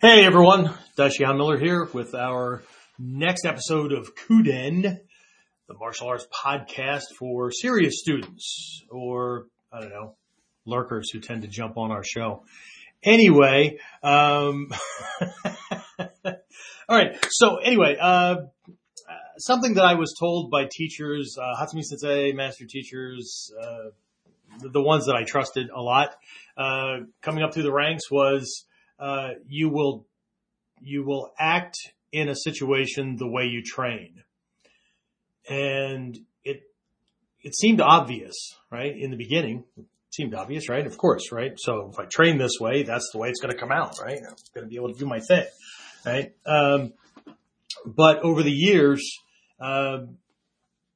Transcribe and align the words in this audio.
Hey 0.00 0.24
everyone, 0.24 0.72
Daishihan 0.96 1.36
Miller 1.38 1.58
here 1.58 1.88
with 1.92 2.14
our 2.14 2.62
next 3.00 3.44
episode 3.44 3.92
of 3.92 4.14
Kuden, 4.14 4.82
the 5.66 5.74
martial 5.74 6.06
arts 6.06 6.24
podcast 6.32 7.16
for 7.18 7.50
serious 7.50 7.98
students 7.98 8.84
or, 8.92 9.46
I 9.72 9.80
don't 9.80 9.90
know, 9.90 10.14
lurkers 10.64 11.10
who 11.10 11.18
tend 11.18 11.42
to 11.42 11.48
jump 11.48 11.76
on 11.76 11.90
our 11.90 12.04
show. 12.04 12.44
Anyway, 13.02 13.80
um, 14.04 14.68
all 15.98 16.36
right. 16.88 17.18
So 17.30 17.56
anyway, 17.56 17.96
uh, 18.00 18.36
something 19.38 19.74
that 19.74 19.84
I 19.84 19.94
was 19.94 20.14
told 20.16 20.52
by 20.52 20.68
teachers, 20.70 21.36
uh, 21.36 21.60
Hatsumi 21.60 21.82
Sensei, 21.82 22.30
master 22.30 22.66
teachers, 22.66 23.52
uh, 23.60 23.90
the, 24.60 24.68
the 24.68 24.80
ones 24.80 25.06
that 25.06 25.16
I 25.16 25.24
trusted 25.24 25.70
a 25.70 25.80
lot, 25.80 26.14
uh, 26.56 26.98
coming 27.20 27.42
up 27.42 27.52
through 27.52 27.64
the 27.64 27.72
ranks 27.72 28.08
was, 28.12 28.64
uh, 28.98 29.30
you 29.46 29.68
will, 29.68 30.06
you 30.80 31.04
will 31.04 31.32
act 31.38 31.76
in 32.12 32.28
a 32.28 32.34
situation 32.34 33.16
the 33.16 33.28
way 33.28 33.44
you 33.44 33.62
train. 33.62 34.22
And 35.48 36.18
it, 36.44 36.62
it 37.42 37.54
seemed 37.54 37.80
obvious, 37.80 38.34
right? 38.70 38.94
In 38.96 39.10
the 39.10 39.16
beginning, 39.16 39.64
it 39.76 39.86
seemed 40.10 40.34
obvious, 40.34 40.68
right? 40.68 40.86
Of 40.86 40.98
course, 40.98 41.32
right? 41.32 41.52
So 41.56 41.90
if 41.92 41.98
I 41.98 42.04
train 42.04 42.38
this 42.38 42.58
way, 42.60 42.82
that's 42.82 43.10
the 43.12 43.18
way 43.18 43.28
it's 43.28 43.40
going 43.40 43.52
to 43.52 43.58
come 43.58 43.72
out, 43.72 43.96
right? 44.02 44.18
I'm 44.18 44.34
going 44.54 44.66
to 44.66 44.70
be 44.70 44.76
able 44.76 44.92
to 44.92 44.98
do 44.98 45.06
my 45.06 45.20
thing, 45.20 45.46
right? 46.04 46.32
Um, 46.46 46.92
but 47.86 48.18
over 48.20 48.42
the 48.42 48.50
years, 48.50 49.02
uh, 49.60 49.98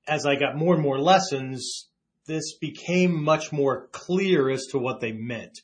as 0.06 0.26
I 0.26 0.36
got 0.36 0.56
more 0.56 0.74
and 0.74 0.82
more 0.82 0.98
lessons, 0.98 1.88
this 2.26 2.56
became 2.58 3.22
much 3.22 3.52
more 3.52 3.88
clear 3.92 4.50
as 4.50 4.66
to 4.70 4.78
what 4.78 5.00
they 5.00 5.12
meant, 5.12 5.58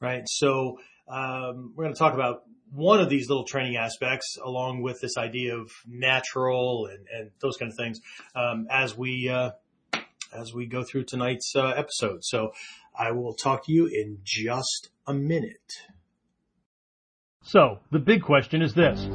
right? 0.00 0.22
So 0.26 0.78
um, 1.08 1.72
we're 1.74 1.84
going 1.84 1.94
to 1.94 1.98
talk 1.98 2.14
about 2.14 2.42
one 2.72 3.00
of 3.00 3.08
these 3.08 3.28
little 3.28 3.44
training 3.44 3.76
aspects 3.76 4.36
along 4.44 4.82
with 4.82 5.00
this 5.00 5.16
idea 5.16 5.56
of 5.56 5.70
natural 5.86 6.86
and, 6.86 7.06
and 7.12 7.30
those 7.40 7.56
kind 7.56 7.70
of 7.70 7.76
things 7.76 8.00
um, 8.34 8.66
as 8.70 8.96
we 8.96 9.28
uh, 9.28 9.50
as 10.32 10.52
we 10.52 10.66
go 10.66 10.84
through 10.84 11.04
tonight's 11.04 11.54
uh, 11.56 11.68
episode. 11.68 12.22
So 12.22 12.52
I 12.98 13.12
will 13.12 13.34
talk 13.34 13.64
to 13.66 13.72
you 13.72 13.86
in 13.86 14.18
just 14.22 14.90
a 15.06 15.14
minute. 15.14 15.72
So, 17.42 17.78
the 17.90 17.98
big 17.98 18.22
question 18.22 18.60
is 18.60 18.74
this. 18.74 19.08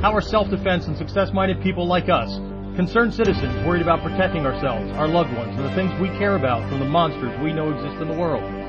How 0.00 0.14
are 0.14 0.20
self-defense 0.20 0.86
and 0.86 0.96
success-minded 0.96 1.60
people 1.60 1.86
like 1.86 2.08
us, 2.08 2.36
concerned 2.76 3.12
citizens 3.12 3.66
worried 3.66 3.82
about 3.82 4.02
protecting 4.02 4.46
ourselves, 4.46 4.92
our 4.92 5.08
loved 5.08 5.32
ones, 5.34 5.56
and 5.56 5.64
the 5.64 5.74
things 5.74 5.90
we 6.00 6.08
care 6.16 6.36
about 6.36 6.68
from 6.68 6.78
the 6.78 6.84
monsters 6.84 7.36
we 7.42 7.52
know 7.52 7.72
exist 7.72 8.00
in 8.00 8.08
the 8.08 8.14
world? 8.14 8.59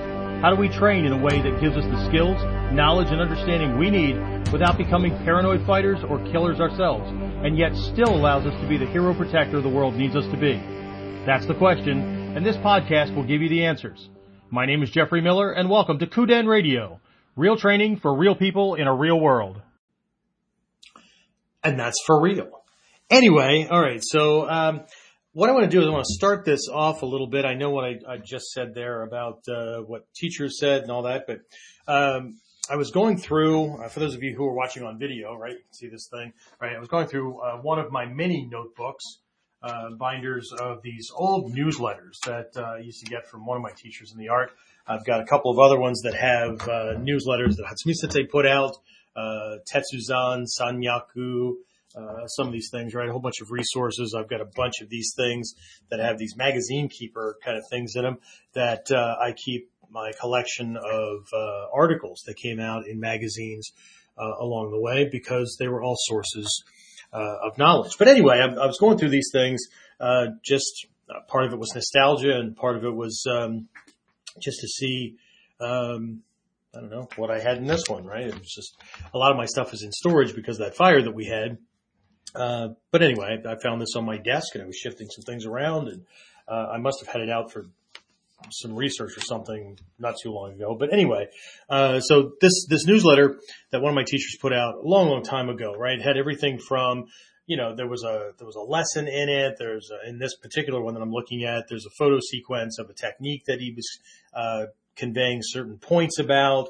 How 0.41 0.49
do 0.49 0.59
we 0.59 0.69
train 0.69 1.05
in 1.05 1.11
a 1.11 1.17
way 1.17 1.39
that 1.39 1.61
gives 1.61 1.77
us 1.77 1.85
the 1.85 2.09
skills, 2.09 2.35
knowledge, 2.73 3.09
and 3.11 3.21
understanding 3.21 3.77
we 3.77 3.91
need 3.91 4.15
without 4.51 4.75
becoming 4.75 5.15
paranoid 5.19 5.63
fighters 5.67 5.99
or 6.09 6.17
killers 6.31 6.59
ourselves, 6.59 7.07
and 7.45 7.59
yet 7.59 7.75
still 7.75 8.09
allows 8.09 8.47
us 8.47 8.59
to 8.59 8.67
be 8.67 8.75
the 8.75 8.87
hero 8.87 9.13
protector 9.13 9.61
the 9.61 9.69
world 9.69 9.93
needs 9.93 10.15
us 10.15 10.25
to 10.31 10.37
be? 10.37 10.53
That's 11.27 11.45
the 11.45 11.53
question, 11.53 12.35
and 12.35 12.43
this 12.43 12.55
podcast 12.57 13.15
will 13.15 13.23
give 13.23 13.43
you 13.43 13.49
the 13.49 13.65
answers. 13.65 14.09
My 14.49 14.65
name 14.65 14.81
is 14.81 14.89
Jeffrey 14.89 15.21
Miller, 15.21 15.51
and 15.51 15.69
welcome 15.69 15.99
to 15.99 16.07
Kuden 16.07 16.47
Radio, 16.47 16.99
real 17.35 17.55
training 17.55 17.97
for 17.97 18.17
real 18.17 18.33
people 18.33 18.73
in 18.73 18.87
a 18.87 18.95
real 18.95 19.19
world. 19.19 19.61
And 21.63 21.79
that's 21.79 22.01
for 22.07 22.19
real. 22.19 22.49
Anyway, 23.11 23.67
all 23.69 23.79
right. 23.79 24.01
So, 24.01 24.49
um, 24.49 24.81
what 25.33 25.49
I 25.49 25.53
want 25.53 25.63
to 25.63 25.69
do 25.69 25.81
is 25.81 25.87
I 25.87 25.91
want 25.91 26.05
to 26.05 26.13
start 26.13 26.43
this 26.43 26.67
off 26.67 27.03
a 27.03 27.05
little 27.05 27.27
bit. 27.27 27.45
I 27.45 27.53
know 27.53 27.69
what 27.69 27.85
I, 27.85 27.99
I 28.07 28.17
just 28.17 28.51
said 28.51 28.73
there 28.73 29.03
about 29.03 29.39
uh, 29.47 29.77
what 29.79 30.05
teachers 30.13 30.59
said 30.59 30.81
and 30.81 30.91
all 30.91 31.03
that, 31.03 31.25
but 31.25 31.39
um, 31.87 32.39
I 32.69 32.75
was 32.75 32.91
going 32.91 33.17
through, 33.17 33.81
uh, 33.81 33.87
for 33.87 34.01
those 34.01 34.13
of 34.13 34.23
you 34.23 34.35
who 34.35 34.45
are 34.45 34.53
watching 34.53 34.83
on 34.83 34.99
video, 34.99 35.35
right, 35.35 35.53
you 35.53 35.63
can 35.63 35.73
see 35.73 35.87
this 35.87 36.09
thing, 36.11 36.33
right? 36.59 36.75
I 36.75 36.79
was 36.79 36.89
going 36.89 37.07
through 37.07 37.39
uh, 37.39 37.57
one 37.57 37.79
of 37.79 37.91
my 37.91 38.05
many 38.05 38.47
notebooks, 38.51 39.03
uh, 39.63 39.91
binders 39.97 40.51
of 40.59 40.81
these 40.81 41.09
old 41.15 41.53
newsletters 41.53 42.19
that 42.25 42.49
uh, 42.57 42.77
I 42.77 42.79
used 42.79 42.99
to 43.05 43.09
get 43.09 43.27
from 43.27 43.45
one 43.45 43.55
of 43.55 43.63
my 43.63 43.71
teachers 43.75 44.11
in 44.11 44.17
the 44.17 44.29
art. 44.29 44.51
I've 44.85 45.05
got 45.05 45.21
a 45.21 45.25
couple 45.25 45.51
of 45.51 45.59
other 45.59 45.79
ones 45.79 46.01
that 46.01 46.15
have 46.15 46.61
uh, 46.67 46.99
newsletters 46.99 47.55
that 47.55 47.65
Hatsumi 47.69 47.93
Sensei 47.93 48.25
put 48.25 48.45
out, 48.45 48.75
Tetsuzan, 49.15 50.45
Sanyaku, 50.59 51.53
uh, 51.95 52.27
some 52.27 52.47
of 52.47 52.53
these 52.53 52.69
things, 52.71 52.93
right? 52.93 53.07
A 53.07 53.11
whole 53.11 53.21
bunch 53.21 53.41
of 53.41 53.51
resources. 53.51 54.15
I've 54.17 54.29
got 54.29 54.41
a 54.41 54.49
bunch 54.55 54.81
of 54.81 54.89
these 54.89 55.13
things 55.15 55.53
that 55.89 55.99
have 55.99 56.17
these 56.17 56.35
magazine 56.35 56.89
keeper 56.89 57.37
kind 57.43 57.57
of 57.57 57.63
things 57.69 57.95
in 57.95 58.03
them 58.03 58.17
that 58.53 58.91
uh, 58.91 59.15
I 59.21 59.33
keep 59.33 59.69
my 59.89 60.11
collection 60.19 60.77
of 60.77 61.27
uh, 61.33 61.65
articles 61.73 62.23
that 62.25 62.35
came 62.35 62.59
out 62.59 62.87
in 62.87 62.99
magazines 62.99 63.71
uh, 64.17 64.35
along 64.39 64.71
the 64.71 64.79
way 64.79 65.09
because 65.11 65.57
they 65.59 65.67
were 65.67 65.83
all 65.83 65.95
sources 65.97 66.63
uh, 67.13 67.35
of 67.43 67.57
knowledge. 67.57 67.93
But 67.99 68.07
anyway, 68.07 68.39
I, 68.39 68.45
I, 68.45 68.65
was 68.65 68.77
going 68.79 68.97
through 68.97 69.09
these 69.09 69.29
things. 69.33 69.61
Uh, 69.99 70.27
just 70.43 70.87
part 71.27 71.45
of 71.45 71.53
it 71.53 71.59
was 71.59 71.73
nostalgia, 71.75 72.37
and 72.37 72.55
part 72.55 72.77
of 72.77 72.85
it 72.85 72.93
was 72.93 73.25
um, 73.29 73.67
just 74.41 74.61
to 74.61 74.67
see. 74.67 75.17
Um, 75.59 76.23
I 76.73 76.79
don't 76.79 76.89
know 76.89 77.09
what 77.17 77.29
I 77.29 77.39
had 77.39 77.57
in 77.57 77.65
this 77.65 77.83
one, 77.89 78.05
right? 78.05 78.27
It 78.27 78.39
was 78.39 78.49
just 78.49 78.77
a 79.13 79.17
lot 79.17 79.31
of 79.31 79.37
my 79.37 79.45
stuff 79.45 79.73
is 79.73 79.83
in 79.83 79.91
storage 79.91 80.33
because 80.33 80.59
that 80.59 80.75
fire 80.75 81.01
that 81.01 81.13
we 81.13 81.25
had. 81.25 81.57
Uh, 82.35 82.69
but 82.91 83.01
anyway, 83.01 83.37
I, 83.45 83.55
found 83.61 83.81
this 83.81 83.95
on 83.95 84.05
my 84.05 84.17
desk 84.17 84.55
and 84.55 84.63
I 84.63 84.67
was 84.67 84.77
shifting 84.77 85.07
some 85.09 85.23
things 85.23 85.45
around 85.45 85.89
and 85.89 86.05
uh, 86.47 86.67
I 86.73 86.77
must 86.77 86.99
have 87.01 87.09
had 87.09 87.21
it 87.21 87.29
out 87.29 87.51
for 87.51 87.65
some 88.49 88.73
research 88.73 89.17
or 89.17 89.21
something 89.21 89.77
not 89.99 90.15
too 90.21 90.31
long 90.31 90.53
ago. 90.53 90.75
But 90.77 90.93
anyway, 90.93 91.27
uh, 91.69 91.99
so 91.99 92.33
this 92.41 92.65
this 92.67 92.85
newsletter 92.85 93.39
that 93.71 93.81
one 93.81 93.89
of 93.89 93.95
my 93.95 94.03
teachers 94.03 94.37
put 94.41 94.53
out 94.53 94.75
a 94.75 94.87
long, 94.87 95.09
long 95.09 95.23
time 95.23 95.49
ago, 95.49 95.73
right, 95.75 96.01
had 96.01 96.17
everything 96.17 96.59
from 96.59 97.05
you 97.45 97.57
know 97.57 97.75
there 97.75 97.87
was 97.87 98.03
a 98.03 98.31
there 98.37 98.47
was 98.47 98.55
a 98.55 98.61
lesson 98.61 99.07
in 99.07 99.29
it. 99.29 99.55
There's 99.59 99.91
a, 99.91 100.09
in 100.09 100.19
this 100.19 100.35
particular 100.35 100.81
one 100.81 100.93
that 100.95 101.01
I'm 101.01 101.11
looking 101.11 101.43
at, 101.43 101.65
there's 101.69 101.85
a 101.85 101.91
photo 101.97 102.19
sequence 102.19 102.79
of 102.79 102.89
a 102.89 102.93
technique 102.93 103.45
that 103.45 103.59
he 103.59 103.73
was 103.75 103.99
uh, 104.33 104.65
conveying 104.95 105.41
certain 105.43 105.77
points 105.77 106.19
about. 106.19 106.69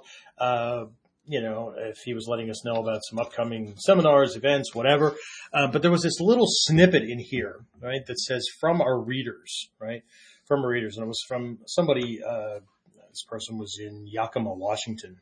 You 1.31 1.42
know, 1.42 1.74
if 1.78 2.00
he 2.03 2.14
was 2.14 2.28
letting 2.28 2.50
us 2.50 2.66
know 2.66 2.74
about 2.74 3.00
some 3.09 3.18
upcoming 3.18 3.75
seminars, 3.78 4.36
events, 4.36 4.75
whatever. 4.75 5.16
Uh, 5.53 5.68
but 5.72 5.81
there 5.81 5.90
was 5.90 6.03
this 6.03 6.19
little 6.19 6.46
snippet 6.46 7.03
in 7.03 7.19
here, 7.19 7.62
right, 7.81 8.06
that 8.06 8.19
says 8.19 8.46
from 8.59 8.81
our 8.81 9.00
readers, 9.00 9.69
right, 9.80 10.03
from 10.46 10.59
our 10.59 10.68
readers. 10.68 10.97
And 10.97 11.06
it 11.06 11.08
was 11.08 11.24
from 11.25 11.59
somebody, 11.68 12.19
uh, 12.22 12.59
this 13.08 13.24
person 13.30 13.58
was 13.58 13.80
in 13.81 14.08
Yakima, 14.08 14.53
Washington. 14.53 15.22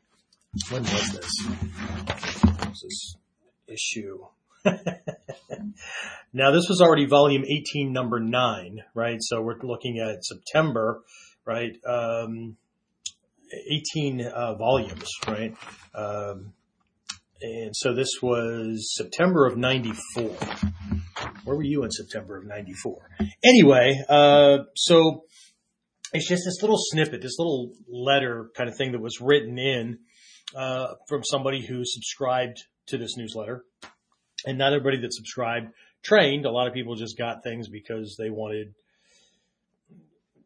When 0.70 0.82
was 0.82 1.12
this? 1.12 1.30
When 1.46 2.70
was 2.70 2.82
this 2.82 3.16
issue? 3.68 4.18
now 6.32 6.50
this 6.50 6.68
was 6.68 6.80
already 6.82 7.06
volume 7.06 7.44
18, 7.44 7.92
number 7.92 8.18
nine, 8.18 8.80
right? 8.96 9.18
So 9.20 9.42
we're 9.42 9.60
looking 9.62 10.00
at 10.00 10.24
September, 10.24 11.02
right? 11.46 11.76
Um, 11.86 12.56
18 13.52 14.26
uh, 14.26 14.54
volumes, 14.54 15.08
right? 15.26 15.54
Um, 15.94 16.52
and 17.42 17.74
so 17.74 17.94
this 17.94 18.10
was 18.22 18.94
September 18.94 19.46
of 19.46 19.56
94. 19.56 20.36
Where 21.44 21.56
were 21.56 21.62
you 21.62 21.84
in 21.84 21.90
September 21.90 22.38
of 22.38 22.46
94? 22.46 22.96
Anyway, 23.42 24.02
uh, 24.08 24.58
so 24.76 25.24
it's 26.12 26.28
just 26.28 26.42
this 26.44 26.60
little 26.60 26.78
snippet, 26.78 27.22
this 27.22 27.38
little 27.38 27.72
letter 27.88 28.50
kind 28.56 28.68
of 28.68 28.76
thing 28.76 28.92
that 28.92 29.00
was 29.00 29.20
written 29.20 29.58
in 29.58 29.98
uh, 30.54 30.88
from 31.08 31.22
somebody 31.24 31.64
who 31.64 31.82
subscribed 31.84 32.58
to 32.88 32.98
this 32.98 33.16
newsletter. 33.16 33.64
And 34.44 34.58
not 34.58 34.72
everybody 34.72 35.00
that 35.02 35.12
subscribed 35.12 35.72
trained. 36.02 36.46
A 36.46 36.50
lot 36.50 36.66
of 36.66 36.74
people 36.74 36.94
just 36.94 37.16
got 37.16 37.42
things 37.42 37.68
because 37.68 38.16
they 38.18 38.30
wanted 38.30 38.74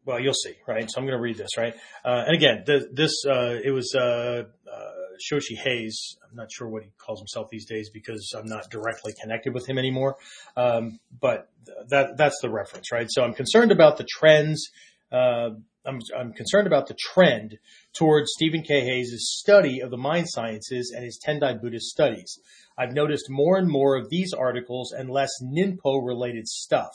well, 0.05 0.19
you'll 0.19 0.33
see, 0.33 0.53
right? 0.67 0.89
So 0.89 0.99
I'm 0.99 1.05
going 1.05 1.17
to 1.17 1.21
read 1.21 1.37
this, 1.37 1.57
right? 1.57 1.73
Uh, 2.03 2.23
and 2.27 2.35
again, 2.35 2.63
the, 2.65 2.87
this, 2.91 3.11
uh, 3.27 3.57
it 3.63 3.71
was, 3.71 3.93
uh, 3.95 4.43
uh, 4.71 4.91
Shidoshi 5.19 5.57
Hayes. 5.57 6.17
I'm 6.29 6.35
not 6.35 6.51
sure 6.51 6.67
what 6.67 6.83
he 6.83 6.89
calls 6.97 7.19
himself 7.19 7.47
these 7.49 7.65
days 7.65 7.89
because 7.89 8.33
I'm 8.37 8.47
not 8.47 8.69
directly 8.69 9.13
connected 9.19 9.53
with 9.53 9.67
him 9.67 9.77
anymore. 9.77 10.17
Um, 10.57 10.99
but 11.19 11.49
that, 11.89 12.17
that's 12.17 12.39
the 12.41 12.49
reference, 12.49 12.91
right? 12.91 13.07
So 13.09 13.23
I'm 13.23 13.33
concerned 13.33 13.71
about 13.71 13.97
the 13.97 14.05
trends. 14.05 14.69
Uh, 15.11 15.51
I'm, 15.85 15.99
I'm 16.17 16.33
concerned 16.33 16.67
about 16.67 16.87
the 16.87 16.95
trend 16.95 17.57
towards 17.93 18.31
Stephen 18.35 18.63
K. 18.63 18.81
Hayes' 18.81 19.25
study 19.39 19.79
of 19.81 19.91
the 19.91 19.97
mind 19.97 20.27
sciences 20.29 20.91
and 20.95 21.05
his 21.05 21.19
Tendai 21.25 21.61
Buddhist 21.61 21.85
studies. 21.85 22.39
I've 22.77 22.93
noticed 22.93 23.25
more 23.29 23.57
and 23.57 23.69
more 23.69 23.95
of 23.95 24.09
these 24.09 24.33
articles 24.33 24.91
and 24.91 25.09
less 25.09 25.31
Ninpo 25.41 26.05
related 26.05 26.47
stuff. 26.47 26.91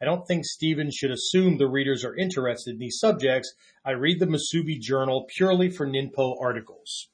I 0.00 0.04
don't 0.04 0.26
think 0.26 0.44
Stephen 0.44 0.90
should 0.92 1.10
assume 1.10 1.58
the 1.58 1.68
readers 1.68 2.04
are 2.04 2.16
interested 2.16 2.72
in 2.72 2.78
these 2.78 2.98
subjects. 2.98 3.52
I 3.84 3.92
read 3.92 4.20
the 4.20 4.26
Musubi 4.26 4.78
Journal 4.80 5.26
purely 5.36 5.70
for 5.70 5.86
Ninpo 5.86 6.36
articles. 6.40 7.08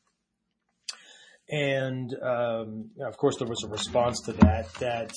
And 1.49 2.15
um, 2.23 2.91
of 3.05 3.17
course, 3.17 3.37
there 3.39 3.49
was 3.49 3.65
a 3.65 3.69
response 3.69 4.21
to 4.23 4.33
that. 4.35 4.73
That 4.75 5.13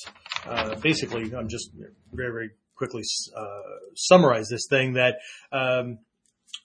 uh, 0.48 0.75
basically, 0.75 1.33
I'm 1.36 1.48
just 1.48 1.71
very, 2.12 2.31
very 2.31 2.50
quickly 2.75 3.04
uh, 3.38 3.45
summarize 3.95 4.50
this 4.50 4.66
thing. 4.68 4.94
That 4.94 5.18
um, 5.51 6.00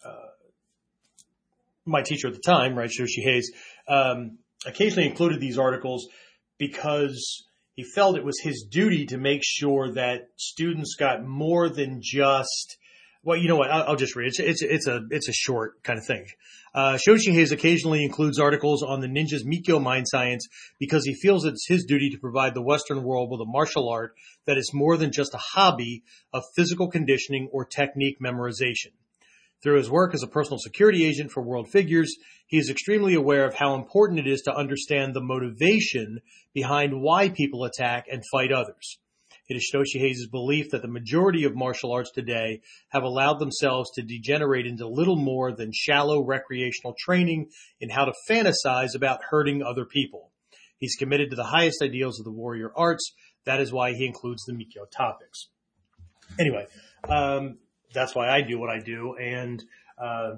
uh, 0.04 0.28
my 1.84 2.02
teacher 2.02 2.28
at 2.28 2.34
the 2.34 2.40
time, 2.40 2.76
right, 2.76 2.88
Shidoshi 2.88 3.22
Hayes, 3.22 3.52
um, 3.88 4.38
occasionally 4.66 5.08
included 5.08 5.40
these 5.40 5.58
articles 5.58 6.08
because 6.56 7.47
he 7.78 7.84
felt 7.84 8.16
it 8.16 8.24
was 8.24 8.40
his 8.40 8.66
duty 8.68 9.06
to 9.06 9.16
make 9.16 9.40
sure 9.44 9.92
that 9.92 10.30
students 10.34 10.96
got 10.96 11.24
more 11.24 11.68
than 11.68 12.00
just 12.02 12.76
well, 13.22 13.36
you 13.36 13.46
know 13.46 13.54
what? 13.54 13.70
I'll, 13.70 13.94
just 13.94 14.16
read. 14.16 14.26
It's, 14.26 14.40
it's 14.40 14.62
it's 14.62 14.86
a 14.88 15.02
it's 15.10 15.28
a 15.28 15.32
short 15.32 15.80
kind 15.84 15.96
of 15.96 16.04
thing. 16.04 16.26
Uh, 16.74 16.98
Shidoshi 16.98 17.52
occasionally 17.52 18.04
includes 18.04 18.40
articles 18.40 18.82
on 18.82 19.00
the 19.00 19.06
ninja's 19.06 19.46
Mikyo 19.46 19.80
mind 19.80 20.06
science 20.08 20.48
because 20.80 21.04
he 21.04 21.14
feels 21.14 21.44
it's 21.44 21.68
his 21.68 21.84
duty 21.84 22.10
to 22.10 22.18
provide 22.18 22.54
the 22.54 22.62
Western 22.62 23.04
world 23.04 23.30
with 23.30 23.40
a 23.40 23.48
martial 23.48 23.88
art 23.88 24.14
that 24.46 24.58
is 24.58 24.72
more 24.74 24.96
than 24.96 25.12
just 25.12 25.34
a 25.34 25.40
hobby 25.54 26.02
of 26.32 26.42
physical 26.56 26.90
conditioning 26.90 27.48
or 27.52 27.64
technique 27.64 28.16
memorization. 28.20 28.90
Through 29.62 29.78
his 29.78 29.90
work 29.90 30.14
as 30.14 30.22
a 30.22 30.28
personal 30.28 30.58
security 30.58 31.04
agent 31.04 31.32
for 31.32 31.42
world 31.42 31.68
figures, 31.68 32.14
he 32.46 32.58
is 32.58 32.70
extremely 32.70 33.14
aware 33.14 33.44
of 33.44 33.54
how 33.54 33.74
important 33.74 34.20
it 34.20 34.26
is 34.28 34.42
to 34.42 34.54
understand 34.54 35.14
the 35.14 35.20
motivation 35.20 36.20
behind 36.54 37.02
why 37.02 37.28
people 37.28 37.64
attack 37.64 38.06
and 38.10 38.22
fight 38.30 38.52
others. 38.52 38.98
It 39.48 39.56
is 39.56 39.70
Shidoshi 39.72 39.98
Hayes' 40.00 40.28
belief 40.30 40.70
that 40.70 40.82
the 40.82 40.88
majority 40.88 41.44
of 41.44 41.56
martial 41.56 41.90
arts 41.90 42.12
today 42.12 42.60
have 42.90 43.02
allowed 43.02 43.38
themselves 43.38 43.90
to 43.94 44.02
degenerate 44.02 44.66
into 44.66 44.86
little 44.86 45.16
more 45.16 45.52
than 45.52 45.70
shallow 45.72 46.22
recreational 46.22 46.94
training 46.98 47.48
in 47.80 47.88
how 47.88 48.04
to 48.04 48.12
fantasize 48.28 48.94
about 48.94 49.24
hurting 49.30 49.62
other 49.62 49.86
people. 49.86 50.32
He's 50.76 50.96
committed 50.96 51.30
to 51.30 51.36
the 51.36 51.44
highest 51.44 51.82
ideals 51.82 52.20
of 52.20 52.24
the 52.24 52.30
warrior 52.30 52.70
arts. 52.76 53.12
That 53.44 53.60
is 53.60 53.72
why 53.72 53.94
he 53.94 54.06
includes 54.06 54.44
the 54.44 54.52
Mikyo 54.52 54.88
topics. 54.94 55.48
Anyway, 56.38 56.66
um, 57.08 57.56
that's 57.92 58.14
why 58.14 58.28
I 58.28 58.42
do 58.42 58.58
what 58.58 58.70
I 58.70 58.80
do. 58.80 59.14
And, 59.14 59.62
uh, 59.98 60.04
uh 60.04 60.36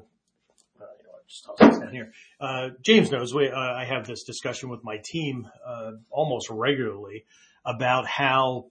you 0.79 1.05
know, 1.05 1.13
just 1.29 1.45
toss 1.45 1.59
this 1.59 1.79
down 1.79 1.93
here. 1.93 2.13
Uh, 2.41 2.71
James 2.83 3.11
knows 3.11 3.35
we, 3.35 3.49
uh, 3.49 3.57
I 3.57 3.85
have 3.85 4.07
this 4.07 4.25
discussion 4.25 4.69
with 4.69 4.85
my 4.85 4.99
team, 5.05 5.49
uh, 5.67 5.93
almost 6.11 6.49
regularly 6.51 7.25
about 7.65 8.07
how 8.07 8.67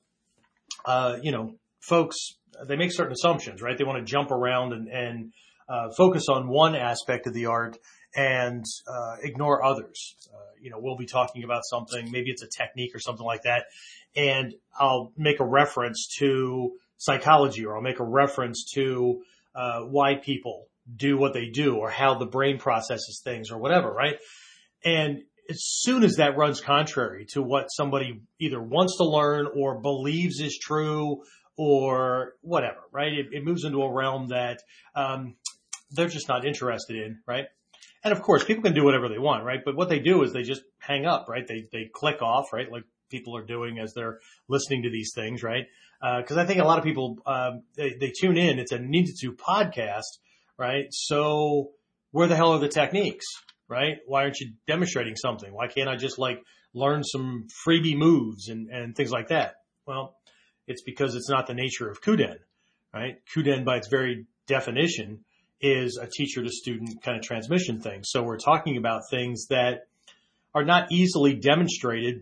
uh, 0.85 1.17
you 1.21 1.31
know, 1.31 1.55
folks, 1.81 2.15
they 2.67 2.75
make 2.75 2.91
certain 2.93 3.13
assumptions, 3.13 3.61
right? 3.61 3.77
They 3.77 3.83
want 3.83 4.05
to 4.05 4.09
jump 4.09 4.31
around 4.31 4.73
and, 4.73 4.87
and 4.87 5.33
uh, 5.67 5.89
focus 5.95 6.25
on 6.29 6.47
one 6.47 6.75
aspect 6.75 7.27
of 7.27 7.33
the 7.33 7.47
art 7.47 7.77
and 8.15 8.65
uh, 8.87 9.15
ignore 9.21 9.63
others. 9.63 10.15
You 10.61 10.71
know, 10.71 10.77
we'll 10.79 10.97
be 10.97 11.05
talking 11.05 11.43
about 11.45 11.61
something, 11.63 12.11
maybe 12.11 12.31
it's 12.31 12.43
a 12.43 12.47
technique 12.47 12.93
or 12.93 12.99
something 12.99 13.25
like 13.25 13.43
that, 13.43 13.65
and 14.13 14.53
I'll 14.77 15.13
make 15.15 15.39
a 15.39 15.45
reference 15.45 16.07
to 16.19 16.71
psychology 16.99 17.65
or 17.65 17.75
I'll 17.75 17.81
make 17.81 17.99
a 17.99 18.05
reference 18.05 18.71
to 18.75 19.23
uh, 19.55 19.81
why 19.81 20.15
people 20.15 20.67
do 20.95 21.17
what 21.17 21.33
they 21.33 21.47
do 21.47 21.77
or 21.77 21.89
how 21.89 22.17
the 22.17 22.25
brain 22.25 22.59
processes 22.59 23.21
things 23.23 23.51
or 23.51 23.57
whatever, 23.57 23.91
right? 23.91 24.17
And 24.83 25.23
as 25.49 25.63
soon 25.63 26.03
as 26.03 26.17
that 26.17 26.37
runs 26.37 26.61
contrary 26.61 27.25
to 27.31 27.41
what 27.41 27.67
somebody 27.69 28.21
either 28.39 28.61
wants 28.61 28.97
to 28.97 29.03
learn 29.03 29.47
or 29.55 29.81
believes 29.81 30.39
is 30.39 30.57
true 30.61 31.23
or 31.57 32.33
whatever, 32.41 32.79
right? 32.91 33.11
It, 33.11 33.27
it 33.31 33.43
moves 33.43 33.63
into 33.63 33.81
a 33.81 33.91
realm 33.91 34.27
that 34.27 34.59
um, 34.95 35.35
they're 35.91 36.07
just 36.07 36.27
not 36.27 36.45
interested 36.45 36.95
in, 36.95 37.19
right? 37.25 37.45
And 38.03 38.13
of 38.13 38.21
course, 38.21 38.43
people 38.43 38.63
can 38.63 38.73
do 38.73 38.83
whatever 38.83 39.09
they 39.09 39.17
want, 39.17 39.43
right? 39.43 39.59
But 39.63 39.75
what 39.75 39.89
they 39.89 39.99
do 39.99 40.23
is 40.23 40.31
they 40.31 40.43
just 40.43 40.61
hang 40.77 41.05
up, 41.05 41.27
right? 41.27 41.45
They 41.45 41.67
they 41.71 41.89
click 41.91 42.21
off, 42.21 42.53
right? 42.53 42.71
Like 42.71 42.83
people 43.09 43.35
are 43.35 43.43
doing 43.43 43.79
as 43.79 43.93
they're 43.93 44.19
listening 44.47 44.83
to 44.83 44.89
these 44.89 45.11
things, 45.13 45.43
right? 45.43 45.65
Because 46.01 46.37
uh, 46.37 46.41
I 46.41 46.45
think 46.45 46.61
a 46.61 46.63
lot 46.63 46.77
of 46.77 46.83
people 46.83 47.17
um, 47.25 47.63
they, 47.75 47.95
they 47.99 48.11
tune 48.17 48.37
in. 48.37 48.59
It's 48.59 48.71
a 48.71 48.79
ninjutsu 48.79 49.35
podcast, 49.35 50.19
right? 50.57 50.85
So 50.91 51.71
where 52.11 52.27
the 52.27 52.35
hell 52.35 52.53
are 52.53 52.59
the 52.59 52.69
techniques, 52.69 53.25
right? 53.67 53.97
Why 54.07 54.23
aren't 54.23 54.39
you 54.39 54.53
demonstrating 54.67 55.15
something? 55.15 55.53
Why 55.53 55.67
can't 55.67 55.89
I 55.89 55.95
just 55.95 56.17
like 56.17 56.41
learn 56.73 57.03
some 57.03 57.47
freebie 57.65 57.97
moves 57.97 58.47
and, 58.47 58.69
and 58.69 58.95
things 58.95 59.11
like 59.11 59.29
that? 59.29 59.55
Well, 59.85 60.15
it's 60.67 60.83
because 60.83 61.15
it's 61.15 61.29
not 61.29 61.47
the 61.47 61.53
nature 61.53 61.89
of 61.89 62.01
Kuden, 62.01 62.37
right? 62.93 63.17
Kuden 63.35 63.65
by 63.65 63.77
its 63.77 63.87
very 63.87 64.25
definition 64.47 65.25
is 65.61 65.99
a 66.01 66.07
teacher 66.07 66.43
to 66.43 66.49
student 66.49 67.01
kind 67.03 67.17
of 67.17 67.23
transmission 67.23 67.81
thing. 67.81 68.01
So 68.03 68.23
we're 68.23 68.37
talking 68.37 68.77
about 68.77 69.01
things 69.09 69.47
that 69.47 69.87
are 70.55 70.63
not 70.63 70.91
easily 70.91 71.35
demonstrated 71.35 72.21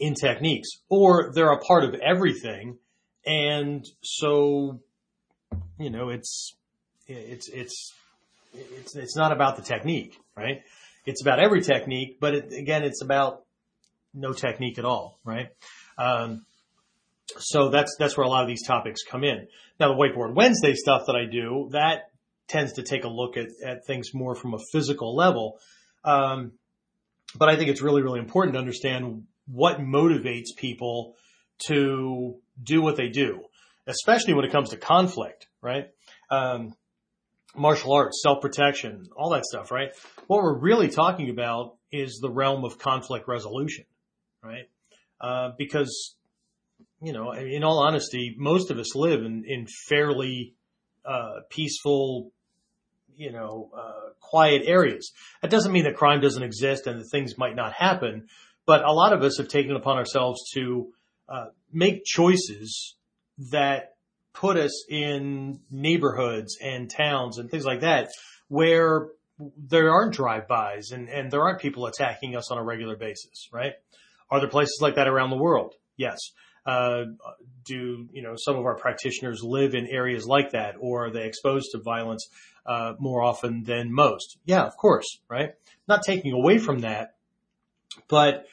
in 0.00 0.14
techniques 0.14 0.68
or 0.88 1.32
they're 1.34 1.52
a 1.52 1.58
part 1.58 1.84
of 1.84 1.94
everything. 1.94 2.78
And 3.26 3.84
so, 4.02 4.80
you 5.78 5.90
know, 5.90 6.10
it's, 6.10 6.54
it's, 7.06 7.48
it's, 7.48 7.92
it's, 8.54 8.96
it's 8.96 9.16
not 9.16 9.32
about 9.32 9.56
the 9.56 9.62
technique, 9.62 10.16
right? 10.36 10.62
It's 11.06 11.22
about 11.22 11.38
every 11.38 11.62
technique, 11.62 12.18
but 12.20 12.34
it, 12.34 12.52
again, 12.52 12.84
it's 12.84 13.02
about 13.02 13.44
no 14.14 14.32
technique 14.32 14.78
at 14.78 14.84
all, 14.84 15.18
right? 15.24 15.48
Um, 15.96 16.44
so 17.38 17.68
that's, 17.68 17.96
that's 17.98 18.16
where 18.16 18.26
a 18.26 18.30
lot 18.30 18.42
of 18.42 18.48
these 18.48 18.66
topics 18.66 19.02
come 19.02 19.24
in. 19.24 19.46
Now 19.78 19.88
the 19.88 19.94
whiteboard 19.94 20.34
Wednesday 20.34 20.74
stuff 20.74 21.02
that 21.06 21.16
I 21.16 21.30
do, 21.30 21.68
that 21.72 22.10
tends 22.46 22.74
to 22.74 22.82
take 22.82 23.04
a 23.04 23.08
look 23.08 23.36
at, 23.36 23.48
at 23.64 23.86
things 23.86 24.14
more 24.14 24.34
from 24.34 24.54
a 24.54 24.58
physical 24.72 25.14
level. 25.14 25.58
Um, 26.04 26.52
but 27.36 27.48
I 27.48 27.56
think 27.56 27.68
it's 27.68 27.82
really, 27.82 28.02
really 28.02 28.20
important 28.20 28.54
to 28.54 28.58
understand 28.58 29.24
what 29.50 29.80
motivates 29.80 30.56
people 30.56 31.16
to 31.66 32.36
do 32.62 32.82
what 32.82 32.96
they 32.96 33.08
do, 33.08 33.42
especially 33.86 34.34
when 34.34 34.44
it 34.44 34.52
comes 34.52 34.70
to 34.70 34.76
conflict, 34.76 35.48
right? 35.62 35.90
Um, 36.30 36.74
martial 37.56 37.92
arts, 37.92 38.20
self-protection, 38.22 39.08
all 39.16 39.30
that 39.30 39.44
stuff, 39.44 39.70
right? 39.70 39.90
What 40.26 40.42
we're 40.42 40.58
really 40.58 40.88
talking 40.88 41.30
about 41.30 41.76
is 41.90 42.18
the 42.20 42.30
realm 42.30 42.64
of 42.64 42.78
conflict 42.78 43.26
resolution, 43.26 43.84
right? 44.42 44.68
Uh, 45.20 45.50
because, 45.58 46.16
you 47.02 47.12
know, 47.12 47.32
in 47.32 47.64
all 47.64 47.78
honesty, 47.78 48.34
most 48.38 48.70
of 48.70 48.78
us 48.78 48.94
live 48.94 49.24
in, 49.24 49.44
in 49.46 49.66
fairly, 49.88 50.54
uh, 51.04 51.40
peaceful, 51.48 52.32
you 53.16 53.32
know, 53.32 53.70
uh, 53.76 54.10
quiet 54.20 54.62
areas. 54.66 55.12
That 55.42 55.50
doesn't 55.50 55.72
mean 55.72 55.84
that 55.84 55.96
crime 55.96 56.20
doesn't 56.20 56.42
exist 56.42 56.86
and 56.86 57.00
that 57.00 57.08
things 57.10 57.38
might 57.38 57.56
not 57.56 57.72
happen, 57.72 58.28
but 58.68 58.84
a 58.84 58.92
lot 58.92 59.14
of 59.14 59.22
us 59.22 59.38
have 59.38 59.48
taken 59.48 59.74
upon 59.74 59.96
ourselves 59.96 60.50
to, 60.52 60.92
uh, 61.26 61.46
make 61.72 62.04
choices 62.04 62.96
that 63.50 63.94
put 64.34 64.58
us 64.58 64.84
in 64.90 65.60
neighborhoods 65.70 66.58
and 66.62 66.90
towns 66.90 67.38
and 67.38 67.50
things 67.50 67.64
like 67.64 67.80
that 67.80 68.10
where 68.48 69.08
there 69.56 69.90
aren't 69.90 70.12
drive-bys 70.12 70.90
and, 70.90 71.08
and 71.08 71.30
there 71.30 71.40
aren't 71.40 71.60
people 71.60 71.86
attacking 71.86 72.36
us 72.36 72.50
on 72.50 72.58
a 72.58 72.62
regular 72.62 72.94
basis, 72.94 73.48
right? 73.52 73.72
Are 74.30 74.38
there 74.40 74.50
places 74.50 74.78
like 74.82 74.96
that 74.96 75.08
around 75.08 75.30
the 75.30 75.36
world? 75.36 75.74
Yes. 75.96 76.18
Uh, 76.66 77.04
do 77.64 78.06
you 78.12 78.20
know 78.20 78.34
some 78.36 78.56
of 78.56 78.66
our 78.66 78.74
practitioners 78.74 79.40
live 79.42 79.74
in 79.74 79.86
areas 79.86 80.26
like 80.26 80.50
that, 80.52 80.74
or 80.78 81.06
are 81.06 81.10
they 81.10 81.24
exposed 81.24 81.68
to 81.72 81.80
violence 81.80 82.28
uh, 82.66 82.92
more 82.98 83.22
often 83.22 83.62
than 83.64 83.90
most? 83.90 84.36
Yeah, 84.44 84.64
of 84.64 84.76
course, 84.76 85.06
right. 85.30 85.54
Not 85.86 86.02
taking 86.04 86.32
away 86.32 86.58
from 86.58 86.80
that, 86.80 87.14
but 88.08 88.44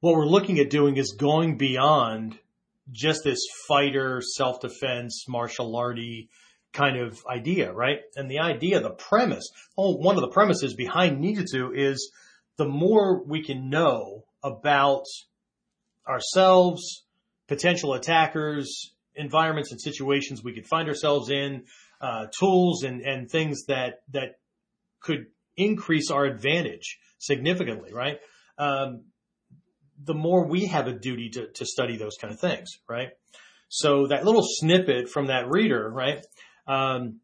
what 0.00 0.14
we're 0.14 0.26
looking 0.26 0.58
at 0.58 0.70
doing 0.70 0.96
is 0.96 1.14
going 1.18 1.56
beyond 1.56 2.38
just 2.90 3.20
this 3.24 3.40
fighter, 3.68 4.20
self-defense, 4.36 5.26
martial 5.28 5.76
arty 5.76 6.28
kind 6.72 6.96
of 6.96 7.18
idea, 7.26 7.72
right? 7.72 7.98
And 8.16 8.30
the 8.30 8.40
idea, 8.40 8.80
the 8.80 8.90
premise, 8.90 9.48
oh, 9.76 9.96
one 9.96 10.16
of 10.16 10.22
the 10.22 10.30
premises 10.30 10.74
behind 10.74 11.22
Ninjutsu 11.22 11.76
is 11.76 12.12
the 12.56 12.66
more 12.66 13.22
we 13.22 13.42
can 13.42 13.70
know 13.70 14.24
about 14.42 15.04
ourselves, 16.08 17.04
potential 17.48 17.94
attackers, 17.94 18.92
environments 19.14 19.72
and 19.72 19.80
situations 19.80 20.42
we 20.42 20.54
could 20.54 20.66
find 20.66 20.88
ourselves 20.88 21.30
in, 21.30 21.64
uh, 22.00 22.26
tools 22.38 22.84
and, 22.84 23.02
and 23.02 23.30
things 23.30 23.64
that, 23.66 24.02
that 24.12 24.38
could 25.00 25.26
increase 25.56 26.10
our 26.10 26.24
advantage 26.24 26.98
significantly, 27.18 27.92
right? 27.92 28.18
Um, 28.56 29.04
the 30.04 30.14
more 30.14 30.46
we 30.46 30.66
have 30.66 30.86
a 30.86 30.92
duty 30.92 31.30
to, 31.30 31.48
to 31.48 31.66
study 31.66 31.96
those 31.96 32.16
kind 32.20 32.32
of 32.32 32.40
things, 32.40 32.70
right? 32.88 33.08
So 33.68 34.08
that 34.08 34.24
little 34.24 34.44
snippet 34.44 35.08
from 35.08 35.26
that 35.26 35.48
reader, 35.48 35.88
right? 35.88 36.24
Um, 36.66 37.20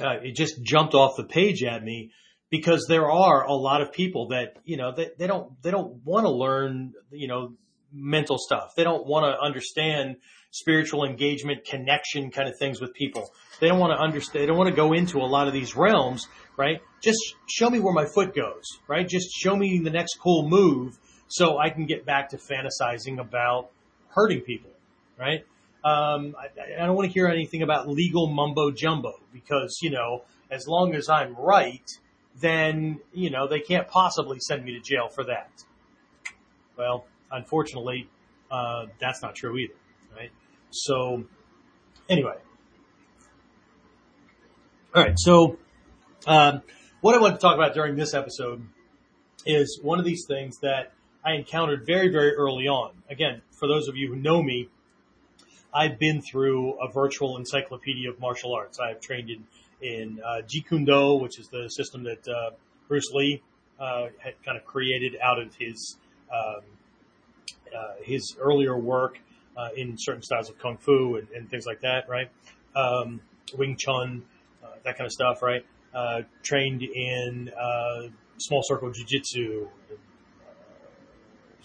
uh, 0.00 0.18
it 0.22 0.36
just 0.36 0.62
jumped 0.62 0.94
off 0.94 1.16
the 1.16 1.24
page 1.24 1.64
at 1.64 1.82
me 1.82 2.12
because 2.50 2.86
there 2.88 3.10
are 3.10 3.44
a 3.44 3.54
lot 3.54 3.80
of 3.80 3.92
people 3.92 4.28
that, 4.28 4.56
you 4.64 4.76
know, 4.76 4.92
they, 4.94 5.10
they 5.18 5.26
don't, 5.26 5.60
they 5.62 5.70
don't 5.70 6.04
want 6.04 6.26
to 6.26 6.30
learn, 6.30 6.92
you 7.10 7.28
know, 7.28 7.54
mental 7.92 8.38
stuff. 8.38 8.74
They 8.76 8.84
don't 8.84 9.06
want 9.06 9.24
to 9.24 9.44
understand 9.44 10.16
spiritual 10.52 11.04
engagement, 11.04 11.64
connection 11.64 12.30
kind 12.30 12.48
of 12.48 12.56
things 12.58 12.80
with 12.80 12.92
people. 12.94 13.30
They 13.60 13.68
don't 13.68 13.78
want 13.78 13.92
to 13.92 14.02
understand, 14.02 14.42
they 14.42 14.46
don't 14.46 14.58
want 14.58 14.70
to 14.70 14.76
go 14.76 14.92
into 14.92 15.18
a 15.18 15.26
lot 15.26 15.48
of 15.48 15.52
these 15.52 15.76
realms, 15.76 16.26
right? 16.56 16.80
Just 17.02 17.18
show 17.46 17.70
me 17.70 17.80
where 17.80 17.94
my 17.94 18.06
foot 18.06 18.34
goes, 18.34 18.64
right? 18.88 19.08
Just 19.08 19.30
show 19.32 19.56
me 19.56 19.80
the 19.82 19.90
next 19.90 20.16
cool 20.20 20.48
move 20.48 20.98
so 21.30 21.58
I 21.58 21.70
can 21.70 21.86
get 21.86 22.04
back 22.04 22.30
to 22.30 22.36
fantasizing 22.36 23.20
about 23.20 23.70
hurting 24.08 24.40
people, 24.40 24.70
right? 25.18 25.46
Um, 25.84 26.34
I, 26.38 26.82
I 26.82 26.86
don't 26.86 26.96
want 26.96 27.08
to 27.08 27.12
hear 27.12 27.28
anything 27.28 27.62
about 27.62 27.88
legal 27.88 28.26
mumbo 28.26 28.72
jumbo 28.72 29.14
because, 29.32 29.78
you 29.80 29.90
know, 29.90 30.24
as 30.50 30.66
long 30.66 30.94
as 30.94 31.08
I'm 31.08 31.34
right, 31.36 31.88
then, 32.40 33.00
you 33.12 33.30
know, 33.30 33.46
they 33.46 33.60
can't 33.60 33.86
possibly 33.88 34.38
send 34.40 34.64
me 34.64 34.72
to 34.72 34.80
jail 34.80 35.08
for 35.08 35.24
that. 35.24 35.50
Well, 36.76 37.06
unfortunately, 37.30 38.08
uh, 38.50 38.86
that's 39.00 39.22
not 39.22 39.36
true 39.36 39.56
either, 39.56 39.74
right? 40.16 40.30
So, 40.70 41.24
anyway. 42.08 42.34
All 44.92 45.04
right, 45.04 45.14
so 45.16 45.58
um, 46.26 46.62
what 47.00 47.14
I 47.14 47.18
want 47.18 47.36
to 47.36 47.40
talk 47.40 47.54
about 47.54 47.74
during 47.74 47.94
this 47.94 48.14
episode 48.14 48.66
is 49.46 49.78
one 49.80 50.00
of 50.00 50.04
these 50.04 50.26
things 50.26 50.58
that 50.58 50.92
I 51.24 51.32
encountered 51.32 51.84
very, 51.86 52.08
very 52.08 52.32
early 52.34 52.66
on. 52.66 52.92
Again, 53.08 53.42
for 53.52 53.68
those 53.68 53.88
of 53.88 53.96
you 53.96 54.08
who 54.08 54.16
know 54.16 54.42
me, 54.42 54.68
I've 55.72 55.98
been 55.98 56.20
through 56.22 56.80
a 56.80 56.90
virtual 56.90 57.36
encyclopedia 57.36 58.10
of 58.10 58.18
martial 58.18 58.54
arts. 58.54 58.80
I 58.80 58.88
have 58.88 59.00
trained 59.00 59.30
in 59.30 59.44
in 59.82 60.20
uh, 60.22 60.42
Jeet 60.42 60.68
Kune 60.68 60.84
Do, 60.84 61.14
which 61.14 61.38
is 61.38 61.48
the 61.48 61.68
system 61.68 62.02
that 62.04 62.28
uh, 62.28 62.50
Bruce 62.88 63.10
Lee 63.12 63.42
uh, 63.78 64.08
had 64.18 64.34
kind 64.44 64.58
of 64.58 64.64
created 64.66 65.16
out 65.22 65.38
of 65.38 65.54
his 65.54 65.96
um, 66.32 66.62
uh, 67.74 67.94
his 68.02 68.36
earlier 68.38 68.76
work 68.76 69.18
uh, 69.56 69.68
in 69.76 69.96
certain 69.96 70.22
styles 70.22 70.50
of 70.50 70.58
kung 70.58 70.76
fu 70.76 71.16
and, 71.16 71.28
and 71.34 71.48
things 71.50 71.66
like 71.66 71.80
that, 71.80 72.08
right? 72.08 72.30
Um, 72.74 73.20
Wing 73.56 73.76
Chun, 73.76 74.22
uh, 74.62 74.68
that 74.84 74.96
kind 74.96 75.06
of 75.06 75.12
stuff, 75.12 75.42
right? 75.42 75.64
Trained 76.42 76.82
in 76.82 77.50
small 78.38 78.62
circle 78.62 78.90
jujitsu. 78.90 79.66
Uh, 79.66 79.94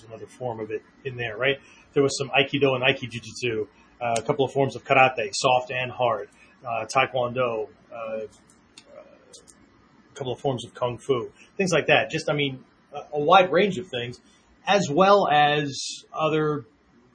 another 0.03 0.25
form 0.25 0.59
of 0.59 0.71
it 0.71 0.81
in 1.03 1.15
there, 1.15 1.37
right? 1.37 1.57
There 1.93 2.03
was 2.03 2.17
some 2.17 2.29
Aikido 2.29 2.75
and 2.75 2.83
Aikijujitsu, 2.83 3.67
uh, 4.01 4.15
a 4.17 4.21
couple 4.21 4.45
of 4.45 4.51
forms 4.51 4.75
of 4.75 4.83
karate, 4.83 5.29
soft 5.33 5.71
and 5.71 5.91
hard, 5.91 6.29
uh, 6.65 6.85
Taekwondo, 6.93 7.69
uh, 7.93 8.25
a 8.25 10.15
couple 10.15 10.33
of 10.33 10.39
forms 10.39 10.65
of 10.65 10.73
kung 10.73 10.97
fu, 10.97 11.31
things 11.57 11.71
like 11.71 11.87
that. 11.87 12.09
Just, 12.09 12.29
I 12.29 12.33
mean, 12.33 12.63
a, 12.93 13.01
a 13.13 13.19
wide 13.19 13.51
range 13.51 13.77
of 13.77 13.87
things, 13.87 14.19
as 14.67 14.89
well 14.89 15.27
as 15.29 15.77
other, 16.13 16.65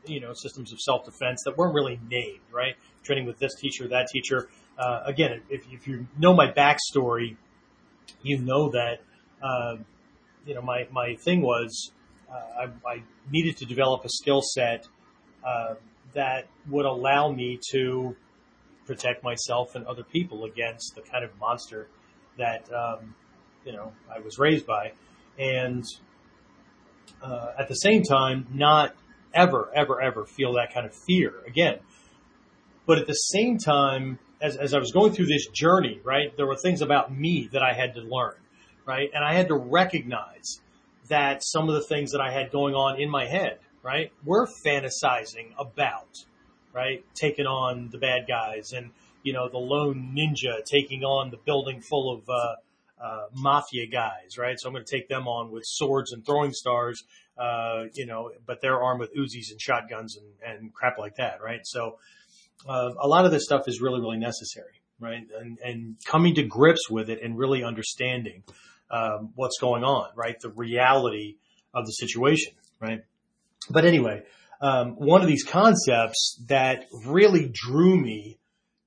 you 0.06 0.20
know, 0.20 0.32
systems 0.34 0.72
of 0.72 0.80
self-defense 0.80 1.42
that 1.44 1.56
weren't 1.58 1.74
really 1.74 2.00
named, 2.08 2.40
right? 2.52 2.74
Training 3.02 3.26
with 3.26 3.38
this 3.38 3.54
teacher, 3.54 3.88
that 3.88 4.08
teacher. 4.12 4.48
Uh, 4.78 5.02
again, 5.04 5.42
if, 5.50 5.62
if 5.70 5.86
you 5.86 6.06
know 6.18 6.34
my 6.34 6.50
backstory, 6.50 7.36
you 8.22 8.38
know 8.38 8.70
that, 8.70 9.00
uh, 9.42 9.76
you 10.46 10.54
know, 10.54 10.62
my, 10.62 10.86
my 10.90 11.16
thing 11.16 11.42
was, 11.42 11.92
I, 12.32 12.64
I 12.86 13.02
needed 13.30 13.56
to 13.58 13.66
develop 13.66 14.04
a 14.04 14.08
skill 14.08 14.42
set, 14.42 14.86
uh, 15.44 15.74
that 16.14 16.48
would 16.68 16.86
allow 16.86 17.30
me 17.30 17.58
to 17.72 18.16
protect 18.86 19.22
myself 19.22 19.74
and 19.74 19.86
other 19.86 20.02
people 20.02 20.44
against 20.44 20.94
the 20.96 21.02
kind 21.02 21.24
of 21.24 21.30
monster 21.38 21.88
that 22.38 22.68
um, 22.72 23.14
you 23.64 23.72
know 23.72 23.92
I 24.14 24.20
was 24.20 24.38
raised 24.38 24.66
by, 24.66 24.92
and 25.38 25.84
uh, 27.22 27.52
at 27.58 27.68
the 27.68 27.74
same 27.74 28.02
time, 28.02 28.46
not 28.52 28.94
ever, 29.34 29.70
ever, 29.74 30.00
ever 30.00 30.24
feel 30.24 30.54
that 30.54 30.74
kind 30.74 30.86
of 30.86 30.94
fear 30.94 31.34
again. 31.46 31.78
But 32.86 32.98
at 32.98 33.06
the 33.06 33.14
same 33.14 33.58
time, 33.58 34.18
as, 34.40 34.56
as 34.56 34.74
I 34.74 34.78
was 34.78 34.90
going 34.90 35.12
through 35.12 35.26
this 35.26 35.46
journey, 35.48 36.00
right, 36.02 36.36
there 36.36 36.46
were 36.46 36.56
things 36.56 36.82
about 36.82 37.14
me 37.14 37.48
that 37.52 37.62
I 37.62 37.72
had 37.72 37.94
to 37.94 38.00
learn, 38.00 38.34
right, 38.86 39.08
and 39.14 39.24
I 39.24 39.34
had 39.34 39.48
to 39.48 39.54
recognize 39.54 40.60
that 41.10 41.44
some 41.44 41.68
of 41.68 41.74
the 41.74 41.82
things 41.82 42.12
that 42.12 42.20
I 42.20 42.32
had 42.32 42.50
going 42.50 42.74
on 42.74 43.00
in 43.00 43.08
my 43.08 43.26
head, 43.26 43.58
right, 43.82 44.10
were 44.24 44.48
fantasizing 44.66 45.52
about 45.58 46.24
right? 46.72 47.04
Taking 47.14 47.46
on 47.46 47.88
the 47.90 47.98
bad 47.98 48.26
guys 48.28 48.72
and, 48.72 48.90
you 49.22 49.32
know, 49.32 49.48
the 49.48 49.58
lone 49.58 50.14
ninja 50.16 50.64
taking 50.64 51.02
on 51.02 51.30
the 51.30 51.36
building 51.36 51.80
full 51.80 52.14
of, 52.14 52.28
uh, 52.28 52.54
uh, 53.02 53.26
mafia 53.34 53.86
guys, 53.86 54.36
right? 54.38 54.58
So 54.58 54.68
I'm 54.68 54.74
going 54.74 54.84
to 54.84 54.90
take 54.90 55.08
them 55.08 55.26
on 55.26 55.50
with 55.50 55.64
swords 55.64 56.12
and 56.12 56.24
throwing 56.24 56.52
stars, 56.52 57.02
uh, 57.38 57.84
you 57.94 58.06
know, 58.06 58.30
but 58.46 58.60
they're 58.60 58.80
armed 58.80 59.00
with 59.00 59.14
Uzis 59.14 59.50
and 59.50 59.60
shotguns 59.60 60.18
and, 60.18 60.26
and 60.46 60.74
crap 60.74 60.98
like 60.98 61.16
that, 61.16 61.40
right? 61.42 61.60
So, 61.64 61.98
uh, 62.68 62.90
a 63.00 63.08
lot 63.08 63.24
of 63.24 63.30
this 63.30 63.44
stuff 63.44 63.62
is 63.68 63.80
really, 63.80 64.00
really 64.00 64.18
necessary, 64.18 64.82
right? 64.98 65.26
And, 65.40 65.58
and 65.64 65.96
coming 66.04 66.34
to 66.34 66.42
grips 66.42 66.90
with 66.90 67.08
it 67.08 67.22
and 67.22 67.38
really 67.38 67.64
understanding, 67.64 68.42
um, 68.90 69.30
what's 69.34 69.58
going 69.60 69.84
on, 69.84 70.08
right? 70.16 70.36
The 70.40 70.50
reality 70.50 71.36
of 71.74 71.86
the 71.86 71.92
situation, 71.92 72.54
right? 72.80 73.02
But 73.68 73.84
anyway, 73.84 74.22
um, 74.60 74.96
one 74.96 75.22
of 75.22 75.28
these 75.28 75.44
concepts 75.44 76.42
that 76.48 76.86
really 77.06 77.50
drew 77.52 77.98
me 77.98 78.38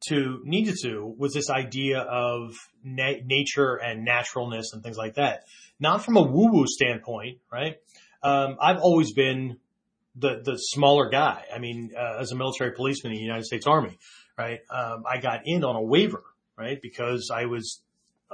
to 0.10 0.41
to 0.83 1.15
was 1.17 1.33
this 1.33 1.50
idea 1.50 2.00
of 2.00 2.55
na- 2.83 3.22
nature 3.25 3.75
and 3.75 4.03
naturalness 4.03 4.74
and 4.74 4.83
things 4.83 4.98
like 4.98 5.15
that. 5.15 5.43
Not 5.79 6.03
from 6.03 6.17
a 6.17 6.22
woo 6.22 6.51
woo 6.51 6.67
standpoint, 6.67 7.39
right? 7.51 7.77
Um, 8.22 8.57
I've 8.62 8.79
always 8.79 9.13
been 9.13 9.57
the 10.15 10.41
the 10.43 10.57
smaller 10.57 11.10
guy. 11.10 11.43
I 11.53 11.60
mean, 11.60 11.91
uh, 11.98 12.17
as 12.19 12.31
a 12.31 12.36
military 12.36 12.72
policeman 12.72 13.13
in 13.13 13.17
the 13.17 13.24
United 13.24 13.45
States 13.45 13.65
Army, 13.65 13.98
right? 14.38 14.60
Um, 14.69 15.03
I 15.10 15.19
got 15.19 15.41
in 15.45 15.63
on 15.63 15.75
a 15.75 15.81
waiver, 15.81 16.24
right? 16.57 16.79
Because 16.81 17.31
I 17.33 17.45
was 17.45 17.81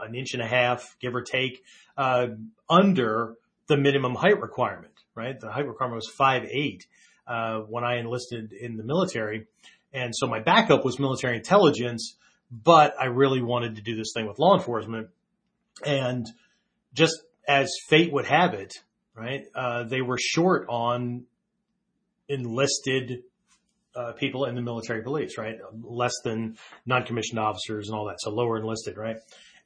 an 0.06 0.16
inch 0.16 0.34
and 0.34 0.42
a 0.42 0.48
half, 0.48 0.96
give 1.00 1.16
or 1.16 1.22
take, 1.22 1.64
uh, 1.98 2.28
under 2.70 3.36
the 3.68 3.78
minimum 3.78 4.16
height 4.16 4.42
requirement, 4.42 4.94
right? 5.16 5.40
The 5.40 5.52
height 5.52 5.68
requirement 5.68 5.96
was 5.96 6.08
five 6.08 6.44
eight 6.50 6.86
uh, 7.28 7.60
when 7.60 7.84
I 7.84 8.00
enlisted 8.00 8.52
in 8.54 8.78
the 8.78 8.84
military. 8.84 9.48
And 9.94 10.16
so 10.16 10.28
my 10.28 10.40
backup 10.40 10.86
was 10.86 11.00
military 11.00 11.38
intelligence, 11.38 12.16
but 12.52 12.94
I 13.00 13.06
really 13.06 13.42
wanted 13.42 13.76
to 13.76 13.82
do 13.82 13.96
this 13.96 14.12
thing 14.14 14.28
with 14.28 14.40
law 14.40 14.56
enforcement. 14.56 15.10
And 15.86 16.28
just 16.94 17.16
as 17.48 17.72
fate 17.88 18.12
would 18.12 18.26
have 18.26 18.54
it, 18.54 18.74
right, 19.16 19.44
uh, 19.56 19.84
they 19.84 20.02
were 20.02 20.18
short 20.20 20.68
on 20.70 21.26
enlisted 22.28 23.24
uh, 23.96 24.14
people 24.14 24.46
in 24.46 24.56
the 24.56 24.62
military 24.62 25.02
police, 25.02 25.38
right? 25.38 25.56
Less 25.82 26.14
than 26.24 26.58
non-commissioned 26.86 27.40
officers 27.40 27.90
and 27.90 27.98
all 27.98 28.06
that. 28.06 28.18
So 28.20 28.30
lower 28.32 28.58
enlisted, 28.58 28.98
right? 28.98 29.18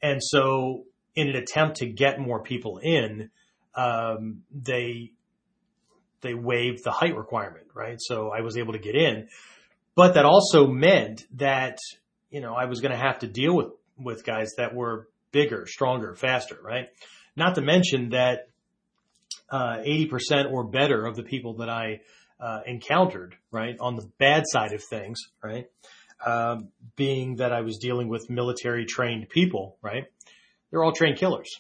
And 0.04 0.22
so 0.22 0.84
in 1.16 1.30
an 1.30 1.36
attempt 1.36 1.78
to 1.78 1.88
get 1.88 2.20
more 2.20 2.44
people 2.44 2.78
in, 2.78 3.32
um, 3.74 4.44
they 4.52 5.12
they 6.22 6.34
waived 6.34 6.84
the 6.84 6.92
height 6.92 7.18
requirement, 7.18 7.68
right? 7.74 7.98
So 8.00 8.32
I 8.32 8.42
was 8.42 8.58
able 8.58 8.74
to 8.74 8.80
get 8.80 8.96
in, 8.96 9.28
but 9.96 10.14
that 10.14 10.26
also 10.26 10.68
meant 10.68 11.26
that, 11.36 11.78
you 12.30 12.40
know, 12.40 12.54
I 12.54 12.66
was 12.66 12.80
going 12.80 12.94
to 12.94 12.98
have 12.98 13.20
to 13.20 13.28
deal 13.28 13.56
with, 13.56 13.68
with 13.98 14.24
guys 14.24 14.52
that 14.58 14.74
were 14.74 15.10
bigger, 15.32 15.66
stronger, 15.68 16.16
faster, 16.16 16.58
right? 16.64 16.88
Not 17.36 17.56
to 17.56 17.62
mention 17.62 18.12
that, 18.12 18.48
uh, 19.50 19.80
80% 19.86 20.52
or 20.52 20.64
better 20.64 21.06
of 21.06 21.16
the 21.18 21.24
people 21.24 21.58
that 21.58 21.70
I, 21.70 22.00
uh, 22.40 22.62
encountered, 22.66 23.36
right, 23.52 23.76
on 23.80 23.96
the 23.96 24.10
bad 24.18 24.44
side 24.46 24.72
of 24.72 24.82
things, 24.82 25.20
right, 25.44 25.66
um, 26.26 26.70
being 26.96 27.38
that 27.38 27.52
I 27.52 27.62
was 27.62 27.78
dealing 27.78 28.08
with 28.08 28.30
military 28.30 28.86
trained 28.86 29.30
people, 29.30 29.78
right, 29.82 30.06
they're 30.70 30.84
all 30.84 30.92
trained 30.92 31.18
killers, 31.18 31.60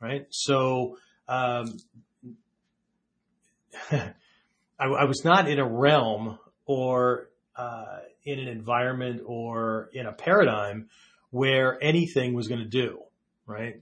right? 0.00 0.26
So, 0.30 0.98
um, 1.28 1.78
I, 3.90 4.12
I, 4.78 5.04
was 5.04 5.24
not 5.24 5.48
in 5.48 5.58
a 5.58 5.68
realm 5.68 6.38
or 6.66 7.28
uh, 7.56 7.98
in 8.24 8.38
an 8.38 8.48
environment 8.48 9.22
or 9.24 9.90
in 9.92 10.06
a 10.06 10.12
paradigm 10.12 10.88
where 11.30 11.82
anything 11.82 12.34
was 12.34 12.48
going 12.48 12.60
to 12.60 12.68
do, 12.68 13.00
right? 13.46 13.80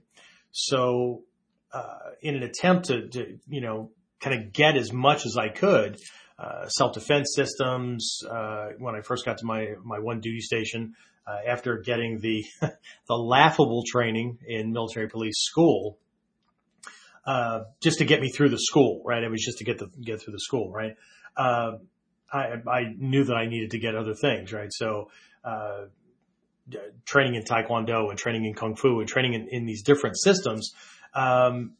So, 0.51 1.23
uh, 1.71 2.11
in 2.21 2.35
an 2.35 2.43
attempt 2.43 2.87
to, 2.87 3.07
to, 3.09 3.39
you 3.47 3.61
know, 3.61 3.91
kind 4.19 4.41
of 4.41 4.53
get 4.53 4.77
as 4.77 4.91
much 4.93 5.25
as 5.25 5.37
I 5.37 5.49
could, 5.49 5.99
uh, 6.43 6.67
self-defense 6.67 7.33
systems, 7.35 8.19
uh, 8.29 8.69
when 8.77 8.95
I 8.95 9.01
first 9.01 9.25
got 9.25 9.37
to 9.37 9.45
my, 9.45 9.75
my 9.83 9.99
one 9.99 10.19
duty 10.19 10.41
station, 10.41 10.93
uh, 11.25 11.37
after 11.47 11.77
getting 11.77 12.19
the, 12.19 12.43
the 12.61 13.13
laughable 13.13 13.83
training 13.87 14.39
in 14.45 14.73
military 14.73 15.07
police 15.07 15.37
school, 15.37 15.97
uh, 17.25 17.61
just 17.81 17.99
to 17.99 18.05
get 18.05 18.19
me 18.19 18.29
through 18.29 18.49
the 18.49 18.59
school, 18.59 19.01
right? 19.05 19.23
It 19.23 19.31
was 19.31 19.41
just 19.41 19.59
to 19.59 19.63
get 19.63 19.77
the, 19.77 19.87
get 20.03 20.21
through 20.21 20.33
the 20.33 20.41
school, 20.41 20.71
right? 20.71 20.95
Uh, 21.37 21.77
I, 22.31 22.55
I 22.69 22.81
knew 22.97 23.23
that 23.23 23.35
I 23.35 23.45
needed 23.45 23.71
to 23.71 23.79
get 23.79 23.95
other 23.95 24.13
things, 24.13 24.51
right? 24.51 24.71
So, 24.71 25.09
training 27.05 27.35
in 27.35 27.43
Taekwondo 27.43 28.09
and 28.09 28.17
training 28.17 28.45
in 28.45 28.53
Kung 28.53 28.75
Fu 28.75 28.99
and 28.99 29.07
training 29.07 29.33
in, 29.33 29.47
in 29.49 29.65
these 29.65 29.83
different 29.83 30.17
systems. 30.17 30.73
Um, 31.13 31.73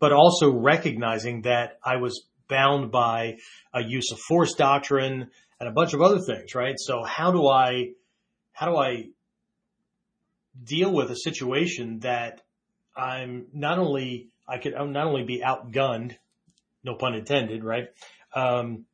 but 0.00 0.12
also 0.12 0.50
recognizing 0.50 1.42
that 1.42 1.78
I 1.84 1.96
was 1.96 2.26
bound 2.50 2.90
by 2.90 3.36
a 3.72 3.82
use 3.82 4.12
of 4.12 4.18
force 4.18 4.54
doctrine 4.54 5.30
and 5.58 5.68
a 5.68 5.72
bunch 5.72 5.94
of 5.94 6.02
other 6.02 6.18
things, 6.18 6.54
right? 6.54 6.74
So 6.76 7.02
how 7.04 7.32
do 7.32 7.46
I, 7.46 7.92
how 8.52 8.66
do 8.66 8.76
I 8.76 9.04
deal 10.62 10.92
with 10.92 11.10
a 11.10 11.16
situation 11.16 12.00
that 12.00 12.42
I'm 12.96 13.46
not 13.54 13.78
only 13.78 14.28
I 14.50 14.58
could 14.58 14.74
not 14.74 15.06
only 15.06 15.22
be 15.22 15.42
outgunned, 15.46 16.16
no 16.82 16.96
pun 16.96 17.14
intended, 17.14 17.62
right? 17.62 17.88
Um, 18.34 18.84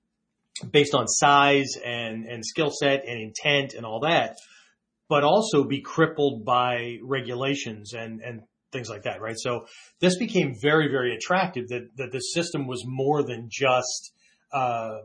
based 0.70 0.94
on 0.94 1.06
size 1.06 1.76
and, 1.82 2.26
and 2.26 2.44
skill 2.44 2.70
set 2.70 3.04
and 3.06 3.20
intent 3.20 3.74
and 3.74 3.86
all 3.86 4.00
that, 4.00 4.36
but 5.08 5.24
also 5.24 5.64
be 5.64 5.80
crippled 5.80 6.44
by 6.44 6.98
regulations 7.02 7.94
and, 7.94 8.20
and 8.20 8.42
things 8.76 8.90
like 8.90 9.04
that, 9.04 9.20
right? 9.20 9.38
So 9.38 9.66
this 10.00 10.18
became 10.18 10.54
very, 10.60 10.88
very 10.88 11.14
attractive 11.16 11.68
that, 11.68 11.96
that 11.96 12.12
the 12.12 12.20
system 12.20 12.66
was 12.66 12.84
more 12.86 13.22
than 13.22 13.48
just, 13.50 14.12
uh, 14.52 14.98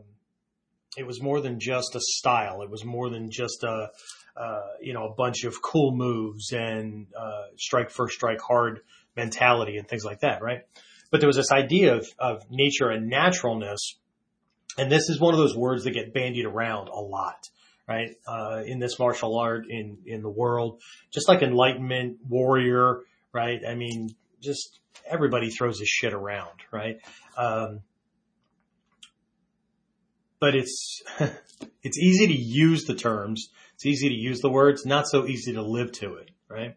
it 0.96 1.06
was 1.06 1.22
more 1.22 1.40
than 1.40 1.58
just 1.58 1.94
a 1.94 2.00
style. 2.00 2.62
It 2.62 2.70
was 2.70 2.84
more 2.84 3.08
than 3.08 3.30
just 3.30 3.64
a, 3.64 3.88
uh, 4.36 4.60
you 4.80 4.92
know, 4.92 5.04
a 5.06 5.14
bunch 5.14 5.44
of 5.44 5.62
cool 5.62 5.96
moves 5.96 6.52
and, 6.52 7.06
uh, 7.18 7.46
strike 7.56 7.90
first, 7.90 8.14
strike 8.14 8.40
hard 8.40 8.80
mentality 9.16 9.76
and 9.78 9.88
things 9.88 10.04
like 10.04 10.20
that, 10.20 10.42
right? 10.42 10.60
But 11.10 11.20
there 11.20 11.26
was 11.28 11.36
this 11.36 11.52
idea 11.52 11.96
of, 11.96 12.06
of 12.18 12.42
nature 12.50 12.88
and 12.90 13.08
naturalness. 13.08 13.98
And 14.78 14.90
this 14.90 15.08
is 15.08 15.20
one 15.20 15.34
of 15.34 15.38
those 15.38 15.56
words 15.56 15.84
that 15.84 15.92
get 15.92 16.14
bandied 16.14 16.46
around 16.46 16.88
a 16.88 17.00
lot, 17.00 17.48
right? 17.86 18.10
Uh, 18.26 18.62
in 18.64 18.78
this 18.78 18.98
martial 18.98 19.38
art, 19.38 19.64
in, 19.68 19.98
in 20.06 20.22
the 20.22 20.30
world, 20.30 20.80
just 21.10 21.28
like 21.28 21.42
enlightenment, 21.42 22.18
warrior, 22.28 23.00
right? 23.32 23.60
I 23.68 23.74
mean, 23.74 24.14
just 24.40 24.80
everybody 25.06 25.50
throws 25.50 25.78
this 25.78 25.88
shit 25.88 26.12
around, 26.12 26.60
right? 26.70 26.98
Um, 27.36 27.80
but 30.40 30.54
it's, 30.54 31.02
it's 31.82 31.98
easy 31.98 32.26
to 32.26 32.34
use 32.34 32.84
the 32.84 32.94
terms. 32.94 33.48
It's 33.74 33.86
easy 33.86 34.08
to 34.08 34.14
use 34.14 34.40
the 34.40 34.50
words, 34.50 34.84
not 34.84 35.06
so 35.06 35.26
easy 35.26 35.52
to 35.54 35.62
live 35.62 35.92
to 35.92 36.14
it, 36.14 36.30
right? 36.48 36.76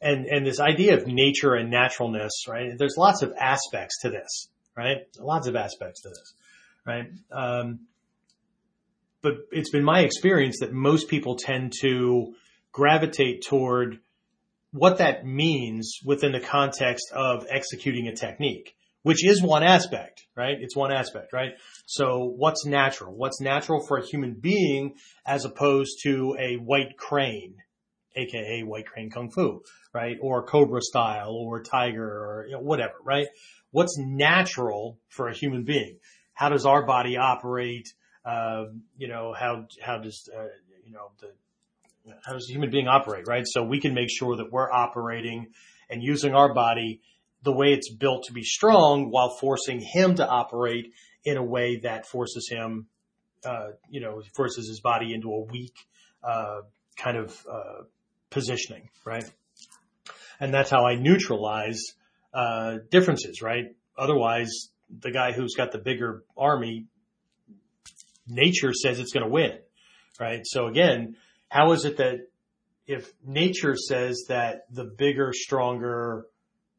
And, 0.00 0.26
and 0.26 0.46
this 0.46 0.60
idea 0.60 0.96
of 0.96 1.06
nature 1.06 1.54
and 1.54 1.70
naturalness, 1.70 2.44
right? 2.48 2.72
There's 2.76 2.96
lots 2.96 3.22
of 3.22 3.32
aspects 3.38 4.00
to 4.02 4.10
this, 4.10 4.48
right? 4.76 4.98
Lots 5.18 5.46
of 5.46 5.56
aspects 5.56 6.02
to 6.02 6.08
this, 6.08 6.34
right? 6.86 7.06
Um, 7.30 7.80
but 9.22 9.34
it's 9.52 9.70
been 9.70 9.84
my 9.84 10.00
experience 10.00 10.58
that 10.60 10.72
most 10.72 11.08
people 11.08 11.36
tend 11.36 11.72
to 11.80 12.34
gravitate 12.72 13.44
toward 13.46 14.00
what 14.72 14.98
that 14.98 15.24
means 15.24 15.98
within 16.04 16.32
the 16.32 16.40
context 16.40 17.12
of 17.12 17.46
executing 17.48 18.08
a 18.08 18.16
technique, 18.16 18.74
which 19.02 19.24
is 19.24 19.42
one 19.42 19.62
aspect, 19.62 20.26
right? 20.34 20.56
It's 20.60 20.74
one 20.74 20.92
aspect, 20.92 21.32
right? 21.32 21.52
So 21.86 22.32
what's 22.36 22.64
natural? 22.64 23.14
What's 23.14 23.40
natural 23.40 23.84
for 23.86 23.98
a 23.98 24.06
human 24.06 24.34
being 24.34 24.94
as 25.26 25.44
opposed 25.44 25.98
to 26.04 26.36
a 26.40 26.54
white 26.56 26.96
crane, 26.96 27.56
aka 28.16 28.62
white 28.62 28.86
crane 28.86 29.10
kung 29.10 29.30
fu, 29.30 29.62
right? 29.92 30.16
Or 30.22 30.46
cobra 30.46 30.80
style 30.80 31.34
or 31.34 31.62
tiger 31.62 32.04
or 32.04 32.46
you 32.46 32.52
know, 32.52 32.60
whatever, 32.60 32.94
right? 33.04 33.26
What's 33.72 33.96
natural 33.98 34.98
for 35.08 35.28
a 35.28 35.34
human 35.34 35.64
being? 35.64 35.98
How 36.34 36.48
does 36.48 36.64
our 36.64 36.86
body 36.86 37.18
operate? 37.18 37.88
Uh, 38.24 38.64
you 38.96 39.08
know, 39.08 39.34
how, 39.38 39.66
how 39.82 39.98
does, 39.98 40.28
uh, 40.34 40.44
you 40.86 40.92
know, 40.92 41.10
the, 41.20 41.32
how 42.24 42.32
does 42.32 42.48
a 42.48 42.52
human 42.52 42.70
being 42.70 42.88
operate, 42.88 43.26
right? 43.26 43.44
So 43.46 43.62
we 43.62 43.80
can 43.80 43.94
make 43.94 44.08
sure 44.10 44.36
that 44.36 44.50
we're 44.50 44.70
operating 44.70 45.48
and 45.88 46.02
using 46.02 46.34
our 46.34 46.52
body 46.52 47.00
the 47.42 47.52
way 47.52 47.72
it's 47.72 47.92
built 47.92 48.24
to 48.24 48.32
be 48.32 48.42
strong 48.42 49.10
while 49.10 49.36
forcing 49.40 49.80
him 49.80 50.14
to 50.16 50.26
operate 50.26 50.92
in 51.24 51.36
a 51.36 51.42
way 51.42 51.80
that 51.82 52.06
forces 52.06 52.48
him, 52.50 52.86
uh, 53.44 53.68
you 53.88 54.00
know, 54.00 54.22
forces 54.34 54.68
his 54.68 54.80
body 54.80 55.12
into 55.12 55.28
a 55.28 55.44
weak, 55.44 55.74
uh, 56.22 56.60
kind 56.96 57.16
of, 57.16 57.46
uh, 57.50 57.82
positioning, 58.30 58.88
right? 59.04 59.24
And 60.40 60.52
that's 60.52 60.70
how 60.70 60.86
I 60.86 60.96
neutralize, 60.96 61.82
uh, 62.32 62.78
differences, 62.90 63.42
right? 63.42 63.76
Otherwise, 63.96 64.70
the 65.00 65.10
guy 65.10 65.32
who's 65.32 65.54
got 65.56 65.72
the 65.72 65.78
bigger 65.78 66.24
army, 66.36 66.86
nature 68.26 68.72
says 68.72 68.98
it's 68.98 69.12
going 69.12 69.24
to 69.24 69.30
win, 69.30 69.58
right? 70.18 70.40
So 70.44 70.66
again, 70.66 71.16
how 71.52 71.72
is 71.72 71.84
it 71.84 71.98
that 71.98 72.28
if 72.86 73.12
nature 73.22 73.76
says 73.76 74.24
that 74.28 74.62
the 74.70 74.84
bigger, 74.84 75.32
stronger, 75.34 76.24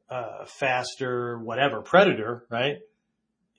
uh, 0.09 0.45
faster, 0.45 1.37
whatever 1.37 1.83
predator, 1.83 2.47
right, 2.49 2.77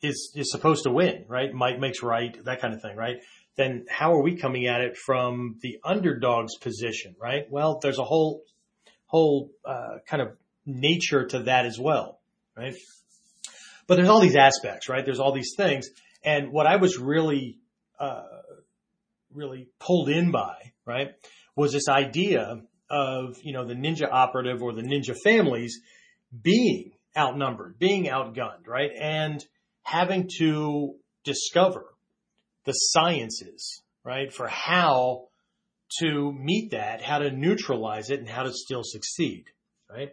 is 0.03 0.33
is 0.35 0.51
supposed 0.51 0.83
to 0.83 0.91
win, 0.91 1.25
right? 1.29 1.55
Might 1.55 1.79
makes 1.79 2.03
right, 2.03 2.37
that 2.45 2.61
kind 2.61 2.75
of 2.75 2.83
thing, 2.83 2.97
right? 2.97 3.19
Then 3.55 3.87
how 3.89 4.15
are 4.15 4.23
we 4.25 4.37
coming 4.37 4.67
at 4.67 4.81
it 4.81 4.97
from 4.97 5.59
the 5.63 5.79
underdog's 5.85 6.57
position, 6.57 7.15
right? 7.23 7.45
Well, 7.49 7.79
there's 7.81 8.01
a 8.01 8.05
whole 8.05 8.43
whole 9.07 9.53
uh, 9.65 9.99
kind 10.09 10.21
of 10.21 10.37
nature 10.67 11.27
to 11.27 11.45
that 11.45 11.65
as 11.65 11.79
well, 11.79 12.19
right? 12.57 12.75
But 13.87 13.97
there's 13.97 14.09
all 14.09 14.21
these 14.21 14.35
aspects, 14.35 14.89
right? 14.89 15.05
There's 15.05 15.21
all 15.21 15.33
these 15.33 15.55
things, 15.57 15.87
and 16.25 16.51
what 16.51 16.67
I 16.67 16.75
was 16.75 16.99
really 16.99 17.61
uh, 18.01 18.25
really 19.33 19.69
pulled 19.79 20.09
in 20.09 20.33
by, 20.33 20.73
right, 20.87 21.09
was 21.57 21.73
this 21.73 21.89
idea 21.89 22.63
of, 22.91 23.37
you 23.43 23.53
know, 23.53 23.65
the 23.67 23.75
ninja 23.75 24.09
operative 24.11 24.63
or 24.63 24.73
the 24.73 24.83
ninja 24.83 25.17
families 25.25 25.81
being 26.43 26.93
outnumbered, 27.17 27.79
being 27.79 28.05
outgunned, 28.05 28.67
right? 28.67 28.91
And 29.01 29.45
having 29.83 30.29
to 30.39 30.95
discover 31.25 31.87
the 32.65 32.73
sciences, 32.73 33.83
right, 34.05 34.33
for 34.33 34.49
how 34.49 35.29
to 36.01 36.33
meet 36.33 36.73
that, 36.73 37.03
how 37.03 37.19
to 37.19 37.31
neutralize 37.31 38.11
it 38.11 38.19
and 38.19 38.29
how 38.29 38.43
to 38.43 38.53
still 38.53 38.83
succeed, 38.83 39.45
right? 39.91 40.11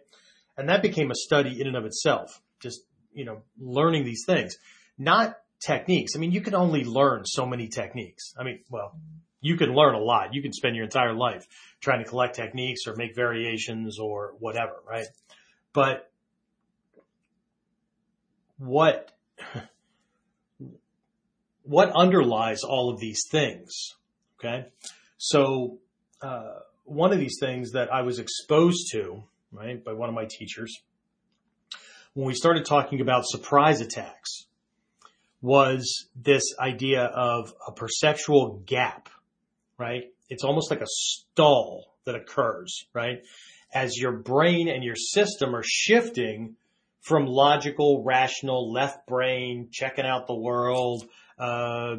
And 0.56 0.68
that 0.68 0.82
became 0.82 1.10
a 1.10 1.14
study 1.14 1.60
in 1.60 1.66
and 1.66 1.76
of 1.76 1.84
itself, 1.84 2.40
just, 2.60 2.80
you 3.12 3.24
know, 3.24 3.42
learning 3.58 4.04
these 4.04 4.24
things, 4.26 4.56
not 4.98 5.36
techniques. 5.64 6.12
I 6.14 6.18
mean, 6.18 6.32
you 6.32 6.40
can 6.40 6.54
only 6.54 6.84
learn 6.84 7.24
so 7.24 7.46
many 7.46 7.68
techniques. 7.68 8.34
I 8.38 8.44
mean, 8.44 8.60
well, 8.70 8.96
you 9.42 9.56
can 9.56 9.74
learn 9.74 9.94
a 9.94 9.98
lot. 9.98 10.32
You 10.32 10.40
can 10.40 10.52
spend 10.52 10.76
your 10.76 10.84
entire 10.84 11.12
life 11.12 11.46
trying 11.80 12.02
to 12.02 12.08
collect 12.08 12.36
techniques 12.36 12.86
or 12.86 12.94
make 12.96 13.14
variations 13.14 13.98
or 13.98 14.34
whatever, 14.38 14.76
right? 14.88 15.06
But 15.74 16.10
what, 18.56 19.12
what 21.64 21.90
underlies 21.94 22.62
all 22.62 22.90
of 22.90 23.00
these 23.00 23.24
things? 23.30 23.94
Okay. 24.38 24.68
So, 25.18 25.78
uh, 26.22 26.60
one 26.84 27.12
of 27.12 27.18
these 27.18 27.36
things 27.40 27.72
that 27.72 27.92
I 27.92 28.02
was 28.02 28.18
exposed 28.18 28.90
to, 28.92 29.22
right, 29.52 29.82
by 29.84 29.92
one 29.92 30.08
of 30.08 30.14
my 30.14 30.26
teachers, 30.28 30.82
when 32.14 32.26
we 32.26 32.34
started 32.34 32.64
talking 32.64 33.00
about 33.00 33.22
surprise 33.24 33.80
attacks, 33.80 34.46
was 35.40 36.08
this 36.14 36.42
idea 36.60 37.02
of 37.02 37.52
a 37.66 37.72
perceptual 37.72 38.62
gap, 38.66 39.08
right? 39.82 40.04
It's 40.28 40.44
almost 40.44 40.70
like 40.70 40.80
a 40.80 40.86
stall 40.86 41.96
that 42.04 42.14
occurs, 42.14 42.86
right? 42.94 43.18
As 43.74 43.96
your 43.96 44.12
brain 44.12 44.68
and 44.68 44.84
your 44.84 44.94
system 44.94 45.56
are 45.56 45.64
shifting 45.64 46.54
from 47.00 47.26
logical, 47.26 48.04
rational, 48.04 48.72
left 48.72 49.06
brain, 49.08 49.68
checking 49.72 50.06
out 50.06 50.28
the 50.28 50.38
world, 50.38 51.04
uh, 51.36 51.96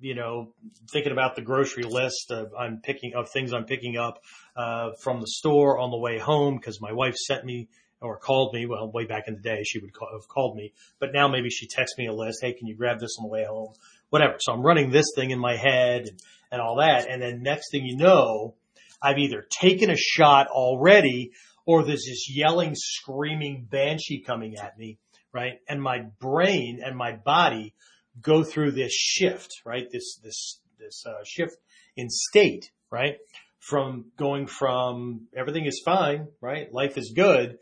you 0.00 0.14
know, 0.14 0.54
thinking 0.90 1.12
about 1.12 1.36
the 1.36 1.42
grocery 1.42 1.82
list 1.82 2.30
of 2.30 2.52
I'm 2.58 2.80
picking 2.82 3.12
of 3.14 3.28
things 3.30 3.52
I'm 3.52 3.64
picking 3.64 3.96
up 3.98 4.22
uh, 4.56 4.92
from 5.02 5.20
the 5.20 5.26
store 5.26 5.78
on 5.78 5.90
the 5.90 5.98
way 5.98 6.18
home 6.18 6.56
because 6.56 6.80
my 6.80 6.92
wife 6.92 7.16
sent 7.16 7.44
me 7.44 7.68
or 8.00 8.16
called 8.16 8.54
me. 8.54 8.64
Well, 8.64 8.90
way 8.90 9.04
back 9.04 9.24
in 9.26 9.34
the 9.34 9.40
day, 9.40 9.64
she 9.64 9.80
would 9.80 9.92
call, 9.92 10.08
have 10.12 10.28
called 10.28 10.56
me, 10.56 10.72
but 10.98 11.10
now 11.12 11.28
maybe 11.28 11.50
she 11.50 11.66
texts 11.66 11.98
me 11.98 12.06
a 12.06 12.12
list. 12.12 12.38
Hey, 12.40 12.54
can 12.54 12.68
you 12.68 12.76
grab 12.76 13.00
this 13.00 13.16
on 13.18 13.24
the 13.24 13.28
way 13.28 13.44
home? 13.44 13.74
Whatever. 14.10 14.36
So 14.40 14.52
I'm 14.52 14.62
running 14.62 14.90
this 14.90 15.12
thing 15.14 15.30
in 15.30 15.38
my 15.38 15.56
head 15.56 16.06
and, 16.08 16.20
and 16.50 16.60
all 16.60 16.76
that. 16.76 17.08
And 17.08 17.22
then 17.22 17.42
next 17.42 17.70
thing 17.70 17.84
you 17.84 17.96
know, 17.96 18.54
I've 19.02 19.18
either 19.18 19.46
taken 19.50 19.90
a 19.90 19.96
shot 19.96 20.48
already 20.48 21.32
or 21.66 21.84
there's 21.84 22.06
this 22.08 22.34
yelling, 22.34 22.74
screaming 22.74 23.68
banshee 23.70 24.22
coming 24.26 24.56
at 24.56 24.78
me, 24.78 24.98
right? 25.32 25.60
And 25.68 25.82
my 25.82 26.06
brain 26.18 26.80
and 26.84 26.96
my 26.96 27.12
body 27.12 27.74
go 28.20 28.42
through 28.42 28.72
this 28.72 28.92
shift, 28.92 29.52
right? 29.64 29.86
This, 29.92 30.18
this, 30.22 30.60
this 30.78 31.04
uh, 31.06 31.22
shift 31.24 31.56
in 31.96 32.08
state, 32.08 32.70
right? 32.90 33.16
From 33.60 34.06
going 34.16 34.46
from 34.46 35.26
everything 35.36 35.66
is 35.66 35.82
fine, 35.84 36.28
right? 36.40 36.72
Life 36.72 36.96
is 36.96 37.12
good 37.14 37.58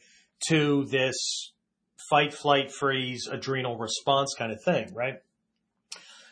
to 0.48 0.84
this 0.84 1.52
fight, 2.08 2.32
flight, 2.32 2.70
freeze, 2.70 3.28
adrenal 3.30 3.76
response 3.76 4.34
kind 4.38 4.52
of 4.52 4.62
thing, 4.62 4.94
right? 4.94 5.14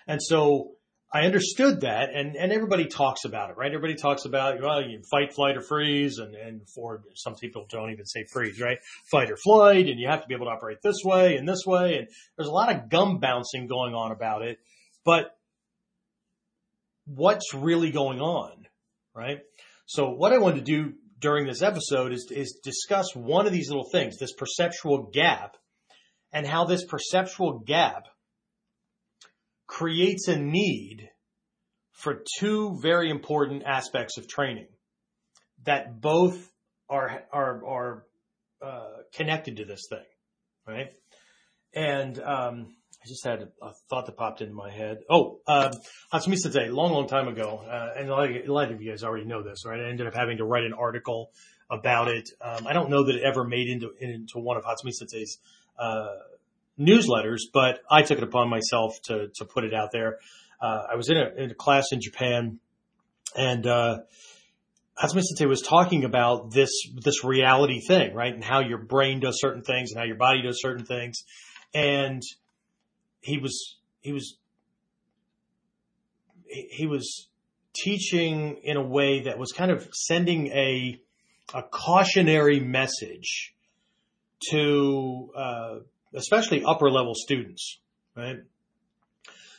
And 0.06 0.20
so 0.22 0.72
I 1.12 1.26
understood 1.26 1.82
that 1.82 2.10
and, 2.12 2.34
and 2.34 2.52
everybody 2.52 2.86
talks 2.86 3.24
about 3.24 3.50
it, 3.50 3.56
right? 3.56 3.72
Everybody 3.72 3.94
talks 3.94 4.24
about, 4.24 4.60
well, 4.60 4.82
you 4.82 5.00
fight, 5.08 5.32
flight, 5.32 5.56
or 5.56 5.60
freeze. 5.60 6.18
And, 6.18 6.34
and 6.34 6.62
for 6.74 7.02
some 7.14 7.36
people 7.36 7.66
don't 7.70 7.92
even 7.92 8.04
say 8.04 8.24
freeze, 8.32 8.60
right? 8.60 8.78
Fight 9.12 9.30
or 9.30 9.36
flight. 9.36 9.86
And 9.86 10.00
you 10.00 10.08
have 10.08 10.22
to 10.22 10.26
be 10.26 10.34
able 10.34 10.46
to 10.46 10.52
operate 10.52 10.78
this 10.82 11.02
way 11.04 11.36
and 11.36 11.48
this 11.48 11.64
way. 11.64 11.98
And 11.98 12.08
there's 12.36 12.48
a 12.48 12.52
lot 12.52 12.74
of 12.74 12.88
gum 12.88 13.18
bouncing 13.18 13.68
going 13.68 13.94
on 13.94 14.10
about 14.10 14.42
it. 14.42 14.58
But 15.04 15.36
what's 17.06 17.54
really 17.54 17.92
going 17.92 18.20
on, 18.20 18.66
right? 19.14 19.38
So 19.86 20.10
what 20.10 20.32
I 20.32 20.38
wanted 20.38 20.56
to 20.56 20.62
do 20.62 20.94
during 21.20 21.46
this 21.46 21.62
episode 21.62 22.12
is, 22.12 22.28
is 22.30 22.58
discuss 22.64 23.14
one 23.14 23.46
of 23.46 23.52
these 23.52 23.68
little 23.68 23.88
things, 23.92 24.18
this 24.18 24.32
perceptual 24.32 25.10
gap 25.12 25.56
and 26.32 26.44
how 26.44 26.64
this 26.64 26.84
perceptual 26.84 27.60
gap 27.60 28.08
creates 29.66 30.28
a 30.28 30.36
need 30.36 31.08
for 31.92 32.22
two 32.38 32.78
very 32.80 33.10
important 33.10 33.62
aspects 33.64 34.18
of 34.18 34.28
training 34.28 34.66
that 35.64 36.00
both 36.00 36.50
are, 36.88 37.24
are, 37.32 37.66
are, 37.66 38.06
uh, 38.62 39.02
connected 39.14 39.58
to 39.58 39.64
this 39.64 39.82
thing, 39.88 40.04
right? 40.66 40.92
And 41.74 42.18
um, 42.18 42.74
I 43.04 43.08
just 43.08 43.24
had 43.24 43.42
a, 43.42 43.48
a, 43.62 43.72
thought 43.90 44.06
that 44.06 44.16
popped 44.16 44.40
into 44.40 44.54
my 44.54 44.70
head. 44.70 44.98
Oh, 45.10 45.40
um, 45.46 45.72
Hatsumi 46.12 46.36
Sensei, 46.36 46.68
long, 46.68 46.92
long 46.92 47.06
time 47.06 47.28
ago, 47.28 47.62
uh, 47.68 47.98
and 47.98 48.08
a 48.08 48.12
lot, 48.12 48.30
of, 48.30 48.48
a 48.48 48.52
lot, 48.52 48.72
of, 48.72 48.80
you 48.80 48.90
guys 48.90 49.02
already 49.02 49.26
know 49.26 49.42
this, 49.42 49.66
right? 49.66 49.80
I 49.80 49.88
ended 49.88 50.06
up 50.06 50.14
having 50.14 50.38
to 50.38 50.44
write 50.44 50.64
an 50.64 50.72
article 50.72 51.30
about 51.70 52.08
it. 52.08 52.30
Um, 52.40 52.66
I 52.66 52.72
don't 52.72 52.90
know 52.90 53.04
that 53.04 53.16
it 53.16 53.22
ever 53.22 53.44
made 53.44 53.68
into 53.68 53.92
into 54.00 54.38
one 54.38 54.56
of 54.56 54.64
Hatsumi 54.64 54.92
Sensei's 54.92 55.38
uh, 55.78 56.06
newsletters, 56.78 57.40
but 57.52 57.80
I 57.90 58.02
took 58.02 58.18
it 58.18 58.24
upon 58.24 58.48
myself 58.48 59.00
to 59.04 59.28
to 59.36 59.44
put 59.44 59.64
it 59.64 59.74
out 59.74 59.90
there. 59.92 60.18
Uh, 60.60 60.82
I 60.92 60.96
was 60.96 61.10
in 61.10 61.16
a, 61.16 61.42
in 61.42 61.50
a, 61.50 61.54
class 61.54 61.86
in 61.92 62.00
Japan, 62.00 62.58
and 63.36 63.66
uh, 63.66 63.98
Hatsumi 64.96 65.22
Sensei 65.22 65.46
was 65.46 65.62
talking 65.62 66.04
about 66.04 66.52
this 66.52 66.70
this 67.02 67.24
reality 67.24 67.80
thing, 67.80 68.14
right, 68.14 68.32
and 68.32 68.42
how 68.42 68.60
your 68.60 68.78
brain 68.78 69.20
does 69.20 69.40
certain 69.40 69.62
things 69.62 69.90
and 69.90 69.98
how 69.98 70.06
your 70.06 70.16
body 70.16 70.42
does 70.42 70.60
certain 70.60 70.86
things, 70.86 71.24
and 71.74 72.22
he 73.20 73.38
was 73.38 73.78
he 74.00 74.12
was 74.12 74.36
he 76.46 76.86
was 76.86 77.28
teaching 77.74 78.60
in 78.62 78.76
a 78.76 78.82
way 78.82 79.22
that 79.22 79.38
was 79.38 79.52
kind 79.52 79.70
of 79.70 79.88
sending 79.92 80.48
a 80.48 81.00
a 81.52 81.62
cautionary 81.62 82.60
message 82.60 83.54
to 84.50 85.30
uh, 85.36 85.74
especially 86.14 86.62
upper 86.64 86.90
level 86.90 87.14
students, 87.14 87.78
right? 88.16 88.36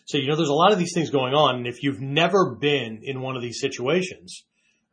So 0.05 0.17
you 0.17 0.27
know, 0.27 0.35
there's 0.35 0.49
a 0.49 0.53
lot 0.53 0.71
of 0.71 0.79
these 0.79 0.93
things 0.93 1.09
going 1.09 1.33
on, 1.33 1.57
and 1.57 1.67
if 1.67 1.83
you've 1.83 2.01
never 2.01 2.55
been 2.55 3.01
in 3.03 3.21
one 3.21 3.35
of 3.35 3.41
these 3.41 3.59
situations, 3.59 4.43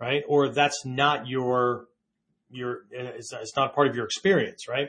right, 0.01 0.23
or 0.27 0.53
that's 0.53 0.85
not 0.85 1.27
your 1.27 1.87
your 2.51 2.85
uh, 2.93 3.17
it's, 3.17 3.33
it's 3.33 3.57
not 3.57 3.75
part 3.75 3.89
of 3.89 3.97
your 3.97 4.05
experience, 4.05 4.69
right? 4.69 4.89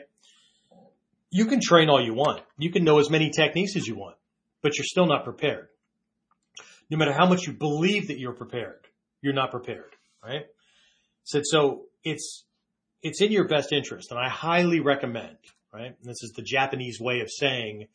you 1.34 1.46
can 1.46 1.58
train 1.60 1.90
all 1.90 2.00
you 2.00 2.14
want. 2.14 2.42
You 2.58 2.70
can 2.70 2.84
know 2.84 3.00
as 3.00 3.10
many 3.10 3.28
techniques 3.30 3.74
as 3.74 3.88
you 3.88 3.96
want, 3.96 4.14
but 4.62 4.78
you're 4.78 4.84
still 4.84 5.06
not 5.06 5.24
prepared. 5.24 5.66
No 6.88 6.96
matter 6.96 7.12
how 7.12 7.26
much 7.26 7.48
you 7.48 7.52
believe 7.52 8.06
that 8.06 8.20
you're 8.20 8.34
prepared, 8.34 8.86
you're 9.20 9.32
not 9.32 9.50
prepared, 9.50 9.90
right? 10.22 10.46
So, 11.24 11.40
so 11.42 11.86
it's, 12.04 12.44
it's 13.02 13.20
in 13.20 13.32
your 13.32 13.48
best 13.48 13.72
interest 13.72 14.12
and 14.12 14.20
I 14.20 14.28
highly 14.28 14.78
recommend, 14.78 15.36
right? 15.74 15.96
And 16.00 16.08
this 16.08 16.22
is 16.22 16.32
the 16.36 16.42
Japanese 16.42 17.00
way 17.00 17.20
of 17.20 17.28
saying, 17.30 17.88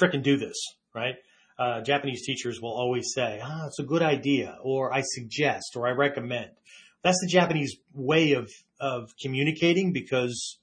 fricking 0.00 0.22
do 0.22 0.36
this, 0.36 0.56
right? 0.94 1.14
Uh, 1.58 1.80
Japanese 1.80 2.26
teachers 2.26 2.60
will 2.60 2.74
always 2.74 3.12
say, 3.14 3.40
ah, 3.42 3.66
it's 3.66 3.78
a 3.78 3.84
good 3.84 4.02
idea, 4.02 4.58
or 4.62 4.92
I 4.92 5.02
suggest, 5.02 5.74
or 5.76 5.86
I 5.86 5.92
recommend. 5.92 6.50
That's 7.02 7.18
the 7.20 7.28
Japanese 7.30 7.76
way 7.94 8.32
of, 8.32 8.50
of 8.80 9.10
communicating 9.22 9.92
because, 9.92 10.58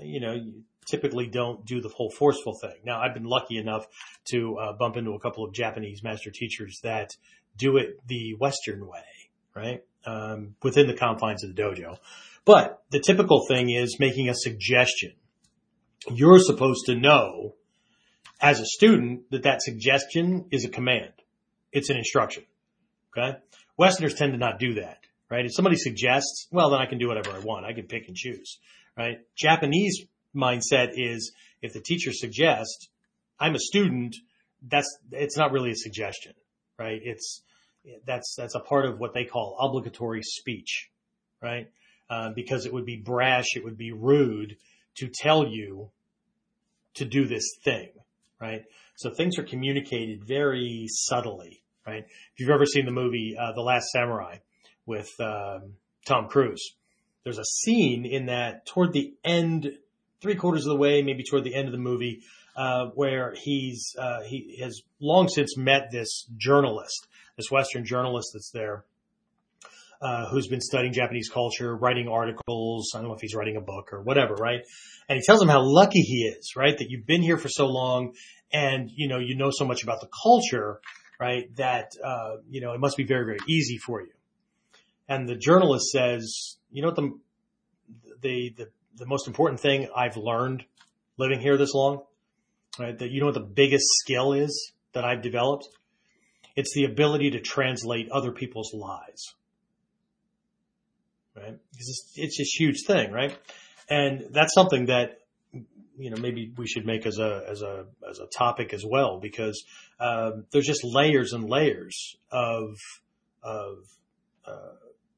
you 0.00 0.20
know, 0.20 0.32
you 0.32 0.62
typically 0.86 1.26
don't 1.26 1.66
do 1.66 1.80
the 1.80 1.88
whole 1.88 2.10
forceful 2.10 2.54
thing. 2.62 2.76
Now, 2.84 3.00
I've 3.00 3.14
been 3.14 3.24
lucky 3.24 3.58
enough 3.58 3.84
to 4.30 4.56
uh, 4.56 4.72
bump 4.72 4.96
into 4.96 5.12
a 5.12 5.20
couple 5.20 5.44
of 5.44 5.52
Japanese 5.52 6.02
master 6.02 6.30
teachers 6.30 6.78
that 6.82 7.10
do 7.56 7.76
it 7.76 8.00
the 8.06 8.34
Western 8.38 8.86
way, 8.86 9.04
right? 9.54 9.84
Um, 10.06 10.54
within 10.62 10.86
the 10.86 10.94
confines 10.94 11.44
of 11.44 11.54
the 11.54 11.60
dojo. 11.60 11.98
But 12.44 12.82
the 12.90 13.00
typical 13.00 13.44
thing 13.46 13.68
is 13.68 13.98
making 14.00 14.30
a 14.30 14.34
suggestion. 14.34 15.12
You're 16.10 16.38
supposed 16.38 16.86
to 16.86 16.94
know 16.94 17.54
as 18.40 18.60
a 18.60 18.66
student 18.66 19.30
that 19.30 19.42
that 19.42 19.62
suggestion 19.62 20.46
is 20.50 20.64
a 20.64 20.68
command. 20.68 21.12
It's 21.72 21.90
an 21.90 21.96
instruction. 21.96 22.44
Okay. 23.16 23.38
Westerners 23.76 24.14
tend 24.14 24.32
to 24.32 24.38
not 24.38 24.58
do 24.58 24.74
that, 24.74 24.98
right? 25.30 25.44
If 25.44 25.54
somebody 25.54 25.76
suggests, 25.76 26.46
well, 26.50 26.70
then 26.70 26.80
I 26.80 26.86
can 26.86 26.98
do 26.98 27.08
whatever 27.08 27.30
I 27.30 27.40
want. 27.40 27.66
I 27.66 27.72
can 27.72 27.86
pick 27.86 28.08
and 28.08 28.16
choose, 28.16 28.58
right? 28.96 29.18
Japanese 29.36 30.04
mindset 30.34 30.92
is 30.94 31.32
if 31.62 31.72
the 31.72 31.80
teacher 31.80 32.12
suggests, 32.12 32.88
I'm 33.38 33.54
a 33.54 33.58
student, 33.58 34.16
that's, 34.66 34.98
it's 35.12 35.36
not 35.36 35.52
really 35.52 35.70
a 35.70 35.76
suggestion, 35.76 36.32
right? 36.78 37.00
It's, 37.02 37.42
that's, 38.04 38.34
that's 38.36 38.54
a 38.54 38.60
part 38.60 38.86
of 38.86 38.98
what 38.98 39.14
they 39.14 39.24
call 39.24 39.56
obligatory 39.60 40.22
speech, 40.22 40.90
right? 41.42 41.70
Uh, 42.10 42.30
because 42.34 42.66
it 42.66 42.72
would 42.72 42.86
be 42.86 42.96
brash, 42.96 43.46
it 43.54 43.64
would 43.64 43.76
be 43.76 43.92
rude 43.92 44.56
to 44.98 45.08
tell 45.08 45.46
you 45.46 45.90
to 46.94 47.04
do 47.04 47.26
this 47.26 47.44
thing, 47.64 47.88
right? 48.40 48.62
So 48.96 49.10
things 49.10 49.38
are 49.38 49.44
communicated 49.44 50.24
very 50.26 50.86
subtly, 50.88 51.62
right? 51.86 52.04
If 52.04 52.40
you've 52.40 52.50
ever 52.50 52.66
seen 52.66 52.84
the 52.84 52.92
movie, 52.92 53.36
uh, 53.38 53.52
The 53.52 53.62
Last 53.62 53.90
Samurai 53.90 54.38
with, 54.86 55.10
um, 55.20 55.74
Tom 56.06 56.28
Cruise, 56.28 56.74
there's 57.24 57.38
a 57.38 57.44
scene 57.44 58.06
in 58.06 58.26
that 58.26 58.66
toward 58.66 58.92
the 58.92 59.14
end 59.24 59.70
three 60.20 60.34
quarters 60.34 60.66
of 60.66 60.70
the 60.70 60.78
way, 60.78 61.02
maybe 61.02 61.22
toward 61.22 61.44
the 61.44 61.54
end 61.54 61.66
of 61.66 61.72
the 61.72 61.78
movie, 61.78 62.22
uh, 62.56 62.86
where 62.94 63.34
he's 63.36 63.94
uh, 63.98 64.22
he 64.22 64.58
has 64.62 64.80
long 65.00 65.28
since 65.28 65.56
met 65.56 65.90
this 65.92 66.26
journalist, 66.36 67.06
this 67.36 67.50
Western 67.50 67.84
journalist 67.84 68.30
that's 68.32 68.50
there, 68.50 68.84
uh, 70.00 70.26
who's 70.30 70.46
been 70.46 70.60
studying 70.60 70.92
Japanese 70.92 71.28
culture, 71.28 71.76
writing 71.76 72.08
articles. 72.08 72.92
I 72.94 72.98
don't 72.98 73.08
know 73.08 73.14
if 73.14 73.20
he's 73.20 73.34
writing 73.34 73.56
a 73.56 73.60
book 73.60 73.92
or 73.92 74.02
whatever, 74.02 74.34
right? 74.34 74.60
And 75.08 75.16
he 75.16 75.22
tells 75.24 75.42
him 75.42 75.48
how 75.48 75.60
lucky 75.62 76.00
he 76.00 76.22
is, 76.22 76.54
right, 76.56 76.76
that 76.76 76.90
you've 76.90 77.06
been 77.06 77.22
here 77.22 77.36
for 77.36 77.48
so 77.48 77.66
long, 77.66 78.14
and 78.52 78.90
you 78.94 79.08
know 79.08 79.18
you 79.18 79.36
know 79.36 79.50
so 79.50 79.64
much 79.64 79.82
about 79.82 80.00
the 80.00 80.08
culture, 80.22 80.80
right, 81.18 81.54
that 81.56 81.92
uh, 82.04 82.36
you 82.48 82.60
know 82.60 82.72
it 82.72 82.80
must 82.80 82.96
be 82.96 83.04
very 83.04 83.24
very 83.24 83.38
easy 83.48 83.78
for 83.78 84.00
you. 84.00 84.12
And 85.08 85.28
the 85.28 85.36
journalist 85.36 85.90
says, 85.90 86.58
you 86.70 86.82
know 86.82 86.88
what 86.88 86.96
the 86.96 87.18
the 88.22 88.54
the 88.56 88.68
the 88.96 89.06
most 89.06 89.26
important 89.26 89.60
thing 89.60 89.88
I've 89.96 90.16
learned 90.16 90.64
living 91.16 91.40
here 91.40 91.56
this 91.56 91.74
long, 91.74 92.02
right? 92.78 92.96
That 92.96 93.10
you 93.10 93.20
know 93.20 93.26
what 93.26 93.34
the 93.34 93.40
biggest 93.40 93.86
skill 94.02 94.32
is 94.32 94.72
that 94.92 95.04
I've 95.04 95.22
developed? 95.22 95.68
It's 96.56 96.74
the 96.74 96.84
ability 96.84 97.30
to 97.32 97.40
translate 97.40 98.10
other 98.10 98.32
people's 98.32 98.72
lies. 98.74 99.34
Right? 101.42 101.56
Because 101.72 102.10
it's, 102.16 102.38
this 102.38 102.52
huge 102.52 102.84
thing, 102.86 103.12
right? 103.12 103.36
And 103.88 104.26
that's 104.30 104.54
something 104.54 104.86
that 104.86 105.20
you 105.96 106.10
know 106.10 106.16
maybe 106.20 106.52
we 106.56 106.66
should 106.66 106.86
make 106.86 107.06
as 107.06 107.18
a 107.18 107.44
as 107.48 107.62
a 107.62 107.86
as 108.08 108.18
a 108.18 108.26
topic 108.26 108.72
as 108.72 108.84
well 108.86 109.18
because 109.20 109.64
um, 109.98 110.44
there's 110.52 110.66
just 110.66 110.84
layers 110.84 111.32
and 111.32 111.48
layers 111.48 112.16
of 112.30 112.76
of 113.42 113.78
uh, 114.46 114.74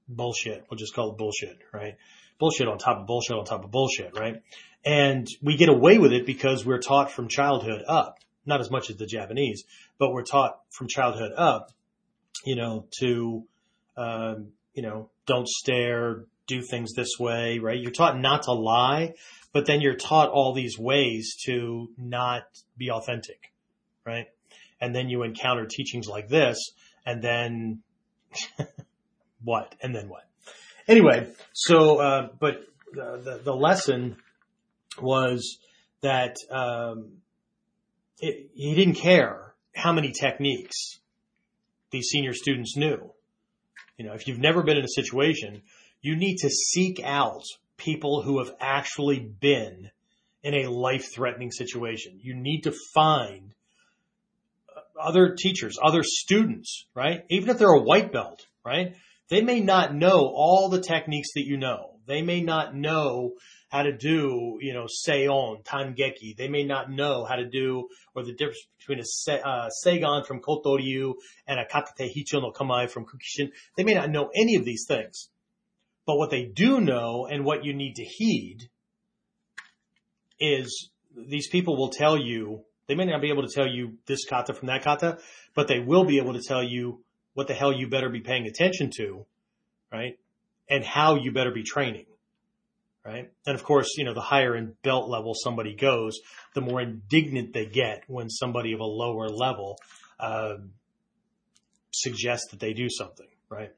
bullshit. 0.08 0.64
We'll 0.70 0.78
just 0.78 0.94
call 0.94 1.12
it 1.12 1.18
bullshit, 1.18 1.58
right? 1.72 1.96
bullshit 2.40 2.66
on 2.66 2.78
top 2.78 2.98
of 2.98 3.06
bullshit 3.06 3.36
on 3.36 3.44
top 3.44 3.64
of 3.64 3.70
bullshit, 3.70 4.18
right? 4.18 4.42
And 4.84 5.28
we 5.42 5.56
get 5.56 5.68
away 5.68 5.98
with 5.98 6.12
it 6.12 6.26
because 6.26 6.66
we're 6.66 6.80
taught 6.80 7.12
from 7.12 7.28
childhood 7.28 7.84
up, 7.86 8.18
not 8.46 8.60
as 8.60 8.70
much 8.70 8.90
as 8.90 8.96
the 8.96 9.06
Japanese, 9.06 9.62
but 9.98 10.12
we're 10.12 10.24
taught 10.24 10.58
from 10.70 10.88
childhood 10.88 11.32
up, 11.36 11.70
you 12.44 12.56
know, 12.56 12.86
to, 12.98 13.44
um, 13.96 14.48
you 14.74 14.82
know, 14.82 15.10
don't 15.26 15.48
stare, 15.48 16.24
do 16.46 16.62
things 16.62 16.92
this 16.94 17.18
way, 17.18 17.58
right? 17.58 17.78
You're 17.78 17.92
taught 17.92 18.18
not 18.18 18.42
to 18.44 18.52
lie, 18.52 19.14
but 19.52 19.66
then 19.66 19.80
you're 19.80 19.96
taught 19.96 20.30
all 20.30 20.52
these 20.54 20.78
ways 20.78 21.36
to 21.46 21.88
not 21.96 22.42
be 22.76 22.90
authentic, 22.90 23.52
right? 24.06 24.26
And 24.80 24.94
then 24.94 25.08
you 25.08 25.22
encounter 25.22 25.66
teachings 25.66 26.06
like 26.06 26.28
this 26.28 26.58
and 27.04 27.22
then 27.22 27.82
what? 29.44 29.74
And 29.82 29.94
then 29.94 30.08
what? 30.08 30.28
Anyway, 30.88 31.28
so, 31.52 31.98
uh, 31.98 32.28
but 32.38 32.64
the, 32.92 33.40
the, 33.44 33.54
lesson 33.54 34.16
was 35.00 35.58
that, 36.00 36.36
um, 36.50 37.18
it, 38.18 38.50
he 38.54 38.74
didn't 38.74 38.96
care 38.96 39.54
how 39.74 39.92
many 39.92 40.12
techniques 40.12 40.98
these 41.90 42.08
senior 42.08 42.32
students 42.32 42.76
knew. 42.76 43.12
You 44.00 44.06
know, 44.06 44.14
if 44.14 44.26
you've 44.26 44.38
never 44.38 44.62
been 44.62 44.78
in 44.78 44.84
a 44.84 44.88
situation, 44.88 45.60
you 46.00 46.16
need 46.16 46.38
to 46.38 46.48
seek 46.48 47.02
out 47.04 47.42
people 47.76 48.22
who 48.22 48.38
have 48.38 48.50
actually 48.58 49.18
been 49.18 49.90
in 50.42 50.54
a 50.54 50.70
life 50.70 51.12
threatening 51.12 51.50
situation. 51.50 52.18
You 52.22 52.34
need 52.34 52.62
to 52.62 52.72
find 52.94 53.52
uh, 54.74 54.80
other 54.98 55.36
teachers, 55.38 55.76
other 55.84 56.02
students, 56.02 56.86
right? 56.94 57.26
Even 57.28 57.50
if 57.50 57.58
they're 57.58 57.68
a 57.68 57.82
white 57.82 58.10
belt, 58.10 58.46
right? 58.64 58.94
They 59.28 59.42
may 59.42 59.60
not 59.60 59.94
know 59.94 60.32
all 60.34 60.70
the 60.70 60.80
techniques 60.80 61.34
that 61.34 61.44
you 61.44 61.58
know. 61.58 61.96
They 62.06 62.22
may 62.22 62.40
not 62.40 62.74
know 62.74 63.32
how 63.70 63.82
to 63.82 63.96
do, 63.96 64.58
you 64.60 64.74
know, 64.74 64.86
Seon, 64.86 65.64
Tangeki. 65.64 66.36
They 66.36 66.48
may 66.48 66.64
not 66.64 66.90
know 66.90 67.24
how 67.24 67.36
to 67.36 67.48
do, 67.48 67.88
or 68.14 68.24
the 68.24 68.32
difference 68.32 68.66
between 68.78 68.98
a 68.98 69.04
se, 69.04 69.40
uh, 69.44 69.68
Seigan 69.84 70.26
from 70.26 70.40
Kotoryu 70.40 71.14
and 71.46 71.60
a 71.60 71.64
Katate 71.64 72.10
Hicho 72.12 72.42
no 72.42 72.50
Kamae 72.52 72.90
from 72.90 73.06
Kukishin. 73.06 73.50
They 73.76 73.84
may 73.84 73.94
not 73.94 74.10
know 74.10 74.28
any 74.34 74.56
of 74.56 74.64
these 74.64 74.84
things. 74.88 75.30
But 76.04 76.16
what 76.16 76.30
they 76.30 76.44
do 76.44 76.80
know 76.80 77.26
and 77.30 77.44
what 77.44 77.64
you 77.64 77.72
need 77.72 77.94
to 77.94 78.04
heed 78.04 78.68
is 80.40 80.90
these 81.16 81.48
people 81.48 81.76
will 81.76 81.90
tell 81.90 82.18
you, 82.18 82.64
they 82.88 82.96
may 82.96 83.04
not 83.04 83.20
be 83.20 83.30
able 83.30 83.46
to 83.46 83.54
tell 83.54 83.68
you 83.68 83.98
this 84.06 84.24
kata 84.24 84.52
from 84.52 84.66
that 84.66 84.82
kata, 84.82 85.18
but 85.54 85.68
they 85.68 85.78
will 85.78 86.04
be 86.04 86.18
able 86.18 86.32
to 86.32 86.42
tell 86.42 86.62
you 86.62 87.04
what 87.34 87.46
the 87.46 87.54
hell 87.54 87.72
you 87.72 87.88
better 87.88 88.08
be 88.08 88.20
paying 88.20 88.46
attention 88.46 88.90
to, 88.96 89.24
right? 89.92 90.18
And 90.68 90.84
how 90.84 91.14
you 91.14 91.30
better 91.30 91.52
be 91.52 91.62
training, 91.62 92.06
right? 93.04 93.30
And 93.46 93.54
of 93.54 93.64
course, 93.64 93.96
you 93.96 94.04
know, 94.04 94.14
the 94.14 94.20
higher 94.20 94.54
in 94.56 94.74
belt 94.82 95.08
level 95.08 95.32
somebody 95.34 95.74
goes, 95.74 96.18
the 96.54 96.60
more 96.60 96.80
indignant 96.80 97.52
they 97.52 97.66
get 97.66 98.04
when 98.06 98.28
somebody 98.28 98.72
of 98.72 98.80
a 98.80 98.84
lower 98.84 99.28
level 99.28 99.78
uh, 100.18 100.56
suggests 101.92 102.50
that 102.50 102.60
they 102.60 102.72
do 102.72 102.88
something, 102.90 103.28
right? 103.48 103.72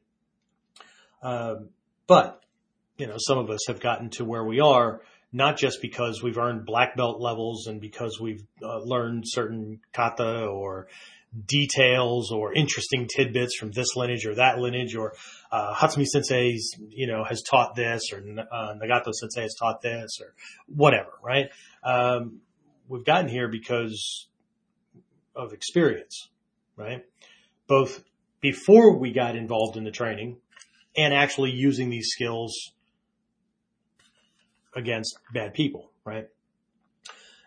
Um, 1.23 1.71
but 2.07 2.43
you 2.99 3.07
know, 3.07 3.17
some 3.19 3.39
of 3.39 3.51
us 3.51 3.67
have 3.69 3.81
gotten 3.81 4.11
to 4.11 4.25
where 4.25 4.45
we 4.45 4.61
are 4.61 5.03
not 5.33 5.57
just 5.57 5.81
because 5.81 6.23
we've 6.23 6.39
earned 6.39 6.67
black 6.67 6.95
belt 6.95 7.21
levels 7.21 7.67
and 7.67 7.81
because 7.81 8.21
we've 8.21 8.45
uh, 8.63 8.79
learned 8.79 9.25
certain 9.27 9.81
kata 9.93 10.45
or 10.45 10.89
details 11.47 12.31
or 12.31 12.53
interesting 12.53 13.09
tidbits 13.09 13.57
from 13.57 13.71
this 13.71 13.97
lineage 13.97 14.27
or 14.27 14.35
that 14.35 14.59
lineage 14.59 14.95
or 14.95 15.15
uh, 15.51 15.75
Hatsumi 15.75 16.05
Sensei's, 16.05 16.75
you 16.89 17.07
know, 17.07 17.25
has 17.25 17.43
taught 17.43 17.75
this 17.75 18.13
or 18.13 18.19
uh, 18.19 18.75
Nagato 18.75 19.13
Sensei 19.13 19.43
has 19.43 19.55
taught 19.59 19.81
this 19.81 20.19
or 20.21 20.35
whatever, 20.67 21.11
right? 21.23 21.47
Um, 21.83 22.41
we've 22.89 23.05
gotten 23.05 23.29
here 23.29 23.49
because 23.49 24.29
of 25.35 25.53
experience, 25.53 26.29
right? 26.77 27.05
Both 27.67 28.05
before 28.41 28.99
we 28.99 29.13
got 29.13 29.37
involved 29.37 29.77
in 29.77 29.85
the 29.85 29.91
training 29.91 30.37
and 30.97 31.15
actually 31.15 31.53
using 31.53 31.89
these 31.89 32.09
skills 32.11 32.73
against 34.75 35.17
bad 35.33 35.55
people, 35.55 35.91
right? 36.05 36.29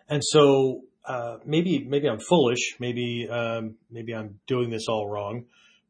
And 0.08 0.22
so 0.24 0.82
uh, 1.06 1.38
maybe 1.44 1.84
maybe 1.84 2.08
I'm 2.08 2.18
foolish, 2.18 2.76
maybe 2.78 3.28
um, 3.30 3.76
maybe 3.90 4.14
I'm 4.14 4.40
doing 4.46 4.70
this 4.70 4.86
all 4.88 5.08
wrong, 5.08 5.44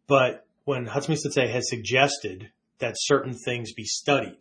but 0.07 0.47
when 0.65 0.87
Hatsumi 0.87 1.17
Sensei 1.17 1.49
has 1.49 1.69
suggested 1.69 2.51
that 2.79 2.95
certain 2.97 3.33
things 3.33 3.73
be 3.73 3.85
studied, 3.85 4.39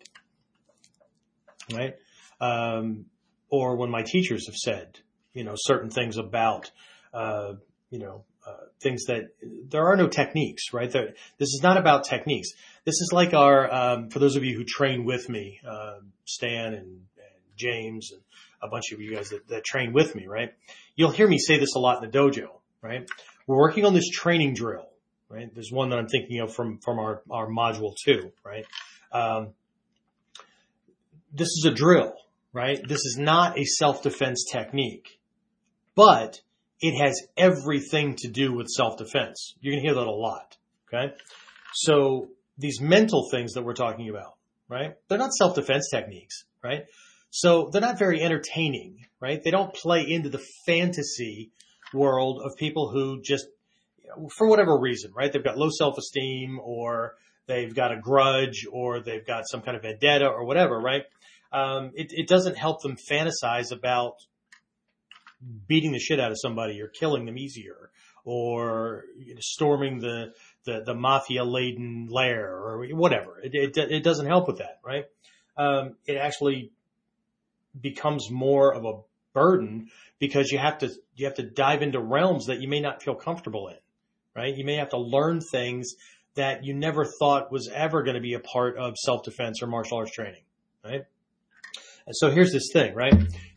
right, 1.74 1.96
um, 2.42 3.06
or 3.50 3.78
when 3.78 3.90
my 3.90 4.04
teachers 4.04 4.48
have 4.48 4.56
said, 4.56 5.00
you 5.34 5.44
know, 5.44 5.54
certain 5.56 5.90
things 5.90 6.18
about, 6.18 6.72
uh, 7.14 7.54
you 7.90 8.00
know, 8.00 8.24
uh, 8.46 8.66
things 8.82 9.06
that 9.06 9.30
there 9.70 9.88
are 9.88 9.96
no 9.96 10.08
techniques, 10.08 10.74
right? 10.74 10.92
There, 10.92 11.14
this 11.38 11.50
is 11.50 11.62
not 11.64 11.78
about 11.78 12.04
techniques. 12.04 12.50
This 12.86 12.96
is 12.96 13.12
like 13.14 13.34
our, 13.34 13.74
um, 13.74 14.10
for 14.10 14.20
those 14.20 14.36
of 14.36 14.44
you 14.44 14.56
who 14.58 14.64
train 14.64 15.06
with 15.06 15.30
me, 15.30 15.60
uh, 15.68 16.00
Stan 16.26 16.74
and, 16.74 16.76
and, 16.76 17.02
James 17.58 18.12
and 18.12 18.22
a 18.66 18.70
bunch 18.70 18.92
of 18.92 19.00
you 19.02 19.16
guys 19.16 19.30
that, 19.30 19.48
that 19.50 19.64
train 19.64 19.94
with 19.94 20.16
me, 20.16 20.28
right? 20.28 20.54
You'll 20.96 21.12
hear 21.12 21.28
me 21.28 21.38
say 21.38 21.58
this 21.60 21.76
a 21.76 21.80
lot 21.80 22.04
in 22.04 22.10
the 22.10 22.18
dojo, 22.18 22.48
right? 22.82 23.10
We're 23.48 23.58
working 23.58 23.86
on 23.86 23.94
this 23.94 24.10
training 24.10 24.54
drill, 24.56 24.88
right? 25.30 25.54
There's 25.54 25.72
one 25.72 25.90
that 25.90 26.00
I'm 26.00 26.08
thinking 26.08 26.40
of 26.40 26.54
from, 26.54 26.80
from 26.84 27.00
our, 27.00 27.22
our 27.30 27.48
module 27.48 27.94
two, 28.04 28.32
right? 28.44 28.66
Um, 29.12 29.54
this 31.34 31.48
is 31.48 31.66
a 31.66 31.74
drill, 31.74 32.14
right? 32.54 32.80
This 32.88 33.00
is 33.06 33.18
not 33.20 33.60
a 33.60 33.66
self-defense 33.66 34.46
technique, 34.52 35.20
but 35.96 36.42
it 36.80 36.98
has 37.02 37.22
everything 37.38 38.16
to 38.18 38.30
do 38.30 38.54
with 38.54 38.68
self-defense. 38.68 39.56
You're 39.60 39.74
going 39.74 39.84
to 39.84 39.88
hear 39.88 39.96
that 39.96 40.08
a 40.08 40.12
lot. 40.12 40.58
Okay. 40.88 41.14
So 41.74 42.30
these 42.58 42.80
mental 42.80 43.28
things 43.32 43.54
that 43.54 43.64
we're 43.64 43.74
talking 43.74 44.10
about, 44.10 44.36
right? 44.70 44.96
They're 45.08 45.18
not 45.18 45.34
self-defense 45.34 45.90
techniques, 45.92 46.46
right? 46.64 46.86
So 47.38 47.70
they're 47.70 47.82
not 47.82 48.00
very 48.00 48.22
entertaining, 48.22 49.08
right? 49.20 49.44
They 49.44 49.52
don't 49.52 49.74
play 49.74 50.06
into 50.10 50.30
the 50.30 50.42
fantasy 50.66 51.52
world 51.94 52.42
of 52.42 52.56
people 52.56 52.90
who 52.90 53.22
just, 53.22 53.46
you 54.02 54.08
know, 54.08 54.30
for 54.30 54.48
whatever 54.48 54.80
reason, 54.80 55.12
right? 55.14 55.30
They've 55.30 55.44
got 55.44 55.58
low 55.58 55.68
self-esteem 55.70 56.62
or 56.64 57.16
they've 57.46 57.76
got 57.76 57.92
a 57.92 58.00
grudge 58.00 58.66
or 58.72 59.02
they've 59.02 59.28
got 59.28 59.50
some 59.50 59.62
kind 59.62 59.76
of 59.76 59.84
vendetta 59.84 60.28
or 60.28 60.46
whatever, 60.46 60.80
right? 60.80 61.04
Um, 61.52 61.92
it, 61.96 62.08
it 62.12 62.30
doesn't 62.30 62.56
help 62.56 62.82
them 62.82 62.96
fantasize 62.96 63.74
about 63.74 64.14
beating 65.68 65.92
the 65.92 66.00
shit 66.00 66.22
out 66.22 66.32
of 66.32 66.38
somebody 66.40 66.82
or 66.82 66.88
killing 66.88 67.26
them 67.26 67.38
easier 67.38 67.90
or 68.24 69.04
storming 69.42 70.00
the, 70.00 70.32
the, 70.66 70.84
the 70.86 70.96
mafia 70.96 71.44
laden 71.44 72.08
lair 72.10 72.48
or 72.48 72.88
whatever. 72.94 73.42
It, 73.44 73.76
it, 73.76 73.92
it, 73.92 74.04
doesn't 74.06 74.26
help 74.26 74.48
with 74.48 74.60
that, 74.60 74.80
right? 74.86 75.04
Um, 75.58 75.98
it 76.06 76.16
actually 76.16 76.72
becomes 77.80 78.30
more 78.32 78.74
of 78.74 78.86
a 78.86 79.00
burden 79.34 79.90
because 80.20 80.52
you 80.52 80.58
have 80.58 80.80
to, 80.80 80.90
you 81.16 81.26
have 81.26 81.36
to 81.36 81.44
dive 81.44 81.82
into 81.82 82.00
realms 82.00 82.48
that 82.48 82.62
you 82.62 82.68
may 82.68 82.80
not 82.80 83.04
feel 83.04 83.16
comfortable 83.16 83.68
in, 83.68 83.78
right? 84.36 84.56
You 84.56 84.66
may 84.66 84.76
have 84.76 84.90
to 84.90 84.98
learn 84.98 85.42
things 85.42 85.94
that 86.36 86.64
you 86.64 86.74
never 86.74 87.06
thought 87.06 87.52
was 87.52 87.70
ever 87.74 88.04
going 88.04 88.16
to 88.16 88.22
be 88.22 88.34
a 88.34 88.40
part 88.40 88.78
of 88.78 88.96
self-defense 88.98 89.62
or 89.62 89.68
martial 89.68 89.98
arts 89.98 90.12
training, 90.12 90.44
right? 90.84 91.04
And 92.06 92.16
so 92.16 92.30
here's 92.30 92.52
this 92.52 92.70
thing, 92.72 92.94
right? 92.94 93.14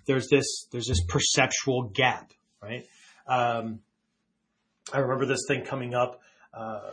There's 0.07 0.28
this, 0.28 0.66
there's 0.70 0.87
this 0.87 1.04
perceptual 1.07 1.85
gap, 1.94 2.33
right? 2.62 2.87
Um, 3.26 3.81
I 4.92 4.98
remember 4.98 5.26
this 5.26 5.44
thing 5.46 5.64
coming 5.64 5.94
up, 5.94 6.20
uh, 6.54 6.92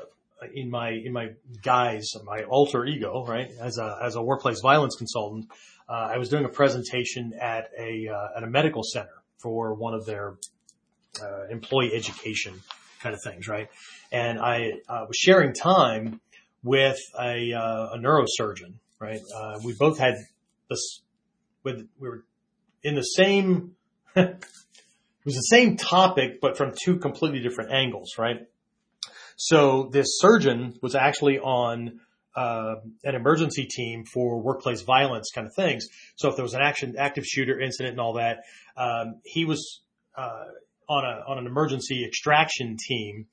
in 0.54 0.70
my, 0.70 0.90
in 0.90 1.14
my 1.14 1.30
guise, 1.62 2.12
my 2.24 2.44
alter 2.44 2.86
ego, 2.86 3.26
right? 3.26 3.50
As 3.60 3.78
a, 3.78 4.00
as 4.04 4.16
a 4.16 4.22
workplace 4.22 4.62
violence 4.62 4.96
consultant, 4.96 5.48
uh, 5.88 6.10
I 6.14 6.18
was 6.18 6.30
doing 6.30 6.46
a 6.46 6.50
presentation 6.50 7.34
at 7.40 7.70
a, 7.78 8.08
uh, 8.08 8.38
at 8.38 8.44
a 8.44 8.48
medical 8.48 8.84
center 8.84 9.24
for 9.38 9.74
one 9.74 9.94
of 9.94 10.06
their, 10.06 10.36
uh, 11.22 11.48
employee 11.50 11.94
education 11.94 12.62
kind 13.02 13.16
of 13.16 13.22
things, 13.24 13.48
right? 13.48 13.70
And 14.12 14.40
I 14.40 14.74
uh, 14.90 15.06
was 15.08 15.18
sharing 15.18 15.54
time 15.54 16.20
with 16.64 16.98
a, 17.20 17.54
uh, 17.54 17.94
a 17.94 17.98
neurosurgeon, 17.98 18.74
right? 19.00 19.22
Uh, 19.34 19.60
we 19.64 19.74
both 19.74 20.00
had 20.00 20.16
this 20.70 21.02
with, 21.64 21.88
we 22.00 22.10
were 22.10 22.24
in 22.84 22.96
the 22.96 23.04
same, 23.04 23.76
it 24.16 24.46
was 25.24 25.36
the 25.36 25.42
same 25.42 25.78
topic, 25.78 26.42
but 26.42 26.58
from 26.58 26.74
two 26.84 26.98
completely 26.98 27.42
different 27.42 27.72
angles, 27.72 28.18
right? 28.18 28.48
So 29.36 29.90
this 29.92 30.20
surgeon 30.20 30.76
was 30.82 30.96
actually 30.96 31.40
on 31.40 32.00
uh, 32.36 32.76
an 33.04 33.16
emergency 33.16 33.66
team 33.66 34.04
for 34.06 34.42
workplace 34.42 34.82
violence 34.82 35.32
kind 35.34 35.48
of 35.48 35.54
things. 35.56 35.88
So 36.16 36.30
if 36.30 36.36
there 36.36 36.44
was 36.44 36.54
an 36.54 36.62
action, 36.62 36.96
active 36.98 37.26
shooter 37.26 37.60
incident 37.60 37.94
and 37.94 38.02
all 38.02 38.14
that, 38.14 38.40
um, 38.78 39.22
he 39.24 39.46
was 39.46 39.82
uh, 40.18 40.46
on 40.90 41.06
a 41.06 41.32
on 41.32 41.38
an 41.38 41.48
emergency 41.48 42.06
extraction 42.06 42.78
team 42.78 43.28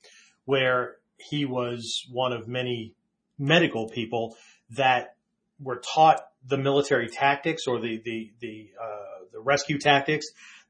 where 0.45 0.97
he 1.17 1.45
was 1.45 2.03
one 2.11 2.33
of 2.33 2.47
many 2.47 2.93
medical 3.37 3.89
people 3.89 4.35
that 4.71 5.15
were 5.59 5.81
taught 5.93 6.21
the 6.45 6.57
military 6.57 7.07
tactics 7.07 7.63
or 7.67 7.79
the 7.79 8.01
the 8.03 8.31
the 8.41 8.69
uh, 8.81 9.25
the 9.31 9.39
rescue 9.39 9.77
tactics 9.77 10.25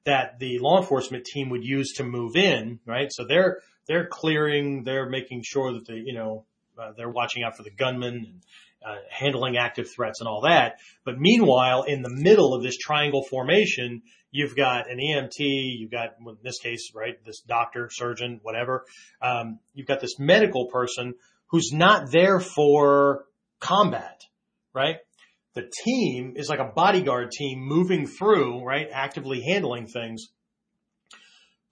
that 0.06 0.39
the 0.39 0.60
law 0.60 0.80
enforcement 0.80 1.24
team 1.26 1.50
would 1.50 1.63
use 1.63 1.93
to 1.93 2.04
move 2.04 2.36
in, 2.36 2.80
right? 2.86 3.08
So 3.12 3.26
they're 3.26 3.60
they're 3.88 4.08
clearing, 4.08 4.84
they're 4.84 5.10
making 5.10 5.41
sure 5.43 5.74
that 5.74 5.86
the 5.86 5.96
you 5.96 6.13
know 6.13 6.46
uh, 6.80 6.91
they're 6.98 7.10
watching 7.10 7.43
out 7.43 7.56
for 7.56 7.63
the 7.63 7.72
gunmen 7.72 8.13
and 8.13 8.41
uh, 8.86 8.98
handling 9.10 9.58
active 9.58 9.88
threats 9.93 10.19
and 10.19 10.28
all 10.28 10.41
that. 10.41 10.80
But 11.06 11.19
meanwhile, 11.19 11.84
in 11.84 12.02
the 12.02 12.10
middle 12.10 12.54
of 12.54 12.63
this 12.63 12.78
triangle 12.78 13.24
formation, 13.24 14.02
you've 14.32 14.56
got 14.56 14.89
an 14.89 14.98
EMT, 14.98 15.39
you've 15.39 15.91
got 15.91 16.15
in 16.19 16.38
this 16.43 16.60
case, 16.60 16.91
right, 16.93 17.15
this 17.26 17.41
doctor, 17.41 17.89
surgeon, 17.91 18.39
whatever. 18.43 18.84
Um, 19.22 19.60
you've 19.74 19.88
got 19.88 20.02
this 20.02 20.19
medical 20.19 20.67
person 20.67 21.13
who's 21.48 21.72
not 21.72 22.12
there 22.12 22.39
for 22.39 23.26
combat, 23.60 24.22
right? 24.74 24.98
The 25.54 25.69
team 25.86 26.34
is 26.36 26.50
like 26.50 26.60
a 26.60 26.72
bodyguard 26.76 27.32
team 27.32 27.60
moving 27.60 28.08
through, 28.08 28.63
right? 28.65 28.88
Actively 28.91 29.41
handling 29.48 29.88
things. 29.88 30.26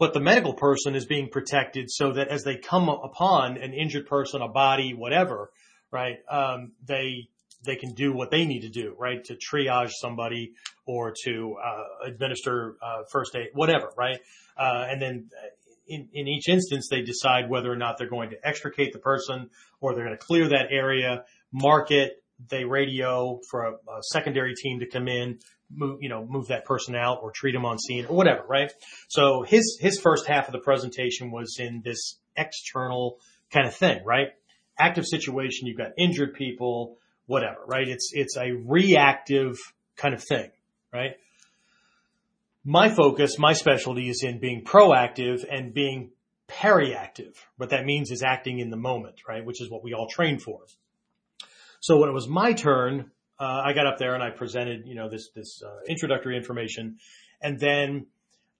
But 0.01 0.15
the 0.15 0.19
medical 0.19 0.55
person 0.55 0.95
is 0.95 1.05
being 1.05 1.29
protected 1.29 1.91
so 1.91 2.13
that 2.13 2.29
as 2.29 2.43
they 2.43 2.57
come 2.57 2.89
upon 2.89 3.57
an 3.57 3.71
injured 3.71 4.07
person, 4.07 4.41
a 4.41 4.47
body, 4.47 4.95
whatever, 4.95 5.51
right? 5.91 6.17
Um, 6.27 6.71
they, 6.83 7.29
they 7.63 7.75
can 7.75 7.93
do 7.93 8.11
what 8.11 8.31
they 8.31 8.47
need 8.47 8.61
to 8.61 8.69
do, 8.69 8.95
right? 8.97 9.23
To 9.25 9.35
triage 9.35 9.91
somebody 9.91 10.53
or 10.87 11.13
to, 11.25 11.55
uh, 11.63 12.07
administer, 12.07 12.77
uh, 12.81 13.03
first 13.11 13.35
aid, 13.35 13.49
whatever, 13.53 13.91
right? 13.95 14.17
Uh, 14.57 14.87
and 14.89 14.99
then 14.99 15.29
in, 15.85 16.09
in 16.13 16.27
each 16.27 16.49
instance, 16.49 16.87
they 16.89 17.03
decide 17.03 17.47
whether 17.47 17.71
or 17.71 17.77
not 17.77 17.99
they're 17.99 18.09
going 18.09 18.31
to 18.31 18.37
extricate 18.43 18.93
the 18.93 18.99
person 18.99 19.51
or 19.81 19.93
they're 19.93 20.05
going 20.05 20.17
to 20.17 20.25
clear 20.25 20.47
that 20.47 20.71
area, 20.71 21.25
mark 21.51 21.91
it, 21.91 22.23
they 22.49 22.63
radio 22.63 23.39
for 23.51 23.65
a, 23.65 23.71
a, 23.73 24.01
secondary 24.01 24.55
team 24.55 24.79
to 24.79 24.87
come 24.87 25.07
in, 25.07 25.37
move, 25.73 25.99
you 26.01 26.09
know, 26.09 26.25
move 26.25 26.47
that 26.47 26.65
person 26.65 26.95
out 26.95 27.19
or 27.21 27.31
treat 27.31 27.53
them 27.53 27.65
on 27.65 27.79
scene 27.79 28.05
or 28.05 28.15
whatever, 28.15 28.43
right? 28.47 28.71
So 29.07 29.43
his, 29.43 29.77
his 29.79 29.99
first 29.99 30.27
half 30.27 30.47
of 30.47 30.53
the 30.53 30.59
presentation 30.59 31.31
was 31.31 31.57
in 31.59 31.81
this 31.83 32.17
external 32.35 33.19
kind 33.51 33.67
of 33.67 33.75
thing, 33.75 34.03
right? 34.05 34.29
Active 34.77 35.05
situation, 35.05 35.67
you've 35.67 35.77
got 35.77 35.91
injured 35.97 36.33
people, 36.33 36.97
whatever, 37.25 37.59
right? 37.67 37.87
It's, 37.87 38.11
it's 38.13 38.37
a 38.37 38.51
reactive 38.51 39.57
kind 39.95 40.13
of 40.13 40.23
thing, 40.23 40.51
right? 40.93 41.17
My 42.63 42.89
focus, 42.89 43.39
my 43.39 43.53
specialty 43.53 44.09
is 44.09 44.23
in 44.23 44.39
being 44.39 44.63
proactive 44.63 45.43
and 45.49 45.73
being 45.73 46.11
periactive. 46.47 47.35
What 47.57 47.69
that 47.69 47.85
means 47.85 48.11
is 48.11 48.23
acting 48.23 48.59
in 48.59 48.69
the 48.69 48.77
moment, 48.77 49.21
right? 49.27 49.43
Which 49.43 49.61
is 49.61 49.69
what 49.69 49.83
we 49.83 49.93
all 49.93 50.07
train 50.07 50.39
for. 50.39 50.59
So 51.79 51.97
when 51.97 52.09
it 52.09 52.13
was 52.13 52.27
my 52.27 52.53
turn, 52.53 53.11
uh, 53.41 53.63
I 53.65 53.73
got 53.73 53.87
up 53.87 53.97
there 53.97 54.13
and 54.13 54.21
I 54.21 54.29
presented, 54.29 54.85
you 54.85 54.93
know, 54.93 55.09
this, 55.09 55.29
this, 55.35 55.61
uh, 55.65 55.79
introductory 55.87 56.37
information. 56.37 56.97
And 57.41 57.59
then 57.59 58.05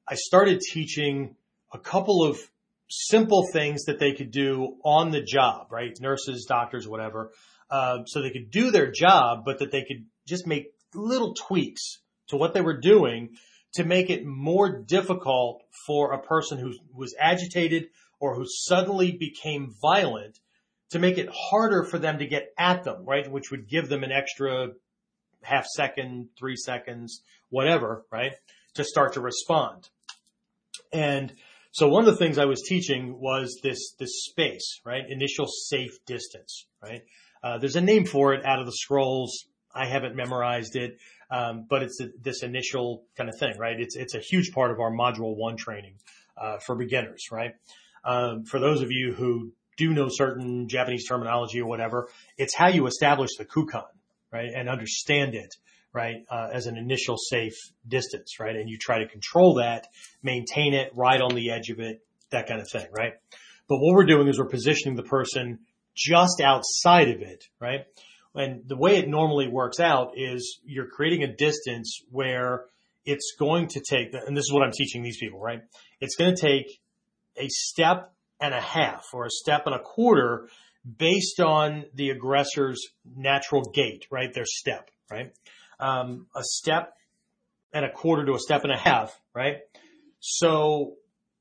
I 0.08 0.16
started 0.16 0.60
teaching 0.60 1.36
a 1.72 1.78
couple 1.78 2.24
of 2.26 2.40
simple 2.90 3.46
things 3.54 3.84
that 3.84 4.00
they 4.00 4.14
could 4.14 4.32
do 4.32 4.78
on 4.84 5.12
the 5.12 5.22
job, 5.22 5.68
right? 5.70 5.96
Nurses, 6.02 6.46
doctors, 6.50 6.88
whatever. 6.88 7.32
Uh, 7.70 8.00
so 8.06 8.24
they 8.24 8.32
could 8.32 8.50
do 8.50 8.72
their 8.72 8.92
job, 8.92 9.44
but 9.46 9.60
that 9.60 9.72
they 9.72 9.84
could 9.84 10.06
just 10.28 10.48
make 10.48 10.74
little 10.96 11.36
tweaks 11.36 12.00
to 12.30 12.36
what 12.36 12.56
they 12.56 12.62
were 12.62 12.78
doing 12.78 13.36
to 13.76 13.84
make 13.84 14.10
it 14.10 14.26
more 14.26 14.82
difficult 14.82 15.62
for 15.86 16.12
a 16.12 16.22
person 16.22 16.58
who 16.58 16.74
was 16.92 17.16
agitated 17.20 17.86
or 18.20 18.36
who 18.36 18.46
suddenly 18.48 19.12
became 19.12 19.74
violent 19.80 20.40
to 20.92 21.00
make 21.00 21.18
it 21.18 21.30
harder 21.34 21.84
for 21.84 21.98
them 21.98 22.20
to 22.20 22.26
get 22.26 22.54
at 22.58 22.84
them, 22.84 23.06
right? 23.06 23.30
Which 23.30 23.52
would 23.52 23.68
give 23.68 23.90
them 23.90 24.04
an 24.04 24.12
extra 24.12 24.70
half 25.42 25.66
second, 25.66 26.30
three 26.38 26.56
seconds, 26.56 27.22
whatever, 27.50 28.06
right? 28.12 28.34
To 28.76 28.84
start 28.84 29.14
to 29.14 29.22
respond. 29.22 29.90
And 30.94 31.34
so 31.72 31.88
one 31.88 32.06
of 32.06 32.14
the 32.14 32.18
things 32.18 32.38
I 32.38 32.46
was 32.46 32.62
teaching 32.68 33.18
was 33.20 33.60
this, 33.64 33.94
this 33.98 34.26
space, 34.26 34.82
right? 34.86 35.04
Initial 35.08 35.48
safe 35.48 36.06
distance, 36.06 36.66
right? 36.84 37.02
Uh, 37.44 37.58
there's 37.58 37.78
a 37.78 37.82
name 37.82 38.06
for 38.06 38.34
it 38.34 38.46
out 38.46 38.60
of 38.60 38.66
the 38.66 38.74
scrolls. 38.74 39.46
I 39.74 39.88
haven't 39.88 40.16
memorized 40.16 40.76
it. 40.76 40.98
Um, 41.32 41.66
but 41.70 41.82
it's 41.82 42.02
a, 42.02 42.10
this 42.22 42.44
initial 42.44 43.06
kind 43.16 43.30
of 43.30 43.40
thing, 43.40 43.58
right? 43.58 43.80
It's, 43.80 43.96
it's 43.96 44.16
a 44.16 44.20
huge 44.20 44.52
part 44.52 44.72
of 44.72 44.82
our 44.82 44.92
module 44.92 45.38
one 45.38 45.56
training, 45.56 45.96
uh, 46.38 46.58
for 46.58 46.76
beginners, 46.76 47.28
right? 47.32 47.54
Um, 48.04 48.44
for 48.44 48.60
those 48.60 48.82
of 48.82 48.92
you 48.92 49.14
who 49.14 49.54
do 49.82 49.94
know 49.94 50.08
certain 50.10 50.68
Japanese 50.68 51.08
terminology 51.08 51.60
or 51.60 51.68
whatever, 51.68 52.10
it's 52.38 52.56
how 52.56 52.68
you 52.68 52.88
establish 52.88 53.32
the 53.38 53.46
kukan, 53.46 53.86
right? 54.32 54.50
And 54.56 54.70
understand 54.70 55.34
it, 55.36 55.50
right? 55.94 56.18
Uh, 56.30 56.48
as 56.54 56.68
an 56.68 56.78
initial 56.78 57.18
safe 57.18 57.56
distance, 57.88 58.40
right? 58.40 58.56
And 58.56 58.70
you 58.70 58.78
try 58.78 59.00
to 59.00 59.08
control 59.08 59.56
that, 59.56 59.88
maintain 60.22 60.74
it 60.74 60.92
right 60.96 61.22
on 61.22 61.34
the 61.36 61.52
edge 61.52 61.70
of 61.70 61.80
it, 61.80 62.02
that 62.30 62.48
kind 62.48 62.62
of 62.62 62.70
thing, 62.70 62.88
right? 62.92 63.14
But 63.68 63.78
what 63.80 63.96
we're 63.96 64.06
doing 64.06 64.28
is 64.28 64.40
we're 64.40 64.50
positioning 64.50 64.96
the 64.96 65.04
person 65.04 65.60
just 65.96 66.42
outside 66.42 67.10
of 67.10 67.22
it, 67.22 67.46
right? 67.60 67.86
And 68.34 68.64
the 68.68 68.78
way 68.78 68.98
it 68.98 69.10
normally 69.10 69.48
works 69.48 69.80
out 69.80 70.14
is 70.16 70.60
you're 70.64 70.88
creating 70.88 71.24
a 71.24 71.36
distance 71.36 72.02
where 72.12 72.66
it's 73.06 73.34
going 73.38 73.68
to 73.70 73.82
take, 73.82 74.14
and 74.14 74.38
this 74.38 74.44
is 74.44 74.54
what 74.54 74.64
I'm 74.64 74.72
teaching 74.72 75.04
these 75.04 75.18
people, 75.18 75.40
right? 75.40 75.62
It's 76.00 76.16
going 76.16 76.36
to 76.36 76.42
take 76.42 76.80
a 77.38 77.48
step 77.50 78.14
and 78.42 78.54
a 78.54 78.62
half 78.62 79.06
or 79.14 79.26
a 79.26 79.30
step 79.30 79.64
and 79.68 79.76
a 79.76 79.80
quarter 79.80 80.50
based 80.98 81.40
on 81.40 81.86
the 81.94 82.10
aggressor's 82.10 82.82
natural 83.16 83.62
gait, 83.62 84.08
right? 84.10 84.34
Their 84.34 84.46
step, 84.46 84.90
right? 85.10 85.32
Um, 85.80 86.28
a 86.36 86.44
step 86.44 86.94
and 87.74 87.86
a 87.86 87.92
quarter 87.92 88.26
to 88.26 88.34
a 88.34 88.40
step 88.40 88.64
and 88.64 88.74
a 88.74 88.78
half, 88.78 89.18
right? 89.34 89.58
So 90.20 90.96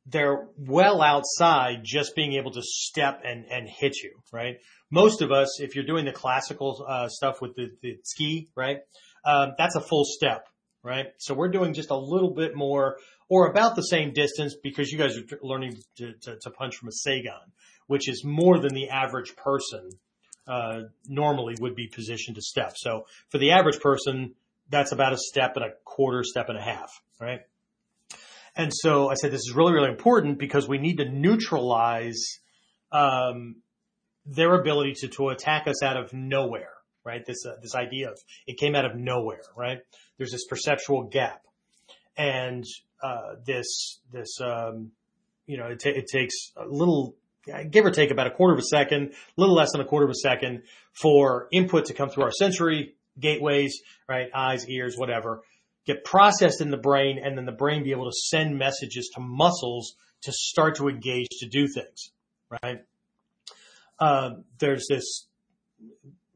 they're 0.06 0.48
well 0.56 1.02
outside 1.02 1.80
just 1.82 2.14
being 2.14 2.34
able 2.34 2.50
to 2.52 2.62
step 2.62 3.22
and, 3.24 3.44
and 3.50 3.68
hit 3.68 3.96
you, 4.02 4.12
right? 4.32 4.56
Most 4.90 5.22
of 5.22 5.30
us, 5.30 5.60
if 5.60 5.74
you're 5.74 5.84
doing 5.84 6.04
the 6.04 6.12
classical 6.12 6.84
uh, 6.88 7.08
stuff 7.08 7.40
with 7.40 7.54
the, 7.54 7.70
the 7.82 7.98
tsuki, 7.98 8.48
right? 8.56 8.78
Um, 9.24 9.52
that's 9.56 9.76
a 9.76 9.80
full 9.80 10.04
step, 10.04 10.46
right? 10.82 11.06
So 11.18 11.34
we're 11.34 11.50
doing 11.50 11.74
just 11.74 11.90
a 11.90 11.96
little 11.96 12.34
bit 12.34 12.56
more 12.56 12.96
or 13.30 13.46
about 13.46 13.76
the 13.76 13.82
same 13.82 14.12
distance 14.12 14.56
because 14.60 14.90
you 14.90 14.98
guys 14.98 15.16
are 15.16 15.38
learning 15.42 15.78
to, 15.96 16.12
to, 16.20 16.36
to 16.42 16.50
punch 16.50 16.76
from 16.76 16.88
a 16.88 17.08
seigan, 17.08 17.52
which 17.86 18.08
is 18.08 18.24
more 18.24 18.58
than 18.58 18.74
the 18.74 18.90
average 18.90 19.36
person 19.36 19.88
uh, 20.46 20.80
normally 21.06 21.54
would 21.60 21.76
be 21.76 21.86
positioned 21.86 22.34
to 22.34 22.42
step. 22.42 22.72
So 22.76 23.06
for 23.28 23.38
the 23.38 23.52
average 23.52 23.78
person, 23.80 24.34
that's 24.68 24.90
about 24.92 25.12
a 25.12 25.16
step 25.16 25.52
and 25.54 25.64
a 25.64 25.70
quarter, 25.84 26.24
step 26.24 26.48
and 26.48 26.58
a 26.58 26.62
half, 26.62 26.90
right? 27.20 27.40
And 28.56 28.72
so 28.74 29.08
I 29.08 29.14
said, 29.14 29.30
this 29.30 29.40
is 29.40 29.54
really, 29.54 29.72
really 29.72 29.90
important 29.90 30.38
because 30.38 30.68
we 30.68 30.78
need 30.78 30.96
to 30.96 31.08
neutralize, 31.08 32.40
um, 32.90 33.56
their 34.26 34.54
ability 34.60 34.94
to, 34.98 35.08
to 35.08 35.28
attack 35.28 35.68
us 35.68 35.82
out 35.84 35.96
of 35.96 36.12
nowhere, 36.12 36.72
right? 37.04 37.24
This, 37.24 37.46
uh, 37.46 37.54
this 37.62 37.76
idea 37.76 38.10
of 38.10 38.18
it 38.46 38.58
came 38.58 38.74
out 38.74 38.84
of 38.84 38.96
nowhere, 38.96 39.42
right? 39.56 39.78
There's 40.18 40.32
this 40.32 40.46
perceptual 40.48 41.04
gap 41.04 41.42
and, 42.16 42.64
uh, 43.02 43.36
this, 43.44 44.00
this, 44.12 44.40
um, 44.40 44.92
you 45.46 45.58
know, 45.58 45.66
it, 45.66 45.84
it 45.84 46.06
takes 46.06 46.52
a 46.56 46.66
little, 46.66 47.16
give 47.70 47.84
or 47.84 47.90
take 47.90 48.10
about 48.10 48.26
a 48.26 48.30
quarter 48.30 48.54
of 48.54 48.58
a 48.58 48.64
second, 48.64 49.12
a 49.12 49.40
little 49.40 49.54
less 49.54 49.72
than 49.72 49.80
a 49.80 49.84
quarter 49.84 50.04
of 50.04 50.10
a 50.10 50.14
second 50.14 50.62
for 50.92 51.48
input 51.52 51.86
to 51.86 51.94
come 51.94 52.08
through 52.08 52.24
our 52.24 52.32
sensory 52.32 52.94
gateways, 53.18 53.80
right? 54.08 54.28
Eyes, 54.34 54.68
ears, 54.68 54.96
whatever 54.96 55.42
get 55.86 56.04
processed 56.04 56.60
in 56.60 56.70
the 56.70 56.76
brain 56.76 57.18
and 57.22 57.36
then 57.36 57.46
the 57.46 57.52
brain 57.52 57.82
be 57.82 57.92
able 57.92 58.04
to 58.04 58.16
send 58.16 58.58
messages 58.58 59.10
to 59.14 59.20
muscles 59.20 59.96
to 60.22 60.32
start 60.32 60.76
to 60.76 60.88
engage 60.88 61.28
to 61.40 61.48
do 61.48 61.66
things, 61.66 62.12
right? 62.62 62.84
Um, 63.98 64.44
there's 64.58 64.86
this, 64.88 65.26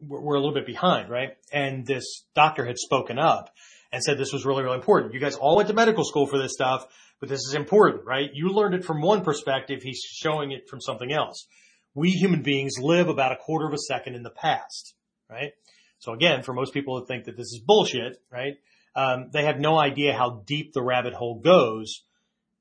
we're 0.01 0.35
a 0.35 0.41
little 0.41 0.55
bit 0.55 0.67
behind, 0.67 1.11
right? 1.11 1.37
And 1.53 1.87
this 1.87 2.25
doctor 2.35 2.65
had 2.65 2.79
spoken 2.79 3.19
up 3.19 3.51
and 3.95 4.03
said 4.03 4.19
this 4.19 4.33
was 4.33 4.45
really, 4.45 4.65
really 4.65 4.77
important. 4.77 5.15
You 5.15 5.21
guys 5.21 5.37
all 5.37 5.57
went 5.57 5.69
to 5.69 5.75
medical 5.75 6.05
school 6.05 6.27
for 6.27 6.39
this 6.39 6.53
stuff, 6.53 6.85
but 7.21 7.29
this 7.29 7.41
is 7.47 7.55
important, 7.55 8.05
right? 8.05 8.29
You 8.33 8.49
learned 8.49 8.75
it 8.75 8.85
from 8.85 9.01
one 9.01 9.23
perspective. 9.23 9.81
He's 9.83 10.01
showing 10.01 10.51
it 10.51 10.69
from 10.69 10.81
something 10.81 11.13
else. 11.13 11.47
We 11.95 12.11
human 12.11 12.43
beings 12.43 12.75
live 12.81 13.09
about 13.09 13.33
a 13.33 13.37
quarter 13.37 13.67
of 13.67 13.73
a 13.73 13.79
second 13.79 14.17
in 14.17 14.25
the 14.25 14.31
past, 14.31 14.95
right? 15.31 15.53
So 16.01 16.13
again, 16.13 16.43
for 16.43 16.53
most 16.53 16.75
people 16.75 16.99
who 16.99 17.07
think 17.07 17.25
that 17.25 17.37
this 17.37 17.47
is 17.47 17.63
bullshit, 17.65 18.21
right? 18.31 18.55
um, 18.95 19.31
they 19.33 19.45
have 19.45 19.59
no 19.59 19.79
idea 19.79 20.17
how 20.17 20.43
deep 20.47 20.73
the 20.73 20.83
rabbit 20.83 21.15
hole 21.15 21.41
goes 21.41 22.03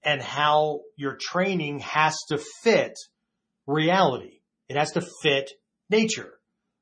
and 0.04 0.22
how 0.22 0.82
your 0.96 1.18
training 1.20 1.80
has 1.80 2.18
to 2.30 2.38
fit 2.64 2.98
reality. 3.68 4.42
It 4.68 4.76
has 4.76 4.92
to 4.94 5.02
fit 5.22 5.52
nature. 5.90 6.34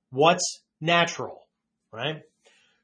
What's 0.10 0.62
natural, 0.80 1.48
right? 1.92 2.22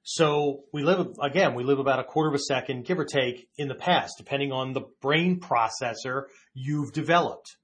So 0.09 0.63
we 0.71 0.83
live, 0.83 1.05
again, 1.21 1.53
we 1.53 1.65
live 1.65 1.79
about 1.79 1.99
a 1.99 2.03
quarter 2.05 2.29
of 2.29 2.35
a 2.35 2.39
second, 2.39 2.85
give 2.85 2.97
or 2.97 3.03
take, 3.03 3.49
in 3.57 3.67
the 3.67 3.75
past, 3.75 4.13
depending 4.17 4.53
on 4.53 4.71
the 4.71 4.83
brain 5.01 5.41
processor 5.41 6.27
you've 6.53 6.93
developed, 6.93 7.57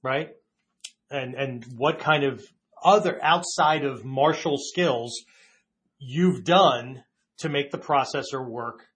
right? 0.00 0.28
And, 1.10 1.34
and 1.34 1.64
what 1.76 1.98
kind 1.98 2.22
of 2.22 2.40
other 2.84 3.18
outside 3.20 3.84
of 3.84 4.04
martial 4.04 4.58
skills 4.58 5.24
you've 5.98 6.44
done 6.44 7.02
to 7.38 7.48
make 7.48 7.72
the 7.72 7.78
processor 7.78 8.48
work 8.48 8.86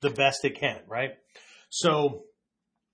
the 0.00 0.08
best 0.08 0.46
it 0.46 0.58
can, 0.58 0.80
right? 0.86 1.10
So, 1.68 2.22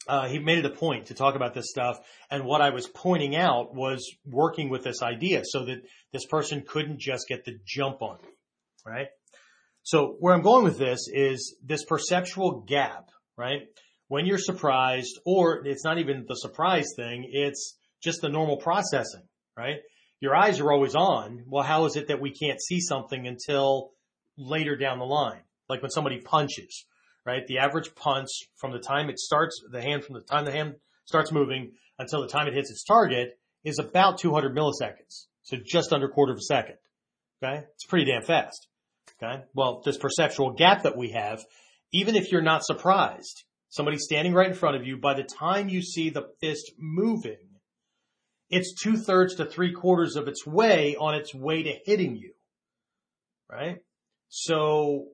uh, 0.09 0.29
he 0.29 0.39
made 0.39 0.59
it 0.59 0.67
a 0.67 0.71
point 0.71 1.07
to 1.07 1.15
talk 1.15 1.35
about 1.35 1.55
this 1.55 1.71
stuff. 1.71 1.99
And 2.31 2.45
what 2.45 2.61
I 2.61 2.71
was 2.71 2.87
pointing 2.87 3.37
out 3.37 3.75
was 3.75 4.15
working 4.25 4.69
with 4.69 4.85
this 4.85 5.03
idea 5.03 5.43
so 5.45 5.65
that 5.65 5.83
this 6.13 6.27
person 6.27 6.65
couldn't 6.67 7.01
just 7.01 7.29
get 7.29 7.45
the 7.45 7.59
jump 7.67 8.03
on 8.03 8.19
me, 8.23 8.29
right? 8.87 9.09
So 9.83 10.17
where 10.19 10.35
I'm 10.35 10.43
going 10.43 10.65
with 10.65 10.79
this 10.79 11.09
is 11.13 11.57
this 11.63 11.85
perceptual 11.85 12.65
gap, 12.67 13.11
right? 13.37 13.63
When 14.09 14.27
you're 14.27 14.39
surprised, 14.39 15.19
or 15.25 15.67
it's 15.67 15.85
not 15.85 15.99
even 15.99 16.27
the 16.29 16.37
surprise 16.37 16.93
thing, 16.97 17.29
it's 17.31 17.79
just 18.03 18.21
the 18.21 18.29
normal 18.29 18.59
processing, 18.59 19.23
right? 19.57 19.81
your 20.25 20.35
eyes 20.35 20.59
are 20.59 20.73
always 20.73 20.95
on. 20.95 21.45
Well, 21.47 21.63
how 21.63 21.85
is 21.85 21.97
it 21.97 22.09
that 22.09 22.19
we 22.19 22.33
can't 22.33 22.59
see 22.59 22.81
something 22.81 23.27
until 23.27 23.91
later 24.39 24.75
down 24.75 24.99
the 24.99 25.05
line? 25.05 25.43
Like 25.69 25.83
when 25.83 25.91
somebody 25.91 26.23
punches, 26.23 26.87
right? 27.25 27.47
The 27.47 27.59
average 27.59 27.95
punch 27.95 28.29
from 28.57 28.73
the 28.73 28.79
time 28.79 29.09
it 29.09 29.19
starts, 29.19 29.61
the 29.71 29.83
hand 29.83 30.05
from 30.05 30.15
the 30.15 30.21
time 30.21 30.45
the 30.45 30.53
hand 30.53 30.75
starts 31.05 31.33
moving 31.33 31.73
until 31.99 32.23
the 32.23 32.29
time 32.29 32.47
it 32.47 32.55
hits 32.55 32.71
its 32.71 32.85
target 32.85 33.39
is 33.65 33.79
about 33.79 34.19
200 34.19 34.55
milliseconds. 34.55 35.27
So 35.43 35.57
just 35.65 35.93
under 35.93 36.07
a 36.07 36.11
quarter 36.11 36.33
of 36.33 36.39
a 36.39 36.43
second. 36.43 36.77
Okay. 37.43 37.65
It's 37.75 37.87
pretty 37.87 38.11
damn 38.11 38.23
fast. 38.23 38.69
Okay. 39.23 39.43
Well, 39.55 39.83
this 39.85 39.99
perceptual 39.99 40.53
gap 40.53 40.83
that 40.83 40.97
we 40.97 41.13
have, 41.13 41.45
even 41.93 42.17
if 42.17 42.33
you're 42.33 42.43
not 42.43 42.65
surprised, 42.65 43.45
somebody 43.69 43.99
standing 43.99 44.35
right 44.35 44.49
in 44.49 44.55
front 44.55 44.77
of 44.77 44.87
you, 44.87 44.97
by 44.97 45.15
the 45.15 45.23
time 45.23 45.69
you 45.69 45.83
see 45.83 46.11
the 46.11 46.29
fist 46.41 46.73
moving, 46.79 47.39
it's 48.51 48.75
two 48.75 48.97
thirds 48.97 49.37
to 49.37 49.47
three 49.47 49.73
quarters 49.73 50.17
of 50.17 50.29
its 50.29 50.47
way 50.47 50.97
on 50.97 51.15
its 51.15 51.35
way 51.35 51.63
to 51.63 51.73
hitting 51.85 52.17
you. 52.17 52.33
Right? 53.51 53.79
So, 54.29 55.07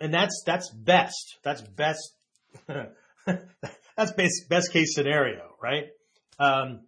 and 0.00 0.12
that's, 0.12 0.42
that's 0.46 0.70
best. 0.70 1.38
That's 1.42 1.62
best. 1.62 2.14
that's 2.66 4.12
best, 4.12 4.48
best 4.48 4.72
case 4.72 4.94
scenario, 4.94 5.42
right? 5.62 5.84
Um, 6.38 6.80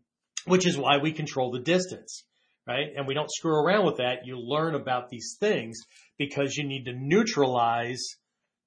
which 0.46 0.66
is 0.66 0.76
why 0.76 0.98
we 0.98 1.12
control 1.12 1.50
the 1.50 1.61
distance, 1.61 2.24
right? 2.66 2.86
And 2.96 3.07
we 3.07 3.14
don't 3.14 3.30
screw 3.30 3.54
around 3.54 3.86
with 3.86 3.96
that. 3.98 4.26
You 4.26 4.38
learn 4.38 4.74
about 4.74 5.09
these 5.09 5.36
things 5.38 5.78
because 6.18 6.57
you 6.57 6.66
need 6.66 6.84
to 6.84 6.92
neutralize 6.92 8.02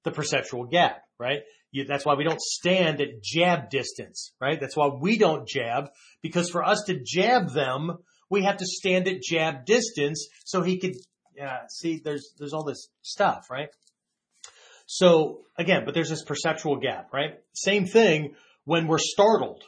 the 0.04 0.10
perceptual 0.10 0.66
gap, 0.66 1.02
right? 1.18 1.40
You, 1.72 1.84
that's 1.84 2.04
why 2.04 2.14
we 2.14 2.24
don't 2.24 2.40
stand 2.40 3.00
at 3.00 3.22
jab 3.22 3.70
distance, 3.70 4.32
right? 4.40 4.60
That's 4.60 4.76
why 4.76 4.88
we 4.88 5.18
don't 5.18 5.46
jab 5.46 5.90
because 6.22 6.50
for 6.50 6.64
us 6.64 6.82
to 6.86 7.00
jab 7.04 7.50
them, 7.50 7.98
we 8.28 8.42
have 8.42 8.58
to 8.58 8.66
stand 8.66 9.08
at 9.08 9.22
jab 9.22 9.66
distance 9.66 10.28
so 10.44 10.62
he 10.62 10.78
could, 10.78 10.94
uh, 11.40 11.66
see, 11.68 12.00
there's, 12.02 12.34
there's 12.38 12.52
all 12.52 12.64
this 12.64 12.88
stuff, 13.02 13.46
right? 13.50 13.68
So 14.92 15.42
again, 15.56 15.84
but 15.84 15.94
there's 15.94 16.08
this 16.08 16.24
perceptual 16.24 16.78
gap, 16.78 17.12
right? 17.12 17.38
Same 17.52 17.86
thing 17.86 18.34
when 18.64 18.88
we're 18.88 18.98
startled, 18.98 19.62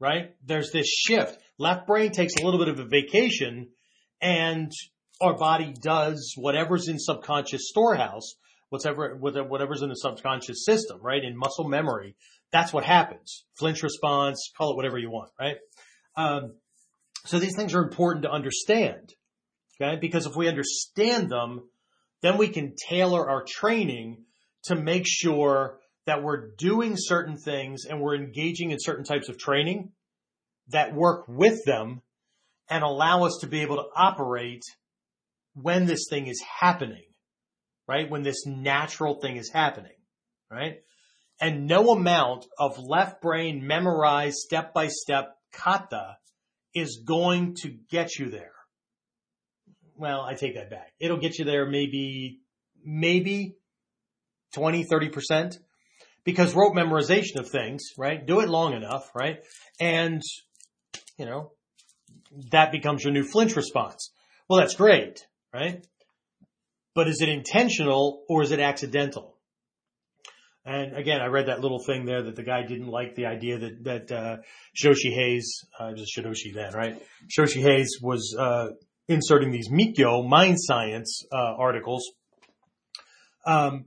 right? 0.00 0.34
There's 0.44 0.72
this 0.72 0.88
shift. 0.88 1.38
Left 1.58 1.86
brain 1.86 2.10
takes 2.10 2.34
a 2.34 2.44
little 2.44 2.58
bit 2.58 2.66
of 2.66 2.80
a 2.80 2.84
vacation 2.84 3.68
and 4.20 4.72
our 5.20 5.36
body 5.36 5.72
does 5.80 6.34
whatever's 6.36 6.88
in 6.88 6.98
subconscious 6.98 7.68
storehouse, 7.68 8.34
whatever, 8.68 9.14
whatever's 9.14 9.82
in 9.82 9.90
the 9.90 9.94
subconscious 9.94 10.64
system, 10.64 10.98
right? 11.00 11.22
In 11.22 11.36
muscle 11.36 11.68
memory. 11.68 12.16
That's 12.50 12.72
what 12.72 12.82
happens. 12.82 13.44
Flinch 13.56 13.80
response, 13.84 14.50
call 14.58 14.72
it 14.72 14.76
whatever 14.76 14.98
you 14.98 15.08
want, 15.08 15.30
right? 15.38 15.58
Um, 16.16 16.54
so 17.26 17.38
these 17.38 17.54
things 17.54 17.76
are 17.76 17.82
important 17.84 18.24
to 18.24 18.30
understand, 18.32 19.14
okay? 19.80 20.00
Because 20.00 20.26
if 20.26 20.34
we 20.34 20.48
understand 20.48 21.30
them, 21.30 21.68
then 22.22 22.38
we 22.38 22.48
can 22.48 22.74
tailor 22.88 23.30
our 23.30 23.44
training 23.46 24.24
to 24.66 24.74
make 24.74 25.04
sure 25.06 25.78
that 26.06 26.22
we're 26.22 26.50
doing 26.56 26.94
certain 26.96 27.36
things 27.36 27.84
and 27.84 28.00
we're 28.00 28.14
engaging 28.14 28.70
in 28.70 28.78
certain 28.80 29.04
types 29.04 29.28
of 29.28 29.38
training 29.38 29.92
that 30.68 30.94
work 30.94 31.26
with 31.28 31.64
them 31.64 32.02
and 32.68 32.82
allow 32.82 33.24
us 33.24 33.38
to 33.40 33.46
be 33.46 33.60
able 33.60 33.76
to 33.76 33.88
operate 33.96 34.62
when 35.54 35.86
this 35.86 36.06
thing 36.08 36.26
is 36.26 36.42
happening, 36.60 37.04
right? 37.86 38.10
When 38.10 38.22
this 38.22 38.46
natural 38.46 39.20
thing 39.20 39.36
is 39.36 39.50
happening, 39.50 39.96
right? 40.50 40.76
And 41.40 41.66
no 41.66 41.90
amount 41.90 42.46
of 42.58 42.78
left 42.78 43.20
brain 43.20 43.66
memorized 43.66 44.36
step 44.36 44.72
by 44.72 44.88
step 44.88 45.36
kata 45.52 46.16
is 46.74 47.02
going 47.06 47.54
to 47.62 47.76
get 47.90 48.18
you 48.18 48.30
there. 48.30 48.52
Well, 49.96 50.22
I 50.22 50.34
take 50.34 50.56
that 50.56 50.70
back. 50.70 50.92
It'll 50.98 51.20
get 51.20 51.38
you 51.38 51.44
there 51.44 51.66
maybe, 51.66 52.40
maybe 52.82 53.56
20, 54.54 54.86
30% 54.86 55.58
because 56.24 56.54
rote 56.54 56.74
memorization 56.74 57.38
of 57.38 57.48
things, 57.48 57.90
right? 57.98 58.24
Do 58.26 58.40
it 58.40 58.48
long 58.48 58.72
enough, 58.72 59.10
right? 59.14 59.38
And, 59.78 60.22
you 61.18 61.26
know, 61.26 61.52
that 62.50 62.72
becomes 62.72 63.04
your 63.04 63.12
new 63.12 63.24
flinch 63.24 63.56
response. 63.56 64.12
Well, 64.48 64.60
that's 64.60 64.74
great, 64.74 65.26
right? 65.52 65.86
But 66.94 67.08
is 67.08 67.20
it 67.20 67.28
intentional 67.28 68.24
or 68.28 68.42
is 68.42 68.52
it 68.52 68.60
accidental? 68.60 69.36
And 70.66 70.96
again, 70.96 71.20
I 71.20 71.26
read 71.26 71.48
that 71.48 71.60
little 71.60 71.82
thing 71.84 72.06
there 72.06 72.22
that 72.22 72.36
the 72.36 72.42
guy 72.42 72.62
didn't 72.62 72.88
like 72.88 73.14
the 73.16 73.26
idea 73.26 73.58
that, 73.58 73.84
that, 73.84 74.12
uh, 74.12 74.36
Shoshi 74.74 75.12
Hayes, 75.12 75.66
uh, 75.78 75.92
just 75.92 76.16
Shidoshi 76.16 76.54
then, 76.54 76.72
right? 76.72 77.02
Shoshi 77.28 77.60
Hayes 77.60 77.98
was, 78.00 78.34
uh, 78.38 78.68
inserting 79.06 79.50
these 79.50 79.68
Mikkyo 79.68 80.26
mind 80.26 80.56
science, 80.58 81.22
uh, 81.30 81.54
articles. 81.58 82.10
Um, 83.46 83.84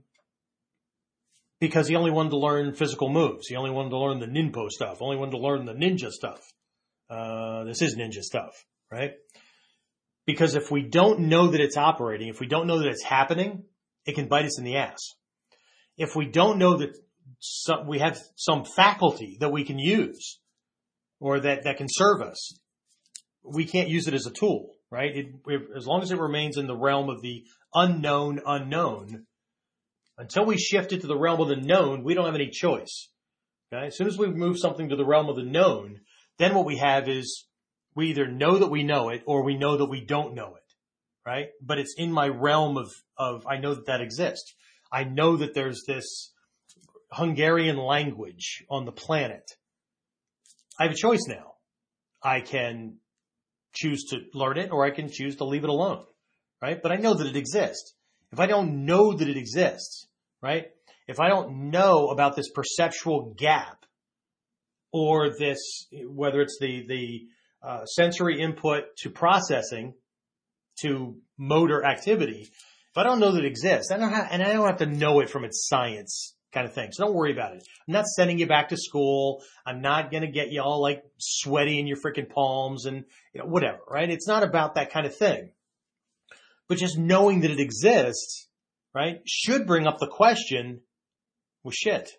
because 1.60 1.88
he 1.88 1.96
only 1.96 2.10
wanted 2.10 2.30
to 2.30 2.38
learn 2.38 2.74
physical 2.74 3.08
moves. 3.08 3.48
He 3.48 3.56
only 3.56 3.70
wanted 3.70 3.90
to 3.90 3.98
learn 3.98 4.20
the 4.20 4.26
ninpo 4.26 4.70
stuff, 4.70 4.98
only 5.00 5.16
wanted 5.16 5.32
to 5.32 5.38
learn 5.38 5.64
the 5.64 5.74
ninja 5.74 6.10
stuff. 6.10 6.40
Uh, 7.10 7.64
this 7.64 7.82
is 7.82 7.96
ninja 7.96 8.22
stuff, 8.22 8.52
right? 8.92 9.12
Because 10.26 10.54
if 10.54 10.70
we 10.70 10.82
don't 10.82 11.20
know 11.20 11.48
that 11.48 11.60
it's 11.60 11.76
operating, 11.76 12.28
if 12.28 12.38
we 12.38 12.46
don't 12.46 12.66
know 12.66 12.78
that 12.78 12.88
it's 12.88 13.02
happening, 13.02 13.64
it 14.04 14.14
can 14.14 14.28
bite 14.28 14.44
us 14.44 14.58
in 14.58 14.64
the 14.64 14.76
ass. 14.76 14.98
If 15.96 16.14
we 16.14 16.26
don't 16.26 16.58
know 16.58 16.76
that 16.76 16.96
some, 17.40 17.86
we 17.86 17.98
have 17.98 18.18
some 18.36 18.64
faculty 18.64 19.38
that 19.40 19.50
we 19.50 19.64
can 19.64 19.78
use 19.78 20.38
or 21.18 21.40
that, 21.40 21.64
that 21.64 21.78
can 21.78 21.88
serve 21.88 22.22
us, 22.22 22.52
we 23.42 23.64
can't 23.64 23.88
use 23.88 24.06
it 24.06 24.14
as 24.14 24.26
a 24.26 24.30
tool, 24.30 24.74
right? 24.90 25.10
It, 25.14 25.26
as 25.76 25.86
long 25.86 26.02
as 26.02 26.12
it 26.12 26.18
remains 26.18 26.56
in 26.56 26.66
the 26.66 26.76
realm 26.76 27.08
of 27.08 27.22
the 27.22 27.44
unknown 27.74 28.40
unknown, 28.46 29.26
until 30.18 30.44
we 30.44 30.58
shift 30.58 30.92
it 30.92 31.00
to 31.02 31.06
the 31.06 31.16
realm 31.16 31.40
of 31.40 31.48
the 31.48 31.56
known, 31.56 32.02
we 32.02 32.14
don't 32.14 32.26
have 32.26 32.34
any 32.34 32.50
choice. 32.50 33.08
Okay. 33.72 33.86
As 33.86 33.96
soon 33.96 34.08
as 34.08 34.18
we 34.18 34.26
move 34.26 34.58
something 34.58 34.88
to 34.88 34.96
the 34.96 35.06
realm 35.06 35.28
of 35.28 35.36
the 35.36 35.44
known, 35.44 36.00
then 36.38 36.54
what 36.54 36.66
we 36.66 36.78
have 36.78 37.08
is 37.08 37.46
we 37.94 38.08
either 38.10 38.26
know 38.26 38.58
that 38.58 38.70
we 38.70 38.82
know 38.82 39.10
it 39.10 39.22
or 39.26 39.44
we 39.44 39.56
know 39.56 39.76
that 39.76 39.86
we 39.86 40.04
don't 40.04 40.34
know 40.34 40.56
it. 40.56 40.62
Right. 41.24 41.48
But 41.62 41.78
it's 41.78 41.94
in 41.96 42.10
my 42.10 42.28
realm 42.28 42.76
of, 42.76 42.90
of, 43.16 43.46
I 43.46 43.58
know 43.58 43.74
that 43.74 43.86
that 43.86 44.00
exists. 44.00 44.54
I 44.90 45.04
know 45.04 45.36
that 45.36 45.54
there's 45.54 45.82
this 45.86 46.32
Hungarian 47.12 47.76
language 47.76 48.64
on 48.70 48.86
the 48.86 48.92
planet. 48.92 49.44
I 50.80 50.84
have 50.84 50.92
a 50.92 50.96
choice 50.96 51.26
now. 51.28 51.54
I 52.22 52.40
can 52.40 52.96
choose 53.74 54.04
to 54.10 54.20
learn 54.34 54.58
it 54.58 54.72
or 54.72 54.84
I 54.84 54.90
can 54.90 55.10
choose 55.10 55.36
to 55.36 55.44
leave 55.44 55.64
it 55.64 55.70
alone. 55.70 56.04
Right. 56.60 56.82
But 56.82 56.90
I 56.90 56.96
know 56.96 57.14
that 57.14 57.26
it 57.26 57.36
exists. 57.36 57.94
If 58.32 58.40
I 58.40 58.46
don't 58.46 58.84
know 58.84 59.12
that 59.12 59.28
it 59.28 59.36
exists, 59.36 60.07
right? 60.42 60.66
If 61.06 61.20
I 61.20 61.28
don't 61.28 61.70
know 61.70 62.08
about 62.08 62.36
this 62.36 62.50
perceptual 62.50 63.34
gap 63.36 63.84
or 64.92 65.30
this, 65.30 65.86
whether 66.06 66.40
it's 66.40 66.58
the, 66.60 66.84
the 66.86 67.26
uh, 67.66 67.84
sensory 67.86 68.40
input 68.40 68.96
to 68.98 69.10
processing 69.10 69.94
to 70.82 71.16
motor 71.38 71.84
activity, 71.84 72.42
if 72.42 72.96
I 72.96 73.04
don't 73.04 73.20
know 73.20 73.32
that 73.32 73.44
it 73.44 73.46
exists, 73.46 73.90
I 73.92 73.98
don't 73.98 74.12
have, 74.12 74.28
and 74.30 74.42
I 74.42 74.52
don't 74.52 74.66
have 74.66 74.78
to 74.78 74.86
know 74.86 75.20
it 75.20 75.30
from 75.30 75.44
its 75.44 75.66
science 75.68 76.34
kind 76.52 76.66
of 76.66 76.74
thing. 76.74 76.90
So 76.92 77.04
don't 77.04 77.14
worry 77.14 77.32
about 77.32 77.54
it. 77.54 77.66
I'm 77.86 77.92
not 77.92 78.06
sending 78.06 78.38
you 78.38 78.46
back 78.46 78.70
to 78.70 78.76
school. 78.76 79.42
I'm 79.66 79.80
not 79.80 80.10
going 80.10 80.22
to 80.22 80.30
get 80.30 80.50
you 80.50 80.62
all 80.62 80.80
like 80.80 81.02
sweaty 81.18 81.78
in 81.78 81.86
your 81.86 81.98
freaking 81.98 82.28
palms 82.28 82.86
and 82.86 83.04
you 83.34 83.40
know, 83.40 83.46
whatever, 83.46 83.78
right? 83.88 84.10
It's 84.10 84.26
not 84.26 84.42
about 84.42 84.74
that 84.74 84.90
kind 84.90 85.06
of 85.06 85.16
thing. 85.16 85.50
But 86.68 86.78
just 86.78 86.98
knowing 86.98 87.40
that 87.40 87.50
it 87.50 87.60
exists 87.60 88.47
right, 88.98 89.20
should 89.26 89.66
bring 89.66 89.86
up 89.86 89.98
the 89.98 90.08
question, 90.08 90.80
well 91.62 91.72
shit, 91.72 92.10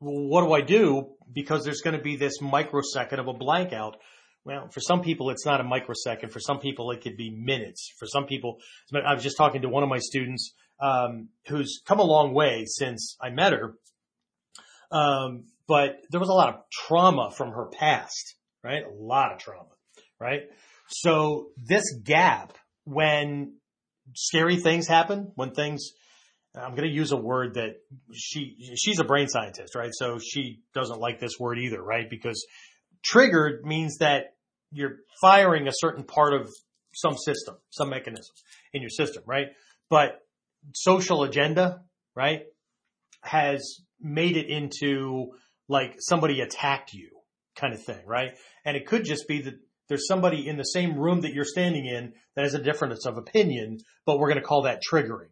what 0.00 0.44
do 0.44 0.52
I 0.52 0.60
do? 0.60 1.12
Because 1.32 1.64
there's 1.64 1.80
going 1.80 1.96
to 1.96 2.02
be 2.02 2.16
this 2.16 2.40
microsecond 2.40 3.20
of 3.20 3.28
a 3.28 3.32
blank 3.32 3.72
out. 3.72 3.96
Well, 4.44 4.68
for 4.68 4.80
some 4.80 5.00
people, 5.00 5.30
it's 5.30 5.46
not 5.46 5.60
a 5.60 5.64
microsecond. 5.64 6.32
For 6.32 6.40
some 6.40 6.58
people, 6.58 6.90
it 6.90 7.02
could 7.02 7.16
be 7.16 7.30
minutes. 7.30 7.92
For 7.98 8.06
some 8.06 8.26
people, 8.26 8.58
I 8.92 9.14
was 9.14 9.22
just 9.22 9.36
talking 9.38 9.62
to 9.62 9.68
one 9.68 9.82
of 9.84 9.88
my 9.88 10.00
students, 10.00 10.52
um, 10.82 11.28
who's 11.46 11.80
come 11.86 12.00
a 12.00 12.04
long 12.04 12.34
way 12.34 12.64
since 12.66 13.16
I 13.22 13.30
met 13.30 13.52
her. 13.52 13.74
Um, 14.90 15.44
but 15.66 16.00
there 16.10 16.20
was 16.20 16.28
a 16.28 16.34
lot 16.34 16.50
of 16.50 16.60
trauma 16.70 17.30
from 17.30 17.52
her 17.52 17.66
past, 17.66 18.34
right? 18.62 18.82
A 18.84 18.92
lot 19.02 19.32
of 19.32 19.38
trauma, 19.38 19.70
right? 20.20 20.42
So 20.88 21.50
this 21.56 21.94
gap 22.02 22.52
when 22.84 23.54
scary 24.14 24.56
things 24.56 24.86
happen 24.86 25.32
when 25.34 25.52
things, 25.52 25.90
I'm 26.54 26.70
going 26.70 26.88
to 26.88 26.94
use 26.94 27.12
a 27.12 27.16
word 27.16 27.54
that 27.54 27.76
she, 28.12 28.74
she's 28.76 29.00
a 29.00 29.04
brain 29.04 29.28
scientist, 29.28 29.74
right? 29.74 29.90
So 29.92 30.18
she 30.18 30.60
doesn't 30.74 31.00
like 31.00 31.18
this 31.18 31.38
word 31.38 31.58
either, 31.58 31.82
right? 31.82 32.08
Because 32.08 32.46
triggered 33.02 33.64
means 33.64 33.98
that 33.98 34.34
you're 34.72 34.98
firing 35.20 35.68
a 35.68 35.72
certain 35.72 36.04
part 36.04 36.34
of 36.34 36.48
some 36.94 37.16
system, 37.16 37.56
some 37.70 37.90
mechanism 37.90 38.34
in 38.72 38.82
your 38.82 38.90
system, 38.90 39.22
right? 39.26 39.48
But 39.90 40.20
social 40.74 41.24
agenda, 41.24 41.82
right, 42.14 42.42
has 43.22 43.80
made 44.00 44.36
it 44.36 44.48
into 44.48 45.32
like 45.68 45.96
somebody 45.98 46.40
attacked 46.40 46.92
you 46.92 47.10
kind 47.56 47.74
of 47.74 47.82
thing, 47.82 48.04
right? 48.06 48.36
And 48.64 48.76
it 48.76 48.86
could 48.86 49.04
just 49.04 49.26
be 49.28 49.42
that 49.42 49.54
there's 49.94 50.08
somebody 50.08 50.48
in 50.48 50.56
the 50.56 50.64
same 50.64 50.98
room 50.98 51.20
that 51.20 51.32
you're 51.32 51.44
standing 51.44 51.86
in 51.86 52.14
that 52.34 52.42
has 52.42 52.54
a 52.54 52.58
difference 52.58 53.06
of 53.06 53.16
opinion, 53.16 53.78
but 54.04 54.18
we're 54.18 54.28
going 54.28 54.40
to 54.40 54.44
call 54.44 54.62
that 54.62 54.80
triggering. 54.82 55.28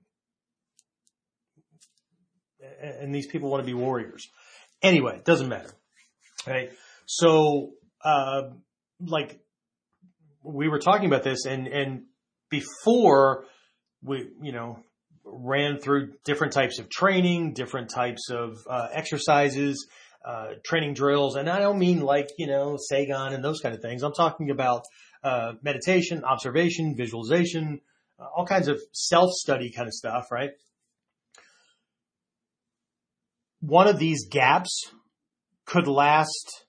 And 2.80 3.12
these 3.12 3.26
people 3.26 3.50
want 3.50 3.60
to 3.60 3.66
be 3.66 3.74
warriors. 3.74 4.28
Anyway, 4.80 5.16
it 5.16 5.24
doesn't 5.24 5.48
matter. 5.48 5.70
Right. 6.46 6.70
So, 7.06 7.70
uh, 8.04 8.42
like 9.04 9.40
we 10.44 10.68
were 10.68 10.78
talking 10.78 11.06
about 11.06 11.24
this 11.24 11.44
and, 11.44 11.66
and 11.66 12.02
before 12.48 13.46
we, 14.00 14.28
you 14.40 14.52
know, 14.52 14.78
ran 15.24 15.80
through 15.80 16.12
different 16.24 16.52
types 16.52 16.78
of 16.78 16.88
training, 16.88 17.54
different 17.54 17.90
types 17.90 18.30
of 18.30 18.58
uh, 18.70 18.86
exercises, 18.92 19.88
uh, 20.24 20.46
training 20.64 20.94
drills. 20.94 21.36
And 21.36 21.48
I 21.48 21.58
don't 21.58 21.78
mean 21.78 22.00
like, 22.00 22.28
you 22.38 22.46
know, 22.46 22.78
Seigan 22.90 23.34
and 23.34 23.44
those 23.44 23.60
kind 23.60 23.74
of 23.74 23.80
things. 23.80 24.02
I'm 24.02 24.12
talking 24.12 24.50
about, 24.50 24.82
uh, 25.22 25.52
meditation, 25.62 26.24
observation, 26.24 26.94
visualization, 26.96 27.80
uh, 28.18 28.26
all 28.36 28.46
kinds 28.46 28.68
of 28.68 28.80
self-study 28.92 29.72
kind 29.72 29.86
of 29.86 29.94
stuff, 29.94 30.30
right? 30.30 30.50
One 33.60 33.86
of 33.86 33.98
these 33.98 34.26
gaps 34.28 34.90
could 35.64 35.86
last 35.86 36.64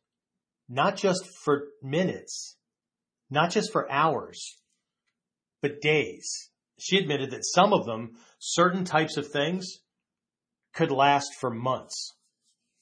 not 0.69 0.95
just 0.95 1.25
for 1.43 1.65
minutes, 1.81 2.55
not 3.29 3.51
just 3.51 3.71
for 3.71 3.91
hours, 3.91 4.55
but 5.61 5.81
days. 5.81 6.49
She 6.79 6.97
admitted 6.97 7.31
that 7.31 7.45
some 7.45 7.73
of 7.73 7.85
them, 7.85 8.11
certain 8.39 8.85
types 8.85 9.17
of 9.17 9.27
things, 9.27 9.79
could 10.73 10.91
last 10.91 11.29
for 11.39 11.49
months 11.49 12.12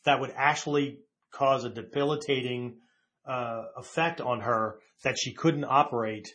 that 0.06 0.20
would 0.20 0.34
actually 0.36 1.00
cause 1.32 1.64
a 1.64 1.70
debilitating 1.70 2.78
uh, 3.26 3.64
effect 3.78 4.22
on 4.22 4.42
her 4.42 4.80
that 5.04 5.18
she 5.18 5.34
couldn't 5.34 5.66
operate, 5.66 6.28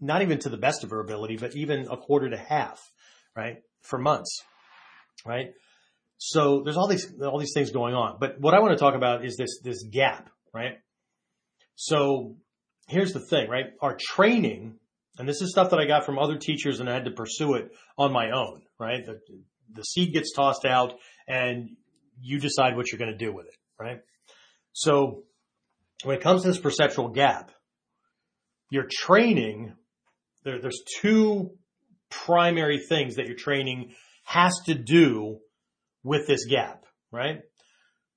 not 0.00 0.22
even 0.22 0.38
to 0.38 0.48
the 0.48 0.56
best 0.56 0.84
of 0.84 0.90
her 0.90 1.00
ability, 1.00 1.36
but 1.36 1.56
even 1.56 1.86
a 1.90 1.96
quarter 1.96 2.30
to 2.30 2.36
half, 2.36 2.80
right, 3.36 3.56
for 3.82 3.98
months, 3.98 4.42
right. 5.24 5.48
So 6.18 6.62
there's 6.62 6.76
all 6.76 6.86
these 6.86 7.14
all 7.22 7.38
these 7.38 7.54
things 7.54 7.70
going 7.70 7.94
on. 7.94 8.18
But 8.20 8.38
what 8.40 8.52
I 8.52 8.60
want 8.60 8.72
to 8.72 8.78
talk 8.78 8.94
about 8.94 9.24
is 9.24 9.36
this 9.36 9.60
this 9.64 9.82
gap, 9.90 10.28
right? 10.52 10.74
So 11.76 12.36
here's 12.88 13.14
the 13.14 13.20
thing, 13.20 13.48
right? 13.48 13.66
Our 13.80 13.96
training, 13.98 14.74
and 15.16 15.26
this 15.26 15.40
is 15.40 15.50
stuff 15.50 15.70
that 15.70 15.78
I 15.78 15.86
got 15.86 16.04
from 16.04 16.18
other 16.18 16.36
teachers 16.36 16.78
and 16.78 16.90
I 16.90 16.94
had 16.94 17.06
to 17.06 17.10
pursue 17.10 17.54
it 17.54 17.70
on 17.96 18.12
my 18.12 18.32
own, 18.32 18.62
right? 18.78 19.04
The, 19.04 19.20
the 19.72 19.82
seed 19.82 20.12
gets 20.12 20.32
tossed 20.34 20.66
out 20.66 20.94
and 21.30 21.76
you 22.20 22.40
decide 22.40 22.76
what 22.76 22.90
you're 22.90 22.98
going 22.98 23.12
to 23.12 23.16
do 23.16 23.32
with 23.32 23.46
it, 23.46 23.54
right? 23.78 24.00
So 24.72 25.22
when 26.02 26.16
it 26.16 26.22
comes 26.22 26.42
to 26.42 26.48
this 26.48 26.58
perceptual 26.58 27.08
gap, 27.10 27.52
your 28.70 28.86
training, 28.90 29.74
there, 30.44 30.60
there's 30.60 30.82
two 31.00 31.52
primary 32.10 32.78
things 32.78 33.16
that 33.16 33.26
your 33.26 33.36
training 33.36 33.94
has 34.24 34.52
to 34.66 34.74
do 34.74 35.38
with 36.02 36.26
this 36.26 36.46
gap, 36.46 36.84
right? 37.12 37.40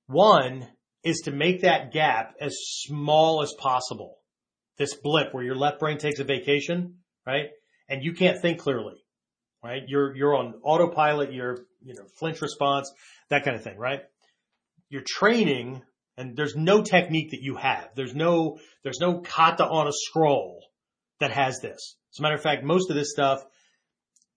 One 0.06 0.66
is 1.04 1.22
to 1.24 1.30
make 1.30 1.62
that 1.62 1.92
gap 1.92 2.34
as 2.40 2.56
small 2.58 3.42
as 3.42 3.52
possible. 3.58 4.16
This 4.76 4.94
blip 4.94 5.32
where 5.32 5.44
your 5.44 5.54
left 5.54 5.78
brain 5.78 5.98
takes 5.98 6.18
a 6.18 6.24
vacation, 6.24 6.96
right? 7.26 7.46
And 7.88 8.02
you 8.02 8.12
can't 8.12 8.40
think 8.40 8.58
clearly, 8.60 9.04
right? 9.62 9.82
You're, 9.86 10.16
you're 10.16 10.34
on 10.34 10.54
autopilot, 10.64 11.32
you're, 11.32 11.58
you 11.84 11.94
know, 11.94 12.04
flinch 12.18 12.40
response, 12.40 12.92
that 13.30 13.44
kind 13.44 13.56
of 13.56 13.62
thing, 13.62 13.78
right? 13.78 14.00
Your 14.88 15.02
training 15.06 15.82
and 16.16 16.36
there's 16.36 16.54
no 16.54 16.82
technique 16.82 17.32
that 17.32 17.42
you 17.42 17.56
have. 17.56 17.88
There's 17.96 18.14
no, 18.14 18.58
there's 18.82 19.00
no 19.00 19.20
kata 19.20 19.64
on 19.64 19.88
a 19.88 19.92
scroll 19.92 20.64
that 21.20 21.32
has 21.32 21.60
this. 21.60 21.96
As 22.12 22.18
a 22.20 22.22
matter 22.22 22.36
of 22.36 22.42
fact, 22.42 22.62
most 22.62 22.90
of 22.90 22.96
this 22.96 23.10
stuff 23.10 23.44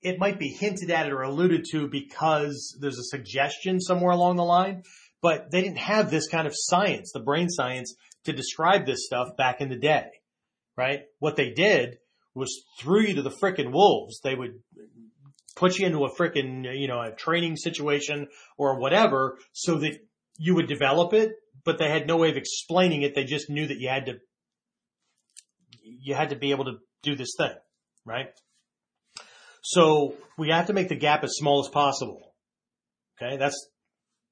it 0.02 0.20
might 0.20 0.40
be 0.40 0.50
hinted 0.50 0.92
at 0.92 1.12
or 1.12 1.24
alluded 1.24 1.66
to 1.72 1.88
because 1.88 2.78
there's 2.80 3.00
a 3.00 3.04
suggestion 3.04 3.80
somewhere 3.80 4.14
along 4.14 4.36
the 4.36 4.44
line, 4.44 4.84
but 5.22 5.52
they 5.52 5.62
didn't 5.62 5.80
have 5.80 6.12
this 6.12 6.28
kind 6.28 6.48
of 6.48 6.54
science, 6.56 7.12
the 7.14 7.20
brain 7.20 7.50
science 7.50 7.96
to 8.26 8.34
describe 8.34 8.86
this 8.86 9.06
stuff 9.06 9.30
back 9.38 9.60
in 9.60 9.70
the 9.70 9.78
day, 9.78 10.06
right? 10.76 11.02
What 11.20 11.36
they 11.36 11.52
did 11.52 11.98
was 12.36 12.64
threw 12.80 13.02
you 13.02 13.16
to 13.16 13.24
the 13.24 13.32
frickin' 13.32 13.72
wolves. 13.72 14.20
They 14.24 14.36
would 14.36 14.60
put 15.58 15.78
you 15.78 15.86
into 15.88 16.06
a 16.06 16.16
frickin', 16.16 16.80
you 16.80 16.88
know, 16.88 17.02
a 17.02 17.12
training 17.12 17.58
situation 17.58 18.28
or 18.58 18.80
whatever 18.80 19.38
so 19.52 19.80
that 19.80 19.98
you 20.38 20.56
would 20.56 20.68
develop 20.68 21.14
it, 21.14 21.32
but 21.66 21.80
they 21.80 21.90
had 21.90 22.08
no 22.08 22.18
way 22.18 22.30
of 22.30 22.38
explaining 22.38 23.02
it. 23.02 23.16
They 23.16 23.26
just 23.26 23.50
knew 23.50 23.68
that 23.68 23.80
you 23.80 23.90
had 23.90 24.06
to, 24.06 24.14
you 25.82 26.14
had 26.14 26.30
to 26.30 26.36
be 26.36 26.52
able 26.52 26.66
to 26.66 26.78
do 27.02 27.16
this 27.16 27.34
thing, 27.38 27.54
right? 28.06 28.28
So 29.64 30.16
we 30.38 30.50
have 30.50 30.68
to 30.68 30.74
make 30.74 30.90
the 30.90 30.96
gap 30.96 31.24
as 31.24 31.34
small 31.34 31.60
as 31.60 31.70
possible. 31.70 32.34
Okay. 33.20 33.38
That's 33.38 33.70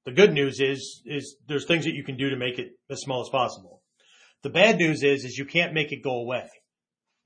the 0.04 0.12
good 0.12 0.32
news 0.32 0.60
is, 0.60 1.02
is 1.04 1.36
there's 1.48 1.66
things 1.66 1.84
that 1.84 1.94
you 1.94 2.04
can 2.04 2.16
do 2.16 2.30
to 2.30 2.36
make 2.36 2.58
it 2.58 2.70
as 2.88 3.00
small 3.00 3.20
as 3.20 3.28
possible. 3.28 3.82
The 4.42 4.50
bad 4.50 4.78
news 4.78 5.02
is, 5.02 5.24
is 5.24 5.36
you 5.36 5.44
can't 5.44 5.74
make 5.74 5.90
it 5.90 6.04
go 6.04 6.20
away. 6.20 6.48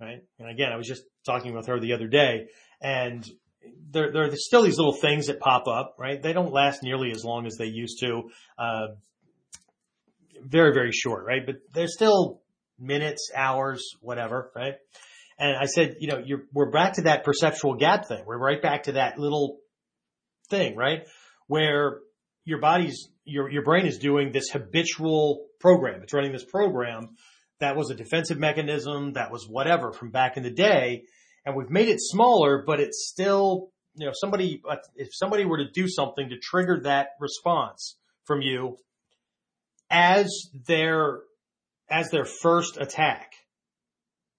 Right. 0.00 0.20
And 0.38 0.48
again, 0.48 0.72
I 0.72 0.76
was 0.76 0.88
just 0.88 1.02
talking 1.26 1.54
with 1.54 1.66
her 1.66 1.78
the 1.78 1.92
other 1.92 2.08
day 2.08 2.46
and 2.80 3.28
there, 3.90 4.12
there 4.12 4.24
are 4.24 4.36
still 4.36 4.62
these 4.62 4.78
little 4.78 4.94
things 4.94 5.26
that 5.26 5.40
pop 5.40 5.66
up, 5.66 5.96
right? 5.98 6.20
They 6.22 6.32
don't 6.32 6.52
last 6.52 6.82
nearly 6.82 7.10
as 7.10 7.24
long 7.24 7.46
as 7.46 7.56
they 7.56 7.66
used 7.66 8.00
to. 8.00 8.30
Uh, 8.58 8.86
very, 10.42 10.72
very 10.72 10.92
short, 10.92 11.24
right? 11.26 11.44
But 11.44 11.56
they're 11.74 11.88
still 11.88 12.40
minutes, 12.78 13.30
hours, 13.34 13.82
whatever, 14.00 14.50
right? 14.56 14.74
And 15.38 15.56
I 15.56 15.66
said, 15.66 15.96
you 16.00 16.08
know, 16.08 16.22
we're 16.52 16.70
back 16.70 16.94
to 16.94 17.02
that 17.02 17.24
perceptual 17.24 17.74
gap 17.74 18.08
thing. 18.08 18.24
We're 18.26 18.38
right 18.38 18.60
back 18.60 18.84
to 18.84 18.92
that 18.92 19.18
little 19.18 19.58
thing, 20.48 20.76
right? 20.76 21.06
Where 21.46 21.98
your 22.44 22.60
body's, 22.60 23.08
your, 23.24 23.50
your 23.50 23.64
brain 23.64 23.86
is 23.86 23.98
doing 23.98 24.32
this 24.32 24.50
habitual 24.50 25.46
program. 25.58 26.02
It's 26.02 26.12
running 26.12 26.32
this 26.32 26.44
program 26.44 27.16
that 27.60 27.76
was 27.76 27.90
a 27.90 27.94
defensive 27.94 28.38
mechanism, 28.38 29.12
that 29.12 29.30
was 29.30 29.46
whatever 29.46 29.92
from 29.92 30.10
back 30.10 30.36
in 30.36 30.42
the 30.42 30.50
day. 30.50 31.04
And 31.44 31.56
we've 31.56 31.70
made 31.70 31.88
it 31.88 32.00
smaller, 32.00 32.62
but 32.66 32.80
it's 32.80 33.08
still, 33.08 33.70
you 33.94 34.06
know, 34.06 34.12
somebody, 34.14 34.62
if 34.96 35.08
somebody 35.12 35.44
were 35.44 35.58
to 35.58 35.70
do 35.70 35.88
something 35.88 36.28
to 36.28 36.36
trigger 36.38 36.80
that 36.84 37.10
response 37.18 37.96
from 38.24 38.42
you 38.42 38.76
as 39.90 40.50
their, 40.66 41.20
as 41.90 42.10
their 42.10 42.24
first 42.24 42.76
attack, 42.76 43.32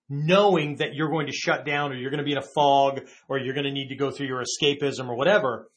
knowing 0.10 0.76
that 0.78 0.94
you're 0.94 1.10
going 1.10 1.28
to 1.28 1.34
shut 1.34 1.66
down 1.66 1.92
or 1.92 1.96
you're 1.96 2.12
going 2.12 2.20
to 2.20 2.26
be 2.26 2.34
in 2.34 2.38
a 2.38 2.48
fog 2.56 3.02
or 3.28 3.40
you're 3.40 3.54
going 3.54 3.66
to 3.66 3.72
need 3.72 3.88
to 3.88 3.96
go 3.96 4.12
through 4.12 4.28
your 4.28 4.44
escapism 4.44 5.08
or 5.08 5.16
whatever. 5.16 5.70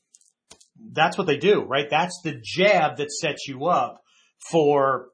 That's 0.92 1.16
what 1.16 1.26
they 1.26 1.36
do, 1.36 1.62
right? 1.62 1.88
That's 1.88 2.20
the 2.24 2.40
jab 2.42 2.96
that 2.96 3.12
sets 3.12 3.46
you 3.46 3.66
up 3.66 4.02
for 4.50 5.08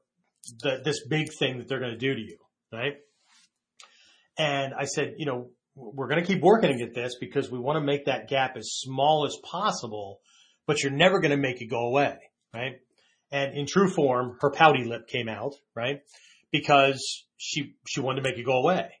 the, 0.61 0.81
this 0.83 1.07
big 1.07 1.29
thing 1.37 1.59
that 1.59 1.67
they're 1.67 1.79
going 1.79 1.91
to 1.91 1.97
do 1.97 2.15
to 2.15 2.19
you, 2.19 2.37
right? 2.73 2.95
And 4.37 4.73
I 4.73 4.85
said, 4.85 5.15
you 5.17 5.25
know, 5.25 5.51
we're 5.75 6.07
going 6.07 6.21
to 6.21 6.27
keep 6.27 6.41
working 6.41 6.81
at 6.81 6.93
this 6.93 7.15
because 7.19 7.49
we 7.49 7.59
want 7.59 7.77
to 7.77 7.85
make 7.85 8.05
that 8.05 8.27
gap 8.27 8.57
as 8.57 8.71
small 8.73 9.25
as 9.25 9.37
possible, 9.43 10.19
but 10.67 10.81
you're 10.83 10.91
never 10.91 11.19
going 11.19 11.31
to 11.31 11.37
make 11.37 11.61
it 11.61 11.67
go 11.67 11.87
away, 11.87 12.17
right? 12.53 12.73
And 13.31 13.57
in 13.57 13.65
true 13.65 13.89
form, 13.89 14.37
her 14.41 14.51
pouty 14.51 14.83
lip 14.83 15.07
came 15.07 15.29
out, 15.29 15.53
right? 15.75 16.01
Because 16.51 17.25
she, 17.37 17.75
she 17.87 18.01
wanted 18.01 18.23
to 18.23 18.29
make 18.29 18.37
it 18.37 18.45
go 18.45 18.57
away 18.57 18.91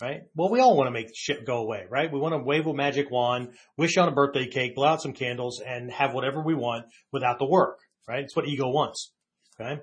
right? 0.00 0.22
Well, 0.34 0.50
we 0.50 0.60
all 0.60 0.76
want 0.76 0.88
to 0.88 0.92
make 0.92 1.08
shit 1.14 1.46
go 1.46 1.58
away, 1.58 1.84
right? 1.88 2.12
We 2.12 2.18
want 2.18 2.34
to 2.34 2.38
wave 2.38 2.66
a 2.66 2.74
magic 2.74 3.10
wand, 3.10 3.54
wish 3.76 3.96
on 3.96 4.08
a 4.08 4.12
birthday 4.12 4.48
cake, 4.48 4.74
blow 4.74 4.88
out 4.88 5.02
some 5.02 5.12
candles 5.12 5.62
and 5.64 5.90
have 5.92 6.12
whatever 6.12 6.42
we 6.42 6.54
want 6.54 6.86
without 7.12 7.38
the 7.38 7.46
work, 7.46 7.78
right? 8.08 8.24
It's 8.24 8.34
what 8.34 8.48
ego 8.48 8.68
wants, 8.68 9.12
okay? 9.60 9.80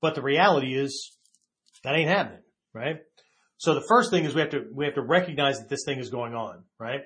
But 0.00 0.14
the 0.14 0.22
reality 0.22 0.76
is 0.78 1.12
that 1.82 1.94
ain't 1.94 2.08
happening, 2.08 2.42
right? 2.72 2.98
So 3.58 3.74
the 3.74 3.84
first 3.88 4.10
thing 4.10 4.24
is 4.24 4.34
we 4.34 4.40
have 4.40 4.50
to, 4.50 4.64
we 4.72 4.84
have 4.84 4.94
to 4.94 5.02
recognize 5.02 5.58
that 5.58 5.68
this 5.68 5.82
thing 5.84 5.98
is 5.98 6.10
going 6.10 6.34
on, 6.34 6.62
right? 6.78 7.02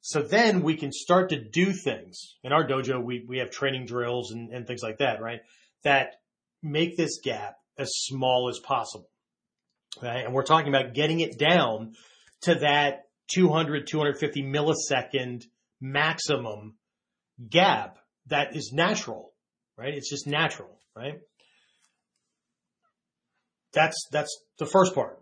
So 0.00 0.22
then 0.22 0.62
we 0.62 0.76
can 0.76 0.92
start 0.92 1.30
to 1.30 1.40
do 1.40 1.72
things. 1.72 2.36
In 2.42 2.52
our 2.52 2.66
dojo, 2.66 3.02
we, 3.02 3.24
we 3.28 3.38
have 3.38 3.50
training 3.50 3.86
drills 3.86 4.30
and, 4.30 4.50
and 4.50 4.66
things 4.66 4.82
like 4.82 4.98
that, 4.98 5.20
right? 5.20 5.40
That 5.82 6.14
make 6.62 6.96
this 6.96 7.20
gap 7.22 7.56
as 7.76 7.90
small 7.92 8.48
as 8.48 8.58
possible. 8.60 9.08
Right? 10.00 10.24
And 10.24 10.32
we're 10.32 10.44
talking 10.44 10.68
about 10.68 10.94
getting 10.94 11.20
it 11.20 11.38
down 11.38 11.94
to 12.42 12.54
that 12.56 13.02
200, 13.34 13.86
250 13.88 14.42
millisecond 14.44 15.42
maximum 15.80 16.76
gap 17.48 17.98
that 18.26 18.54
is 18.54 18.70
natural, 18.72 19.32
right? 19.76 19.92
It's 19.92 20.08
just 20.08 20.26
natural, 20.26 20.78
right? 20.96 21.18
That's, 23.72 24.06
that's 24.12 24.44
the 24.58 24.66
first 24.66 24.94
part. 24.94 25.18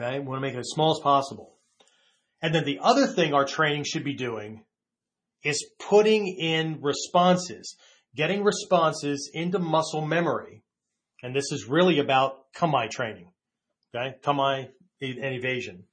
Okay. 0.00 0.18
We 0.18 0.26
want 0.26 0.38
to 0.38 0.46
make 0.46 0.54
it 0.54 0.60
as 0.60 0.70
small 0.70 0.92
as 0.92 1.00
possible. 1.00 1.56
And 2.42 2.54
then 2.54 2.64
the 2.64 2.78
other 2.82 3.06
thing 3.06 3.34
our 3.34 3.44
training 3.44 3.84
should 3.84 4.04
be 4.04 4.14
doing 4.14 4.64
is 5.44 5.66
putting 5.78 6.26
in 6.26 6.80
responses, 6.80 7.76
getting 8.16 8.42
responses 8.42 9.30
into 9.32 9.58
muscle 9.58 10.06
memory. 10.06 10.62
And 11.22 11.36
this 11.36 11.52
is 11.52 11.66
really 11.68 11.98
about 11.98 12.52
kamae 12.54 12.90
training. 12.90 13.30
Okay. 13.94 14.16
Kamae 14.22 14.68
and 15.02 15.34
evasion. 15.34 15.84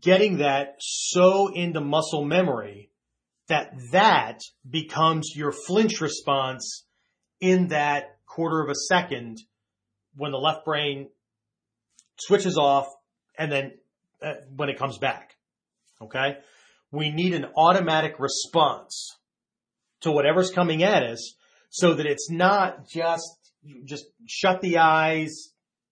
Getting 0.00 0.38
that 0.38 0.76
so 0.78 1.52
into 1.52 1.80
muscle 1.80 2.24
memory 2.24 2.90
that 3.48 3.72
that 3.90 4.38
becomes 4.68 5.32
your 5.34 5.50
flinch 5.50 6.00
response 6.00 6.84
in 7.40 7.68
that 7.68 8.18
quarter 8.26 8.62
of 8.62 8.70
a 8.70 8.74
second 8.88 9.38
when 10.14 10.30
the 10.30 10.38
left 10.38 10.64
brain 10.64 11.08
switches 12.20 12.56
off 12.58 12.86
and 13.38 13.50
then 13.50 13.72
uh, 14.22 14.34
when 14.54 14.68
it 14.68 14.78
comes 14.78 14.98
back. 14.98 15.36
Okay. 16.02 16.36
We 16.92 17.10
need 17.10 17.34
an 17.34 17.46
automatic 17.56 18.18
response 18.18 19.16
to 20.00 20.10
whatever's 20.10 20.50
coming 20.50 20.82
at 20.82 21.02
us 21.02 21.34
so 21.70 21.94
that 21.94 22.06
it's 22.06 22.30
not 22.30 22.88
just, 22.88 23.38
just 23.84 24.06
shut 24.26 24.60
the 24.60 24.78
eyes, 24.78 25.50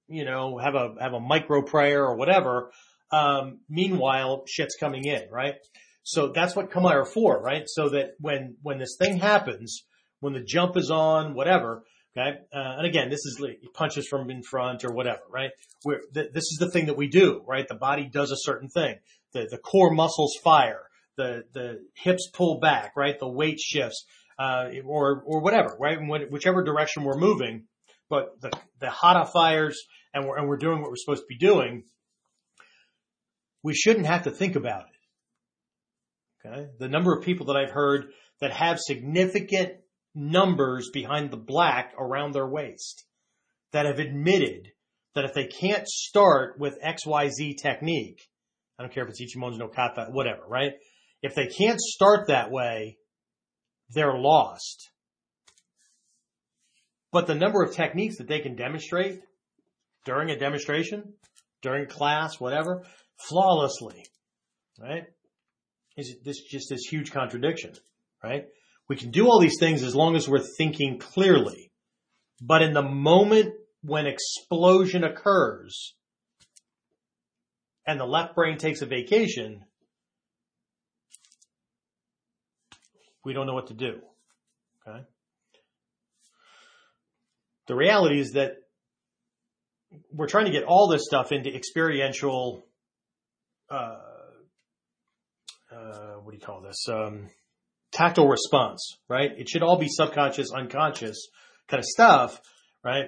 you 0.09 0.25
know, 0.25 0.59
have 0.59 0.75
a, 0.75 0.95
have 1.01 1.13
a 1.13 1.21
micro 1.21 1.63
prayer 1.63 2.05
or 2.05 2.17
whatever. 2.17 2.71
Um, 3.13 3.61
meanwhile, 3.69 4.45
shit's 4.47 4.77
coming 4.77 5.05
in, 5.05 5.29
right? 5.31 5.55
So 6.03 6.29
that's 6.35 6.57
what 6.57 6.71
Kamae 6.71 6.93
are 6.93 7.05
for, 7.05 7.41
right? 7.41 7.65
So 7.67 7.91
that 7.91 8.13
when, 8.19 8.57
when 8.63 8.79
this 8.79 8.97
thing 8.99 9.19
happens, 9.19 9.85
when 10.21 10.33
the 10.33 10.41
jump 10.41 10.77
is 10.77 10.91
on, 10.91 11.35
whatever, 11.35 11.85
okay? 12.17 12.39
Uh, 12.53 12.77
and 12.79 12.87
again, 12.87 13.11
this 13.11 13.25
is 13.25 13.39
like 13.41 13.61
punches 13.75 14.07
from 14.09 14.31
in 14.31 14.43
front 14.43 14.85
or 14.85 14.93
whatever, 14.93 15.21
right? 15.31 15.51
We're, 15.85 16.01
th- 16.15 16.33
this 16.33 16.45
is 16.45 16.59
the 16.61 16.71
thing 16.71 16.87
that 16.87 16.97
we 16.97 17.09
do, 17.09 17.43
right? 17.47 17.67
The 17.67 17.75
body 17.75 18.09
does 18.13 18.31
a 18.31 18.37
certain 18.37 18.69
thing. 18.69 18.97
The, 19.33 19.47
the 19.51 19.59
core 19.59 19.93
muscles 19.93 20.37
fire. 20.43 20.83
The, 21.17 21.43
the 21.53 21.81
hips 21.95 22.31
pull 22.33 22.61
back, 22.61 22.93
right? 22.97 23.19
The 23.19 23.29
weight 23.29 23.59
shifts, 23.61 24.05
uh, 24.39 24.71
or, 24.85 25.23
or 25.27 25.41
whatever, 25.41 25.77
right? 25.79 25.99
When, 26.01 26.23
whichever 26.31 26.63
direction 26.63 27.03
we're 27.03 27.19
moving, 27.19 27.65
but 28.09 28.41
the, 28.41 28.53
the 28.81 28.91
hot 28.91 29.33
fires 29.33 29.83
and 30.15 30.27
we're, 30.27 30.39
and 30.39 30.49
we're 30.49 30.59
doing 30.59 30.81
what 30.81 30.91
we're 30.91 30.97
supposed 30.97 31.23
to 31.23 31.27
be 31.29 31.39
doing, 31.39 31.85
we 33.63 33.75
shouldn't 33.75 34.07
have 34.07 34.23
to 34.23 34.31
think 34.31 34.57
about 34.57 34.85
it. 34.85 36.47
Okay. 36.47 36.69
The 36.79 36.89
number 36.89 37.13
of 37.17 37.25
people 37.25 37.47
that 37.47 37.57
I've 37.57 37.73
heard 37.73 38.13
that 38.41 38.53
have 38.53 38.79
significant 38.79 39.73
numbers 40.15 40.91
behind 40.93 41.31
the 41.31 41.37
black 41.37 41.93
around 41.99 42.33
their 42.33 42.47
waist 42.47 43.05
that 43.73 43.87
have 43.87 43.99
admitted 43.99 44.69
that 45.15 45.25
if 45.25 45.35
they 45.35 45.47
can't 45.47 45.87
start 45.87 46.59
with 46.59 46.79
XYZ 46.83 47.57
technique, 47.61 48.21
I 48.79 48.83
don't 48.83 48.93
care 48.93 49.05
if 49.05 49.11
it's 49.11 49.23
Ichimonji 49.23 49.59
no 49.59 49.69
kata, 49.69 50.07
whatever, 50.11 50.43
right? 50.47 50.73
If 51.23 51.35
they 51.35 51.47
can't 51.47 51.81
start 51.81 52.29
that 52.29 52.51
way, 52.51 52.99
they're 53.91 54.17
lost. 54.17 54.91
But 57.11 57.27
the 57.27 57.35
number 57.35 57.63
of 57.63 57.75
techniques 57.75 58.19
that 58.19 58.29
they 58.29 58.41
can 58.41 58.55
demonstrate 58.55 59.21
during 60.05 60.31
a 60.31 60.39
demonstration, 60.39 61.15
during 61.63 61.87
class, 61.87 62.39
whatever, 62.39 62.85
flawlessly, 63.29 64.05
right? 64.79 65.05
Is 65.97 66.17
this 66.25 66.41
just 66.43 66.69
this 66.71 66.83
huge 66.89 67.11
contradiction, 67.11 67.73
right? 68.23 68.45
We 68.89 68.97
can 68.97 69.11
do 69.11 69.27
all 69.27 69.41
these 69.41 69.59
things 69.61 69.83
as 69.83 69.95
long 69.95 70.17
as 70.17 70.29
we're 70.29 70.45
thinking 70.57 70.99
clearly. 70.99 71.71
But 72.41 72.63
in 72.63 72.73
the 72.73 72.83
moment 72.83 73.53
when 73.83 74.07
explosion 74.07 75.05
occurs 75.05 75.95
and 77.87 78.01
the 78.01 78.07
left 78.07 78.35
brain 78.35 78.59
takes 78.59 78.81
a 78.81 78.87
vacation, 78.87 79.65
we 83.25 83.33
don't 83.35 83.47
know 83.47 83.55
what 83.55 83.69
to 83.69 83.75
do. 83.75 84.01
Okay. 84.87 85.05
The 87.67 87.75
reality 87.75 88.21
is 88.21 88.33
that 88.33 88.53
we're 90.13 90.29
trying 90.29 90.47
to 90.47 90.51
get 90.51 90.65
all 90.65 90.89
this 90.89 91.05
stuff 91.05 91.33
into 91.33 91.55
experiential, 91.55 92.67
uh, 93.71 93.99
uh, 95.71 96.15
what 96.23 96.31
do 96.31 96.39
you 96.39 96.45
call 96.45 96.63
this? 96.63 96.87
Um, 96.89 97.29
tactile 97.99 98.29
response, 98.29 98.97
right? 99.09 99.31
It 99.37 99.49
should 99.49 99.63
all 99.63 99.79
be 99.79 99.89
subconscious, 99.89 100.53
unconscious 100.53 101.29
kind 101.69 101.81
of 101.81 101.85
stuff, 101.85 102.41
right? 102.85 103.07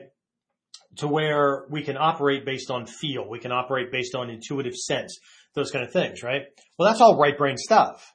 To 0.96 1.06
where 1.06 1.64
we 1.70 1.82
can 1.82 1.96
operate 1.96 2.44
based 2.44 2.70
on 2.70 2.86
feel. 2.86 3.28
We 3.28 3.38
can 3.38 3.52
operate 3.52 3.92
based 3.92 4.16
on 4.16 4.28
intuitive 4.30 4.74
sense, 4.74 5.18
those 5.54 5.70
kind 5.70 5.84
of 5.84 5.92
things, 5.92 6.24
right? 6.24 6.42
Well, 6.76 6.90
that's 6.90 7.00
all 7.00 7.16
right 7.16 7.38
brain 7.38 7.56
stuff. 7.56 8.12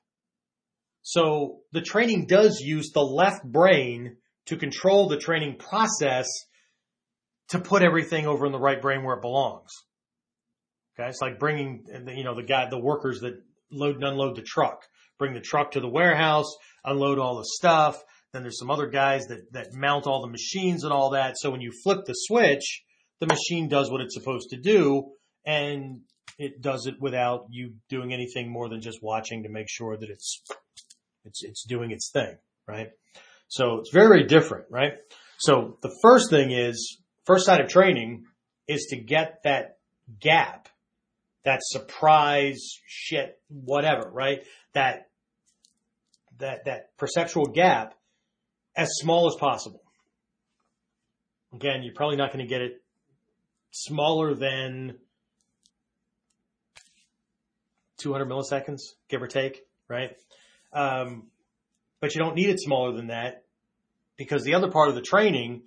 So 1.01 1.59
the 1.71 1.81
training 1.81 2.25
does 2.27 2.59
use 2.59 2.91
the 2.93 3.01
left 3.01 3.43
brain 3.43 4.17
to 4.47 4.57
control 4.57 5.07
the 5.07 5.17
training 5.17 5.57
process 5.57 6.27
to 7.49 7.59
put 7.59 7.83
everything 7.83 8.25
over 8.25 8.45
in 8.45 8.51
the 8.51 8.59
right 8.59 8.81
brain 8.81 9.03
where 9.03 9.15
it 9.15 9.21
belongs. 9.21 9.71
Okay. 10.99 11.07
It's 11.07 11.21
like 11.21 11.39
bringing, 11.39 11.85
you 12.07 12.23
know, 12.23 12.35
the 12.35 12.43
guy, 12.43 12.67
the 12.69 12.79
workers 12.79 13.19
that 13.21 13.33
load 13.71 13.95
and 13.95 14.03
unload 14.03 14.35
the 14.35 14.41
truck, 14.41 14.81
bring 15.17 15.33
the 15.33 15.41
truck 15.41 15.71
to 15.71 15.79
the 15.79 15.89
warehouse, 15.89 16.55
unload 16.83 17.19
all 17.19 17.37
the 17.37 17.45
stuff. 17.45 18.01
Then 18.33 18.41
there's 18.41 18.59
some 18.59 18.71
other 18.71 18.87
guys 18.87 19.27
that, 19.27 19.51
that 19.53 19.73
mount 19.73 20.07
all 20.07 20.21
the 20.21 20.31
machines 20.31 20.83
and 20.83 20.91
all 20.91 21.11
that. 21.11 21.35
So 21.37 21.51
when 21.51 21.61
you 21.61 21.71
flip 21.83 22.05
the 22.05 22.13
switch, 22.13 22.83
the 23.19 23.27
machine 23.27 23.69
does 23.69 23.89
what 23.89 24.01
it's 24.01 24.13
supposed 24.13 24.49
to 24.49 24.57
do 24.57 25.11
and 25.45 26.01
it 26.37 26.61
does 26.61 26.85
it 26.85 26.95
without 26.99 27.45
you 27.49 27.75
doing 27.89 28.13
anything 28.13 28.51
more 28.51 28.67
than 28.67 28.81
just 28.81 29.01
watching 29.01 29.43
to 29.43 29.49
make 29.49 29.67
sure 29.69 29.95
that 29.95 30.09
it's, 30.09 30.41
it's, 31.23 31.43
it's 31.43 31.63
doing 31.63 31.91
its 31.91 32.11
thing, 32.11 32.35
right? 32.67 32.89
So 33.47 33.79
it's 33.79 33.91
very, 33.91 34.07
very 34.07 34.23
different, 34.27 34.65
right? 34.69 34.93
So 35.37 35.77
the 35.81 35.95
first 36.01 36.29
thing 36.29 36.51
is, 36.51 36.99
first 37.25 37.45
side 37.45 37.61
of 37.61 37.69
training 37.69 38.25
is 38.67 38.87
to 38.89 38.97
get 38.97 39.39
that 39.43 39.77
gap, 40.19 40.67
that 41.45 41.59
surprise 41.61 42.79
shit, 42.85 43.39
whatever, 43.49 44.09
right? 44.11 44.39
That, 44.75 45.09
that, 46.37 46.65
that 46.65 46.95
perceptual 46.97 47.47
gap 47.47 47.95
as 48.75 48.89
small 48.91 49.27
as 49.27 49.35
possible. 49.39 49.81
Again, 51.53 51.81
you're 51.81 51.95
probably 51.95 52.17
not 52.17 52.31
going 52.31 52.45
to 52.45 52.49
get 52.49 52.61
it 52.61 52.83
smaller 53.71 54.35
than 54.35 54.97
200 57.97 58.25
milliseconds, 58.27 58.81
give 59.09 59.21
or 59.21 59.27
take, 59.27 59.65
right? 59.87 60.11
Um, 60.73 61.27
but 62.01 62.13
you 62.13 62.21
don't 62.21 62.35
need 62.35 62.49
it 62.49 62.59
smaller 62.59 62.95
than 62.95 63.07
that 63.07 63.43
because 64.17 64.43
the 64.43 64.55
other 64.55 64.69
part 64.69 64.89
of 64.89 64.95
the 64.95 65.01
training 65.01 65.63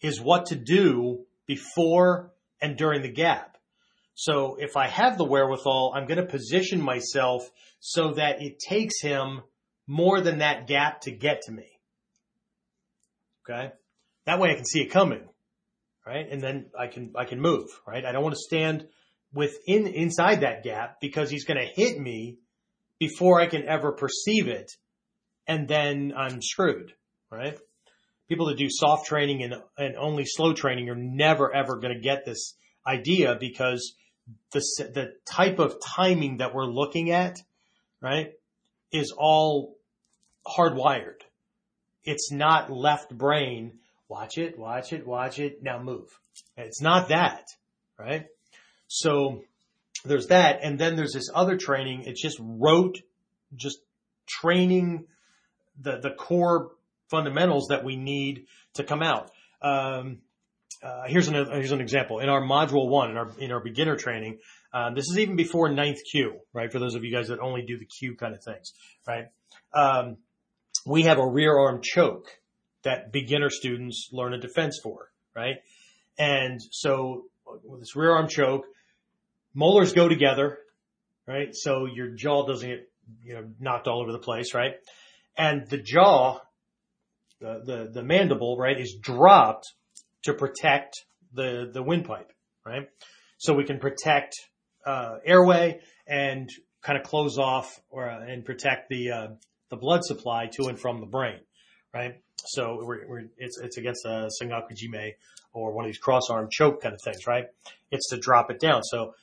is 0.00 0.20
what 0.20 0.46
to 0.46 0.56
do 0.56 1.24
before 1.46 2.32
and 2.60 2.76
during 2.76 3.02
the 3.02 3.10
gap. 3.10 3.53
So 4.14 4.56
if 4.58 4.76
I 4.76 4.86
have 4.86 5.18
the 5.18 5.24
wherewithal, 5.24 5.92
I'm 5.94 6.06
going 6.06 6.18
to 6.18 6.26
position 6.26 6.80
myself 6.80 7.50
so 7.80 8.12
that 8.14 8.40
it 8.40 8.58
takes 8.58 9.00
him 9.00 9.42
more 9.86 10.20
than 10.20 10.38
that 10.38 10.66
gap 10.66 11.02
to 11.02 11.10
get 11.10 11.42
to 11.42 11.52
me. 11.52 11.66
Okay. 13.44 13.72
That 14.24 14.38
way 14.38 14.50
I 14.50 14.54
can 14.54 14.64
see 14.64 14.80
it 14.80 14.90
coming. 14.90 15.28
Right. 16.06 16.26
And 16.30 16.40
then 16.40 16.66
I 16.78 16.86
can, 16.86 17.12
I 17.16 17.24
can 17.24 17.40
move. 17.40 17.66
Right. 17.86 18.04
I 18.04 18.12
don't 18.12 18.22
want 18.22 18.34
to 18.34 18.40
stand 18.40 18.86
within, 19.32 19.86
inside 19.86 20.40
that 20.40 20.62
gap 20.62 21.00
because 21.00 21.30
he's 21.30 21.44
going 21.44 21.58
to 21.58 21.82
hit 21.82 21.98
me 21.98 22.38
before 22.98 23.40
I 23.40 23.46
can 23.46 23.66
ever 23.66 23.92
perceive 23.92 24.48
it 24.48 24.70
and 25.46 25.68
then 25.68 26.12
I'm 26.16 26.40
screwed, 26.40 26.92
right? 27.30 27.58
People 28.28 28.46
that 28.46 28.56
do 28.56 28.68
soft 28.70 29.06
training 29.06 29.42
and, 29.42 29.54
and 29.76 29.96
only 29.96 30.24
slow 30.24 30.54
training 30.54 30.88
are 30.88 30.96
never 30.96 31.54
ever 31.54 31.78
going 31.78 31.94
to 31.94 32.00
get 32.00 32.24
this 32.24 32.54
idea 32.86 33.36
because 33.38 33.94
the, 34.52 34.60
the 34.94 35.14
type 35.24 35.58
of 35.58 35.76
timing 35.84 36.38
that 36.38 36.54
we're 36.54 36.66
looking 36.66 37.10
at, 37.10 37.42
right, 38.00 38.32
is 38.92 39.12
all 39.16 39.76
hardwired. 40.46 41.22
It's 42.04 42.30
not 42.30 42.70
left 42.70 43.16
brain. 43.16 43.78
Watch 44.08 44.38
it, 44.38 44.58
watch 44.58 44.92
it, 44.92 45.06
watch 45.06 45.38
it. 45.38 45.62
Now 45.62 45.82
move. 45.82 46.08
It's 46.56 46.80
not 46.80 47.08
that, 47.08 47.48
right? 47.98 48.26
So 48.86 49.42
there's 50.04 50.28
that. 50.28 50.60
And 50.62 50.78
then 50.78 50.96
there's 50.96 51.12
this 51.12 51.30
other 51.34 51.56
training. 51.56 52.04
It's 52.04 52.20
just 52.22 52.38
rote, 52.40 53.00
just 53.56 53.78
training 54.26 55.06
the, 55.80 55.98
the 56.00 56.10
core 56.10 56.72
fundamentals 57.10 57.68
that 57.68 57.84
we 57.84 57.96
need 57.96 58.46
to 58.74 58.84
come 58.84 59.02
out. 59.02 59.30
Um, 59.62 60.18
uh, 60.84 61.04
here's 61.06 61.28
an 61.28 61.34
here's 61.34 61.72
an 61.72 61.80
example 61.80 62.20
in 62.20 62.28
our 62.28 62.42
module 62.42 62.88
one 62.88 63.10
in 63.10 63.16
our 63.16 63.30
in 63.38 63.52
our 63.52 63.60
beginner 63.60 63.96
training. 63.96 64.38
Um, 64.72 64.94
this 64.94 65.08
is 65.08 65.18
even 65.18 65.36
before 65.36 65.68
ninth 65.68 65.98
kyu, 66.10 66.40
right? 66.52 66.70
For 66.70 66.78
those 66.78 66.94
of 66.94 67.04
you 67.04 67.12
guys 67.12 67.28
that 67.28 67.40
only 67.40 67.62
do 67.62 67.78
the 67.78 67.86
kyu 67.86 68.16
kind 68.16 68.34
of 68.34 68.42
things, 68.42 68.72
right? 69.06 69.26
Um, 69.72 70.18
we 70.84 71.04
have 71.04 71.18
a 71.18 71.26
rear 71.26 71.56
arm 71.56 71.80
choke 71.82 72.28
that 72.82 73.12
beginner 73.12 73.50
students 73.50 74.10
learn 74.12 74.34
a 74.34 74.38
defense 74.38 74.78
for, 74.82 75.10
right? 75.34 75.56
And 76.18 76.60
so 76.70 77.24
with 77.64 77.80
this 77.80 77.96
rear 77.96 78.12
arm 78.12 78.28
choke, 78.28 78.66
molars 79.54 79.92
go 79.92 80.08
together, 80.08 80.58
right? 81.26 81.48
So 81.52 81.86
your 81.86 82.10
jaw 82.10 82.46
doesn't 82.46 82.68
get 82.68 82.90
you 83.22 83.34
know 83.34 83.44
knocked 83.58 83.88
all 83.88 84.02
over 84.02 84.12
the 84.12 84.18
place, 84.18 84.54
right? 84.54 84.74
and 85.36 85.68
the 85.68 85.78
jaw, 85.78 86.40
the, 87.40 87.62
the, 87.64 87.90
the 87.92 88.02
mandible, 88.02 88.56
right, 88.56 88.78
is 88.78 88.96
dropped 89.00 89.72
to 90.24 90.34
protect 90.34 91.04
the, 91.32 91.70
the 91.72 91.82
windpipe, 91.82 92.32
right? 92.64 92.88
So 93.38 93.54
we 93.54 93.64
can 93.64 93.78
protect, 93.78 94.34
uh, 94.86 95.16
airway 95.24 95.80
and 96.06 96.48
kind 96.82 96.98
of 96.98 97.04
close 97.04 97.38
off 97.38 97.80
or, 97.88 98.10
uh, 98.10 98.20
and 98.20 98.44
protect 98.44 98.88
the, 98.88 99.10
uh, 99.10 99.26
the 99.70 99.76
blood 99.76 100.04
supply 100.04 100.48
to 100.54 100.68
and 100.68 100.78
from 100.78 101.00
the 101.00 101.06
brain, 101.06 101.40
right? 101.92 102.20
So 102.46 102.78
we're, 102.82 103.08
we're, 103.08 103.24
it's, 103.38 103.58
it's 103.58 103.78
against 103.78 104.04
a 104.04 104.28
Sankaku 104.40 104.76
Jime 104.76 105.12
or 105.52 105.72
one 105.72 105.84
of 105.84 105.88
these 105.88 105.98
cross 105.98 106.24
arm 106.30 106.48
choke 106.50 106.82
kind 106.82 106.94
of 106.94 107.00
things, 107.02 107.26
right? 107.26 107.46
It's 107.90 108.10
to 108.10 108.18
drop 108.18 108.50
it 108.50 108.60
down. 108.60 108.82
So 108.82 109.14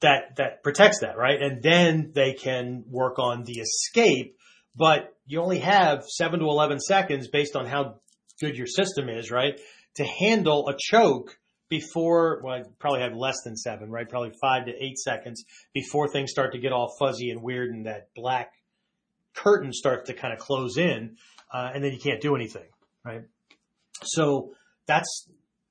that, 0.00 0.36
that 0.36 0.62
protects 0.62 1.00
that, 1.00 1.16
right? 1.16 1.40
And 1.40 1.62
then 1.62 2.12
they 2.14 2.34
can 2.34 2.84
work 2.88 3.18
on 3.18 3.44
the 3.44 3.60
escape 3.60 4.36
but 4.76 5.14
you 5.26 5.40
only 5.40 5.60
have 5.60 6.04
seven 6.06 6.40
to 6.40 6.46
11 6.46 6.80
seconds 6.80 7.28
based 7.28 7.56
on 7.56 7.66
how 7.66 7.96
good 8.40 8.56
your 8.56 8.66
system 8.66 9.08
is, 9.08 9.30
right? 9.30 9.60
To 9.96 10.04
handle 10.04 10.68
a 10.68 10.74
choke 10.78 11.38
before, 11.68 12.40
well, 12.44 12.54
I 12.54 12.62
probably 12.78 13.00
have 13.00 13.14
less 13.14 13.36
than 13.44 13.56
seven, 13.56 13.90
right? 13.90 14.08
Probably 14.08 14.32
five 14.40 14.66
to 14.66 14.72
eight 14.72 14.98
seconds 14.98 15.44
before 15.72 16.08
things 16.08 16.30
start 16.30 16.52
to 16.52 16.58
get 16.58 16.72
all 16.72 16.94
fuzzy 16.98 17.30
and 17.30 17.42
weird 17.42 17.70
and 17.70 17.86
that 17.86 18.08
black 18.14 18.52
curtain 19.34 19.72
starts 19.72 20.08
to 20.08 20.14
kind 20.14 20.32
of 20.32 20.38
close 20.38 20.78
in, 20.78 21.16
uh, 21.52 21.70
and 21.74 21.82
then 21.82 21.92
you 21.92 21.98
can't 21.98 22.20
do 22.20 22.34
anything, 22.36 22.66
right? 23.04 23.22
So 24.02 24.54
that's, 24.86 25.28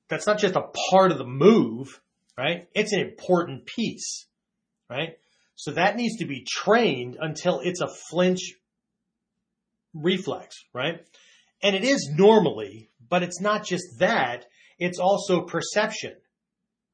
that's 0.08 0.26
not 0.26 0.38
just 0.38 0.54
a 0.54 0.62
part 0.90 1.12
of 1.12 1.18
the 1.18 1.26
move, 1.26 2.00
right? 2.36 2.68
It's 2.74 2.92
an 2.92 3.00
important 3.00 3.66
piece, 3.66 4.26
right? 4.90 5.18
So 5.56 5.72
that 5.72 5.96
needs 5.96 6.18
to 6.18 6.26
be 6.26 6.44
trained 6.46 7.16
until 7.20 7.60
it's 7.60 7.80
a 7.80 7.88
flinch 8.10 8.40
reflex, 9.94 10.56
right? 10.74 11.00
And 11.62 11.74
it 11.74 11.84
is 11.84 12.10
normally, 12.14 12.90
but 13.08 13.22
it's 13.22 13.40
not 13.40 13.64
just 13.64 13.84
that. 13.98 14.44
It's 14.78 14.98
also 14.98 15.42
perception, 15.42 16.14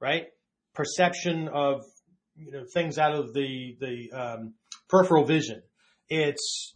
right? 0.01 0.27
Perception 0.75 1.49
of, 1.49 1.83
you 2.37 2.53
know, 2.53 2.65
things 2.73 2.99
out 2.99 3.15
of 3.15 3.35
the, 3.35 3.77
the, 3.81 4.13
um, 4.13 4.55
peripheral 4.89 5.25
vision. 5.25 5.63
It's 6.09 6.75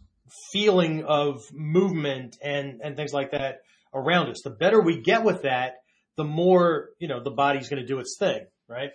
feeling 0.51 1.03
of 1.05 1.41
movement 1.53 2.35
and, 2.43 2.81
and 2.83 2.95
things 2.95 3.13
like 3.13 3.31
that 3.31 3.59
around 3.93 4.29
us. 4.29 4.41
The 4.43 4.49
better 4.49 4.81
we 4.81 5.01
get 5.01 5.23
with 5.23 5.43
that, 5.43 5.75
the 6.17 6.23
more, 6.23 6.89
you 6.99 7.07
know, 7.07 7.23
the 7.23 7.31
body's 7.31 7.69
going 7.69 7.81
to 7.81 7.87
do 7.87 7.99
its 7.99 8.17
thing, 8.19 8.45
right? 8.67 8.89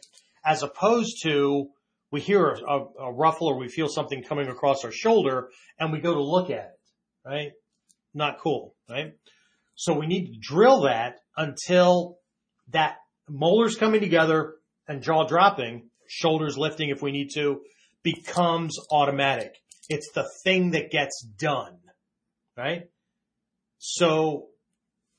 As 0.44 0.62
opposed 0.62 1.22
to 1.22 1.68
we 2.10 2.20
hear 2.20 2.46
a, 2.46 2.60
a, 2.60 2.86
a, 3.06 3.12
ruffle 3.12 3.48
or 3.48 3.58
we 3.58 3.68
feel 3.68 3.88
something 3.88 4.22
coming 4.22 4.48
across 4.48 4.84
our 4.84 4.92
shoulder 4.92 5.48
and 5.78 5.92
we 5.92 5.98
go 5.98 6.12
to 6.12 6.22
look 6.22 6.50
at 6.50 6.72
it, 6.74 6.80
right? 7.24 7.52
Not 8.12 8.38
cool, 8.38 8.74
right? 8.92 9.14
So 9.74 9.98
we 9.98 10.06
need 10.06 10.26
to 10.26 10.38
drill 10.40 10.82
that 10.82 11.20
until 11.36 12.18
that 12.70 12.96
molars 13.28 13.76
coming 13.76 14.00
together 14.00 14.54
and 14.86 15.02
jaw 15.02 15.26
dropping, 15.26 15.88
shoulders 16.06 16.58
lifting 16.58 16.90
if 16.90 17.02
we 17.02 17.10
need 17.10 17.30
to, 17.34 17.62
becomes 18.02 18.76
automatic. 18.90 19.56
It's 19.88 20.10
the 20.12 20.28
thing 20.44 20.72
that 20.72 20.90
gets 20.90 21.24
done, 21.38 21.78
right? 22.56 22.90
So 23.78 24.48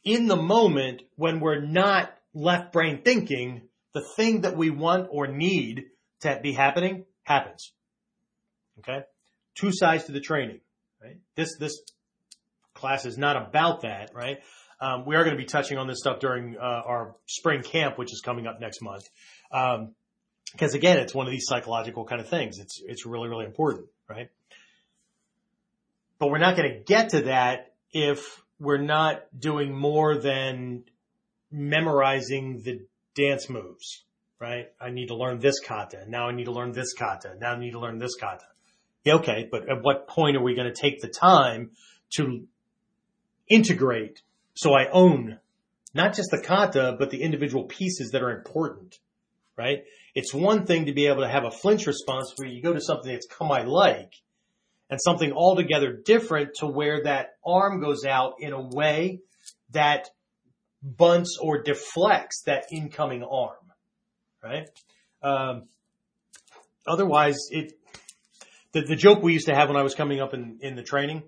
in 0.04 0.28
the 0.28 0.36
moment 0.36 1.02
when 1.16 1.40
we're 1.40 1.62
not 1.62 2.14
left 2.34 2.72
brain 2.72 3.02
thinking, 3.04 3.64
the 3.94 4.06
thing 4.16 4.42
that 4.42 4.58
we 4.58 4.70
want 4.70 5.08
or 5.12 5.28
need 5.28 5.86
to 6.22 6.40
be 6.42 6.54
happening 6.54 7.06
happens. 7.24 7.74
Okay. 8.80 9.04
Two 9.56 9.72
sides 9.72 10.06
to 10.06 10.12
the 10.12 10.20
training, 10.20 10.60
right? 11.02 11.18
This, 11.36 11.58
this 11.60 11.80
class 12.84 13.06
is 13.06 13.18
not 13.18 13.38
about 13.38 13.84
that, 13.84 14.12
right? 14.14 14.40
Um, 14.82 15.06
we 15.06 15.16
are 15.16 15.24
going 15.24 15.38
to 15.38 15.42
be 15.42 15.48
touching 15.48 15.78
on 15.78 15.88
this 15.88 16.00
stuff 16.00 16.20
during 16.20 16.58
uh, 16.58 16.82
our 16.86 17.16
spring 17.28 17.64
camp, 17.64 17.98
which 17.98 18.12
is 18.12 18.20
coming 18.20 18.46
up 18.46 18.60
next 18.60 18.82
month. 18.82 19.04
Um, 19.54 19.96
because 20.52 20.74
again, 20.74 20.98
it's 20.98 21.16
one 21.16 21.26
of 21.26 21.32
these 21.32 21.46
psychological 21.48 22.04
kind 22.04 22.20
of 22.20 22.28
things. 22.28 22.60
It's, 22.60 22.82
it's 22.86 23.06
really, 23.06 23.30
really 23.30 23.46
important, 23.46 23.88
right? 24.10 24.30
But 26.20 26.30
we're 26.30 26.40
not 26.40 26.58
going 26.58 26.74
to 26.74 26.80
get 26.80 27.12
to 27.12 27.22
that 27.22 27.72
if 27.94 28.44
we're 28.60 28.82
not 28.82 29.24
doing 29.38 29.74
more 29.74 30.18
than 30.18 30.84
memorizing 31.50 32.64
the 32.64 32.86
dance 33.16 33.50
moves, 33.50 34.04
right? 34.42 34.66
I 34.82 34.90
need 34.90 35.08
to 35.08 35.16
learn 35.16 35.40
this 35.40 35.62
kata. 35.62 36.04
Now 36.10 36.28
I 36.28 36.34
need 36.34 36.46
to 36.46 36.52
learn 36.52 36.74
this 36.74 36.94
kata. 36.94 37.36
Now 37.40 37.54
I 37.54 37.60
need 37.60 37.72
to 37.72 37.80
learn 37.80 37.98
this 37.98 38.16
kata. 38.20 38.46
Okay, 39.08 39.48
but 39.50 39.70
at 39.70 39.82
what 39.82 40.10
point 40.10 40.36
are 40.36 40.44
we 40.44 40.54
going 40.54 40.72
to 40.72 40.82
take 40.82 41.00
the 41.00 41.08
time 41.08 41.72
to 42.16 42.46
integrate 43.50 44.22
so 44.56 44.74
I 44.74 44.90
own 44.92 45.40
not 45.94 46.16
just 46.16 46.32
the 46.32 46.42
kata, 46.42 46.96
but 46.98 47.12
the 47.12 47.22
individual 47.22 47.66
pieces 47.66 48.12
that 48.12 48.24
are 48.24 48.36
important, 48.36 48.98
right? 49.58 49.84
It's 50.16 50.34
one 50.34 50.66
thing 50.66 50.86
to 50.86 50.94
be 50.94 51.08
able 51.08 51.22
to 51.22 51.30
have 51.30 51.44
a 51.44 51.52
flinch 51.52 51.86
response 51.86 52.34
where 52.36 52.48
you 52.48 52.62
go 52.62 52.74
to 52.74 52.82
something 52.82 53.12
that's 53.12 53.28
kamae 53.28 53.66
like 53.66 54.14
and 54.90 55.00
something 55.02 55.32
altogether 55.32 55.94
different 55.94 56.56
to 56.56 56.68
where 56.68 57.04
that 57.04 57.36
arm 57.46 57.80
goes 57.82 58.06
out 58.06 58.36
in 58.40 58.54
a 58.54 58.62
way 58.62 59.20
that 59.72 60.10
bunts 60.82 61.38
or 61.42 61.62
deflects 61.62 62.44
that 62.46 62.66
incoming 62.72 63.24
arm, 63.24 63.56
right? 64.44 64.68
Um, 65.22 65.64
otherwise, 66.86 67.38
it 67.52 67.74
the, 68.74 68.82
the 68.82 68.96
joke 68.96 69.22
we 69.22 69.34
used 69.34 69.48
to 69.48 69.56
have 69.56 69.70
when 69.70 69.78
I 69.78 69.84
was 69.84 69.94
coming 69.94 70.20
up 70.20 70.34
in, 70.34 70.58
in 70.62 70.76
the 70.76 70.82
training 70.82 71.24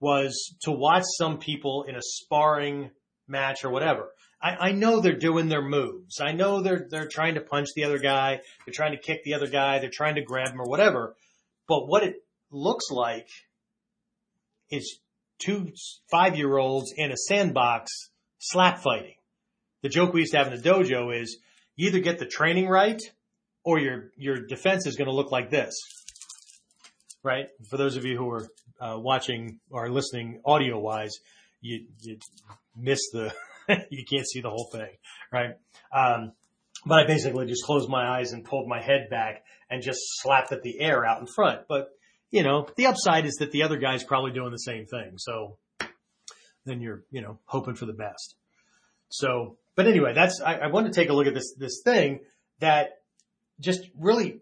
was 0.00 0.54
to 0.62 0.72
watch 0.72 1.04
some 1.18 1.38
people 1.38 1.84
in 1.88 1.94
a 1.94 2.02
sparring 2.02 2.90
match 3.28 3.64
or 3.64 3.70
whatever. 3.70 4.10
I, 4.42 4.68
I 4.68 4.72
know 4.72 5.00
they're 5.00 5.18
doing 5.18 5.48
their 5.48 5.62
moves. 5.62 6.20
I 6.20 6.32
know 6.32 6.62
they're 6.62 6.86
they're 6.88 7.08
trying 7.08 7.34
to 7.34 7.42
punch 7.42 7.68
the 7.76 7.84
other 7.84 7.98
guy. 7.98 8.40
They're 8.64 8.74
trying 8.74 8.92
to 8.92 8.98
kick 8.98 9.22
the 9.24 9.34
other 9.34 9.48
guy. 9.48 9.78
They're 9.78 9.90
trying 9.90 10.14
to 10.14 10.22
grab 10.22 10.52
him 10.52 10.60
or 10.60 10.68
whatever. 10.68 11.14
But 11.68 11.86
what 11.86 12.02
it 12.02 12.16
looks 12.50 12.90
like 12.90 13.28
is 14.70 14.98
two 15.38 15.72
five 16.10 16.36
year 16.36 16.56
olds 16.56 16.92
in 16.96 17.12
a 17.12 17.16
sandbox 17.16 17.90
slap 18.38 18.78
fighting. 18.82 19.16
The 19.82 19.88
joke 19.88 20.12
we 20.12 20.20
used 20.20 20.32
to 20.32 20.38
have 20.38 20.52
in 20.52 20.60
the 20.60 20.68
dojo 20.68 21.18
is 21.18 21.38
you 21.76 21.88
either 21.88 22.00
get 22.00 22.18
the 22.18 22.26
training 22.26 22.68
right 22.68 23.00
or 23.64 23.78
your, 23.78 24.10
your 24.16 24.46
defense 24.46 24.86
is 24.86 24.96
going 24.96 25.08
to 25.08 25.14
look 25.14 25.32
like 25.32 25.50
this. 25.50 25.74
Right? 27.22 27.48
For 27.68 27.76
those 27.76 27.96
of 27.96 28.04
you 28.04 28.16
who 28.16 28.30
are 28.30 28.48
uh, 28.80 28.98
watching 28.98 29.60
or 29.70 29.90
listening 29.90 30.40
audio 30.44 30.78
wise, 30.78 31.18
you, 31.60 31.86
you 32.00 32.18
miss 32.76 33.10
the, 33.12 33.32
you 33.90 34.04
can't 34.10 34.26
see 34.26 34.40
the 34.40 34.50
whole 34.50 34.68
thing. 34.72 34.90
Right? 35.32 35.50
Um, 35.94 36.32
but 36.86 36.98
I 36.98 37.06
basically 37.06 37.46
just 37.46 37.64
closed 37.64 37.90
my 37.90 38.18
eyes 38.18 38.32
and 38.32 38.44
pulled 38.44 38.68
my 38.68 38.80
head 38.80 39.08
back 39.10 39.44
and 39.68 39.82
just 39.82 40.00
slapped 40.22 40.52
at 40.52 40.62
the 40.62 40.80
air 40.80 41.04
out 41.04 41.20
in 41.20 41.26
front. 41.26 41.62
But 41.68 41.90
you 42.30 42.42
know, 42.42 42.68
the 42.76 42.86
upside 42.86 43.26
is 43.26 43.34
that 43.36 43.50
the 43.50 43.64
other 43.64 43.76
guy's 43.76 44.04
probably 44.04 44.32
doing 44.32 44.52
the 44.52 44.58
same 44.58 44.86
thing. 44.86 45.14
So 45.18 45.58
then 46.64 46.80
you're, 46.80 47.02
you 47.10 47.20
know, 47.22 47.38
hoping 47.44 47.74
for 47.74 47.86
the 47.86 47.92
best. 47.92 48.36
So, 49.08 49.56
but 49.74 49.86
anyway, 49.86 50.12
that's, 50.14 50.40
I, 50.40 50.54
I 50.54 50.66
wanted 50.68 50.92
to 50.92 51.00
take 51.00 51.10
a 51.10 51.12
look 51.12 51.26
at 51.26 51.34
this, 51.34 51.54
this 51.58 51.82
thing 51.84 52.20
that 52.60 52.90
just 53.58 53.80
really, 53.98 54.40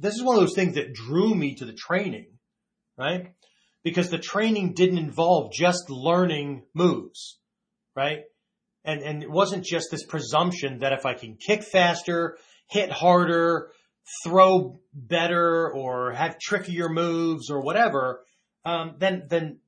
this 0.00 0.14
is 0.14 0.22
one 0.22 0.36
of 0.36 0.40
those 0.40 0.54
things 0.54 0.74
that 0.74 0.94
drew 0.94 1.34
me 1.34 1.54
to 1.56 1.66
the 1.66 1.74
training, 1.74 2.26
right? 2.96 3.32
Because 3.84 4.08
the 4.08 4.18
training 4.18 4.72
didn't 4.74 4.98
involve 4.98 5.52
just 5.52 5.90
learning 5.90 6.62
moves, 6.74 7.38
right? 7.94 8.20
And, 8.84 9.02
and 9.02 9.22
it 9.22 9.30
wasn't 9.30 9.64
just 9.64 9.88
this 9.90 10.06
presumption 10.06 10.78
that 10.78 10.94
if 10.94 11.04
I 11.04 11.14
can 11.14 11.36
kick 11.36 11.62
faster, 11.62 12.38
hit 12.70 12.90
harder, 12.90 13.72
throw 14.24 14.80
better 14.94 15.70
or 15.70 16.12
have 16.12 16.38
trickier 16.38 16.88
moves 16.88 17.50
or 17.50 17.60
whatever, 17.60 18.22
um, 18.64 18.96
then, 18.98 19.24
then, 19.28 19.58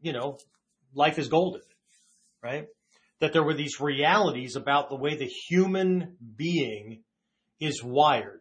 you 0.00 0.14
know, 0.14 0.38
life 0.94 1.18
is 1.18 1.28
golden, 1.28 1.60
right? 2.42 2.66
That 3.20 3.34
there 3.34 3.44
were 3.44 3.54
these 3.54 3.78
realities 3.78 4.56
about 4.56 4.88
the 4.88 4.96
way 4.96 5.16
the 5.16 5.30
human 5.48 6.16
being 6.36 7.02
is 7.60 7.82
wired 7.84 8.39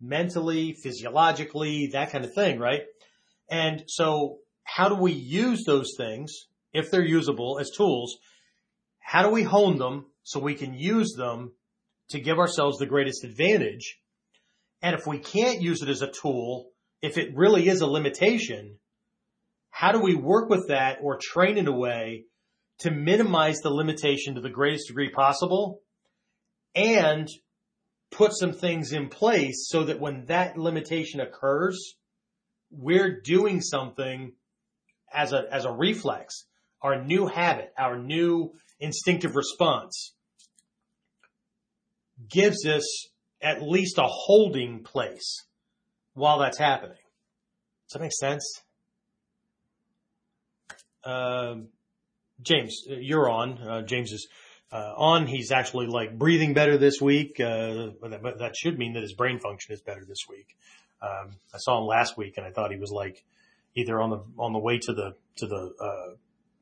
mentally, 0.00 0.74
physiologically, 0.82 1.90
that 1.92 2.10
kind 2.10 2.24
of 2.24 2.34
thing, 2.34 2.58
right? 2.58 2.82
And 3.50 3.84
so 3.86 4.38
how 4.64 4.88
do 4.88 4.94
we 4.94 5.12
use 5.12 5.64
those 5.66 5.94
things 5.96 6.46
if 6.72 6.90
they're 6.90 7.04
usable 7.04 7.58
as 7.60 7.70
tools? 7.70 8.18
How 9.00 9.22
do 9.22 9.30
we 9.30 9.42
hone 9.42 9.78
them 9.78 10.06
so 10.22 10.38
we 10.40 10.54
can 10.54 10.74
use 10.74 11.14
them 11.16 11.52
to 12.10 12.20
give 12.20 12.38
ourselves 12.38 12.78
the 12.78 12.86
greatest 12.86 13.24
advantage 13.24 14.00
and 14.82 14.94
if 14.94 15.06
we 15.06 15.18
can't 15.18 15.60
use 15.60 15.82
it 15.82 15.88
as 15.88 16.02
a 16.02 16.10
tool, 16.10 16.70
if 17.02 17.18
it 17.18 17.36
really 17.36 17.68
is 17.68 17.80
a 17.80 17.86
limitation, 17.86 18.78
how 19.70 19.92
do 19.92 20.00
we 20.00 20.14
work 20.14 20.48
with 20.48 20.68
that 20.68 20.98
or 21.02 21.18
train 21.20 21.58
in 21.58 21.68
a 21.68 21.76
way 21.76 22.24
to 22.78 22.90
minimize 22.90 23.58
the 23.58 23.70
limitation 23.70 24.34
to 24.34 24.40
the 24.40 24.50
greatest 24.50 24.88
degree 24.88 25.10
possible 25.10 25.80
and 26.74 27.28
put 28.10 28.32
some 28.36 28.52
things 28.52 28.92
in 28.92 29.08
place 29.08 29.68
so 29.68 29.84
that 29.84 30.00
when 30.00 30.26
that 30.26 30.56
limitation 30.56 31.20
occurs, 31.20 31.94
we're 32.70 33.20
doing 33.20 33.60
something 33.60 34.32
as 35.12 35.32
a, 35.32 35.44
as 35.50 35.64
a 35.64 35.72
reflex, 35.72 36.44
our 36.82 37.02
new 37.02 37.26
habit, 37.26 37.72
our 37.78 37.98
new 37.98 38.52
instinctive 38.78 39.36
response 39.36 40.14
gives 42.28 42.66
us 42.66 43.08
at 43.42 43.62
least 43.62 43.98
a 43.98 44.06
holding 44.06 44.82
place 44.82 45.44
while 46.14 46.38
that's 46.38 46.58
happening. 46.58 46.96
Does 47.88 47.94
that 47.94 48.00
make 48.00 48.12
sense? 48.12 48.62
Uh, 51.02 51.54
James, 52.42 52.82
you're 52.86 53.28
on. 53.28 53.58
Uh, 53.58 53.82
James 53.82 54.12
is 54.12 54.28
uh, 54.72 54.94
on. 54.96 55.26
He's 55.26 55.52
actually 55.52 55.86
like 55.86 56.18
breathing 56.18 56.54
better 56.54 56.78
this 56.78 57.00
week. 57.00 57.40
Uh, 57.40 57.88
but 58.00 58.10
that, 58.10 58.22
but 58.22 58.38
that, 58.38 58.56
should 58.56 58.78
mean 58.78 58.94
that 58.94 59.02
his 59.02 59.14
brain 59.14 59.38
function 59.38 59.74
is 59.74 59.80
better 59.80 60.04
this 60.06 60.26
week. 60.28 60.56
Um, 61.02 61.30
I 61.54 61.58
saw 61.58 61.78
him 61.78 61.86
last 61.86 62.16
week, 62.16 62.34
and 62.36 62.46
I 62.46 62.50
thought 62.50 62.70
he 62.70 62.78
was 62.78 62.90
like 62.90 63.24
either 63.74 64.00
on 64.00 64.10
the 64.10 64.22
on 64.38 64.52
the 64.52 64.58
way 64.58 64.78
to 64.78 64.92
the 64.92 65.14
to 65.36 65.46
the 65.46 65.72
uh, 65.80 66.14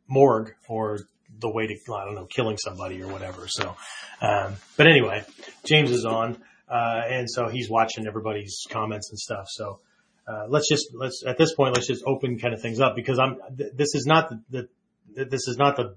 morgue 0.07 0.55
or 0.69 0.99
the 1.41 1.51
way 1.51 1.67
to 1.67 1.95
I 1.95 2.05
don't 2.05 2.15
know 2.15 2.27
killing 2.27 2.57
somebody 2.57 3.03
or 3.03 3.09
whatever. 3.09 3.49
So, 3.49 3.77
um, 4.21 4.55
but 4.77 4.87
anyway, 4.87 5.25
James 5.65 5.91
is 5.91 6.05
on. 6.05 6.39
Uh, 6.71 7.01
and 7.09 7.31
so 7.31 7.49
he's 7.49 7.71
watching 7.71 8.07
everybody's 8.07 8.67
comments 8.69 9.09
and 9.11 9.19
stuff. 9.19 9.47
So, 9.49 9.81
uh, 10.27 10.47
let's 10.49 10.69
just, 10.69 10.89
let's, 10.93 11.25
at 11.27 11.39
this 11.39 11.55
point, 11.55 11.75
let's 11.75 11.87
just 11.87 12.05
open 12.07 12.39
kind 12.39 12.53
of 12.53 12.61
things 12.61 12.81
up 12.81 12.95
because 12.95 13.19
I'm, 13.19 13.39
th- 13.57 13.73
this 13.75 13.95
is 13.95 14.05
not 14.05 14.29
the, 14.29 14.69
the, 15.15 15.25
this 15.25 15.49
is 15.49 15.57
not 15.57 15.77
the 15.77 15.97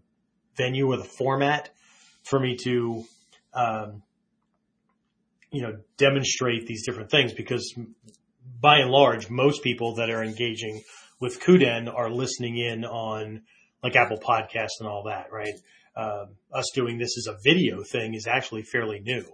venue 0.55 0.87
or 0.87 0.97
the 0.97 1.03
format 1.03 1.69
for 2.23 2.39
me 2.39 2.57
to, 2.63 3.03
um, 3.53 4.03
you 5.51 5.61
know, 5.61 5.77
demonstrate 5.97 6.65
these 6.65 6.85
different 6.85 7.11
things 7.11 7.33
because 7.33 7.75
by 8.59 8.77
and 8.77 8.91
large, 8.91 9.29
most 9.29 9.63
people 9.63 9.95
that 9.95 10.09
are 10.09 10.23
engaging 10.23 10.81
with 11.19 11.39
Kuden 11.41 11.93
are 11.93 12.09
listening 12.09 12.57
in 12.57 12.85
on 12.85 13.41
like 13.83 13.95
Apple 13.95 14.19
Podcasts 14.19 14.79
and 14.79 14.87
all 14.87 15.03
that, 15.03 15.31
right? 15.31 15.53
Um, 15.95 16.35
us 16.53 16.71
doing 16.73 16.97
this 16.97 17.17
as 17.17 17.27
a 17.27 17.37
video 17.43 17.83
thing 17.83 18.13
is 18.13 18.27
actually 18.27 18.63
fairly 18.63 18.99
new. 18.99 19.25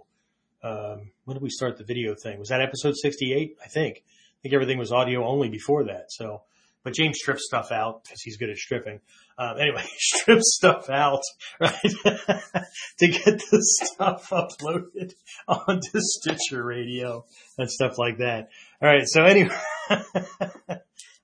Um, 0.62 1.12
when 1.24 1.36
did 1.36 1.42
we 1.42 1.50
start 1.50 1.78
the 1.78 1.84
video 1.84 2.14
thing? 2.14 2.38
Was 2.38 2.48
that 2.48 2.60
episode 2.60 2.94
68? 2.96 3.56
I 3.64 3.68
think. 3.68 3.98
I 3.98 4.38
think 4.42 4.54
everything 4.54 4.78
was 4.78 4.92
audio 4.92 5.26
only 5.26 5.48
before 5.48 5.84
that. 5.84 6.10
So, 6.10 6.42
but 6.84 6.94
James 6.94 7.18
strips 7.18 7.44
stuff 7.46 7.70
out 7.72 8.04
because 8.04 8.20
he's 8.22 8.36
good 8.36 8.50
at 8.50 8.56
stripping. 8.56 9.00
Um, 9.36 9.56
anyway, 9.58 9.84
strips 9.98 10.54
stuff 10.56 10.88
out, 10.90 11.22
right, 11.60 11.74
to 11.82 13.08
get 13.08 13.42
the 13.50 13.62
stuff 13.62 14.30
uploaded 14.30 15.12
onto 15.48 16.00
Stitcher 16.00 16.64
Radio 16.64 17.24
and 17.56 17.70
stuff 17.70 17.98
like 17.98 18.18
that. 18.18 18.48
All 18.82 18.88
right. 18.88 19.06
So 19.06 19.24
anyway, 19.24 19.56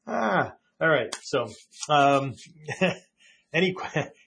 ah, 0.07 0.55
all 0.81 0.89
right. 0.89 1.15
So, 1.23 1.49
um, 1.89 2.35
any 3.53 3.75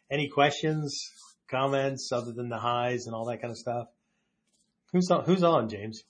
any 0.09 0.30
questions, 0.30 1.11
comments 1.47 2.11
other 2.11 2.32
than 2.32 2.49
the 2.49 2.57
highs 2.57 3.05
and 3.05 3.15
all 3.15 3.25
that 3.25 3.41
kind 3.41 3.51
of 3.51 3.57
stuff? 3.57 3.88
Who's 4.93 5.09
on? 5.11 5.25
Who's 5.25 5.43
on, 5.43 5.69
James? 5.69 6.03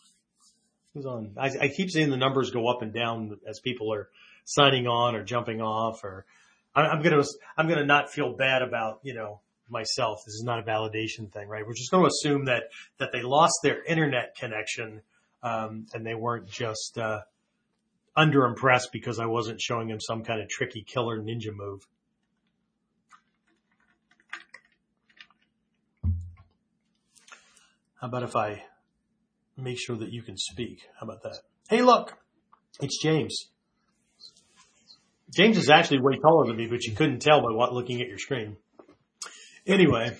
Who's 0.94 1.06
on? 1.06 1.36
I, 1.38 1.52
I 1.62 1.68
keep 1.70 1.90
seeing 1.92 2.10
the 2.10 2.18
numbers 2.18 2.52
go 2.52 2.68
up 2.68 2.82
and 2.82 2.94
down 2.94 3.38
as 3.48 3.60
people 3.60 3.94
are 3.94 4.10
signing 4.48 4.88
on 4.88 5.14
or 5.14 5.24
jumping 5.24 5.62
off 5.62 6.04
or 6.04 6.26
I'm 6.74 7.02
going 7.02 7.22
to, 7.22 7.28
I'm 7.58 7.68
going 7.68 7.80
to 7.80 7.86
not 7.86 8.12
feel 8.12 8.34
bad 8.34 8.62
about, 8.62 9.00
you 9.02 9.16
know, 9.16 9.42
myself. 9.68 10.20
This 10.26 10.36
is 10.36 10.44
not 10.44 10.60
a 10.60 10.62
validation 10.62 11.32
thing, 11.34 11.48
right? 11.48 11.66
We're 11.66 11.74
just 11.74 11.90
going 11.90 12.04
to 12.04 12.08
assume 12.08 12.46
that, 12.46 12.66
that 13.00 13.12
they 13.12 13.24
lost 13.24 13.56
their 13.64 13.84
internet 13.84 14.36
connection, 14.36 15.02
um, 15.42 15.88
and 15.94 16.06
they 16.06 16.14
weren't 16.14 16.48
just, 16.48 17.00
uh, 17.00 17.22
under 18.16 18.46
impressed 18.46 18.90
because 18.94 19.20
I 19.20 19.26
wasn't 19.26 19.60
showing 19.60 19.88
them 19.88 20.00
some 20.00 20.24
kind 20.24 20.40
of 20.40 20.50
tricky 20.50 20.84
killer 20.84 21.20
ninja 21.20 21.52
move. 21.52 21.88
How 28.00 28.08
about 28.08 28.22
if 28.22 28.36
I 28.36 28.64
make 29.58 29.80
sure 29.80 29.96
that 29.96 30.12
you 30.12 30.22
can 30.22 30.38
speak? 30.38 30.84
How 31.00 31.08
about 31.08 31.24
that? 31.24 31.40
Hey, 31.70 31.82
look, 31.82 32.18
it's 32.80 33.02
James. 33.02 33.50
James 35.34 35.58
is 35.58 35.70
actually 35.70 36.00
way 36.00 36.18
taller 36.18 36.48
than 36.48 36.56
me, 36.56 36.68
but 36.68 36.84
you 36.84 36.94
couldn't 36.94 37.20
tell 37.20 37.42
by 37.42 37.52
what 37.52 37.74
looking 37.74 38.02
at 38.02 38.08
your 38.08 38.18
screen. 38.18 38.58
Anyway, 39.66 40.16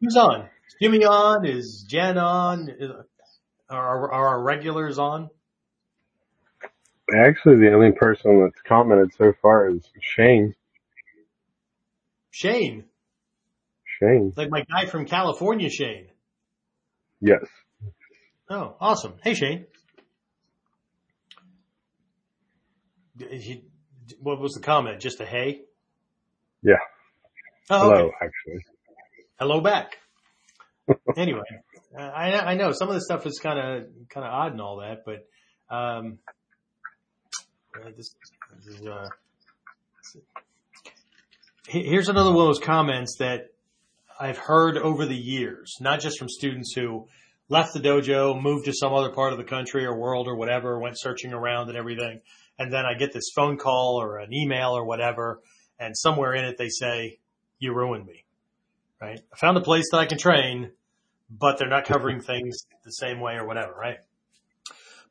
who's 0.00 0.16
on? 0.16 0.42
Is 0.42 0.76
Jimmy 0.80 1.04
on? 1.04 1.46
Is 1.46 1.84
Jen 1.88 2.18
on? 2.18 2.68
Is, 2.68 2.90
are, 3.70 4.12
are 4.12 4.28
our 4.28 4.42
regulars 4.42 4.98
on? 4.98 5.30
Actually, 7.14 7.56
the 7.56 7.72
only 7.72 7.92
person 7.92 8.42
that's 8.44 8.60
commented 8.66 9.14
so 9.16 9.32
far 9.40 9.70
is 9.70 9.82
Shane. 10.00 10.54
Shane. 12.30 12.84
Shane. 13.84 14.34
Like 14.36 14.50
my 14.50 14.64
guy 14.70 14.84
from 14.86 15.06
California, 15.06 15.70
Shane. 15.70 16.08
Yes. 17.20 17.44
Oh, 18.50 18.76
awesome. 18.78 19.14
Hey, 19.24 19.34
Shane. 19.34 19.66
He, 23.18 23.64
what 24.20 24.40
was 24.40 24.54
the 24.54 24.60
comment? 24.60 25.00
Just 25.00 25.20
a 25.20 25.26
hey? 25.26 25.62
Yeah. 26.62 26.74
Oh, 27.70 27.80
Hello, 27.80 28.04
okay. 28.06 28.14
actually. 28.22 28.64
Hello 29.38 29.60
back. 29.60 29.98
anyway, 31.16 31.42
I 31.96 32.32
I 32.32 32.54
know 32.54 32.72
some 32.72 32.88
of 32.88 32.94
the 32.94 33.00
stuff 33.02 33.26
is 33.26 33.38
kind 33.38 33.58
of 33.58 33.88
kind 34.08 34.26
of 34.26 34.32
odd 34.32 34.52
and 34.52 34.60
all 34.60 34.78
that, 34.78 35.04
but 35.04 35.26
um, 35.74 36.18
uh, 37.76 37.90
this, 37.96 38.14
this 38.64 38.80
is, 38.80 38.86
uh, 38.86 39.08
here's 41.68 42.08
another 42.08 42.32
one 42.32 42.48
of 42.48 42.54
those 42.54 42.64
comments 42.64 43.16
that 43.18 43.52
I've 44.18 44.38
heard 44.38 44.78
over 44.78 45.04
the 45.04 45.16
years, 45.16 45.76
not 45.80 46.00
just 46.00 46.18
from 46.18 46.28
students 46.28 46.72
who 46.74 47.06
left 47.48 47.74
the 47.74 47.80
dojo, 47.80 48.40
moved 48.40 48.64
to 48.64 48.72
some 48.72 48.94
other 48.94 49.10
part 49.10 49.32
of 49.32 49.38
the 49.38 49.44
country 49.44 49.84
or 49.84 49.96
world 49.96 50.26
or 50.26 50.36
whatever, 50.36 50.78
went 50.80 50.98
searching 50.98 51.32
around 51.32 51.68
and 51.68 51.76
everything, 51.76 52.20
and 52.58 52.72
then 52.72 52.84
I 52.84 52.94
get 52.94 53.12
this 53.12 53.30
phone 53.34 53.56
call 53.56 54.00
or 54.00 54.18
an 54.18 54.32
email 54.32 54.70
or 54.70 54.84
whatever, 54.84 55.40
and 55.78 55.96
somewhere 55.96 56.34
in 56.34 56.44
it 56.44 56.58
they 56.58 56.68
say, 56.68 57.18
"You 57.58 57.74
ruined 57.74 58.06
me." 58.06 58.24
Right? 59.00 59.20
I 59.32 59.36
found 59.36 59.56
a 59.56 59.60
place 59.60 59.90
that 59.92 59.98
I 59.98 60.06
can 60.06 60.18
train, 60.18 60.72
but 61.30 61.58
they're 61.58 61.68
not 61.68 61.84
covering 61.84 62.20
things 62.20 62.66
the 62.84 62.90
same 62.90 63.20
way 63.20 63.34
or 63.34 63.46
whatever. 63.46 63.72
Right? 63.72 63.98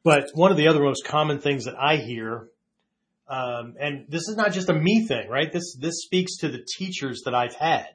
But 0.03 0.29
one 0.33 0.51
of 0.51 0.57
the 0.57 0.67
other 0.67 0.81
most 0.81 1.05
common 1.05 1.39
things 1.39 1.65
that 1.65 1.75
I 1.77 1.97
hear, 1.97 2.49
um, 3.27 3.75
and 3.79 4.05
this 4.09 4.27
is 4.27 4.35
not 4.35 4.53
just 4.53 4.69
a 4.69 4.73
me 4.73 5.05
thing, 5.05 5.29
right? 5.29 5.51
This 5.51 5.75
this 5.75 6.01
speaks 6.01 6.37
to 6.37 6.49
the 6.49 6.65
teachers 6.77 7.23
that 7.25 7.33
I've 7.33 7.55
had, 7.55 7.89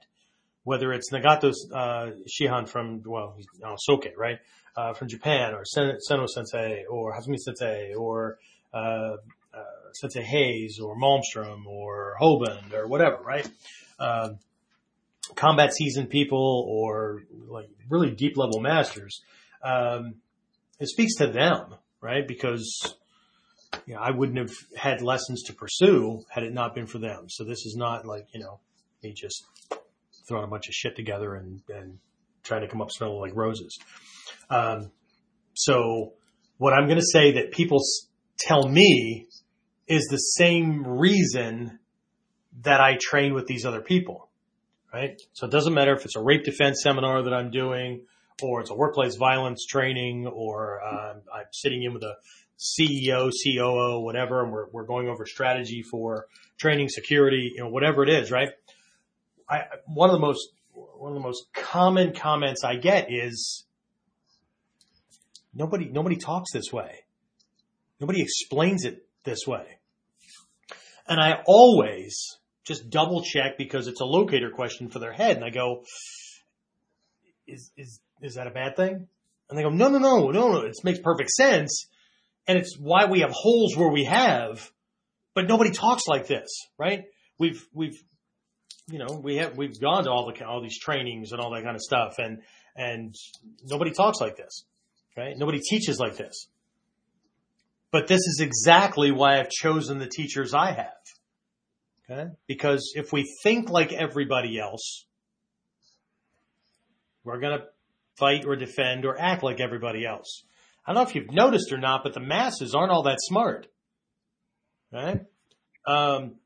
whether 0.65 0.93
it's 0.93 1.11
Nagato 1.11 1.53
uh, 1.75 2.11
Shihan 2.29 2.69
from 2.69 3.03
well, 3.05 3.35
he's 3.37 3.47
oh, 3.65 3.77
Soke, 3.79 4.07
right, 4.17 4.39
uh, 4.77 4.95
from 4.95 5.09
Japan, 5.09 5.55
or 5.55 5.65
Sen- 5.65 5.99
Seno 6.09 6.29
Sensei, 6.29 6.85
or 6.91 7.15
Hazumi 7.15 7.39
Sensei, 7.39 7.95
or 7.95 8.39
uh, 8.73 9.17
uh, 9.93 9.95
Sensei 9.95 10.23
Hayes 10.23 10.79
or 10.83 10.97
Malmstrom 10.97 11.67
or 11.67 12.17
Hoban 12.21 12.73
or 12.73 12.89
whatever, 12.89 13.19
right? 13.25 13.49
Um, 13.99 14.39
combat 15.35 15.73
seasoned 15.73 16.11
people 16.11 16.67
or 16.69 17.23
like 17.49 17.69
really 17.89 18.11
deep 18.11 18.37
level 18.37 18.61
masters. 18.61 19.23
Um, 19.63 20.17
it 20.81 20.89
speaks 20.89 21.17
to 21.17 21.29
them, 21.29 21.75
right? 22.01 22.27
Because 22.27 22.95
you 23.87 23.95
know, 23.95 24.01
I 24.01 24.11
wouldn't 24.11 24.39
have 24.39 24.53
had 24.77 25.03
lessons 25.03 25.45
to 25.45 25.55
pursue 25.55 26.23
had 26.29 26.43
it 26.43 26.53
not 26.53 26.75
been 26.75 26.87
for 26.87 26.99
them. 26.99 27.27
So 27.29 27.45
this 27.45 27.65
is 27.65 27.75
not 27.77 28.05
like, 28.05 28.27
you 28.35 28.41
know, 28.41 28.61
me 29.03 29.13
just 29.13 29.45
throwing 30.29 30.45
a 30.45 30.49
bunch 30.49 30.69
of 30.69 30.75
shit 30.75 30.95
together 30.97 31.35
and, 31.35 31.61
and 31.69 31.99
trying 32.43 32.63
to 32.63 32.69
come 32.69 32.83
up 32.83 32.91
smelling 32.91 33.19
like 33.19 33.35
roses. 33.35 33.79
Um, 34.51 34.91
so 35.55 36.15
what 36.59 36.73
I'm 36.73 36.87
going 36.87 36.99
to 36.99 37.07
say 37.07 37.33
that 37.33 37.53
people 37.53 37.79
tell 38.39 38.69
me 38.69 39.27
is 39.87 40.07
the 40.11 40.17
same 40.17 40.87
reason 40.87 41.79
that 42.63 42.81
I 42.81 42.99
train 43.01 43.35
with 43.35 43.47
these 43.47 43.65
other 43.65 43.81
people, 43.81 44.29
right? 44.93 45.21
So 45.33 45.47
it 45.47 45.51
doesn't 45.51 45.75
matter 45.75 45.95
if 45.95 46.05
it's 46.05 46.17
a 46.17 46.23
rape 46.23 46.45
defense 46.45 46.83
seminar 46.83 47.23
that 47.23 47.33
I'm 47.33 47.51
doing 47.51 48.03
or 48.43 48.61
it's 48.61 48.71
a 48.71 48.75
workplace 48.75 49.17
violence 49.17 49.67
training 49.67 50.27
or 50.27 50.81
uh, 50.83 51.15
I'm 51.35 51.47
sitting 51.53 51.83
in 51.83 51.93
with 51.93 52.03
a 52.03 52.17
CEO, 52.59 53.31
COO, 53.31 54.01
whatever, 54.01 54.43
and 54.43 54.53
we're, 54.53 54.67
we're 54.71 54.85
going 54.85 55.09
over 55.09 55.27
strategy 55.27 55.83
for 55.83 56.27
training, 56.59 56.89
security, 56.89 57.53
you 57.55 57.63
know, 57.63 57.69
whatever 57.69 58.03
it 58.03 58.09
is, 58.09 58.31
right? 58.31 58.51
I, 59.49 59.65
one 59.87 60.11
of 60.11 60.15
the 60.15 60.21
most, 60.21 60.49
one 60.73 61.13
of 61.13 61.15
the 61.15 61.23
most 61.23 61.47
common 61.53 62.15
comments 62.15 62.63
I 62.65 62.77
get 62.77 63.09
is 63.11 63.65
nobody, 65.53 65.89
nobody 65.89 66.17
talks 66.17 66.53
this 66.53 66.73
way. 66.73 67.01
Nobody 68.01 68.23
explains 68.23 68.85
it 68.85 69.07
this 69.25 69.47
way. 69.47 69.79
And 71.07 71.21
I 71.21 71.43
always 71.47 72.39
just 72.65 72.91
double 72.91 73.23
check 73.23 73.59
because 73.59 73.89
it's 73.89 74.01
a 74.01 74.05
locator 74.05 74.51
question 74.51 74.89
for 74.89 74.99
their 74.99 75.13
head. 75.13 75.37
And 75.37 75.45
I 75.45 75.51
go, 75.51 75.85
is, 77.47 77.71
is, 77.77 78.01
is 78.21 78.35
that 78.35 78.47
a 78.47 78.51
bad 78.51 78.77
thing? 78.77 79.09
And 79.51 79.59
they 79.59 79.63
go, 79.63 79.71
no, 79.71 79.89
no, 79.89 79.99
no, 79.99 80.31
no, 80.31 80.53
no. 80.53 80.61
It 80.61 80.77
makes 80.85 81.01
perfect 81.01 81.31
sense. 81.31 81.89
And 82.47 82.59
it's 82.59 82.77
why 82.79 83.07
we 83.07 83.21
have 83.21 83.31
holes 83.31 83.77
where 83.77 83.91
we 83.91 84.05
have, 84.05 84.71
but 85.35 85.49
nobody 85.49 85.71
talks 85.71 86.07
like 86.07 86.27
this, 86.27 86.49
right? 86.79 87.05
We've, 87.39 87.65
we've, 87.73 88.03
you 88.89 88.99
know, 88.99 89.21
we 89.23 89.37
have, 89.37 89.57
we've 89.57 89.81
gone 89.81 90.05
to 90.05 90.11
all 90.11 90.33
the, 90.33 90.45
all 90.45 90.63
these 90.63 90.79
trainings 90.79 91.33
and 91.33 91.41
all 91.41 91.53
that 91.53 91.65
kind 91.65 91.77
of 91.77 91.83
stuff 91.83 92.15
and, 92.19 92.43
and 92.77 93.15
nobody 93.65 93.91
talks 93.91 94.21
like 94.21 94.37
this, 94.37 94.65
right? 95.17 95.37
Nobody 95.37 95.61
teaches 95.61 95.99
like 95.99 96.17
this. 96.17 96.49
But 97.93 98.07
this 98.09 98.21
is 98.21 98.41
exactly 98.41 99.13
why 99.13 99.39
I've 99.39 99.51
chosen 99.51 99.99
the 99.99 100.09
teachers 100.09 100.55
I 100.55 100.73
have. 100.73 100.93
Okay. 102.11 102.31
Because 102.49 102.93
if 102.97 103.13
we 103.13 103.31
think 103.43 103.69
like 103.69 103.93
everybody 103.93 104.59
else, 104.59 105.05
we're 107.23 107.39
going 107.39 107.59
to 107.59 107.67
fight 108.19 108.45
or 108.47 108.57
defend 108.57 109.05
or 109.05 109.21
act 109.21 109.43
like 109.43 109.61
everybody 109.61 110.07
else. 110.07 110.45
I 110.85 110.93
don't 110.93 111.05
know 111.05 111.09
if 111.09 111.15
you've 111.15 111.31
noticed 111.31 111.71
or 111.71 111.79
not, 111.79 112.03
but 112.03 112.15
the 112.15 112.21
masses 112.21 112.75
aren't 112.75 112.91
all 112.91 113.05
that 113.05 113.19
smart. 113.21 113.69
Right? 114.91 115.21
Um, 115.87 116.37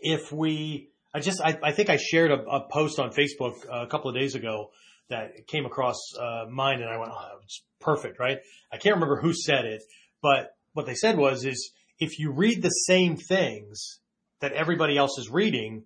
if 0.00 0.32
we, 0.32 0.90
I 1.14 1.20
just, 1.20 1.40
I, 1.40 1.58
I 1.62 1.72
think 1.72 1.90
I 1.90 1.96
shared 1.96 2.30
a, 2.30 2.42
a, 2.42 2.68
post 2.70 2.98
on 2.98 3.10
Facebook 3.10 3.54
a 3.70 3.86
couple 3.86 4.10
of 4.10 4.16
days 4.16 4.34
ago 4.34 4.70
that 5.08 5.46
came 5.46 5.66
across 5.66 5.96
uh, 6.18 6.46
mine, 6.48 6.80
and 6.80 6.88
I 6.88 6.98
went, 6.98 7.10
"Oh, 7.12 7.38
it's 7.42 7.62
perfect!" 7.80 8.20
Right? 8.20 8.38
I 8.72 8.76
can't 8.76 8.94
remember 8.94 9.20
who 9.20 9.32
said 9.34 9.64
it, 9.64 9.82
but 10.22 10.54
what 10.72 10.86
they 10.86 10.94
said 10.94 11.16
was, 11.16 11.44
is 11.44 11.72
if 11.98 12.18
you 12.18 12.32
read 12.32 12.62
the 12.62 12.68
same 12.68 13.16
things 13.16 14.00
that 14.40 14.52
everybody 14.52 14.96
else 14.96 15.18
is 15.18 15.28
reading, 15.30 15.84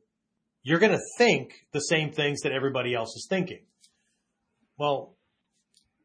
you're 0.62 0.78
going 0.78 0.92
to 0.92 1.04
think 1.18 1.52
the 1.72 1.80
same 1.80 2.12
things 2.12 2.42
that 2.42 2.52
everybody 2.52 2.94
else 2.94 3.10
is 3.16 3.26
thinking. 3.28 3.64
Well, 4.78 5.16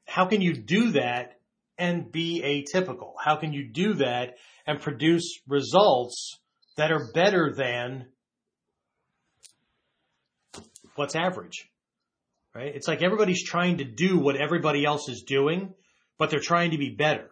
how 0.06 0.26
can 0.26 0.42
you 0.42 0.54
do 0.54 0.92
that 0.92 1.40
and 1.78 2.12
be 2.12 2.42
atypical? 2.76 3.14
How 3.24 3.36
can 3.36 3.54
you 3.54 3.72
do 3.72 3.94
that 3.96 4.36
and 4.66 4.82
produce 4.82 5.40
results 5.48 6.40
that 6.78 6.92
are 6.92 7.12
better 7.14 7.54
than 7.56 8.08
what's 10.96 11.16
average. 11.16 11.70
Right? 12.54 12.76
It's 12.76 12.88
like 12.88 13.02
everybody's 13.02 13.44
trying 13.44 13.78
to 13.78 13.86
do 13.86 14.20
what 14.20 14.36
everybody 14.36 14.86
else 14.86 15.08
is 15.08 15.24
doing, 15.26 15.74
but 16.18 16.30
they're 16.30 16.40
trying 16.40 16.72
to 16.72 16.78
be 16.78 16.90
better. 16.90 17.30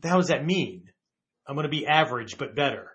What 0.00 0.04
the 0.04 0.08
hell 0.08 0.20
does 0.20 0.28
that 0.28 0.46
mean? 0.46 0.84
I'm 1.46 1.56
going 1.56 1.64
to 1.64 1.68
be 1.68 1.86
average, 1.86 2.38
but 2.38 2.56
better. 2.56 2.90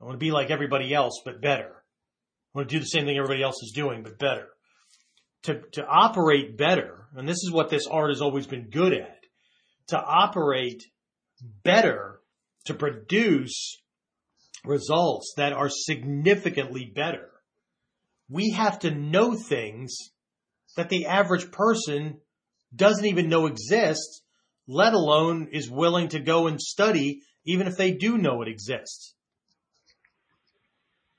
I 0.00 0.06
want 0.06 0.16
to 0.16 0.18
be 0.18 0.32
like 0.32 0.50
everybody 0.50 0.92
else, 0.92 1.22
but 1.24 1.40
better. 1.40 1.70
I 1.70 2.58
want 2.58 2.68
to 2.68 2.74
do 2.74 2.80
the 2.80 2.86
same 2.86 3.04
thing 3.04 3.16
everybody 3.16 3.44
else 3.44 3.62
is 3.62 3.70
doing, 3.72 4.02
but 4.02 4.18
better. 4.18 4.48
To, 5.44 5.60
to 5.74 5.86
operate 5.86 6.58
better, 6.58 7.06
and 7.14 7.28
this 7.28 7.44
is 7.44 7.52
what 7.52 7.70
this 7.70 7.86
art 7.86 8.10
has 8.10 8.20
always 8.20 8.48
been 8.48 8.70
good 8.70 8.92
at, 8.92 9.20
to 9.90 10.02
operate 10.02 10.82
better, 11.62 12.22
to 12.64 12.74
produce 12.74 13.80
results 14.64 15.34
that 15.36 15.52
are 15.52 15.68
significantly 15.70 16.90
better. 16.92 17.30
We 18.28 18.50
have 18.50 18.80
to 18.80 18.90
know 18.90 19.36
things 19.36 19.96
that 20.76 20.88
the 20.88 21.06
average 21.06 21.52
person 21.52 22.18
doesn't 22.74 23.06
even 23.06 23.28
know 23.28 23.46
exist, 23.46 24.24
let 24.68 24.92
alone 24.92 25.48
is 25.50 25.70
willing 25.70 26.08
to 26.08 26.20
go 26.20 26.46
and 26.46 26.60
study, 26.60 27.22
even 27.44 27.66
if 27.66 27.76
they 27.76 27.92
do 27.92 28.18
know 28.18 28.42
it 28.42 28.48
exists. 28.48 29.14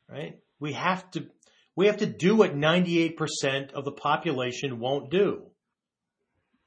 Right? 0.07 0.39
We 0.59 0.73
have 0.73 1.09
to, 1.11 1.27
we 1.75 1.87
have 1.87 1.97
to 1.97 2.05
do 2.05 2.35
what 2.35 2.55
98% 2.55 3.73
of 3.73 3.85
the 3.85 3.91
population 3.91 4.79
won't 4.79 5.09
do. 5.09 5.47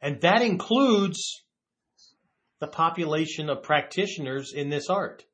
And 0.01 0.21
that 0.23 0.43
includes 0.43 1.43
the 2.59 2.67
population 2.67 3.49
of 3.49 3.63
practitioners 3.63 4.53
in 4.53 4.69
this 4.69 4.91
art. 4.91 5.25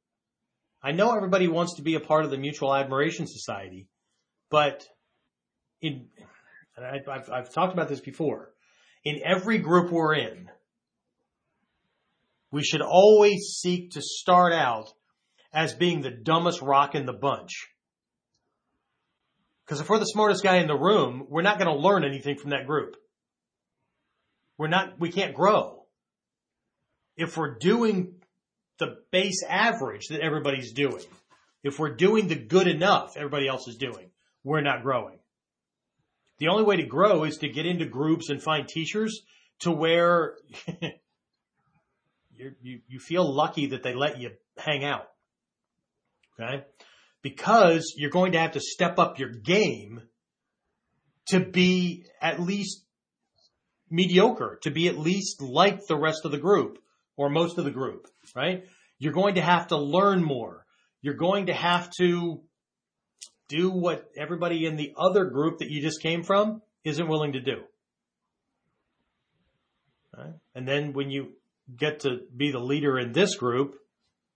I 0.83 0.93
know 0.93 1.15
everybody 1.17 1.49
wants 1.49 1.75
to 1.77 1.83
be 1.83 1.95
a 1.95 2.01
part 2.01 2.25
of 2.25 2.31
the 2.31 2.39
Mutual 2.39 2.75
Admiration 2.75 3.27
Society, 3.27 3.89
but 4.51 4.87
in, 5.81 6.09
I, 6.77 7.01
I've, 7.11 7.31
I've 7.31 7.53
talked 7.53 7.73
about 7.73 7.89
this 7.89 8.01
before, 8.01 8.53
in 9.05 9.21
every 9.25 9.59
group 9.59 9.91
we're 9.91 10.15
in, 10.15 10.51
we 12.51 12.63
should 12.63 12.81
always 12.81 13.59
seek 13.61 13.93
to 13.93 14.03
start 14.03 14.53
out 14.53 14.89
as 15.53 15.75
being 15.75 16.01
the 16.01 16.11
dumbest 16.11 16.63
rock 16.63 16.95
in 16.95 17.07
the 17.07 17.13
bunch. 17.13 17.69
Because 19.65 19.81
if 19.81 19.89
we're 19.89 19.99
the 19.99 20.07
smartest 20.07 20.43
guy 20.43 20.57
in 20.57 20.67
the 20.67 20.79
room, 20.79 21.27
we're 21.29 21.43
not 21.43 21.59
going 21.59 21.71
to 21.71 21.79
learn 21.79 22.05
anything 22.05 22.37
from 22.37 22.51
that 22.51 22.67
group. 22.67 22.97
We're 24.57 24.69
not, 24.69 24.99
we 24.99 25.11
can't 25.11 25.35
grow. 25.35 25.85
If 27.17 27.37
we're 27.37 27.59
doing 27.59 28.15
the 28.79 28.97
base 29.11 29.43
average 29.47 30.09
that 30.09 30.21
everybody's 30.21 30.73
doing, 30.73 31.05
if 31.63 31.79
we're 31.79 31.95
doing 31.95 32.29
the 32.29 32.37
good 32.37 32.67
enough 32.67 33.17
everybody 33.17 33.47
else 33.47 33.69
is 33.69 33.77
doing, 33.77 34.11
we're 34.43 34.61
not 34.61 34.83
growing. 34.83 35.19
The 36.39 36.49
only 36.49 36.65
way 36.65 36.77
to 36.77 36.85
grow 36.85 37.25
is 37.25 37.39
to 37.39 37.49
get 37.49 37.67
into 37.67 37.85
groups 37.85 38.31
and 38.31 38.43
find 38.43 38.67
teachers 38.67 39.23
to 39.61 39.73
where 39.73 40.37
you 42.63 42.81
you 42.89 42.99
feel 42.99 43.31
lucky 43.35 43.69
that 43.69 43.83
they 43.83 43.95
let 43.95 44.19
you 44.19 44.31
hang 44.57 44.85
out. 44.85 45.09
Okay? 46.39 46.65
Because 47.23 47.95
you're 47.97 48.11
going 48.11 48.33
to 48.33 48.39
have 48.39 48.53
to 48.53 48.61
step 48.61 48.99
up 48.99 49.19
your 49.19 49.31
game 49.31 50.03
to 51.27 51.41
be 51.41 52.07
at 52.21 52.41
least 52.41 52.85
mediocre, 53.91 54.59
to 54.63 54.71
be 54.71 54.89
at 54.89 54.99
least 54.99 55.43
like 55.43 55.87
the 55.87 55.97
rest 55.97 56.25
of 56.25 56.31
the 56.31 56.39
group 56.39 56.79
or 57.17 57.29
most 57.29 57.59
of 57.59 57.65
the 57.65 57.71
group, 57.71 58.07
right? 58.35 58.65
You're 58.99 59.13
going 59.13 59.35
to 59.37 59.41
have 59.41 59.69
to 59.69 59.77
learn 59.77 60.23
more. 60.23 60.65
You're 61.03 61.15
going 61.15 61.47
to 61.47 61.55
have 61.55 61.91
to 61.99 62.41
do 63.49 63.71
what 63.71 64.09
everybody 64.17 64.67
in 64.67 64.77
the 64.77 64.95
other 64.97 65.25
group 65.25 65.59
that 65.59 65.71
you 65.71 65.81
just 65.81 66.03
came 66.03 66.23
from 66.23 66.63
isn't 66.85 67.09
willing 67.09 67.33
to 67.33 67.41
do. 67.41 67.63
Right? 70.17 70.35
And 70.55 70.67
then 70.67 70.93
when 70.93 71.11
you 71.11 71.33
get 71.77 72.01
to 72.01 72.21
be 72.35 72.51
the 72.51 72.59
leader 72.59 72.99
in 72.99 73.13
this 73.13 73.37
group, 73.37 73.75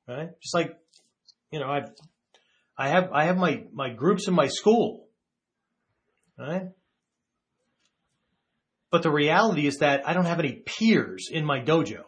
right? 0.06 0.30
Just 0.40 0.54
like, 0.54 0.78
you 1.50 1.60
know, 1.60 1.68
I've, 1.68 1.90
I 2.76 2.88
have, 2.88 3.10
I 3.12 3.24
have 3.24 3.36
my, 3.36 3.64
my 3.72 3.90
groups 3.90 4.28
in 4.28 4.34
my 4.34 4.48
school, 4.48 5.06
right? 6.38 6.70
But 8.90 9.02
the 9.02 9.10
reality 9.10 9.66
is 9.66 9.78
that 9.78 10.06
I 10.06 10.12
don't 10.12 10.26
have 10.26 10.38
any 10.38 10.52
peers 10.52 11.28
in 11.32 11.44
my 11.44 11.60
dojo. 11.60 12.04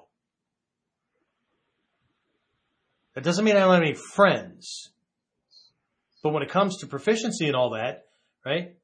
That 3.15 3.25
doesn't 3.25 3.45
mean 3.45 3.57
I 3.57 3.61
don't 3.61 3.75
have 3.75 3.83
any 3.83 3.95
friends. 3.95 4.91
But 6.23 6.33
when 6.33 6.43
it 6.43 6.51
comes 6.51 6.79
to 6.79 6.87
proficiency 6.87 7.47
and 7.47 7.57
all 7.57 7.71
that, 7.71 8.07
right? 8.45 8.77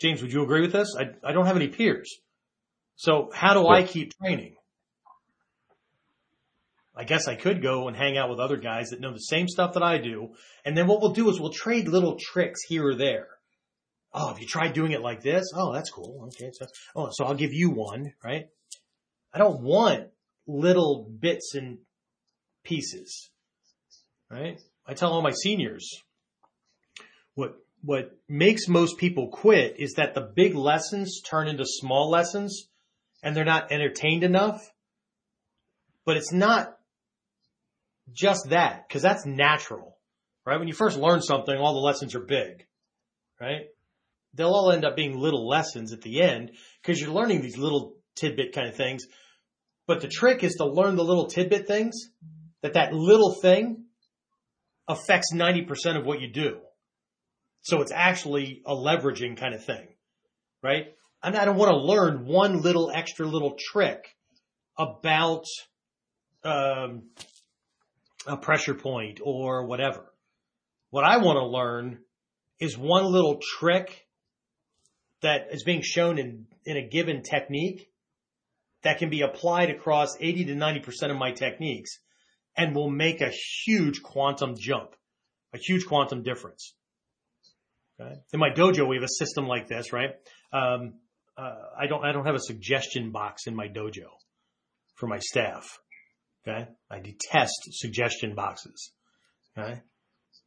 James, 0.00 0.22
would 0.22 0.32
you 0.32 0.42
agree 0.42 0.62
with 0.62 0.72
this? 0.72 0.94
I, 0.98 1.10
I 1.26 1.32
don't 1.32 1.46
have 1.46 1.56
any 1.56 1.68
peers. 1.68 2.18
So 2.96 3.30
how 3.32 3.54
do 3.54 3.68
I 3.68 3.82
keep 3.82 4.12
training? 4.18 4.55
I 6.96 7.04
guess 7.04 7.28
I 7.28 7.34
could 7.34 7.62
go 7.62 7.88
and 7.88 7.96
hang 7.96 8.16
out 8.16 8.30
with 8.30 8.40
other 8.40 8.56
guys 8.56 8.88
that 8.88 9.00
know 9.00 9.12
the 9.12 9.18
same 9.18 9.48
stuff 9.48 9.74
that 9.74 9.82
I 9.82 9.98
do. 9.98 10.34
And 10.64 10.76
then 10.76 10.86
what 10.86 11.02
we'll 11.02 11.12
do 11.12 11.28
is 11.28 11.38
we'll 11.38 11.52
trade 11.52 11.88
little 11.88 12.16
tricks 12.18 12.62
here 12.66 12.86
or 12.88 12.94
there. 12.94 13.28
Oh, 14.14 14.28
have 14.28 14.40
you 14.40 14.46
tried 14.46 14.72
doing 14.72 14.92
it 14.92 15.02
like 15.02 15.22
this? 15.22 15.44
Oh, 15.54 15.74
that's 15.74 15.90
cool. 15.90 16.28
Okay. 16.28 16.50
So, 16.52 16.66
oh, 16.94 17.08
so 17.12 17.26
I'll 17.26 17.34
give 17.34 17.52
you 17.52 17.70
one, 17.70 18.14
right? 18.24 18.46
I 19.34 19.38
don't 19.38 19.62
want 19.62 20.08
little 20.46 21.06
bits 21.20 21.54
and 21.54 21.78
pieces, 22.64 23.30
right? 24.30 24.58
I 24.86 24.94
tell 24.94 25.12
all 25.12 25.20
my 25.20 25.32
seniors, 25.32 26.02
what 27.34 27.56
what 27.82 28.18
makes 28.26 28.68
most 28.68 28.96
people 28.96 29.28
quit 29.28 29.76
is 29.78 29.92
that 29.94 30.14
the 30.14 30.32
big 30.34 30.54
lessons 30.54 31.20
turn 31.20 31.46
into 31.46 31.64
small 31.66 32.10
lessons 32.10 32.68
and 33.22 33.36
they're 33.36 33.44
not 33.44 33.70
entertained 33.70 34.24
enough. 34.24 34.60
But 36.06 36.16
it's 36.16 36.32
not 36.32 36.75
just 38.12 38.50
that 38.50 38.86
because 38.88 39.02
that's 39.02 39.26
natural, 39.26 39.96
right? 40.44 40.58
When 40.58 40.68
you 40.68 40.74
first 40.74 40.98
learn 40.98 41.22
something, 41.22 41.56
all 41.56 41.74
the 41.74 41.80
lessons 41.80 42.14
are 42.14 42.20
big, 42.20 42.66
right? 43.40 43.66
They'll 44.34 44.52
all 44.52 44.72
end 44.72 44.84
up 44.84 44.96
being 44.96 45.18
little 45.18 45.48
lessons 45.48 45.92
at 45.92 46.02
the 46.02 46.20
end 46.20 46.52
because 46.82 47.00
you're 47.00 47.10
learning 47.10 47.42
these 47.42 47.56
little 47.56 47.96
tidbit 48.16 48.54
kind 48.54 48.68
of 48.68 48.76
things. 48.76 49.04
But 49.86 50.00
the 50.00 50.08
trick 50.08 50.42
is 50.42 50.54
to 50.54 50.66
learn 50.66 50.96
the 50.96 51.04
little 51.04 51.26
tidbit 51.26 51.66
things 51.66 51.94
that 52.62 52.74
that 52.74 52.92
little 52.92 53.34
thing 53.34 53.84
affects 54.88 55.32
90% 55.32 55.98
of 55.98 56.04
what 56.04 56.20
you 56.20 56.28
do. 56.28 56.58
So 57.62 57.82
it's 57.82 57.92
actually 57.92 58.62
a 58.66 58.74
leveraging 58.74 59.36
kind 59.36 59.54
of 59.54 59.64
thing, 59.64 59.88
right? 60.62 60.86
Mean, 61.24 61.34
I 61.34 61.44
don't 61.44 61.56
want 61.56 61.72
to 61.72 61.78
learn 61.78 62.26
one 62.26 62.62
little 62.62 62.90
extra 62.94 63.26
little 63.26 63.56
trick 63.58 64.14
about 64.78 65.44
um, 66.44 67.10
a 68.26 68.36
pressure 68.36 68.74
point 68.74 69.20
or 69.22 69.66
whatever. 69.66 70.12
What 70.90 71.04
I 71.04 71.18
want 71.18 71.36
to 71.36 71.46
learn 71.46 71.98
is 72.60 72.76
one 72.76 73.04
little 73.04 73.40
trick 73.58 74.06
that 75.22 75.48
is 75.50 75.64
being 75.64 75.82
shown 75.82 76.18
in, 76.18 76.46
in 76.64 76.76
a 76.76 76.88
given 76.88 77.22
technique 77.22 77.90
that 78.82 78.98
can 78.98 79.10
be 79.10 79.22
applied 79.22 79.70
across 79.70 80.16
80 80.20 80.46
to 80.46 80.54
90% 80.54 81.10
of 81.10 81.16
my 81.16 81.32
techniques 81.32 81.98
and 82.56 82.74
will 82.74 82.90
make 82.90 83.20
a 83.20 83.32
huge 83.64 84.02
quantum 84.02 84.54
jump, 84.58 84.94
a 85.52 85.58
huge 85.58 85.86
quantum 85.86 86.22
difference. 86.22 86.74
Okay. 88.00 88.14
In 88.32 88.40
my 88.40 88.50
dojo, 88.50 88.86
we 88.88 88.96
have 88.96 89.04
a 89.04 89.08
system 89.08 89.46
like 89.46 89.68
this, 89.68 89.92
right? 89.92 90.10
Um, 90.52 90.94
uh, 91.36 91.54
I 91.78 91.86
don't, 91.86 92.04
I 92.04 92.12
don't 92.12 92.26
have 92.26 92.34
a 92.34 92.40
suggestion 92.40 93.10
box 93.10 93.46
in 93.46 93.54
my 93.54 93.68
dojo 93.68 94.08
for 94.94 95.06
my 95.06 95.18
staff. 95.18 95.78
Okay. 96.46 96.68
I 96.90 96.98
detest 97.00 97.68
suggestion 97.72 98.34
boxes. 98.34 98.92
Okay. 99.58 99.80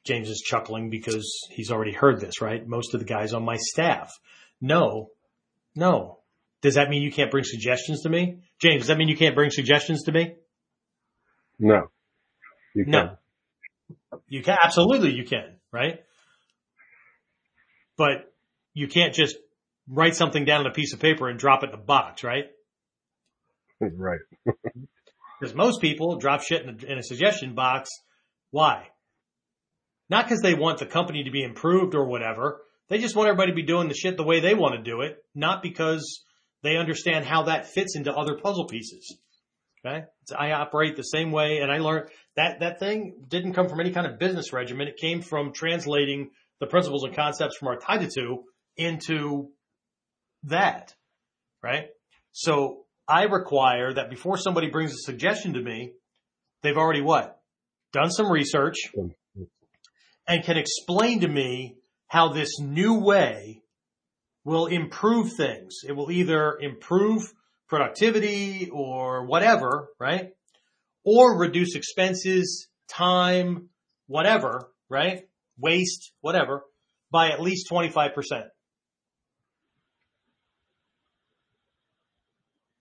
James 0.06 0.30
is 0.30 0.41
chuckling 0.45 0.89
because 0.89 1.30
he's 1.52 1.72
already 1.72 1.91
heard 1.91 2.22
this, 2.22 2.41
right? 2.41 2.66
Most 2.66 2.93
of 2.93 3.00
the 3.00 3.06
guys 3.06 3.34
on 3.34 3.43
my 3.43 3.58
staff. 3.58 4.12
No, 4.62 5.10
no. 5.76 6.20
Does 6.62 6.76
that 6.76 6.89
mean 6.89 7.02
you 7.02 7.12
can't 7.12 7.32
bring 7.32 7.43
suggestions 7.43 8.04
to 8.04 8.10
me? 8.10 8.39
James, 8.62 8.82
does 8.82 8.88
that 8.88 8.97
mean 8.97 9.10
you 9.10 9.18
can't 9.18 9.36
bring 9.36 9.52
suggestions 9.52 10.04
to 10.04 10.12
me? 10.12 10.36
No. 11.60 11.89
You 12.74 12.86
can. 12.86 12.91
no. 12.91 13.18
You 14.28 14.43
can. 14.43 14.58
Absolutely 14.62 15.12
you 15.12 15.26
can, 15.26 15.58
right? 15.72 16.00
but 18.00 18.34
you 18.74 18.88
can't 18.88 19.14
just 19.14 19.36
write 19.89 20.16
something 20.16 20.45
down 20.45 20.62
on 20.62 20.68
a 20.68 20.72
piece 20.72 20.93
of 20.93 21.02
paper 21.02 21.28
and 21.28 21.38
drop 21.38 21.64
it 21.64 21.70
in 21.70 21.76
a 21.76 21.78
box, 21.78 22.24
right? 22.24 22.45
Right. 23.82 24.20
Because 25.40 25.56
most 25.56 25.82
people 25.82 26.18
drop 26.18 26.42
shit 26.42 26.64
in 26.64 26.70
a, 26.70 26.92
in 26.92 26.98
a 26.98 27.04
suggestion 27.04 27.56
box. 27.56 27.90
Why? 28.52 28.88
Not 30.10 30.26
because 30.26 30.42
they 30.42 30.56
want 30.56 30.80
the 30.80 30.86
company 30.86 31.24
to 31.24 31.32
be 31.32 31.44
improved 31.44 31.96
or 31.96 32.06
whatever. 32.06 32.62
They 32.90 32.98
just 32.98 33.16
want 33.16 33.30
everybody 33.30 33.52
to 33.52 33.56
be 33.56 33.64
doing 33.64 33.88
the 33.88 33.94
shit 33.94 34.18
the 34.18 34.24
way 34.24 34.40
they 34.40 34.56
want 34.56 34.76
to 34.76 34.82
do 34.82 35.02
it, 35.02 35.18
not 35.36 35.62
because 35.62 36.24
they 36.64 36.78
understand 36.78 37.26
how 37.26 37.44
that 37.44 37.68
fits 37.68 37.96
into 37.96 38.12
other 38.12 38.36
puzzle 38.36 38.66
pieces. 38.66 39.18
Okay. 39.86 40.06
So 40.26 40.36
I 40.36 40.52
operate 40.52 40.98
the 40.98 41.04
same 41.04 41.32
way 41.32 41.60
and 41.60 41.72
I 41.72 41.78
learned 41.78 42.10
that 42.36 42.60
that 42.60 42.80
thing 42.80 43.24
didn't 43.28 43.54
come 43.54 43.70
from 43.70 43.80
any 43.80 43.92
kind 43.92 44.08
of 44.08 44.20
business 44.20 44.52
regimen. 44.52 44.88
It 44.88 44.98
came 44.98 45.22
from 45.22 45.54
translating 45.54 46.32
the 46.60 46.68
principles 46.68 47.04
and 47.04 47.16
concepts 47.16 47.56
from 47.56 47.70
our 47.70 47.78
Taijutsu 47.78 48.44
into 48.76 49.52
that. 50.44 50.94
Right. 51.64 51.88
So 52.32 52.86
I 53.10 53.24
require 53.24 53.93
that 53.93 54.10
before 54.10 54.38
somebody 54.38 54.70
brings 54.70 54.91
a 54.91 54.97
suggestion 54.97 55.53
to 55.53 55.62
me, 55.62 55.93
they've 56.62 56.78
already 56.78 57.01
what? 57.01 57.41
Done 57.91 58.12
some 58.12 58.32
research 58.32 58.76
and 60.28 60.43
can 60.43 60.57
explain 60.57 61.22
to 61.22 61.28
me 61.28 61.78
how 62.07 62.32
this 62.32 62.60
new 62.60 62.99
way 62.99 63.64
will 64.45 64.68
improve 64.68 65.32
things. 65.36 65.80
It 65.88 65.93
will 65.93 66.12
either 66.12 66.57
improve 66.60 67.24
productivity 67.68 68.70
or 68.72 69.26
whatever, 69.26 69.89
right? 69.99 70.30
Or 71.03 71.38
reduce 71.38 71.76
expenses, 71.76 72.68
time, 72.88 73.70
whatever, 74.07 74.72
right? 74.88 75.28
Waste, 75.57 76.12
whatever, 76.22 76.64
by 77.12 77.30
at 77.30 77.41
least 77.41 77.70
25%. 77.72 78.12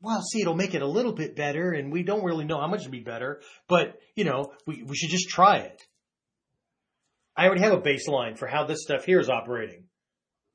Well, 0.00 0.22
see, 0.22 0.40
it'll 0.40 0.54
make 0.54 0.74
it 0.74 0.82
a 0.82 0.86
little 0.86 1.12
bit 1.12 1.34
better 1.34 1.72
and 1.72 1.92
we 1.92 2.04
don't 2.04 2.24
really 2.24 2.44
know 2.44 2.60
how 2.60 2.68
much 2.68 2.80
it'll 2.80 2.92
be 2.92 3.00
better, 3.00 3.42
but 3.68 3.98
you 4.14 4.24
know, 4.24 4.52
we, 4.66 4.82
we 4.84 4.96
should 4.96 5.10
just 5.10 5.28
try 5.28 5.58
it. 5.58 5.82
I 7.36 7.46
already 7.46 7.62
have 7.62 7.72
a 7.72 7.80
baseline 7.80 8.36
for 8.36 8.46
how 8.46 8.64
this 8.64 8.82
stuff 8.82 9.04
here 9.04 9.20
is 9.20 9.28
operating. 9.28 9.84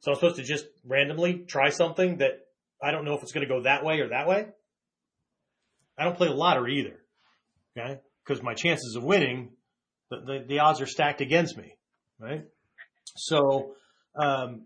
So 0.02 0.12
I'm 0.12 0.16
supposed 0.16 0.36
to 0.38 0.44
just 0.44 0.66
randomly 0.86 1.46
try 1.48 1.70
something 1.70 2.18
that 2.18 2.40
I 2.82 2.92
don't 2.92 3.06
know 3.06 3.16
if 3.16 3.24
it's 3.24 3.32
going 3.32 3.48
to 3.48 3.54
go 3.54 3.64
that 3.64 3.86
way 3.86 4.00
or 4.00 4.10
that 4.10 4.28
way. 4.28 4.48
I 5.98 6.04
don't 6.04 6.18
play 6.18 6.30
lottery 6.30 6.80
either. 6.80 7.00
Okay. 7.78 8.02
Cause 8.28 8.42
my 8.42 8.54
chances 8.54 8.96
of 8.96 9.04
winning, 9.04 9.52
the, 10.10 10.18
the, 10.18 10.46
the 10.48 10.60
odds 10.60 10.82
are 10.82 10.86
stacked 10.86 11.22
against 11.22 11.58
me. 11.58 11.76
Right. 12.20 12.46
So, 13.16 13.76
um, 14.16 14.66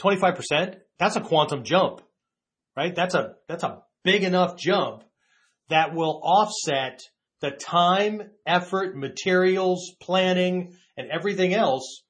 25%, 0.00 0.76
that's 0.98 1.16
a 1.16 1.20
quantum 1.20 1.64
jump, 1.64 2.02
right? 2.76 2.94
That's 2.94 3.14
a, 3.14 3.34
that's 3.48 3.64
a 3.64 3.82
big 4.04 4.22
enough 4.22 4.56
jump 4.56 5.04
that 5.68 5.94
will 5.94 6.20
offset 6.22 7.00
the 7.40 7.50
time, 7.50 8.22
effort, 8.46 8.96
materials, 8.96 9.92
planning, 10.00 10.76
and 10.96 11.10
everything 11.10 11.54
else 11.54 12.02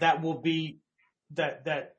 that 0.00 0.22
will 0.22 0.40
be 0.40 0.78
that 1.32 1.64
that 1.64 1.94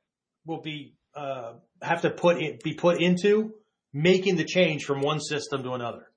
will 0.45 0.61
be 0.61 0.95
uh, 1.15 1.53
have 1.81 2.01
to 2.01 2.09
put 2.09 2.37
in, 2.37 2.59
be 2.63 2.73
put 2.73 3.01
into 3.01 3.53
making 3.93 4.35
the 4.35 4.45
change 4.45 4.83
from 4.83 5.01
one 5.01 5.19
system 5.19 5.63
to 5.63 5.71
another. 5.73 6.09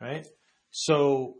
Right? 0.00 0.26
So 0.70 1.34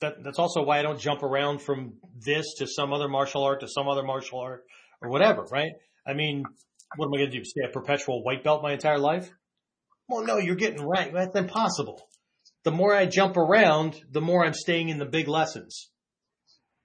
that 0.00 0.22
that's 0.22 0.38
also 0.38 0.62
why 0.62 0.78
I 0.78 0.82
don't 0.82 1.00
jump 1.00 1.22
around 1.22 1.62
from 1.62 1.94
this 2.24 2.54
to 2.58 2.66
some 2.66 2.92
other 2.92 3.08
martial 3.08 3.44
art 3.44 3.60
to 3.60 3.68
some 3.68 3.88
other 3.88 4.02
martial 4.02 4.40
art 4.40 4.64
or 5.00 5.08
whatever, 5.08 5.44
right? 5.50 5.72
I 6.06 6.14
mean, 6.14 6.44
what 6.96 7.06
am 7.06 7.14
I 7.14 7.18
going 7.18 7.30
to 7.30 7.38
do? 7.38 7.44
Stay 7.44 7.62
a 7.64 7.72
perpetual 7.72 8.22
white 8.22 8.44
belt 8.44 8.62
my 8.62 8.72
entire 8.72 8.98
life? 8.98 9.30
Well, 10.08 10.24
no, 10.24 10.38
you're 10.38 10.56
getting 10.56 10.82
right. 10.82 11.12
That's 11.12 11.36
impossible. 11.36 12.00
The 12.64 12.70
more 12.70 12.94
I 12.94 13.06
jump 13.06 13.36
around, 13.36 14.00
the 14.10 14.20
more 14.20 14.44
I'm 14.44 14.54
staying 14.54 14.88
in 14.88 14.98
the 14.98 15.06
big 15.06 15.28
lessons, 15.28 15.90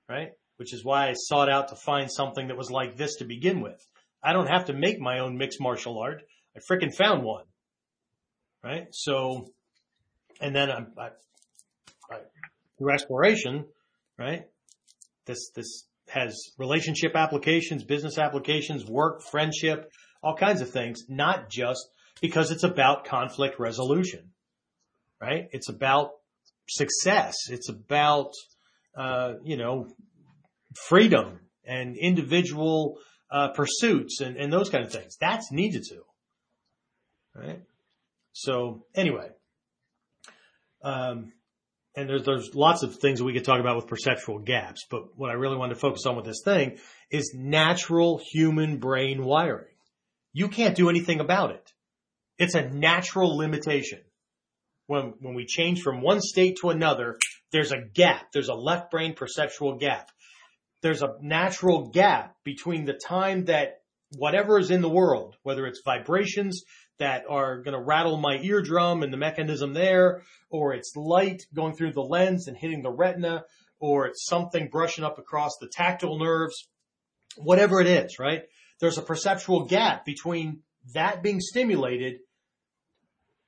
right? 0.10 0.32
which 0.58 0.74
is 0.74 0.84
why 0.84 1.10
I 1.10 1.14
sought 1.14 1.50
out 1.50 1.70
to 1.70 1.76
find 1.76 2.12
something 2.12 2.48
that 2.48 2.58
was 2.58 2.70
like 2.70 2.98
this 2.98 3.18
to 3.18 3.26
begin 3.26 3.62
with. 3.62 3.80
I 4.22 4.34
don't 4.34 4.48
have 4.48 4.66
to 4.66 4.74
make 4.74 5.00
my 5.00 5.20
own 5.20 5.38
mixed 5.38 5.62
martial 5.62 6.00
art. 6.00 6.24
I 6.56 6.60
freaking 6.60 6.94
found 6.94 7.24
one. 7.24 7.46
Right. 8.64 8.88
So, 8.92 9.48
and 10.42 10.56
then 10.56 10.70
I, 10.70 10.80
I, 11.00 11.10
I, 12.12 12.18
through 12.78 12.92
exploration, 12.92 13.66
right. 14.18 14.46
This, 15.26 15.52
this 15.56 15.87
has 16.10 16.52
relationship 16.58 17.16
applications, 17.16 17.84
business 17.84 18.18
applications, 18.18 18.86
work, 18.86 19.22
friendship, 19.22 19.92
all 20.24 20.36
kinds 20.36 20.62
of 20.62 20.70
things, 20.70 21.04
not 21.08 21.50
just 21.50 21.88
because 22.22 22.52
it's 22.52 22.64
about 22.64 23.06
conflict 23.06 23.60
resolution, 23.60 24.32
right? 25.22 25.48
It's 25.52 25.70
about 25.70 26.12
success. 26.70 27.36
It's 27.50 27.70
about, 27.70 28.32
uh, 28.96 29.34
you 29.44 29.58
know, 29.58 29.88
freedom 30.88 31.40
and 31.66 31.96
individual 31.98 32.98
uh, 33.30 33.50
pursuits 33.50 34.22
and, 34.22 34.38
and 34.38 34.52
those 34.52 34.70
kind 34.70 34.84
of 34.84 34.92
things. 34.92 35.18
That's 35.20 35.52
needed 35.52 35.84
to. 35.90 36.02
Right? 37.36 37.62
So 38.34 38.86
anyway, 38.96 39.30
um, 40.84 41.34
and 41.98 42.10
there's, 42.10 42.24
there's 42.24 42.56
lots 42.56 42.84
of 42.84 42.96
things 42.96 43.22
we 43.22 43.34
could 43.34 43.44
talk 43.44 43.60
about 43.60 43.76
with 43.76 43.88
perceptual 43.88 44.40
gaps, 44.40 44.86
but 44.90 45.18
what 45.18 45.30
I 45.30 45.34
really 45.34 45.58
wanted 45.58 45.74
to 45.74 45.80
focus 45.80 46.06
on 46.06 46.16
with 46.16 46.26
this 46.26 46.42
thing 46.46 46.78
is 47.12 47.34
natural 47.36 48.22
human 48.32 48.78
brain 48.78 49.26
wiring. 49.26 49.76
You 50.32 50.48
can't 50.48 50.76
do 50.76 50.90
anything 50.90 51.20
about 51.20 51.52
it. 51.52 51.74
It's 52.38 52.56
a 52.56 52.70
natural 52.70 53.36
limitation. 53.36 54.00
When, 54.86 55.16
when 55.20 55.34
we 55.34 55.46
change 55.46 55.82
from 55.82 56.02
one 56.02 56.22
state 56.22 56.60
to 56.62 56.70
another, 56.70 57.18
there's 57.52 57.74
a 57.74 57.82
gap. 57.82 58.32
There's 58.32 58.48
a 58.48 58.54
left 58.54 58.90
brain 58.90 59.16
perceptual 59.16 59.78
gap 59.78 60.10
there's 60.82 61.02
a 61.02 61.16
natural 61.22 61.90
gap 61.90 62.36
between 62.44 62.86
the 62.86 62.94
time 62.94 63.46
that 63.46 63.82
whatever 64.12 64.60
is 64.60 64.72
in 64.72 64.82
the 64.82 64.90
world, 64.90 65.36
whether 65.44 65.66
it's 65.66 65.82
vibrations 65.84 66.64
that 67.00 67.24
are 67.30 67.62
going 67.62 67.78
to 67.78 67.84
rattle 67.84 68.18
my 68.18 68.38
eardrum 68.42 69.04
and 69.04 69.14
the 69.14 69.18
mechanism 69.18 69.74
there, 69.74 70.22
or 70.50 70.74
it's 70.74 70.96
light 70.96 71.44
going 71.54 71.76
through 71.76 71.94
the 71.94 72.02
lens 72.02 72.48
and 72.48 72.58
hitting 72.58 72.82
the 72.82 72.92
retina, 72.92 73.44
or 73.80 74.08
it's 74.08 74.26
something 74.26 74.70
brushing 74.72 75.04
up 75.04 75.20
across 75.20 75.58
the 75.60 75.68
tactile 75.68 76.18
nerves, 76.18 76.68
whatever 77.38 77.80
it 77.80 77.88
is, 77.88 78.18
right? 78.20 78.44
There's 78.80 78.98
a 78.98 79.04
perceptual 79.04 79.66
gap 79.66 80.06
between 80.06 80.62
that 80.94 81.22
being 81.22 81.40
stimulated, 81.40 82.20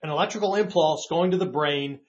an 0.04 0.10
electrical 0.10 0.56
impulse 0.56 1.08
going 1.10 1.32
to 1.32 1.38
the 1.38 1.46
brain, 1.46 2.00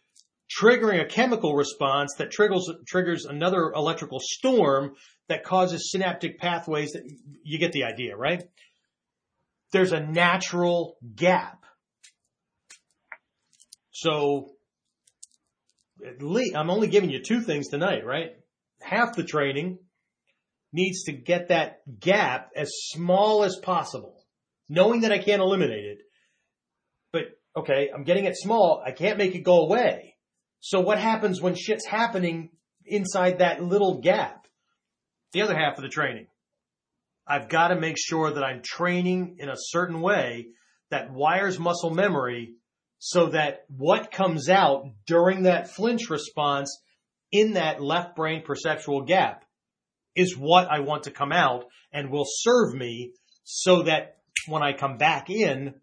triggering 0.58 1.00
a 1.00 1.06
chemical 1.06 1.54
response 1.54 2.14
that 2.18 2.30
triggers, 2.30 2.68
triggers 2.86 3.24
another 3.24 3.72
electrical 3.72 4.18
storm 4.20 4.94
that 5.28 5.44
causes 5.44 5.90
synaptic 5.90 6.38
pathways 6.38 6.92
that 6.92 7.02
you 7.44 7.58
get 7.58 7.72
the 7.72 7.84
idea, 7.84 8.16
right? 8.16 8.42
There's 9.72 9.92
a 9.92 10.00
natural 10.00 10.96
gap. 11.14 11.64
So 13.92 14.50
at 16.04 16.22
least 16.22 16.56
I'm 16.56 16.70
only 16.70 16.88
giving 16.88 17.10
you 17.10 17.22
two 17.22 17.42
things 17.42 17.68
tonight, 17.68 18.04
right? 18.04 18.32
Half 18.80 19.14
the 19.14 19.24
training 19.24 19.78
needs 20.72 21.04
to 21.04 21.12
get 21.12 21.48
that 21.48 21.80
gap 22.00 22.50
as 22.56 22.70
small 22.88 23.44
as 23.44 23.56
possible, 23.62 24.24
knowing 24.68 25.02
that 25.02 25.12
I 25.12 25.18
can't 25.18 25.42
eliminate 25.42 25.84
it. 25.84 25.98
But 27.12 27.22
okay, 27.56 27.90
I'm 27.94 28.04
getting 28.04 28.24
it 28.24 28.36
small. 28.36 28.82
I 28.84 28.92
can't 28.92 29.18
make 29.18 29.34
it 29.34 29.40
go 29.44 29.66
away. 29.66 30.09
So 30.60 30.80
what 30.80 30.98
happens 30.98 31.40
when 31.40 31.54
shit's 31.54 31.86
happening 31.86 32.50
inside 32.84 33.38
that 33.38 33.62
little 33.62 34.00
gap? 34.00 34.46
The 35.32 35.42
other 35.42 35.56
half 35.56 35.76
of 35.76 35.82
the 35.82 35.88
training. 35.88 36.26
I've 37.26 37.48
got 37.48 37.68
to 37.68 37.80
make 37.80 37.96
sure 37.98 38.32
that 38.32 38.44
I'm 38.44 38.62
training 38.62 39.36
in 39.38 39.48
a 39.48 39.56
certain 39.56 40.00
way 40.00 40.48
that 40.90 41.12
wires 41.12 41.58
muscle 41.58 41.90
memory 41.90 42.54
so 42.98 43.30
that 43.30 43.64
what 43.68 44.10
comes 44.10 44.48
out 44.48 44.84
during 45.06 45.44
that 45.44 45.70
flinch 45.70 46.10
response 46.10 46.82
in 47.32 47.54
that 47.54 47.80
left 47.80 48.16
brain 48.16 48.42
perceptual 48.44 49.02
gap 49.02 49.44
is 50.16 50.36
what 50.36 50.68
I 50.70 50.80
want 50.80 51.04
to 51.04 51.10
come 51.10 51.32
out 51.32 51.66
and 51.92 52.10
will 52.10 52.26
serve 52.26 52.74
me 52.74 53.12
so 53.44 53.84
that 53.84 54.16
when 54.46 54.62
I 54.62 54.72
come 54.72 54.98
back 54.98 55.30
in, 55.30 55.74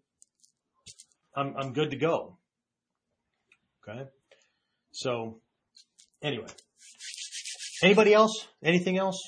I'm, 1.34 1.54
I'm 1.56 1.72
good 1.72 1.90
to 1.90 1.96
go. 1.96 2.38
Okay. 3.88 4.04
So 4.92 5.40
anyway, 6.22 6.46
anybody 7.82 8.14
else? 8.14 8.46
Anything 8.62 8.98
else? 8.98 9.22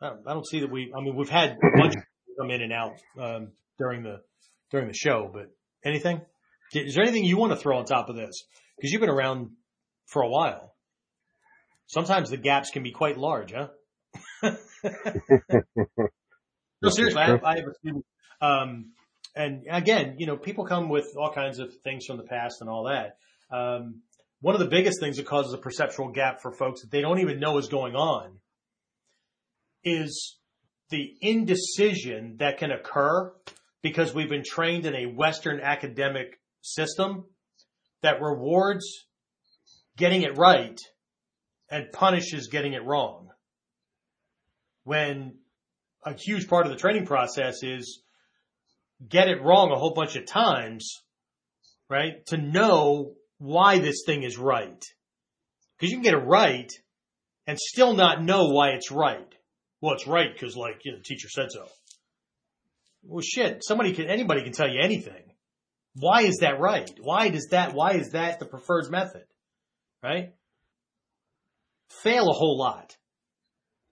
I 0.00 0.32
don't 0.32 0.46
see 0.46 0.60
that 0.60 0.70
we. 0.70 0.92
I 0.96 1.00
mean, 1.00 1.14
we've 1.14 1.28
had 1.28 1.50
a 1.50 1.78
bunch 1.78 1.94
come 2.38 2.50
in 2.50 2.62
and 2.62 2.72
out 2.72 2.94
um, 3.18 3.52
during 3.78 4.02
the 4.02 4.20
during 4.70 4.88
the 4.88 4.94
show, 4.94 5.30
but 5.32 5.50
anything? 5.84 6.20
Is 6.72 6.94
there 6.94 7.04
anything 7.04 7.24
you 7.24 7.36
want 7.36 7.52
to 7.52 7.56
throw 7.56 7.78
on 7.78 7.84
top 7.84 8.08
of 8.08 8.16
this? 8.16 8.44
Because 8.76 8.92
you've 8.92 9.00
been 9.00 9.10
around 9.10 9.50
for 10.06 10.22
a 10.22 10.28
while. 10.28 10.74
Sometimes 11.86 12.30
the 12.30 12.38
gaps 12.38 12.70
can 12.70 12.82
be 12.82 12.90
quite 12.90 13.18
large, 13.18 13.52
huh? 13.52 13.68
no, 16.82 16.88
seriously, 16.88 17.20
I 17.20 17.26
have, 17.26 17.44
I 17.44 17.56
have 17.56 17.66
a 17.66 17.74
student, 17.74 18.06
um, 18.40 18.92
and 19.36 19.64
again, 19.70 20.16
you 20.18 20.26
know, 20.26 20.36
people 20.36 20.64
come 20.64 20.88
with 20.88 21.14
all 21.18 21.32
kinds 21.32 21.58
of 21.58 21.74
things 21.84 22.06
from 22.06 22.16
the 22.16 22.22
past 22.22 22.62
and 22.62 22.70
all 22.70 22.84
that. 22.84 23.18
Um, 23.54 24.00
one 24.42 24.56
of 24.56 24.60
the 24.60 24.66
biggest 24.66 25.00
things 25.00 25.16
that 25.16 25.26
causes 25.26 25.54
a 25.54 25.58
perceptual 25.58 26.08
gap 26.08 26.42
for 26.42 26.52
folks 26.52 26.82
that 26.82 26.90
they 26.90 27.00
don't 27.00 27.20
even 27.20 27.38
know 27.38 27.58
is 27.58 27.68
going 27.68 27.94
on 27.94 28.38
is 29.84 30.36
the 30.90 31.14
indecision 31.20 32.36
that 32.38 32.58
can 32.58 32.72
occur 32.72 33.32
because 33.82 34.12
we've 34.12 34.28
been 34.28 34.42
trained 34.44 34.84
in 34.84 34.94
a 34.94 35.06
Western 35.06 35.60
academic 35.60 36.40
system 36.60 37.24
that 38.02 38.20
rewards 38.20 38.84
getting 39.96 40.22
it 40.22 40.36
right 40.36 40.78
and 41.70 41.92
punishes 41.92 42.48
getting 42.48 42.72
it 42.72 42.84
wrong. 42.84 43.28
When 44.82 45.38
a 46.04 46.14
huge 46.14 46.48
part 46.48 46.66
of 46.66 46.72
the 46.72 46.78
training 46.78 47.06
process 47.06 47.62
is 47.62 48.02
get 49.08 49.28
it 49.28 49.40
wrong 49.40 49.70
a 49.70 49.78
whole 49.78 49.94
bunch 49.94 50.16
of 50.16 50.26
times, 50.26 51.00
right? 51.88 52.26
To 52.26 52.36
know 52.36 53.14
why 53.42 53.80
this 53.80 54.04
thing 54.06 54.22
is 54.22 54.38
right. 54.38 54.84
Cause 55.80 55.90
you 55.90 55.96
can 55.96 56.04
get 56.04 56.14
it 56.14 56.24
right 56.24 56.70
and 57.48 57.58
still 57.58 57.92
not 57.92 58.22
know 58.22 58.50
why 58.50 58.68
it's 58.70 58.92
right. 58.92 59.34
Well, 59.80 59.94
it's 59.94 60.06
right 60.06 60.32
because 60.32 60.56
like, 60.56 60.82
you 60.84 60.92
know, 60.92 60.98
the 60.98 61.02
teacher 61.02 61.28
said 61.28 61.50
so. 61.50 61.66
Well, 63.02 63.20
shit, 63.20 63.64
somebody 63.64 63.94
can, 63.94 64.06
anybody 64.06 64.44
can 64.44 64.52
tell 64.52 64.68
you 64.68 64.80
anything. 64.80 65.24
Why 65.96 66.22
is 66.22 66.38
that 66.40 66.60
right? 66.60 66.88
Why 67.00 67.30
does 67.30 67.48
that, 67.50 67.74
why 67.74 67.94
is 67.94 68.10
that 68.10 68.38
the 68.38 68.46
preferred 68.46 68.88
method? 68.92 69.24
Right? 70.04 70.34
Fail 71.88 72.28
a 72.28 72.32
whole 72.32 72.56
lot. 72.56 72.96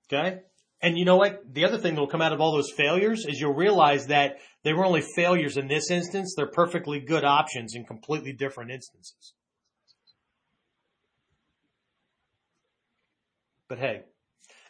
Okay? 0.06 0.42
And 0.80 0.96
you 0.96 1.04
know 1.04 1.16
what? 1.16 1.42
The 1.52 1.64
other 1.64 1.78
thing 1.78 1.96
that 1.96 2.00
will 2.00 2.08
come 2.08 2.22
out 2.22 2.32
of 2.32 2.40
all 2.40 2.54
those 2.54 2.70
failures 2.70 3.26
is 3.26 3.40
you'll 3.40 3.54
realize 3.54 4.06
that 4.06 4.36
they 4.62 4.74
were 4.74 4.84
only 4.84 5.02
failures 5.16 5.56
in 5.56 5.66
this 5.66 5.90
instance. 5.90 6.34
They're 6.36 6.46
perfectly 6.46 7.00
good 7.00 7.24
options 7.24 7.74
in 7.74 7.84
completely 7.84 8.32
different 8.32 8.70
instances. 8.70 9.34
But 13.70 13.78
hey, 13.78 14.02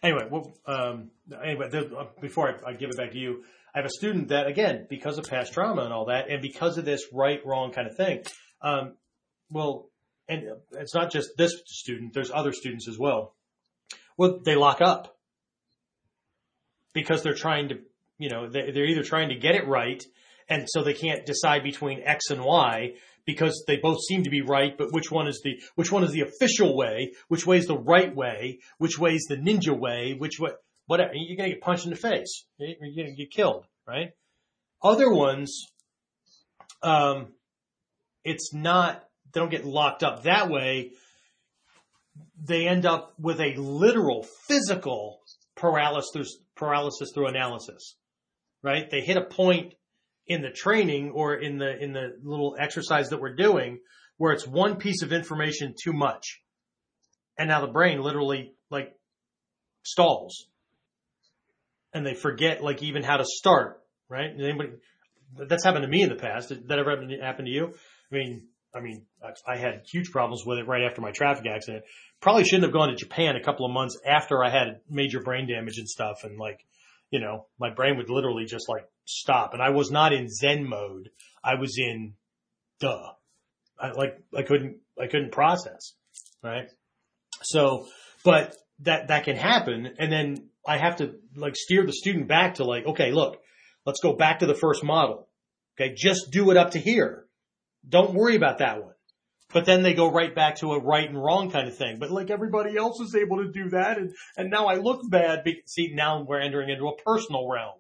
anyway, 0.03 0.29
well, 0.31 0.53
um, 0.67 1.11
anyway, 1.43 1.71
uh, 1.73 2.05
before 2.21 2.51
I, 2.51 2.71
I 2.71 2.73
give 2.75 2.91
it 2.91 2.99
back 2.99 3.13
to 3.13 3.19
you, 3.19 3.45
I 3.75 3.79
have 3.79 3.87
a 3.87 3.91
student 3.91 4.29
that, 4.29 4.47
again, 4.47 4.87
because 4.91 5.17
of 5.17 5.25
past 5.25 5.55
trauma 5.55 5.83
and 5.85 5.93
all 5.93 6.05
that, 6.05 6.29
and 6.29 6.43
because 6.43 6.77
of 6.77 6.85
this 6.85 7.07
right, 7.11 7.41
wrong 7.47 7.73
kind 7.73 7.89
of 7.89 7.97
thing, 7.97 8.25
um, 8.61 8.97
well, 9.51 9.89
and 10.29 10.43
it's 10.73 10.95
not 10.95 11.11
just 11.11 11.31
this 11.39 11.63
student, 11.65 12.13
there's 12.13 12.31
other 12.31 12.53
students 12.53 12.89
as 12.89 12.99
well. 12.99 13.35
Well, 14.19 14.41
they 14.45 14.55
lock 14.55 14.83
up 14.83 15.17
because 16.93 17.23
they're 17.23 17.33
trying 17.33 17.71
to, 17.71 17.79
you 18.19 18.29
know, 18.29 18.51
they're 18.51 18.85
either 18.85 19.03
trying 19.03 19.31
to 19.31 19.37
get 19.37 19.55
it 19.55 19.67
right, 19.67 20.05
and 20.47 20.67
so 20.69 20.83
they 20.83 20.93
can't 20.93 21.25
decide 21.25 21.63
between 21.63 22.03
X 22.05 22.29
and 22.29 22.45
Y 22.45 22.97
because 23.27 23.65
they 23.67 23.77
both 23.77 24.01
seem 24.01 24.25
to 24.25 24.31
be 24.31 24.43
right, 24.43 24.77
but 24.77 24.93
which 24.93 25.11
one 25.11 25.29
is 25.29 25.41
the, 25.45 25.61
which 25.75 25.93
one 25.93 26.05
is 26.05 26.13
the 26.13 26.23
official 26.23 26.77
way, 26.77 27.13
which 27.29 27.47
way 27.47 27.59
is 27.59 27.67
the 27.67 27.79
right 27.79 28.15
way, 28.15 28.61
which 28.79 28.99
way 28.99 29.15
is 29.15 29.27
the 29.29 29.37
ninja 29.37 29.77
way, 29.77 30.15
which 30.15 30.39
way, 30.39 30.51
whatever. 30.87 31.13
You're 31.15 31.37
going 31.37 31.51
to 31.51 31.55
get 31.55 31.63
punched 31.63 31.85
in 31.85 31.91
the 31.91 31.97
face. 31.97 32.45
You're 32.59 32.77
going 32.79 33.17
to 33.17 33.25
get 33.25 33.31
killed, 33.31 33.67
right? 33.87 34.11
Other 34.83 35.13
ones, 35.13 35.67
um, 36.83 37.29
it's 38.25 38.53
not, 38.53 39.05
they 39.33 39.41
don't 39.41 39.51
get 39.51 39.65
locked 39.65 40.03
up 40.03 40.25
that 40.25 40.51
way. 40.51 40.93
They 42.43 42.67
end 42.67 42.87
up 42.87 43.15
with 43.19 43.41
a 43.41 43.55
literal 43.57 44.27
physical 44.49 45.21
paralysis, 45.57 46.39
paralysis 46.57 47.13
through 47.15 47.29
analysis, 47.29 47.97
right? 48.63 48.91
They 48.91 49.03
hit 49.03 49.17
a 49.17 49.25
point 49.25 49.75
in 50.31 50.43
the 50.43 50.51
training 50.51 51.11
or 51.11 51.35
in 51.35 51.59
the, 51.59 51.77
in 51.83 51.93
the 51.93 52.17
little 52.23 52.57
exercise 52.57 53.09
that 53.09 53.21
we're 53.21 53.35
doing 53.35 53.81
where 54.17 54.33
it's 54.33 54.47
one 54.47 54.77
piece 54.77 55.03
of 55.03 55.13
information 55.13 55.75
too 55.83 55.93
much. 55.93 56.41
And 57.37 57.49
now 57.49 57.67
the 57.67 57.73
brain 57.73 58.01
literally 58.01 58.53
like 58.71 58.95
stalls 59.83 60.47
and 61.93 62.07
they 62.07 62.15
forget 62.15 62.63
like 62.63 62.81
even 62.81 63.03
how 63.03 63.17
to 63.17 63.25
start, 63.25 63.81
right? 64.09 64.31
Anybody, 64.33 64.71
that's 65.37 65.65
happened 65.65 65.83
to 65.83 65.89
me 65.89 66.03
in 66.03 66.11
the 66.11 66.15
past. 66.15 66.51
Did 66.51 66.69
that 66.69 66.79
ever 66.79 66.91
happen 67.21 67.45
to 67.45 67.51
you? 67.51 67.75
I 68.13 68.15
mean, 68.15 68.47
I 68.73 68.79
mean, 68.79 69.05
I 69.49 69.57
had 69.57 69.83
huge 69.91 70.13
problems 70.13 70.45
with 70.47 70.59
it 70.59 70.69
right 70.69 70.85
after 70.89 71.01
my 71.01 71.11
traffic 71.11 71.47
accident. 71.53 71.83
Probably 72.21 72.45
shouldn't 72.45 72.65
have 72.65 72.73
gone 72.73 72.91
to 72.91 72.95
Japan 72.95 73.35
a 73.35 73.43
couple 73.43 73.67
of 73.67 73.73
months 73.73 73.99
after 74.07 74.45
I 74.45 74.51
had 74.51 74.81
major 74.89 75.21
brain 75.21 75.49
damage 75.49 75.79
and 75.79 75.89
stuff. 75.89 76.23
And 76.23 76.39
like, 76.39 76.61
you 77.11 77.21
know, 77.21 77.47
my 77.59 77.71
brain 77.71 77.97
would 77.97 78.09
literally 78.09 78.45
just 78.45 78.69
like 78.69 78.85
stop. 79.05 79.53
And 79.53 79.63
I 79.63 79.71
was 79.71 79.91
not 79.91 80.13
in 80.13 80.29
Zen 80.29 80.69
mode. 80.69 81.11
I 81.43 81.57
was 81.57 81.77
in 81.79 82.15
duh. 82.81 83.13
I 83.79 83.91
like, 83.93 84.19
I 84.37 84.43
couldn't, 84.43 84.79
I 85.01 85.07
couldn't 85.07 85.33
process. 85.33 85.95
Right. 86.43 86.69
So, 87.43 87.87
but 88.25 88.55
that, 88.81 89.09
that 89.09 89.25
can 89.25 89.37
happen. 89.37 89.95
And 89.99 90.13
then 90.13 90.49
I 90.67 90.79
have 90.79 90.97
to 90.97 91.17
like 91.37 91.57
steer 91.57 91.85
the 91.85 91.93
student 91.93 92.29
back 92.29 92.55
to 92.55 92.65
like, 92.65 92.87
okay, 92.87 93.13
look, 93.13 93.39
let's 93.85 94.01
go 94.01 94.15
back 94.15 94.41
to 94.41 94.47
the 94.47 94.55
first 94.55 94.85
model. 94.85 95.29
Okay. 95.79 95.95
Just 95.97 96.31
do 96.31 96.51
it 96.51 96.57
up 96.57 96.73
to 96.73 96.79
here. 96.79 97.27
Don't 97.89 98.15
worry 98.15 98.37
about 98.37 98.59
that 98.59 98.83
one. 98.83 98.95
But 99.53 99.65
then 99.65 99.83
they 99.83 99.95
go 99.95 100.11
right 100.11 100.35
back 100.35 100.57
to 100.57 100.73
a 100.73 100.81
right 100.81 101.09
and 101.09 101.21
wrong 101.21 101.51
kind 101.51 101.69
of 101.69 101.77
thing. 101.77 101.99
But 101.99 102.11
like 102.11 102.31
everybody 102.31 102.77
else 102.77 103.01
is 103.01 103.15
able 103.15 103.39
to 103.39 103.51
do 103.51 103.71
that. 103.71 103.99
And, 103.99 104.13
and 104.37 104.51
now 104.51 104.67
I 104.67 104.77
look 104.77 105.01
bad. 105.11 105.43
Because, 105.45 105.73
see, 105.73 105.91
now 105.93 106.23
we're 106.23 106.41
entering 106.41 106.71
into 106.71 106.87
a 106.87 106.97
personal 106.97 107.49
realm, 107.49 107.79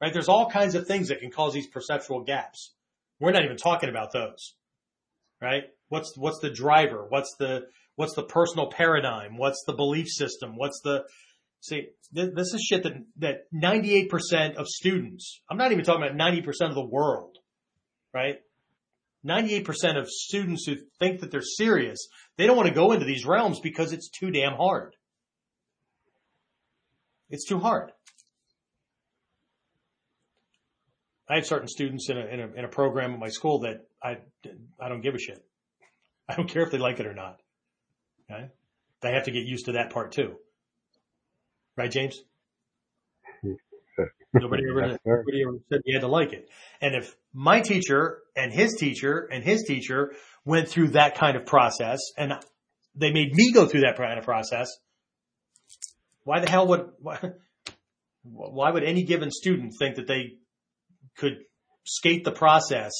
right? 0.00 0.12
There's 0.12 0.28
all 0.28 0.50
kinds 0.50 0.74
of 0.74 0.86
things 0.86 1.08
that 1.08 1.20
can 1.20 1.30
cause 1.30 1.52
these 1.52 1.66
perceptual 1.66 2.24
gaps. 2.24 2.74
We're 3.20 3.32
not 3.32 3.44
even 3.44 3.56
talking 3.56 3.88
about 3.88 4.12
those, 4.12 4.54
right? 5.40 5.64
What's, 5.88 6.16
what's 6.16 6.38
the 6.40 6.50
driver? 6.50 7.06
What's 7.08 7.34
the, 7.38 7.62
what's 7.96 8.14
the 8.14 8.24
personal 8.24 8.70
paradigm? 8.70 9.36
What's 9.36 9.64
the 9.66 9.74
belief 9.74 10.08
system? 10.08 10.56
What's 10.56 10.80
the, 10.82 11.04
See, 11.64 11.86
this 12.12 12.52
is 12.52 12.60
shit 12.60 12.82
that, 12.82 12.92
that 13.16 13.44
98% 13.54 14.56
of 14.56 14.68
students, 14.68 15.40
I'm 15.50 15.56
not 15.56 15.72
even 15.72 15.82
talking 15.82 16.04
about 16.04 16.14
90% 16.14 16.46
of 16.68 16.74
the 16.74 16.84
world, 16.84 17.38
right? 18.12 18.36
98% 19.26 19.98
of 19.98 20.08
students 20.08 20.64
who 20.66 20.76
think 20.98 21.20
that 21.20 21.30
they're 21.30 21.42
serious, 21.42 22.08
they 22.36 22.46
don't 22.46 22.56
want 22.56 22.68
to 22.68 22.74
go 22.74 22.92
into 22.92 23.06
these 23.06 23.24
realms 23.24 23.60
because 23.60 23.92
it's 23.92 24.10
too 24.10 24.30
damn 24.30 24.54
hard. 24.54 24.94
It's 27.30 27.46
too 27.46 27.58
hard. 27.58 27.90
I 31.28 31.36
have 31.36 31.46
certain 31.46 31.68
students 31.68 32.10
in 32.10 32.18
a, 32.18 32.26
in 32.26 32.40
a, 32.40 32.46
in 32.58 32.64
a 32.64 32.68
program 32.68 33.14
at 33.14 33.18
my 33.18 33.30
school 33.30 33.60
that 33.60 33.86
I, 34.02 34.18
I 34.78 34.88
don't 34.88 35.00
give 35.00 35.14
a 35.14 35.18
shit. 35.18 35.42
I 36.28 36.36
don't 36.36 36.48
care 36.48 36.62
if 36.62 36.70
they 36.70 36.78
like 36.78 37.00
it 37.00 37.06
or 37.06 37.14
not. 37.14 37.40
Okay. 38.30 38.48
They 39.00 39.12
have 39.12 39.24
to 39.24 39.30
get 39.30 39.44
used 39.44 39.66
to 39.66 39.72
that 39.72 39.90
part 39.90 40.12
too. 40.12 40.36
Right, 41.76 41.90
James? 41.90 42.20
Nobody 44.34 44.64
ever, 44.68 44.98
nobody 45.04 45.42
ever 45.42 45.58
said 45.68 45.80
you 45.84 45.96
had 45.96 46.00
to 46.00 46.08
like 46.08 46.32
it. 46.32 46.48
And 46.80 46.94
if 46.94 47.16
my 47.32 47.60
teacher 47.60 48.18
and 48.36 48.52
his 48.52 48.74
teacher 48.74 49.28
and 49.30 49.44
his 49.44 49.62
teacher 49.62 50.12
went 50.44 50.68
through 50.68 50.88
that 50.88 51.16
kind 51.16 51.36
of 51.36 51.46
process 51.46 52.00
and 52.18 52.32
they 52.94 53.12
made 53.12 53.32
me 53.32 53.52
go 53.52 53.66
through 53.66 53.82
that 53.82 53.96
kind 53.96 54.18
of 54.18 54.24
process, 54.24 54.68
why 56.24 56.40
the 56.40 56.50
hell 56.50 56.66
would, 56.68 56.90
why, 56.98 57.18
why 58.24 58.70
would 58.70 58.82
any 58.82 59.04
given 59.04 59.30
student 59.30 59.72
think 59.78 59.96
that 59.96 60.08
they 60.08 60.38
could 61.16 61.38
skate 61.84 62.24
the 62.24 62.32
process 62.32 62.92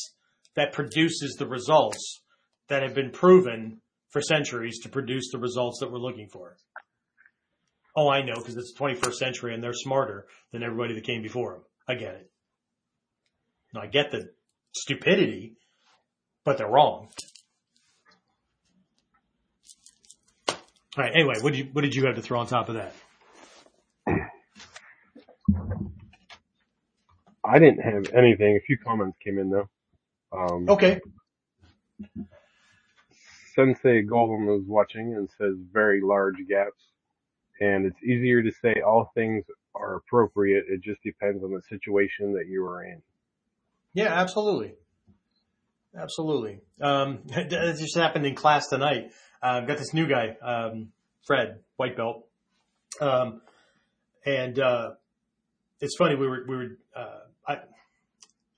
that 0.55 0.73
produces 0.73 1.35
the 1.39 1.47
results 1.47 2.23
that 2.69 2.83
have 2.83 2.95
been 2.95 3.11
proven 3.11 3.81
for 4.11 4.23
centuries 4.23 4.79
to 4.83 4.89
produce 4.89 5.31
the 5.33 5.39
results 5.39 5.81
that 5.81 5.91
we're 5.91 5.99
looking 5.99 6.29
for? 6.33 6.57
Oh, 7.97 8.09
I 8.09 8.23
know, 8.23 8.35
because 8.35 8.57
it's 8.57 8.73
the 8.73 8.81
21st 8.81 9.15
century 9.15 9.55
and 9.55 9.63
they're 9.63 9.73
smarter 9.73 10.27
than 10.53 10.63
everybody 10.63 10.95
that 10.95 11.05
came 11.05 11.23
before 11.23 11.53
them. 11.53 11.63
I 11.87 11.95
get 11.95 12.15
it. 12.15 12.31
Now, 13.73 13.83
I 13.83 13.87
get 13.87 14.11
the 14.11 14.31
stupidity, 14.75 15.57
but 16.45 16.59
they're 16.59 16.69
wrong. 16.69 17.09
All 20.97 21.03
right. 21.03 21.13
Anyway, 21.15 21.35
what 21.41 21.53
did 21.53 21.59
you 21.59 21.71
what 21.73 21.83
did 21.83 21.95
you 21.95 22.07
have 22.07 22.15
to 22.15 22.23
throw 22.23 22.39
on 22.39 22.47
top 22.47 22.69
of 22.69 22.77
that? 22.77 22.95
I 27.45 27.59
didn't 27.59 27.81
have 27.81 28.15
anything. 28.15 28.57
A 28.57 28.61
few 28.61 28.79
comments 28.79 29.19
came 29.23 29.39
in 29.39 29.51
though. 29.51 29.69
Um, 30.33 30.69
okay. 30.69 31.01
Sensei 33.55 34.05
Golem 34.05 34.47
was 34.47 34.63
watching 34.67 35.15
and 35.15 35.29
says 35.39 35.55
very 35.73 36.01
large 36.01 36.37
gaps 36.49 36.83
and 37.61 37.87
it's 37.87 38.03
easier 38.03 38.43
to 38.43 38.51
say 38.63 38.81
all 38.87 39.11
things 39.15 39.45
are 39.75 39.97
appropriate. 39.97 40.65
It 40.69 40.83
just 40.83 41.03
depends 41.03 41.43
on 41.43 41.53
the 41.53 41.63
situation 41.69 42.35
that 42.35 42.47
you 42.49 42.65
are 42.67 42.85
in. 42.85 43.03
Yeah, 43.93 44.13
absolutely. 44.13 44.75
Absolutely. 45.97 46.61
Um, 46.81 47.21
it 47.29 47.79
just 47.79 47.97
happened 47.97 48.27
in 48.27 48.35
class 48.35 48.69
tonight. 48.69 49.13
Uh, 49.43 49.61
I've 49.61 49.69
got 49.69 49.79
this 49.79 49.95
new 49.95 50.07
guy, 50.09 50.37
um, 50.43 50.89
Fred, 51.27 51.61
white 51.77 51.97
belt. 51.97 52.27
Um, 53.01 53.41
and, 54.25 54.59
uh, 54.59 54.91
it's 55.81 55.97
funny. 55.97 56.17
We 56.17 56.27
were, 56.27 56.45
we 56.49 56.57
were, 56.57 56.79
uh, 56.97 57.21
I, 57.47 57.53
I 57.53 57.57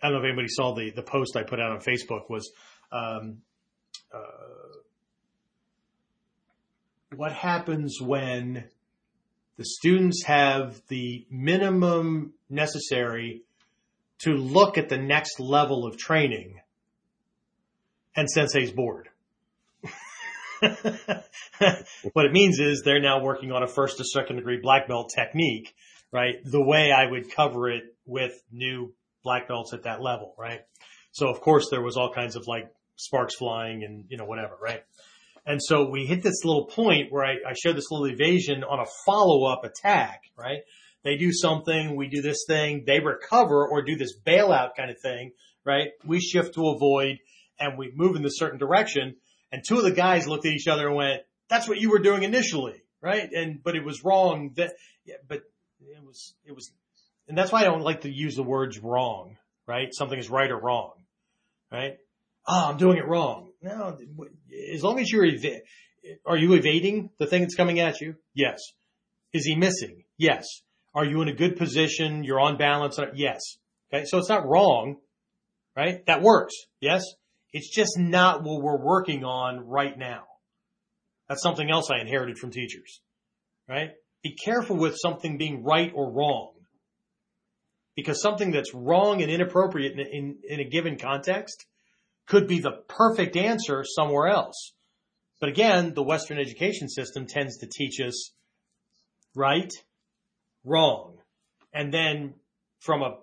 don't 0.02 0.12
know 0.12 0.18
if 0.18 0.24
anybody 0.24 0.48
saw 0.48 0.74
the, 0.74 0.90
the 0.90 1.02
post 1.02 1.36
I 1.36 1.42
put 1.42 1.60
out 1.60 1.72
on 1.72 1.80
Facebook 1.80 2.30
was, 2.30 2.52
um, 2.92 3.38
uh, 4.14 4.78
what 7.14 7.32
happens 7.32 7.98
when 8.00 8.64
the 9.56 9.64
students 9.64 10.24
have 10.24 10.80
the 10.88 11.26
minimum 11.30 12.34
necessary 12.50 13.42
to 14.18 14.30
look 14.30 14.78
at 14.78 14.88
the 14.88 14.98
next 14.98 15.40
level 15.40 15.86
of 15.86 15.96
training, 15.96 16.60
and 18.14 18.28
sensei's 18.30 18.70
bored. 18.70 19.08
what 20.60 22.24
it 22.24 22.32
means 22.32 22.58
is 22.58 22.82
they're 22.82 23.00
now 23.00 23.22
working 23.22 23.52
on 23.52 23.62
a 23.62 23.66
first 23.66 23.98
to 23.98 24.04
second 24.04 24.36
degree 24.36 24.58
black 24.62 24.88
belt 24.88 25.12
technique, 25.14 25.74
right? 26.12 26.36
The 26.44 26.62
way 26.62 26.92
I 26.92 27.10
would 27.10 27.30
cover 27.30 27.68
it 27.68 27.94
with 28.06 28.32
new 28.50 28.94
black 29.22 29.48
belts 29.48 29.74
at 29.74 29.82
that 29.82 30.00
level, 30.00 30.34
right? 30.38 30.60
So 31.12 31.28
of 31.28 31.40
course 31.40 31.68
there 31.70 31.82
was 31.82 31.96
all 31.96 32.12
kinds 32.12 32.36
of 32.36 32.46
like 32.46 32.72
sparks 32.96 33.34
flying 33.34 33.84
and, 33.84 34.04
you 34.08 34.16
know, 34.16 34.24
whatever, 34.24 34.56
right? 34.60 34.82
And 35.46 35.62
so 35.62 35.88
we 35.88 36.06
hit 36.06 36.22
this 36.22 36.44
little 36.44 36.66
point 36.66 37.12
where 37.12 37.24
I, 37.24 37.34
I 37.48 37.54
showed 37.54 37.76
this 37.76 37.90
little 37.90 38.08
evasion 38.08 38.64
on 38.64 38.80
a 38.80 38.86
follow 39.06 39.44
up 39.44 39.64
attack, 39.64 40.22
right? 40.36 40.58
They 41.04 41.16
do 41.16 41.32
something, 41.32 41.94
we 41.94 42.08
do 42.08 42.20
this 42.20 42.44
thing, 42.48 42.82
they 42.84 42.98
recover 42.98 43.66
or 43.66 43.82
do 43.82 43.94
this 43.96 44.18
bailout 44.18 44.70
kind 44.76 44.90
of 44.90 44.96
thing, 45.00 45.30
right? 45.64 45.90
We 46.04 46.20
shift 46.20 46.54
to 46.54 46.68
avoid 46.70 47.18
and 47.60 47.78
we 47.78 47.92
move 47.94 48.16
in 48.16 48.22
this 48.22 48.38
certain 48.38 48.58
direction. 48.58 49.14
And 49.52 49.62
two 49.64 49.78
of 49.78 49.84
the 49.84 49.92
guys 49.92 50.26
looked 50.26 50.46
at 50.46 50.52
each 50.52 50.66
other 50.66 50.88
and 50.88 50.96
went, 50.96 51.22
that's 51.48 51.68
what 51.68 51.78
you 51.78 51.90
were 51.90 52.00
doing 52.00 52.24
initially, 52.24 52.82
right? 53.00 53.30
And, 53.32 53.62
but 53.62 53.76
it 53.76 53.84
was 53.84 54.04
wrong 54.04 54.50
that, 54.56 54.72
yeah, 55.04 55.14
but 55.28 55.42
it 55.80 56.04
was, 56.04 56.34
it 56.44 56.56
was, 56.56 56.72
and 57.28 57.38
that's 57.38 57.52
why 57.52 57.60
I 57.60 57.64
don't 57.64 57.82
like 57.82 58.00
to 58.00 58.10
use 58.10 58.34
the 58.34 58.42
words 58.42 58.80
wrong, 58.80 59.36
right? 59.64 59.88
Something 59.92 60.18
is 60.18 60.28
right 60.28 60.50
or 60.50 60.58
wrong, 60.58 60.94
right? 61.70 61.98
Oh, 62.48 62.66
I'm 62.68 62.78
doing 62.78 62.98
it 62.98 63.06
wrong. 63.06 63.45
No, 63.62 63.96
as 64.72 64.82
long 64.82 64.98
as 65.00 65.10
you're, 65.10 65.26
ev- 65.26 65.62
are 66.24 66.36
you 66.36 66.54
evading 66.54 67.10
the 67.18 67.26
thing 67.26 67.42
that's 67.42 67.54
coming 67.54 67.80
at 67.80 68.00
you? 68.00 68.14
Yes. 68.34 68.60
Is 69.32 69.44
he 69.44 69.56
missing? 69.56 70.04
Yes. 70.18 70.46
Are 70.94 71.04
you 71.04 71.20
in 71.22 71.28
a 71.28 71.34
good 71.34 71.56
position? 71.56 72.24
You're 72.24 72.40
on 72.40 72.56
balance? 72.56 72.98
Yes. 73.14 73.40
Okay. 73.92 74.04
So 74.06 74.18
it's 74.18 74.28
not 74.28 74.46
wrong, 74.46 74.96
right? 75.76 76.04
That 76.06 76.22
works. 76.22 76.54
Yes. 76.80 77.02
It's 77.52 77.74
just 77.74 77.98
not 77.98 78.42
what 78.42 78.62
we're 78.62 78.82
working 78.82 79.24
on 79.24 79.60
right 79.60 79.96
now. 79.96 80.24
That's 81.28 81.42
something 81.42 81.70
else 81.70 81.90
I 81.90 82.00
inherited 82.00 82.38
from 82.38 82.50
teachers, 82.50 83.00
right? 83.68 83.90
Be 84.22 84.36
careful 84.36 84.76
with 84.76 84.96
something 84.96 85.38
being 85.38 85.64
right 85.64 85.92
or 85.94 86.10
wrong 86.10 86.52
because 87.96 88.20
something 88.20 88.50
that's 88.50 88.74
wrong 88.74 89.22
and 89.22 89.30
inappropriate 89.30 89.92
in, 89.98 90.00
in, 90.00 90.38
in 90.48 90.60
a 90.60 90.64
given 90.64 90.98
context 90.98 91.66
could 92.26 92.46
be 92.48 92.60
the 92.60 92.82
perfect 92.88 93.36
answer 93.36 93.84
somewhere 93.84 94.28
else. 94.28 94.72
But 95.40 95.48
again, 95.48 95.94
the 95.94 96.02
Western 96.02 96.38
education 96.38 96.88
system 96.88 97.26
tends 97.26 97.58
to 97.58 97.66
teach 97.66 98.00
us 98.00 98.32
right, 99.34 99.70
wrong. 100.64 101.18
And 101.72 101.92
then 101.92 102.34
from 102.80 103.02
a 103.02 103.18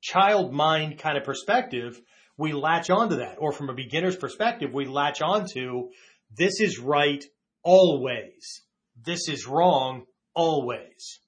child 0.00 0.52
mind 0.52 0.98
kind 0.98 1.18
of 1.18 1.24
perspective, 1.24 2.00
we 2.38 2.52
latch 2.52 2.90
onto 2.90 3.16
that. 3.16 3.36
Or 3.38 3.52
from 3.52 3.68
a 3.68 3.74
beginner's 3.74 4.16
perspective, 4.16 4.72
we 4.72 4.86
latch 4.86 5.20
onto 5.22 5.90
this 6.36 6.60
is 6.60 6.78
right 6.78 7.24
always. 7.62 8.62
This 9.04 9.28
is 9.28 9.46
wrong 9.46 10.04
always. 10.34 11.20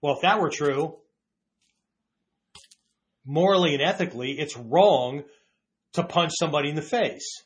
Well, 0.00 0.14
if 0.14 0.22
that 0.22 0.40
were 0.40 0.50
true, 0.50 0.96
morally 3.24 3.74
and 3.74 3.82
ethically, 3.82 4.32
it's 4.38 4.56
wrong 4.56 5.24
to 5.98 6.04
punch 6.04 6.32
somebody 6.38 6.68
in 6.68 6.76
the 6.76 6.82
face. 6.82 7.42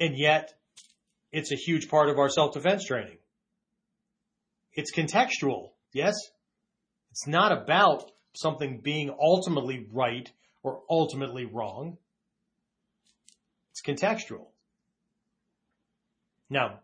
And 0.00 0.16
yet, 0.16 0.52
it's 1.30 1.52
a 1.52 1.56
huge 1.56 1.88
part 1.88 2.08
of 2.08 2.18
our 2.18 2.28
self-defense 2.28 2.86
training. 2.86 3.18
It's 4.72 4.92
contextual, 4.92 5.70
yes? 5.92 6.14
It's 7.10 7.26
not 7.26 7.52
about 7.52 8.10
something 8.34 8.80
being 8.82 9.14
ultimately 9.20 9.86
right 9.92 10.30
or 10.62 10.80
ultimately 10.88 11.44
wrong. 11.44 11.98
It's 13.70 13.82
contextual. 13.82 14.46
Now, 16.48 16.80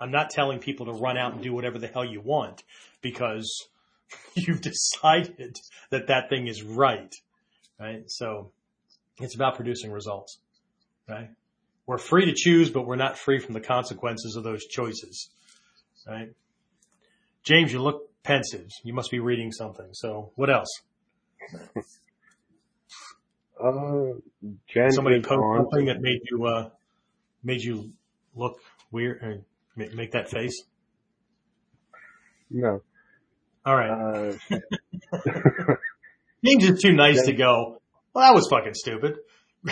I'm 0.00 0.10
not 0.10 0.30
telling 0.30 0.60
people 0.60 0.86
to 0.86 0.92
run 0.92 1.18
out 1.18 1.34
and 1.34 1.42
do 1.42 1.52
whatever 1.52 1.78
the 1.78 1.88
hell 1.88 2.04
you 2.04 2.20
want 2.20 2.62
because 3.02 3.66
you've 4.34 4.60
decided 4.62 5.58
that 5.90 6.06
that 6.06 6.30
thing 6.30 6.46
is 6.46 6.62
right, 6.62 7.14
right? 7.78 8.10
So 8.10 8.52
it's 9.18 9.34
about 9.34 9.56
producing 9.56 9.90
results, 9.92 10.38
right? 11.08 11.30
We're 11.86 11.98
free 11.98 12.26
to 12.26 12.34
choose, 12.34 12.70
but 12.70 12.86
we're 12.86 12.96
not 12.96 13.16
free 13.16 13.38
from 13.38 13.54
the 13.54 13.60
consequences 13.60 14.36
of 14.36 14.44
those 14.44 14.66
choices, 14.66 15.30
right? 16.06 16.30
James, 17.44 17.72
you 17.72 17.80
look 17.80 18.10
pensive. 18.24 18.68
You 18.82 18.92
must 18.92 19.10
be 19.10 19.20
reading 19.20 19.52
something. 19.52 19.88
So 19.92 20.32
what 20.34 20.50
else? 20.50 20.68
Uh, 23.58 24.12
Jen 24.68 24.90
Somebody 24.90 25.16
on. 25.16 25.64
something 25.64 25.86
that 25.86 26.02
made 26.02 26.20
you, 26.30 26.44
uh, 26.44 26.68
made 27.42 27.62
you 27.62 27.90
look 28.34 28.60
weird 28.90 29.22
and 29.22 29.44
make 29.94 30.12
that 30.12 30.28
face. 30.28 30.62
No. 32.50 32.82
All 33.64 33.74
right. 33.74 33.90
Uh, 33.90 34.32
James 36.44 36.64
is 36.64 36.82
too 36.82 36.92
nice 36.92 37.24
to 37.24 37.32
go. 37.32 37.80
Well, 38.16 38.24
that 38.24 38.34
was 38.34 38.48
fucking 38.48 38.72
stupid. 38.72 39.18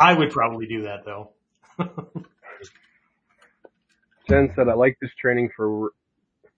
I 0.00 0.14
would 0.14 0.30
probably 0.30 0.64
do 0.64 0.84
that 0.84 1.04
though. 1.04 1.32
Jen 4.30 4.50
said, 4.56 4.70
I 4.70 4.72
like 4.72 4.96
this 5.02 5.10
training 5.20 5.50
for 5.54 5.90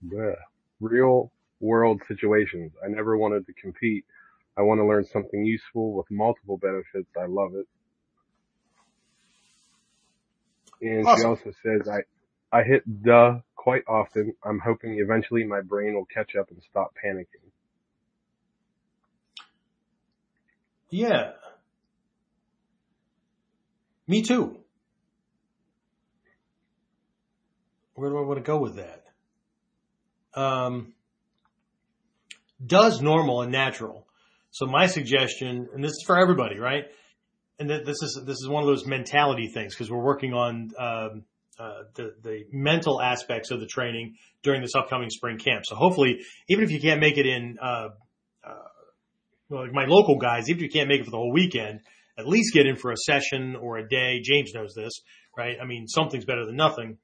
bleh, 0.06 0.36
real 0.78 1.32
world 1.58 2.00
situations. 2.06 2.70
I 2.80 2.86
never 2.86 3.18
wanted 3.18 3.44
to 3.46 3.52
compete. 3.54 4.04
I 4.56 4.62
want 4.62 4.78
to 4.78 4.86
learn 4.86 5.04
something 5.04 5.44
useful 5.44 5.94
with 5.94 6.08
multiple 6.12 6.58
benefits. 6.58 7.10
I 7.20 7.26
love 7.26 7.54
it. 7.56 7.66
And 10.80 11.04
she 11.18 11.24
also 11.24 11.50
says, 11.64 11.88
I, 11.88 12.02
I 12.56 12.62
hit 12.62 12.84
duh 13.02 13.40
quite 13.56 13.82
often. 13.88 14.32
I'm 14.44 14.60
hoping 14.60 15.00
eventually 15.00 15.42
my 15.42 15.60
brain 15.60 15.94
will 15.94 16.06
catch 16.06 16.36
up 16.36 16.50
and 16.52 16.62
stop 16.70 16.94
panicking. 17.04 17.50
Yeah. 20.94 21.32
Me 24.06 24.22
too. 24.22 24.60
Where 27.94 28.10
do 28.10 28.16
I 28.16 28.20
want 28.20 28.38
to 28.38 28.44
go 28.44 28.58
with 28.58 28.76
that? 28.76 29.02
Um, 30.40 30.94
does 32.64 33.02
normal 33.02 33.42
and 33.42 33.50
natural. 33.50 34.06
So 34.52 34.66
my 34.66 34.86
suggestion, 34.86 35.68
and 35.74 35.82
this 35.82 35.90
is 35.90 36.04
for 36.06 36.16
everybody, 36.16 36.60
right? 36.60 36.84
And 37.58 37.68
th- 37.68 37.84
this 37.84 38.00
is 38.00 38.22
this 38.24 38.36
is 38.36 38.48
one 38.48 38.62
of 38.62 38.68
those 38.68 38.86
mentality 38.86 39.48
things 39.48 39.74
because 39.74 39.90
we're 39.90 40.04
working 40.04 40.32
on 40.32 40.70
um, 40.78 41.24
uh, 41.58 41.82
the 41.94 42.14
the 42.22 42.44
mental 42.52 43.02
aspects 43.02 43.50
of 43.50 43.58
the 43.58 43.66
training 43.66 44.14
during 44.44 44.62
this 44.62 44.76
upcoming 44.76 45.10
spring 45.10 45.38
camp. 45.38 45.64
So 45.66 45.74
hopefully, 45.74 46.20
even 46.48 46.62
if 46.62 46.70
you 46.70 46.80
can't 46.80 47.00
make 47.00 47.18
it 47.18 47.26
in, 47.26 47.58
uh, 47.60 47.88
like 49.54 49.72
my 49.72 49.86
local 49.86 50.18
guys, 50.18 50.48
even 50.48 50.58
if 50.58 50.62
you 50.62 50.70
can't 50.70 50.88
make 50.88 51.00
it 51.00 51.04
for 51.04 51.10
the 51.10 51.16
whole 51.16 51.32
weekend, 51.32 51.80
at 52.18 52.26
least 52.26 52.54
get 52.54 52.66
in 52.66 52.76
for 52.76 52.92
a 52.92 52.96
session 52.96 53.56
or 53.56 53.78
a 53.78 53.88
day. 53.88 54.20
James 54.22 54.52
knows 54.54 54.74
this, 54.74 54.92
right? 55.36 55.56
I 55.60 55.66
mean, 55.66 55.86
something's 55.88 56.24
better 56.24 56.46
than 56.46 56.56
nothing. 56.56 56.98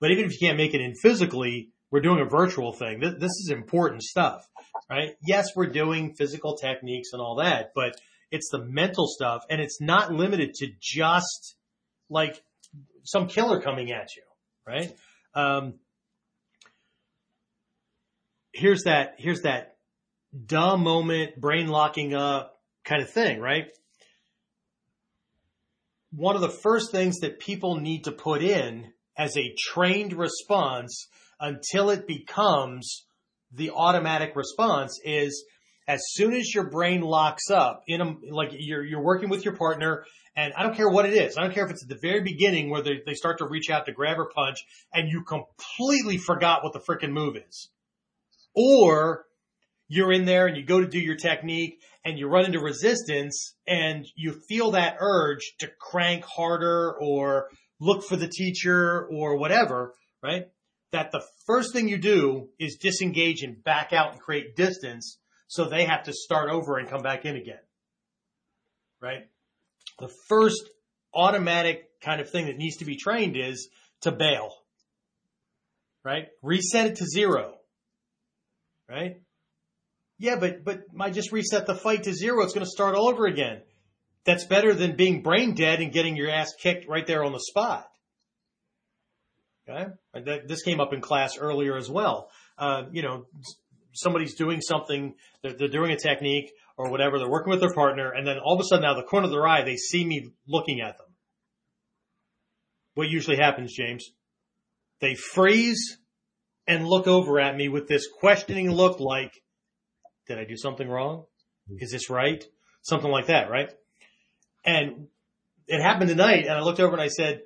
But 0.00 0.10
even 0.10 0.24
if 0.24 0.32
you 0.32 0.46
can't 0.46 0.58
make 0.58 0.74
it 0.74 0.80
in 0.80 0.94
physically, 0.94 1.70
we're 1.90 2.00
doing 2.00 2.20
a 2.20 2.28
virtual 2.28 2.72
thing. 2.72 3.00
This, 3.00 3.14
this 3.18 3.30
is 3.30 3.50
important 3.50 4.02
stuff, 4.02 4.46
right? 4.90 5.10
Yes, 5.26 5.48
we're 5.54 5.70
doing 5.70 6.14
physical 6.14 6.56
techniques 6.56 7.10
and 7.12 7.20
all 7.20 7.36
that, 7.36 7.72
but 7.74 8.00
it's 8.30 8.48
the 8.50 8.64
mental 8.64 9.06
stuff 9.06 9.44
and 9.48 9.60
it's 9.60 9.80
not 9.80 10.12
limited 10.12 10.54
to 10.54 10.68
just 10.80 11.56
like 12.08 12.42
some 13.04 13.28
killer 13.28 13.60
coming 13.60 13.92
at 13.92 14.16
you, 14.16 14.22
right? 14.66 14.92
Um, 15.34 15.74
here's 18.52 18.84
that, 18.84 19.14
here's 19.18 19.42
that 19.42 19.71
dumb 20.46 20.82
moment, 20.82 21.40
brain 21.40 21.68
locking 21.68 22.14
up 22.14 22.58
kind 22.84 23.02
of 23.02 23.10
thing, 23.10 23.40
right? 23.40 23.66
One 26.10 26.34
of 26.34 26.42
the 26.42 26.48
first 26.48 26.90
things 26.90 27.20
that 27.20 27.38
people 27.38 27.76
need 27.76 28.04
to 28.04 28.12
put 28.12 28.42
in 28.42 28.92
as 29.16 29.36
a 29.36 29.54
trained 29.58 30.12
response 30.12 31.08
until 31.40 31.90
it 31.90 32.06
becomes 32.06 33.04
the 33.52 33.70
automatic 33.70 34.34
response 34.34 34.98
is 35.04 35.44
as 35.88 36.00
soon 36.10 36.32
as 36.32 36.54
your 36.54 36.70
brain 36.70 37.00
locks 37.00 37.50
up 37.50 37.82
in 37.86 38.00
a, 38.00 38.14
like 38.30 38.50
you're, 38.52 38.84
you're 38.84 39.02
working 39.02 39.28
with 39.28 39.44
your 39.44 39.56
partner 39.56 40.04
and 40.34 40.54
I 40.54 40.62
don't 40.62 40.74
care 40.74 40.88
what 40.88 41.04
it 41.04 41.12
is. 41.12 41.36
I 41.36 41.42
don't 41.42 41.52
care 41.52 41.66
if 41.66 41.70
it's 41.70 41.82
at 41.82 41.88
the 41.88 41.98
very 42.00 42.22
beginning 42.22 42.70
where 42.70 42.82
they, 42.82 43.02
they 43.04 43.14
start 43.14 43.38
to 43.38 43.46
reach 43.46 43.68
out 43.68 43.86
to 43.86 43.92
grab 43.92 44.18
or 44.18 44.30
punch 44.34 44.58
and 44.94 45.08
you 45.10 45.24
completely 45.24 46.16
forgot 46.16 46.62
what 46.62 46.72
the 46.72 46.80
freaking 46.80 47.12
move 47.12 47.36
is. 47.36 47.68
Or 48.54 49.26
you're 49.94 50.10
in 50.10 50.24
there 50.24 50.46
and 50.46 50.56
you 50.56 50.64
go 50.64 50.80
to 50.80 50.86
do 50.86 50.98
your 50.98 51.16
technique 51.16 51.78
and 52.02 52.18
you 52.18 52.26
run 52.26 52.46
into 52.46 52.58
resistance 52.58 53.54
and 53.66 54.06
you 54.16 54.32
feel 54.48 54.70
that 54.70 54.96
urge 55.00 55.52
to 55.58 55.68
crank 55.78 56.24
harder 56.24 56.94
or 56.98 57.48
look 57.78 58.02
for 58.02 58.16
the 58.16 58.26
teacher 58.26 59.06
or 59.10 59.36
whatever, 59.36 59.92
right? 60.22 60.46
That 60.92 61.12
the 61.12 61.22
first 61.46 61.74
thing 61.74 61.88
you 61.88 61.98
do 61.98 62.48
is 62.58 62.78
disengage 62.80 63.42
and 63.42 63.62
back 63.62 63.92
out 63.92 64.12
and 64.12 64.20
create 64.20 64.56
distance 64.56 65.18
So 65.46 65.66
they 65.66 65.84
have 65.84 66.04
to 66.04 66.14
start 66.14 66.48
over 66.48 66.78
and 66.78 66.88
come 66.88 67.02
back 67.02 67.26
in 67.26 67.36
again. 67.36 67.60
Right? 69.02 69.28
The 69.98 70.08
first 70.26 70.62
automatic 71.12 71.82
kind 72.00 72.22
of 72.22 72.30
thing 72.30 72.46
that 72.46 72.56
needs 72.56 72.78
to 72.78 72.86
be 72.86 72.96
trained 72.96 73.36
is 73.36 73.68
to 74.00 74.12
bail. 74.12 74.54
Right? 76.02 76.28
Reset 76.42 76.86
it 76.86 76.96
to 76.96 77.04
zero. 77.04 77.56
Right? 78.88 79.16
Yeah, 80.22 80.36
but, 80.36 80.64
but 80.64 80.84
I 81.00 81.10
just 81.10 81.32
reset 81.32 81.66
the 81.66 81.74
fight 81.74 82.04
to 82.04 82.14
zero. 82.14 82.44
It's 82.44 82.54
going 82.54 82.64
to 82.64 82.70
start 82.70 82.94
all 82.94 83.08
over 83.08 83.26
again. 83.26 83.60
That's 84.24 84.44
better 84.44 84.72
than 84.72 84.94
being 84.94 85.24
brain 85.24 85.54
dead 85.54 85.80
and 85.80 85.92
getting 85.92 86.16
your 86.16 86.30
ass 86.30 86.52
kicked 86.56 86.86
right 86.88 87.04
there 87.04 87.24
on 87.24 87.32
the 87.32 87.40
spot. 87.40 87.88
Okay. 89.68 89.90
This 90.46 90.62
came 90.62 90.78
up 90.78 90.92
in 90.92 91.00
class 91.00 91.36
earlier 91.36 91.76
as 91.76 91.90
well. 91.90 92.30
Uh, 92.56 92.84
you 92.92 93.02
know, 93.02 93.26
somebody's 93.94 94.36
doing 94.36 94.60
something, 94.60 95.16
they're, 95.42 95.54
they're, 95.54 95.66
doing 95.66 95.90
a 95.90 95.98
technique 95.98 96.52
or 96.76 96.88
whatever, 96.88 97.18
they're 97.18 97.28
working 97.28 97.50
with 97.50 97.60
their 97.60 97.74
partner, 97.74 98.12
and 98.12 98.24
then 98.24 98.38
all 98.38 98.54
of 98.54 98.60
a 98.60 98.64
sudden 98.64 98.84
out 98.84 98.96
of 98.96 99.02
the 99.02 99.08
corner 99.08 99.24
of 99.24 99.32
their 99.32 99.44
eye, 99.44 99.64
they 99.64 99.76
see 99.76 100.04
me 100.04 100.30
looking 100.46 100.80
at 100.80 100.98
them. 100.98 101.08
What 102.94 103.08
usually 103.08 103.38
happens, 103.38 103.74
James? 103.74 104.08
They 105.00 105.16
freeze 105.16 105.98
and 106.68 106.86
look 106.86 107.08
over 107.08 107.40
at 107.40 107.56
me 107.56 107.68
with 107.68 107.88
this 107.88 108.06
questioning 108.20 108.70
look 108.70 109.00
like, 109.00 109.41
did 110.26 110.38
I 110.38 110.44
do 110.44 110.56
something 110.56 110.88
wrong? 110.88 111.24
Is 111.78 111.90
this 111.92 112.10
right? 112.10 112.44
Something 112.82 113.10
like 113.10 113.26
that, 113.26 113.50
right? 113.50 113.72
And 114.64 115.08
it 115.66 115.80
happened 115.80 116.10
tonight, 116.10 116.46
and 116.46 116.52
I 116.52 116.60
looked 116.60 116.80
over 116.80 116.92
and 116.92 117.02
I 117.02 117.08
said, 117.08 117.42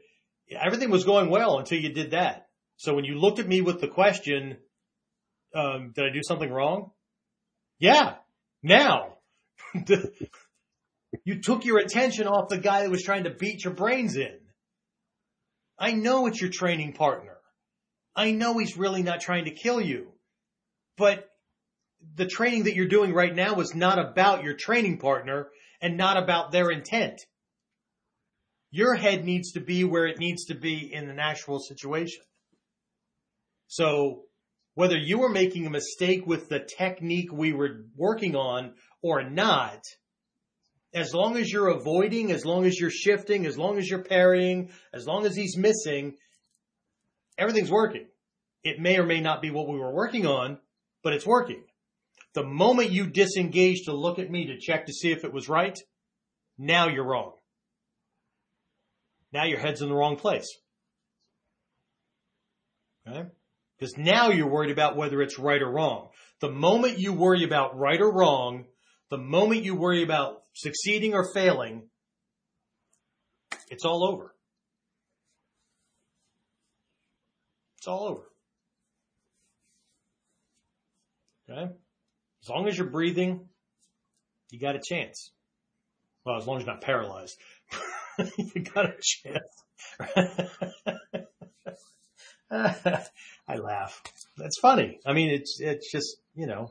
everything 0.51 0.91
was 0.91 1.05
going 1.05 1.31
well 1.31 1.59
until 1.59 1.79
you 1.79 1.93
did 1.93 2.13
that. 2.13 2.49
So 2.77 2.95
when 2.95 3.05
you 3.05 3.19
looked 3.19 3.39
at 3.39 3.49
me 3.49 3.61
with 3.61 3.81
the 3.81 3.89
question, 3.89 4.59
um, 5.55 5.93
did 5.95 6.05
I 6.05 6.13
do 6.13 6.21
something 6.23 6.51
wrong? 6.51 6.91
Yeah. 7.79 8.15
Now, 8.63 9.19
you 11.25 11.41
took 11.41 11.65
your 11.65 11.79
attention 11.79 12.27
off 12.27 12.49
the 12.49 12.59
guy 12.59 12.83
that 12.83 12.91
was 12.91 13.03
trying 13.03 13.25
to 13.25 13.31
beat 13.31 13.65
your 13.65 13.75
brains 13.75 14.17
in. 14.17 14.39
I 15.79 15.93
know 15.93 16.27
it's 16.27 16.41
your 16.41 16.51
training 16.51 16.95
partner. 16.95 17.37
I 18.15 18.33
know 18.33 18.59
he's 18.59 18.77
really 18.77 19.03
not 19.03 19.21
trying 19.21 19.45
to 19.45 19.51
kill 19.51 19.81
you, 19.81 20.09
but 20.97 21.29
the 22.15 22.27
training 22.27 22.65
that 22.65 22.75
you're 22.75 22.89
doing 22.89 23.13
right 23.13 23.35
now 23.35 23.61
is 23.61 23.75
not 23.75 23.99
about 23.99 24.45
your 24.45 24.55
training 24.55 24.99
partner 24.99 25.49
and 25.81 25.97
not 25.97 26.17
about 26.17 26.53
their 26.53 26.71
intent. 26.71 27.21
Your 28.71 28.95
head 28.95 29.25
needs 29.25 29.53
to 29.53 29.61
be 29.61 29.85
where 29.85 30.07
it 30.07 30.19
needs 30.19 30.47
to 30.47 30.55
be 30.55 30.93
in 30.93 31.09
an 31.09 31.19
actual 31.19 31.59
situation. 31.59 32.23
So 33.69 34.23
whether 34.75 34.97
you 34.97 35.19
were 35.19 35.29
making 35.29 35.67
a 35.67 35.71
mistake 35.71 36.27
with 36.27 36.49
the 36.49 36.61
technique 36.61 37.33
we 37.33 37.53
were 37.53 37.87
working 37.97 38.37
on 38.37 38.75
or 39.03 39.29
not, 39.29 39.81
as 40.95 41.13
long 41.13 41.37
as 41.37 41.51
you're 41.51 41.69
avoiding, 41.69 42.31
as 42.31 42.45
long 42.45 42.65
as 42.65 42.79
you're 42.79 42.91
shifting, 42.91 43.47
as 43.47 43.59
long 43.59 43.79
as 43.79 43.89
you're 43.89 44.03
parrying, 44.03 44.71
as 44.93 45.07
long 45.07 45.27
as 45.27 45.37
he's 45.37 45.57
missing, 45.57 46.15
everything's 47.39 47.71
working. 47.71 48.07
It 48.63 48.81
may 48.81 48.99
or 48.99 49.05
may 49.05 49.21
not 49.21 49.43
be 49.43 49.51
what 49.51 49.69
we 49.69 49.79
were 49.79 49.95
working 49.95 50.27
on, 50.27 50.59
but 51.03 51.13
it's 51.13 51.27
working. 51.27 51.63
The 52.37 52.45
moment 52.45 52.91
you 52.91 53.07
disengage 53.07 53.87
to 53.87 53.95
look 53.97 54.19
at 54.19 54.31
me 54.31 54.49
to 54.49 54.59
check 54.59 54.85
to 54.87 54.93
see 54.93 55.11
if 55.11 55.25
it 55.25 55.33
was 55.33 55.49
right, 55.49 55.79
now 56.59 56.87
you're 56.87 57.07
wrong. 57.07 57.33
Now 59.33 59.45
your 59.45 59.59
head's 59.59 59.81
in 59.81 59.89
the 59.89 59.95
wrong 59.95 60.17
place. 60.17 60.47
Okay? 63.09 63.23
Because 63.79 63.97
now 63.97 64.29
you're 64.29 64.51
worried 64.51 64.71
about 64.71 64.99
whether 64.99 65.23
it's 65.23 65.39
right 65.39 65.63
or 65.63 65.71
wrong. 65.71 66.11
The 66.43 66.51
moment 66.51 66.99
you 66.99 67.15
worry 67.15 67.43
about 67.43 67.79
right 67.79 68.03
or 68.03 68.13
wrong, 68.13 68.67
the 69.09 69.17
moment 69.17 69.65
you 69.65 69.75
worry 69.75 70.03
about 70.03 70.43
succeeding 70.53 71.15
or 71.15 71.33
failing, 71.33 71.89
it's 73.71 73.87
all 73.87 74.07
over. 74.07 74.35
It's 77.79 77.89
all 77.89 78.05
over. 78.05 78.31
Okay? 81.49 81.73
As 82.47 82.51
long 82.51 82.69
as 82.69 82.79
you're 82.79 82.87
breathing, 82.87 83.49
you 84.53 84.61
got 84.61 84.77
a 84.77 84.81
chance. 84.81 85.33
Well, 86.25 86.37
as 86.37 86.47
long 86.47 86.59
as 86.59 86.65
you're 86.65 86.73
not 86.73 86.81
paralyzed. 86.81 87.37
you 88.39 88.63
got 88.63 88.87
a 88.87 88.95
chance. 89.03 89.65
I 93.49 93.57
laugh. 93.57 94.01
That's 94.37 94.61
funny. 94.61 95.01
I 95.05 95.13
mean, 95.13 95.31
it's, 95.31 95.59
it's 95.61 95.91
just, 95.91 96.19
you 96.37 96.47
know, 96.47 96.71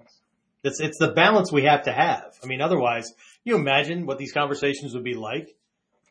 it's, 0.64 0.80
it's 0.80 0.98
the 0.98 1.12
balance 1.12 1.52
we 1.52 1.64
have 1.64 1.84
to 1.84 1.92
have. 1.92 2.32
I 2.42 2.48
mean, 2.48 2.62
otherwise, 2.62 3.12
you 3.44 3.58
imagine 3.58 4.06
what 4.06 4.18
these 4.18 4.32
conversations 4.32 4.94
would 4.94 5.04
be 5.04 5.16
like 5.16 5.50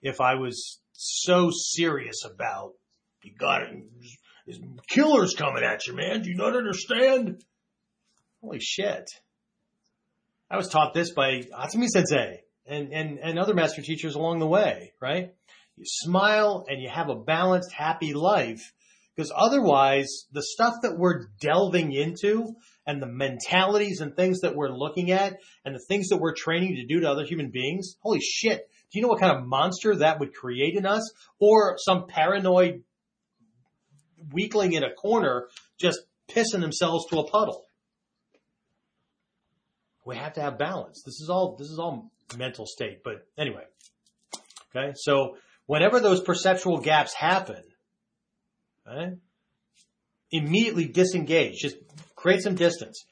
if 0.03 0.21
I 0.21 0.35
was 0.35 0.79
so 0.93 1.51
serious 1.51 2.27
about, 2.27 2.73
you 3.23 3.33
got 3.35 3.63
it, 3.63 4.59
killers 4.91 5.35
coming 5.35 5.65
at 5.65 5.87
you, 5.87 5.95
man. 5.95 6.21
Do 6.21 6.29
you 6.29 6.37
not 6.37 6.55
understand? 6.55 7.43
Holy 8.43 8.61
shit. 8.61 9.09
I 10.55 10.57
was 10.57 10.69
taught 10.69 10.95
this 10.95 11.11
by 11.11 11.43
Hatsumi 11.53 11.89
Sensei 11.89 12.45
and, 12.65 12.93
and, 12.93 13.19
and 13.19 13.41
other 13.41 13.55
master 13.55 13.83
teachers 13.83 14.15
along 14.15 14.39
the 14.39 14.47
way, 14.47 14.93
right? 15.03 15.35
You 15.77 15.83
smile 15.85 16.65
and 16.69 16.81
you 16.81 16.89
have 16.89 17.09
a 17.09 17.17
balanced, 17.17 17.73
happy 17.73 18.15
life 18.15 18.73
because 19.17 19.33
otherwise 19.35 20.27
the 20.31 20.45
stuff 20.45 20.75
that 20.83 20.97
we're 20.97 21.27
delving 21.41 21.91
into 21.91 22.55
and 22.87 23.03
the 23.03 23.09
mentalities 23.09 24.01
and 24.01 24.15
things 24.15 24.43
that 24.43 24.55
we're 24.55 24.69
looking 24.69 25.11
at 25.11 25.39
and 25.65 25.75
the 25.75 25.85
things 25.89 26.11
that 26.11 26.19
we're 26.19 26.37
training 26.37 26.77
to 26.77 26.87
do 26.87 27.01
to 27.01 27.11
other 27.11 27.25
human 27.25 27.51
beings, 27.51 27.97
holy 27.99 28.21
shit. 28.21 28.71
Do 28.93 29.01
you 29.01 29.03
know 29.03 29.09
what 29.09 29.19
kind 29.19 29.37
of 29.37 29.45
monster 29.45 29.97
that 29.97 30.21
would 30.21 30.35
create 30.35 30.77
in 30.77 30.87
us? 30.87 31.03
Or 31.41 31.79
some 31.79 32.07
paranoid 32.07 32.85
weakling 34.33 34.75
in 34.75 34.85
a 34.85 34.95
corner 34.95 35.49
just 35.81 35.99
pissing 36.29 36.61
themselves 36.61 37.07
to 37.11 37.19
a 37.19 37.29
puddle. 37.29 37.67
We 40.05 40.17
have 40.17 40.35
to 40.35 40.41
have 40.43 40.59
balance. 40.59 41.03
This 41.05 41.21
is 41.21 41.29
all, 41.31 41.57
this 41.57 41.69
is 41.69 41.79
all 41.79 42.11
mental 42.37 42.67
state. 42.67 43.03
But 43.03 43.27
anyway, 43.39 43.65
okay. 44.75 44.93
So 44.97 45.37
whenever 45.67 46.01
those 46.01 46.21
perceptual 46.21 46.81
gaps 46.81 47.15
happen, 47.15 47.63
right, 48.87 49.15
immediately 50.31 50.87
disengage. 50.87 51.59
Just 51.59 51.77
create 52.17 52.43
some 52.43 52.55
distance. 52.55 53.05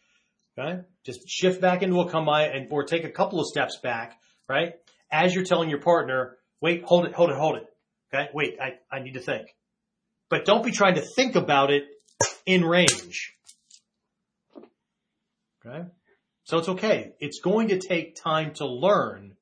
Okay. 0.59 0.81
Just 1.05 1.21
shift 1.29 1.61
back 1.61 1.83
into 1.83 2.01
a 2.01 2.11
kamae 2.11 2.55
and, 2.55 2.69
or 2.71 2.85
take 2.85 3.05
a 3.05 3.11
couple 3.11 3.41
of 3.41 3.47
steps 3.47 3.79
back, 3.83 4.19
right? 4.49 4.75
As 5.11 5.35
you're 5.35 5.45
telling 5.45 5.71
your 5.71 5.81
partner, 5.81 6.37
wait, 6.61 6.83
hold 6.85 7.07
it, 7.07 7.15
hold 7.15 7.31
it, 7.31 7.37
hold 7.37 7.57
it. 7.57 7.67
Okay. 8.13 8.29
Wait, 8.35 8.59
I, 8.61 8.75
I 8.95 9.03
need 9.03 9.15
to 9.15 9.21
think. 9.21 9.47
But 10.29 10.45
don't 10.45 10.65
be 10.65 10.73
trying 10.73 10.97
to 10.97 11.03
think 11.17 11.37
about 11.37 11.71
it 11.71 11.85
in 12.45 12.65
range. 12.65 13.35
Okay. 15.65 15.85
So 16.53 16.59
it's 16.59 16.69
okay. 16.69 17.15
It's 17.19 17.41
going 17.41 17.69
to 17.69 17.79
take 17.79 18.15
time 18.15 18.53
to 18.57 18.67
learn, 18.67 19.37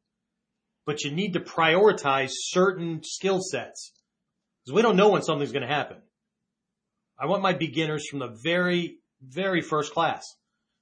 but 0.87 1.03
you 1.03 1.11
need 1.11 1.33
to 1.33 1.41
prioritize 1.41 2.31
certain 2.31 3.01
skill 3.03 3.41
sets 3.41 3.91
because 4.65 4.77
we 4.77 4.83
don't 4.83 4.95
know 4.95 5.09
when 5.09 5.23
something's 5.23 5.51
going 5.51 5.67
to 5.67 5.75
happen. 5.75 5.97
I 7.19 7.27
want 7.27 7.43
my 7.43 7.53
beginners 7.53 8.07
from 8.09 8.21
the 8.21 8.39
very, 8.45 8.99
very 9.21 9.61
first 9.61 9.93
class 9.93 10.25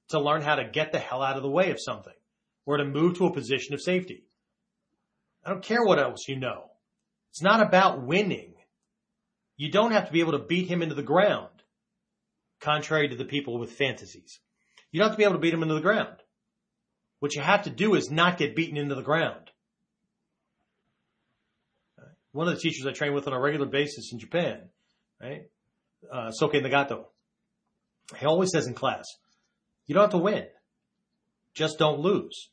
to 0.09 0.19
learn 0.19 0.43
how 0.43 0.53
to 0.53 0.69
get 0.69 0.91
the 0.91 0.99
hell 0.99 1.23
out 1.23 1.35
of 1.35 1.41
the 1.41 1.49
way 1.49 1.71
of 1.71 1.81
something 1.81 2.13
or 2.63 2.77
to 2.77 2.85
move 2.85 3.17
to 3.17 3.25
a 3.25 3.33
position 3.33 3.73
of 3.73 3.81
safety. 3.81 4.23
I 5.43 5.49
don't 5.49 5.63
care 5.63 5.83
what 5.83 5.97
else 5.97 6.27
you 6.27 6.35
know. 6.35 6.65
It's 7.31 7.41
not 7.41 7.59
about 7.59 8.05
winning. 8.05 8.53
You 9.57 9.71
don't 9.71 9.93
have 9.93 10.05
to 10.05 10.13
be 10.13 10.19
able 10.19 10.33
to 10.33 10.45
beat 10.45 10.67
him 10.67 10.83
into 10.83 10.93
the 10.93 11.01
ground, 11.01 11.63
contrary 12.61 13.07
to 13.09 13.15
the 13.15 13.25
people 13.25 13.57
with 13.57 13.71
fantasies. 13.71 14.39
You 14.91 14.99
don't 14.99 15.09
have 15.09 15.15
to 15.15 15.17
be 15.17 15.23
able 15.23 15.35
to 15.35 15.39
beat 15.39 15.51
them 15.51 15.63
into 15.63 15.75
the 15.75 15.81
ground. 15.81 16.15
What 17.19 17.35
you 17.35 17.41
have 17.41 17.63
to 17.63 17.69
do 17.69 17.95
is 17.95 18.09
not 18.09 18.37
get 18.37 18.55
beaten 18.55 18.77
into 18.77 18.95
the 18.95 19.01
ground. 19.01 19.51
One 22.31 22.47
of 22.47 22.55
the 22.55 22.59
teachers 22.59 22.85
I 22.85 22.91
train 22.91 23.13
with 23.13 23.27
on 23.27 23.33
a 23.33 23.39
regular 23.39 23.65
basis 23.65 24.11
in 24.13 24.19
Japan, 24.19 24.69
right? 25.19 25.47
Uh, 26.11 26.31
Soke 26.31 26.53
Nagato. 26.53 27.05
He 28.17 28.25
always 28.25 28.51
says 28.51 28.67
in 28.67 28.73
class, 28.73 29.05
you 29.85 29.95
don't 29.95 30.03
have 30.03 30.11
to 30.11 30.17
win. 30.17 30.45
Just 31.53 31.79
don't 31.79 31.99
lose. 31.99 32.49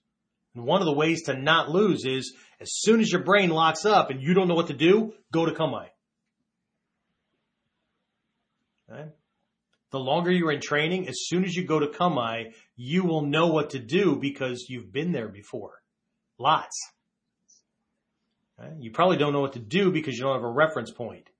And 0.55 0.65
one 0.65 0.81
of 0.81 0.87
the 0.87 0.93
ways 0.93 1.25
to 1.25 1.35
not 1.35 1.71
lose 1.71 2.05
is 2.05 2.35
as 2.61 2.69
soon 2.73 3.01
as 3.01 3.13
your 3.13 3.23
brain 3.23 3.51
locks 3.51 3.85
up 3.85 4.11
and 4.11 4.23
you 4.23 4.33
don't 4.35 4.49
know 4.49 4.55
what 4.55 4.69
to 4.69 4.75
do, 4.75 5.13
go 5.33 5.45
to 5.45 5.53
Kamae. 5.53 5.89
Okay? 8.91 9.11
The 9.97 10.05
longer 10.05 10.31
you're 10.31 10.53
in 10.53 10.61
training, 10.61 11.09
as 11.09 11.25
soon 11.27 11.43
as 11.43 11.57
you 11.57 11.65
go 11.65 11.81
to 11.81 11.87
Kamae, 11.87 12.53
you 12.77 13.05
will 13.05 13.23
know 13.23 13.47
what 13.47 13.71
to 13.71 13.79
do 13.79 14.17
because 14.17 14.67
you've 14.69 14.93
been 14.93 15.13
there 15.13 15.29
before. 15.29 15.81
Lots. 16.39 16.93
Okay? 18.61 18.75
You 18.79 18.91
probably 18.91 19.17
don't 19.17 19.33
know 19.33 19.41
what 19.41 19.55
to 19.55 19.59
do 19.59 19.91
because 19.91 20.15
you 20.15 20.25
don't 20.25 20.35
have 20.35 20.45
a 20.45 20.51
reference 20.51 20.91
point. 20.91 21.31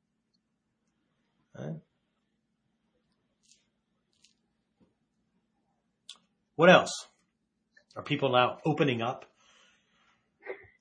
Okay? 1.59 1.77
What 6.55 6.71
else? 6.71 7.07
Are 7.95 8.03
people 8.03 8.31
now 8.31 8.57
opening 8.65 9.03
up? 9.03 9.27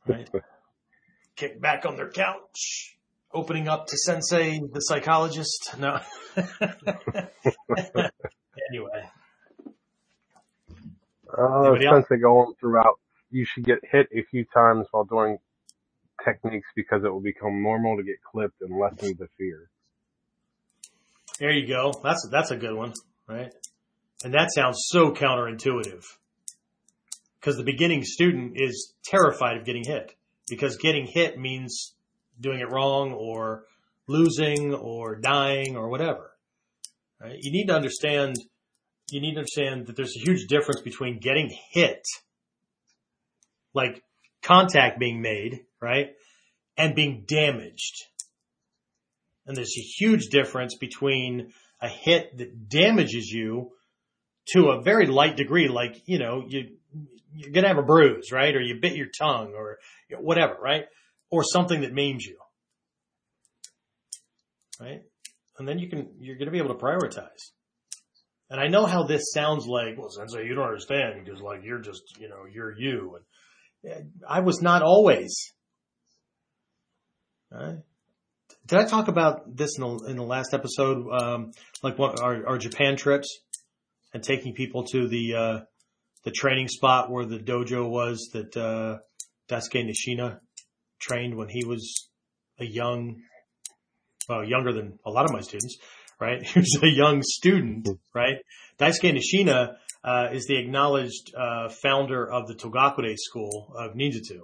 Right? 0.08 0.30
Kick 1.36 1.60
back 1.60 1.86
on 1.86 1.98
their 1.98 2.10
couch, 2.10 2.95
opening 3.36 3.68
up 3.68 3.88
to 3.88 3.98
Sensei, 3.98 4.60
the 4.60 4.80
psychologist. 4.80 5.76
No. 5.78 6.00
anyway. 8.72 9.10
Uh, 11.38 11.62
Anybody 11.62 11.86
else? 11.86 11.96
since 11.98 12.06
they 12.10 12.18
go 12.18 12.40
on 12.40 12.56
throughout, 12.60 13.00
you 13.30 13.46
should 13.46 13.66
get 13.66 13.80
hit 13.84 14.08
a 14.14 14.24
few 14.32 14.46
times 14.54 14.88
while 14.92 15.04
doing 15.04 15.38
techniques 16.24 16.68
because 16.76 17.04
it 17.04 17.12
will 17.12 17.22
become 17.22 17.62
normal 17.62 17.98
to 17.98 18.04
get 18.04 18.16
clipped 18.24 18.62
and 18.62 18.80
lessen 18.80 19.16
the 19.20 19.28
fear. 19.38 19.70
There 21.40 21.52
you 21.52 21.68
go. 21.68 21.92
That's 22.02 22.28
that's 22.32 22.52
a 22.52 22.56
good 22.56 22.74
one, 22.74 22.94
right? 23.28 23.54
And 24.24 24.34
that 24.34 24.52
sounds 24.56 24.78
so 24.88 25.12
counterintuitive. 25.12 26.06
Because 27.40 27.58
the 27.58 27.64
beginning 27.64 28.04
student 28.04 28.54
is 28.56 28.94
terrified 29.04 29.58
of 29.58 29.66
getting 29.66 29.84
hit. 29.84 30.16
Because 30.50 30.78
getting 30.78 31.06
hit 31.06 31.38
means 31.38 31.95
doing 32.40 32.60
it 32.60 32.72
wrong 32.72 33.12
or 33.14 33.64
losing 34.08 34.74
or 34.74 35.16
dying 35.16 35.76
or 35.76 35.90
whatever. 35.90 36.32
Right? 37.22 37.38
You 37.40 37.52
need 37.52 37.68
to 37.68 37.76
understand 37.76 38.38
you 39.12 39.22
need 39.22 39.34
to 39.34 39.40
understand 39.40 39.88
that 39.88 39.96
there's 39.96 40.16
a 40.16 40.20
huge 40.20 40.48
difference 40.48 40.82
between 40.82 41.20
getting 41.20 41.56
hit, 41.72 42.04
like 43.74 44.04
contact 44.44 45.00
being 45.00 45.22
made, 45.22 45.62
right? 45.82 46.10
And 46.78 46.96
being 46.96 47.26
damaged. 47.28 48.04
And 49.46 49.56
there's 49.56 49.76
a 49.78 49.82
huge 49.82 50.28
difference 50.30 50.76
between 50.76 51.54
a 51.82 51.88
hit 51.88 52.38
that 52.38 52.68
damages 52.68 53.30
you 53.30 53.72
to 54.54 54.70
a 54.70 54.82
very 54.82 55.08
light 55.08 55.38
degree, 55.38 55.68
like, 55.68 56.02
you 56.06 56.18
know, 56.18 56.44
you, 56.48 56.78
you're 57.34 57.52
going 57.52 57.64
to 57.64 57.68
have 57.68 57.78
a 57.78 57.84
bruise, 57.84 58.32
right? 58.32 58.56
Or 58.56 58.62
you 58.62 58.80
bit 58.82 58.96
your 58.96 59.08
tongue 59.08 59.54
or 59.56 59.78
whatever, 60.20 60.56
right? 60.60 60.86
Or 61.32 61.44
something 61.44 61.82
that 61.82 61.94
maims 61.94 62.26
you. 62.26 62.38
Right? 64.80 65.02
And 65.58 65.68
then 65.68 65.80
you 65.80 65.90
can, 65.90 66.10
you're 66.20 66.36
going 66.36 66.48
to 66.48 66.52
be 66.52 66.60
able 66.60 66.76
to 66.76 66.82
prioritize. 66.82 67.52
And 68.50 68.60
I 68.60 68.68
know 68.68 68.86
how 68.86 69.04
this 69.04 69.32
sounds 69.34 69.66
like, 69.66 69.98
well, 69.98 70.10
Sensei, 70.10 70.46
you 70.46 70.54
don't 70.54 70.66
understand 70.66 71.24
because 71.24 71.42
like 71.42 71.62
you're 71.64 71.80
just, 71.80 72.04
you 72.20 72.30
know, 72.30 72.46
you're 72.52 72.78
you. 72.78 73.20
And 73.84 74.12
I 74.28 74.42
was 74.42 74.62
not 74.62 74.84
always. 74.84 75.54
Right? 77.52 77.78
Did 78.68 78.80
I 78.80 78.86
talk 78.86 79.08
about 79.08 79.56
this 79.56 79.78
in 79.78 79.84
the, 79.84 80.06
in 80.10 80.18
the 80.18 80.24
last 80.24 80.54
episode? 80.54 81.08
Um, 81.12 81.52
like 81.82 81.98
what 81.98 82.20
our, 82.20 82.48
our 82.48 82.58
Japan 82.58 82.98
trips 82.98 83.40
and 84.14 84.24
taking 84.24 84.54
people 84.54 84.86
to 84.88 85.08
the, 85.08 85.36
uh, 85.36 85.60
the 86.24 86.32
training 86.32 86.68
spot 86.68 87.10
where 87.12 87.26
the 87.26 87.40
dojo 87.40 87.90
was 87.90 88.30
that, 88.34 88.56
uh, 88.58 88.98
Daisuke 89.48 89.86
Nishina 89.86 90.40
trained 91.00 91.36
when 91.36 91.50
he 91.50 91.66
was 91.66 92.10
a 92.60 92.66
young, 92.66 93.22
well, 94.30 94.44
younger 94.44 94.74
than 94.74 95.00
a 95.06 95.12
lot 95.12 95.26
of 95.26 95.32
my 95.32 95.42
students, 95.42 95.78
right? 96.20 96.42
He 96.54 96.60
was 96.60 96.80
a 96.82 96.88
young 96.88 97.22
student, 97.24 97.88
right? 98.14 98.38
Daisuke 98.80 99.18
Nishina, 99.18 99.76
uh, 100.04 100.30
is 100.32 100.46
the 100.46 100.58
acknowledged, 100.58 101.34
uh, 101.36 101.70
founder 101.70 102.30
of 102.30 102.48
the 102.48 102.56
Togakure 102.56 103.16
school 103.18 103.74
of 103.76 103.96
ninjutsu, 103.96 104.40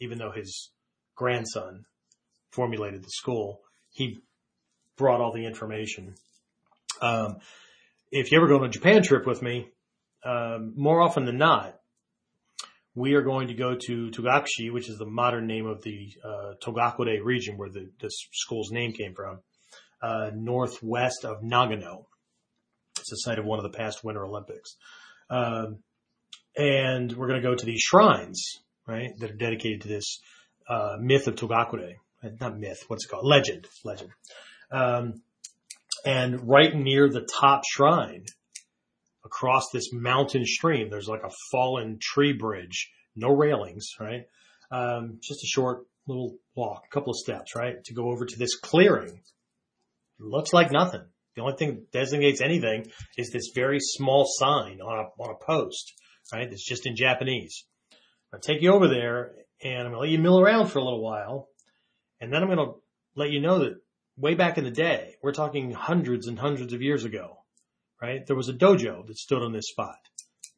even 0.00 0.18
though 0.18 0.32
his 0.32 0.70
grandson 1.16 1.84
formulated 2.50 3.02
the 3.02 3.10
school. 3.10 3.60
He 3.90 4.20
brought 4.96 5.20
all 5.20 5.32
the 5.32 5.44
information. 5.44 6.14
Um, 7.02 7.38
if 8.10 8.32
you 8.32 8.38
ever 8.38 8.48
go 8.48 8.56
on 8.56 8.64
a 8.64 8.68
Japan 8.68 9.02
trip 9.02 9.26
with 9.26 9.42
me, 9.42 9.68
um, 10.24 10.74
more 10.76 11.00
often 11.00 11.24
than 11.24 11.38
not, 11.38 11.79
we 12.94 13.14
are 13.14 13.22
going 13.22 13.48
to 13.48 13.54
go 13.54 13.76
to 13.76 14.10
Togakushi, 14.10 14.72
which 14.72 14.88
is 14.88 14.98
the 14.98 15.06
modern 15.06 15.46
name 15.46 15.66
of 15.66 15.82
the 15.82 16.12
uh, 16.24 16.54
Togakure 16.62 17.22
region 17.24 17.56
where 17.56 17.70
the 17.70 17.90
this 18.00 18.26
school's 18.32 18.70
name 18.70 18.92
came 18.92 19.14
from, 19.14 19.40
uh, 20.02 20.30
northwest 20.34 21.24
of 21.24 21.42
Nagano. 21.42 22.06
It's 22.98 23.10
the 23.10 23.16
site 23.16 23.38
of 23.38 23.44
one 23.44 23.58
of 23.58 23.70
the 23.70 23.76
past 23.76 24.04
Winter 24.04 24.24
Olympics. 24.24 24.76
Um, 25.28 25.78
and 26.56 27.12
we're 27.16 27.28
going 27.28 27.40
to 27.40 27.48
go 27.48 27.54
to 27.54 27.64
these 27.64 27.80
shrines, 27.80 28.60
right, 28.86 29.10
that 29.18 29.30
are 29.30 29.36
dedicated 29.36 29.82
to 29.82 29.88
this 29.88 30.20
uh, 30.68 30.96
myth 31.00 31.28
of 31.28 31.36
Togakure. 31.36 31.94
Not 32.40 32.58
myth, 32.58 32.84
what's 32.88 33.06
it 33.06 33.08
called? 33.08 33.24
Legend. 33.24 33.66
Legend. 33.84 34.10
Um, 34.70 35.22
and 36.04 36.48
right 36.48 36.74
near 36.74 37.08
the 37.08 37.26
top 37.40 37.62
shrine, 37.70 38.24
across 39.24 39.70
this 39.72 39.92
mountain 39.92 40.44
stream, 40.44 40.90
there's 40.90 41.08
like 41.08 41.22
a 41.22 41.32
fallen 41.50 41.98
tree 42.00 42.32
bridge, 42.32 42.90
no 43.16 43.28
railings, 43.28 43.88
right? 43.98 44.22
Um, 44.70 45.18
just 45.22 45.42
a 45.42 45.46
short 45.46 45.86
little 46.06 46.36
walk, 46.54 46.84
a 46.90 46.94
couple 46.94 47.10
of 47.10 47.18
steps, 47.18 47.54
right? 47.54 47.82
To 47.84 47.94
go 47.94 48.10
over 48.10 48.24
to 48.24 48.38
this 48.38 48.56
clearing. 48.56 49.14
It 49.14 50.24
looks 50.24 50.52
like 50.52 50.70
nothing. 50.70 51.02
The 51.36 51.42
only 51.42 51.56
thing 51.56 51.74
that 51.74 51.92
designates 51.92 52.40
anything 52.40 52.90
is 53.16 53.30
this 53.30 53.52
very 53.54 53.78
small 53.80 54.26
sign 54.26 54.80
on 54.80 54.98
a, 54.98 55.22
on 55.22 55.30
a 55.30 55.44
post, 55.44 55.92
right? 56.32 56.48
That's 56.48 56.66
just 56.66 56.86
in 56.86 56.96
Japanese. 56.96 57.64
I'll 58.32 58.40
take 58.40 58.62
you 58.62 58.72
over 58.72 58.88
there 58.88 59.32
and 59.62 59.78
I'm 59.78 59.84
going 59.86 59.94
to 59.94 60.00
let 60.00 60.10
you 60.10 60.18
mill 60.18 60.40
around 60.40 60.68
for 60.68 60.78
a 60.78 60.84
little 60.84 61.02
while. 61.02 61.48
And 62.20 62.32
then 62.32 62.42
I'm 62.42 62.48
going 62.48 62.58
to 62.58 62.74
let 63.16 63.30
you 63.30 63.40
know 63.40 63.60
that 63.60 63.80
way 64.16 64.34
back 64.34 64.58
in 64.58 64.64
the 64.64 64.70
day, 64.70 65.16
we're 65.22 65.32
talking 65.32 65.72
hundreds 65.72 66.26
and 66.26 66.38
hundreds 66.38 66.72
of 66.72 66.82
years 66.82 67.04
ago, 67.04 67.38
right? 68.00 68.26
There 68.26 68.36
was 68.36 68.48
a 68.48 68.54
dojo 68.54 69.06
that 69.06 69.16
stood 69.16 69.42
on 69.42 69.52
this 69.52 69.68
spot. 69.68 69.98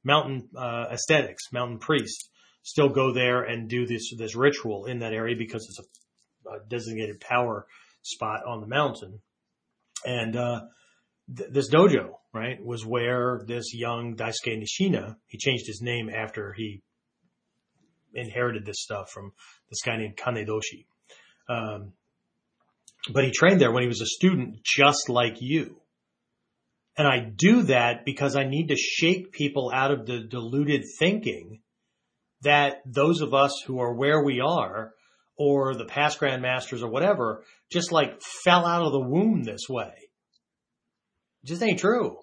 Mountain 0.04 0.48
uh, 0.56 0.86
aesthetics, 0.90 1.52
mountain 1.52 1.78
priests 1.78 2.28
still 2.62 2.88
go 2.88 3.12
there 3.12 3.42
and 3.42 3.68
do 3.68 3.86
this 3.86 4.12
this 4.16 4.36
ritual 4.36 4.86
in 4.86 5.00
that 5.00 5.12
area 5.12 5.36
because 5.36 5.66
it's 5.68 5.80
a, 5.80 6.50
a 6.50 6.68
designated 6.68 7.20
power 7.20 7.66
spot 8.02 8.40
on 8.46 8.60
the 8.60 8.66
mountain. 8.66 9.20
And 10.04 10.36
uh, 10.36 10.60
th- 11.34 11.50
this 11.50 11.70
dojo, 11.70 12.14
right, 12.32 12.64
was 12.64 12.84
where 12.84 13.42
this 13.46 13.74
young 13.74 14.16
Daisuke 14.16 14.60
Nishina, 14.60 15.16
he 15.26 15.38
changed 15.38 15.66
his 15.66 15.80
name 15.80 16.08
after 16.08 16.52
he 16.52 16.82
inherited 18.14 18.66
this 18.66 18.80
stuff 18.80 19.10
from 19.10 19.32
this 19.70 19.82
guy 19.84 19.96
named 19.96 20.16
Kanedoshi. 20.16 20.86
Um, 21.48 21.92
but 23.12 23.24
he 23.24 23.30
trained 23.30 23.60
there 23.60 23.72
when 23.72 23.82
he 23.82 23.88
was 23.88 24.00
a 24.00 24.06
student, 24.06 24.62
just 24.64 25.08
like 25.08 25.36
you. 25.40 25.81
And 26.96 27.08
I 27.08 27.20
do 27.20 27.62
that 27.64 28.04
because 28.04 28.36
I 28.36 28.44
need 28.44 28.68
to 28.68 28.76
shake 28.76 29.32
people 29.32 29.70
out 29.74 29.90
of 29.90 30.06
the 30.06 30.20
deluded 30.20 30.84
thinking 30.98 31.60
that 32.42 32.82
those 32.84 33.20
of 33.20 33.32
us 33.32 33.62
who 33.66 33.80
are 33.80 33.94
where 33.94 34.22
we 34.22 34.40
are 34.40 34.92
or 35.36 35.74
the 35.74 35.86
past 35.86 36.20
grandmasters 36.20 36.82
or 36.82 36.88
whatever 36.88 37.44
just 37.70 37.92
like 37.92 38.20
fell 38.20 38.66
out 38.66 38.82
of 38.82 38.92
the 38.92 39.00
womb 39.00 39.42
this 39.42 39.68
way. 39.68 39.94
It 41.42 41.46
just 41.46 41.62
ain't 41.62 41.78
true. 41.78 42.18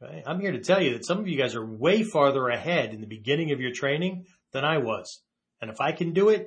Right? 0.00 0.22
I'm 0.26 0.40
here 0.40 0.52
to 0.52 0.60
tell 0.60 0.82
you 0.82 0.92
that 0.92 1.06
some 1.06 1.18
of 1.18 1.26
you 1.26 1.38
guys 1.38 1.54
are 1.54 1.64
way 1.64 2.02
farther 2.02 2.48
ahead 2.48 2.92
in 2.92 3.00
the 3.00 3.06
beginning 3.06 3.52
of 3.52 3.60
your 3.60 3.72
training 3.72 4.26
than 4.52 4.64
I 4.64 4.78
was. 4.78 5.22
And 5.60 5.70
if 5.70 5.80
I 5.80 5.92
can 5.92 6.12
do 6.12 6.28
it, 6.28 6.46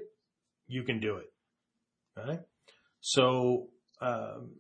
you 0.68 0.84
can 0.84 1.00
do 1.00 1.18
it. 1.18 1.26
Right? 2.16 2.40
So, 3.02 3.68
um, 4.02 4.56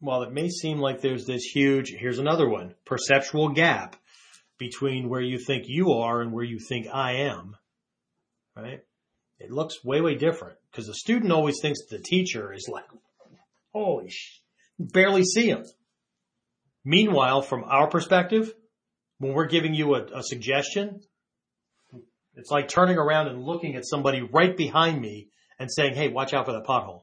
while 0.00 0.22
it 0.22 0.32
may 0.32 0.48
seem 0.48 0.78
like 0.78 1.00
there's 1.00 1.26
this 1.26 1.44
huge, 1.44 1.90
here's 1.96 2.18
another 2.18 2.48
one, 2.48 2.74
perceptual 2.84 3.50
gap 3.50 3.96
between 4.58 5.08
where 5.08 5.20
you 5.20 5.38
think 5.38 5.64
you 5.66 5.92
are 5.92 6.20
and 6.20 6.32
where 6.32 6.44
you 6.44 6.58
think 6.58 6.86
I 6.92 7.12
am, 7.28 7.56
right? 8.56 8.80
It 9.38 9.50
looks 9.50 9.84
way, 9.84 10.00
way 10.00 10.16
different 10.16 10.56
because 10.70 10.86
the 10.86 10.94
student 10.94 11.32
always 11.32 11.60
thinks 11.60 11.80
the 11.86 11.98
teacher 11.98 12.52
is 12.52 12.68
like, 12.70 12.84
holy 13.72 14.10
sh, 14.10 14.40
barely 14.78 15.24
see 15.24 15.48
him. 15.48 15.64
Meanwhile, 16.84 17.42
from 17.42 17.64
our 17.64 17.88
perspective, 17.88 18.52
when 19.18 19.34
we're 19.34 19.46
giving 19.46 19.74
you 19.74 19.94
a, 19.94 20.04
a 20.18 20.22
suggestion, 20.22 21.02
it's 22.34 22.50
like 22.50 22.68
turning 22.68 22.96
around 22.96 23.28
and 23.28 23.42
looking 23.42 23.76
at 23.76 23.86
somebody 23.86 24.22
right 24.22 24.56
behind 24.56 25.00
me 25.00 25.28
and 25.58 25.70
saying, 25.70 25.94
Hey, 25.94 26.08
watch 26.08 26.32
out 26.32 26.46
for 26.46 26.52
that 26.52 26.64
pothole. 26.64 27.02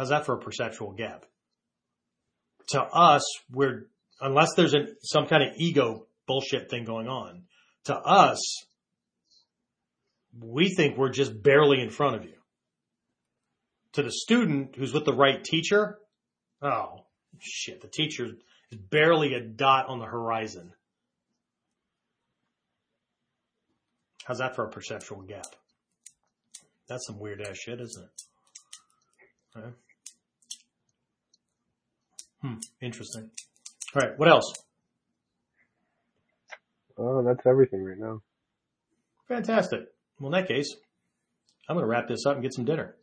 How's 0.00 0.08
that 0.08 0.24
for 0.24 0.34
a 0.34 0.38
perceptual 0.38 0.92
gap? 0.92 1.26
To 2.68 2.80
us, 2.80 3.22
we're, 3.52 3.84
unless 4.18 4.54
there's 4.56 4.72
an, 4.72 4.96
some 5.02 5.26
kind 5.26 5.42
of 5.42 5.50
ego 5.58 6.06
bullshit 6.26 6.70
thing 6.70 6.86
going 6.86 7.06
on, 7.06 7.42
to 7.84 7.94
us, 7.94 8.64
we 10.40 10.70
think 10.74 10.96
we're 10.96 11.10
just 11.10 11.42
barely 11.42 11.82
in 11.82 11.90
front 11.90 12.16
of 12.16 12.24
you. 12.24 12.38
To 13.92 14.02
the 14.02 14.10
student 14.10 14.74
who's 14.74 14.94
with 14.94 15.04
the 15.04 15.12
right 15.12 15.44
teacher, 15.44 15.98
oh 16.62 17.04
shit, 17.38 17.82
the 17.82 17.88
teacher 17.88 18.24
is 18.70 18.78
barely 18.78 19.34
a 19.34 19.42
dot 19.42 19.88
on 19.88 19.98
the 19.98 20.06
horizon. 20.06 20.72
How's 24.24 24.38
that 24.38 24.56
for 24.56 24.64
a 24.64 24.70
perceptual 24.70 25.20
gap? 25.20 25.44
That's 26.88 27.06
some 27.06 27.18
weird 27.18 27.42
ass 27.42 27.58
shit, 27.58 27.82
isn't 27.82 28.02
it? 29.56 29.74
Hmm, 32.42 32.54
interesting. 32.80 33.30
All 33.94 34.02
right, 34.02 34.18
what 34.18 34.28
else? 34.28 34.52
Oh, 36.96 37.22
that's 37.22 37.46
everything 37.46 37.84
right 37.84 37.98
now. 37.98 38.20
Fantastic. 39.28 39.80
Well, 40.18 40.34
in 40.34 40.40
that 40.40 40.48
case, 40.48 40.74
I'm 41.68 41.76
going 41.76 41.84
to 41.84 41.88
wrap 41.88 42.08
this 42.08 42.26
up 42.26 42.34
and 42.34 42.42
get 42.42 42.54
some 42.54 42.64
dinner. 42.64 42.96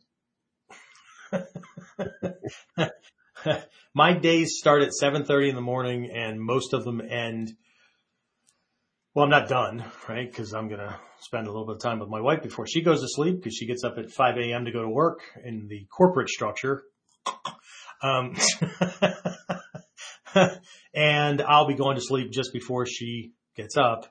My 3.94 4.12
days 4.14 4.56
start 4.58 4.82
at 4.82 4.90
7:30 4.90 5.50
in 5.50 5.54
the 5.54 5.60
morning 5.60 6.10
and 6.14 6.40
most 6.40 6.74
of 6.74 6.84
them 6.84 7.00
end 7.00 7.52
well, 9.14 9.24
I'm 9.24 9.30
not 9.30 9.48
done, 9.48 9.84
right? 10.08 10.32
Cuz 10.32 10.52
I'm 10.54 10.68
going 10.68 10.80
to 10.80 10.96
spend 11.20 11.46
a 11.46 11.50
little 11.50 11.66
bit 11.66 11.76
of 11.76 11.82
time 11.82 11.98
with 11.98 12.08
my 12.08 12.20
wife 12.20 12.42
before 12.42 12.66
she 12.66 12.82
goes 12.82 13.00
to 13.00 13.08
sleep 13.08 13.42
cuz 13.42 13.54
she 13.54 13.66
gets 13.66 13.82
up 13.82 13.98
at 13.98 14.10
5 14.10 14.36
a.m. 14.38 14.64
to 14.66 14.70
go 14.70 14.82
to 14.82 14.88
work 14.88 15.20
in 15.44 15.66
the 15.66 15.86
corporate 15.86 16.28
structure. 16.28 16.84
Um, 18.02 18.36
and 20.94 21.42
I'll 21.42 21.66
be 21.66 21.74
going 21.74 21.96
to 21.96 22.02
sleep 22.02 22.30
just 22.30 22.52
before 22.52 22.86
she 22.86 23.32
gets 23.56 23.76
up 23.76 24.06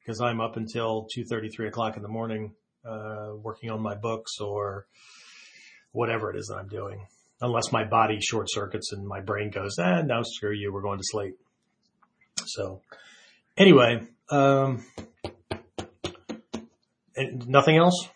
because 0.00 0.20
I'm 0.20 0.40
up 0.40 0.56
until 0.56 1.06
2:30, 1.16 1.54
3 1.54 1.68
o'clock 1.68 1.96
in 1.96 2.02
the 2.02 2.08
morning, 2.08 2.54
uh, 2.84 3.32
working 3.34 3.70
on 3.70 3.82
my 3.82 3.94
books 3.94 4.38
or 4.40 4.86
whatever 5.92 6.30
it 6.30 6.36
is 6.36 6.46
that 6.46 6.56
I'm 6.56 6.68
doing. 6.68 7.06
Unless 7.40 7.72
my 7.72 7.84
body 7.84 8.18
short 8.20 8.46
circuits 8.48 8.92
and 8.92 9.06
my 9.06 9.20
brain 9.20 9.50
goes, 9.50 9.76
ah, 9.78 10.00
no, 10.02 10.22
screw 10.24 10.52
you, 10.52 10.72
we're 10.72 10.82
going 10.82 10.98
to 10.98 11.04
sleep. 11.04 11.38
So 12.46 12.80
anyway, 13.58 14.06
um, 14.30 14.84
and 17.16 17.48
nothing 17.48 17.76
else? 17.76 18.08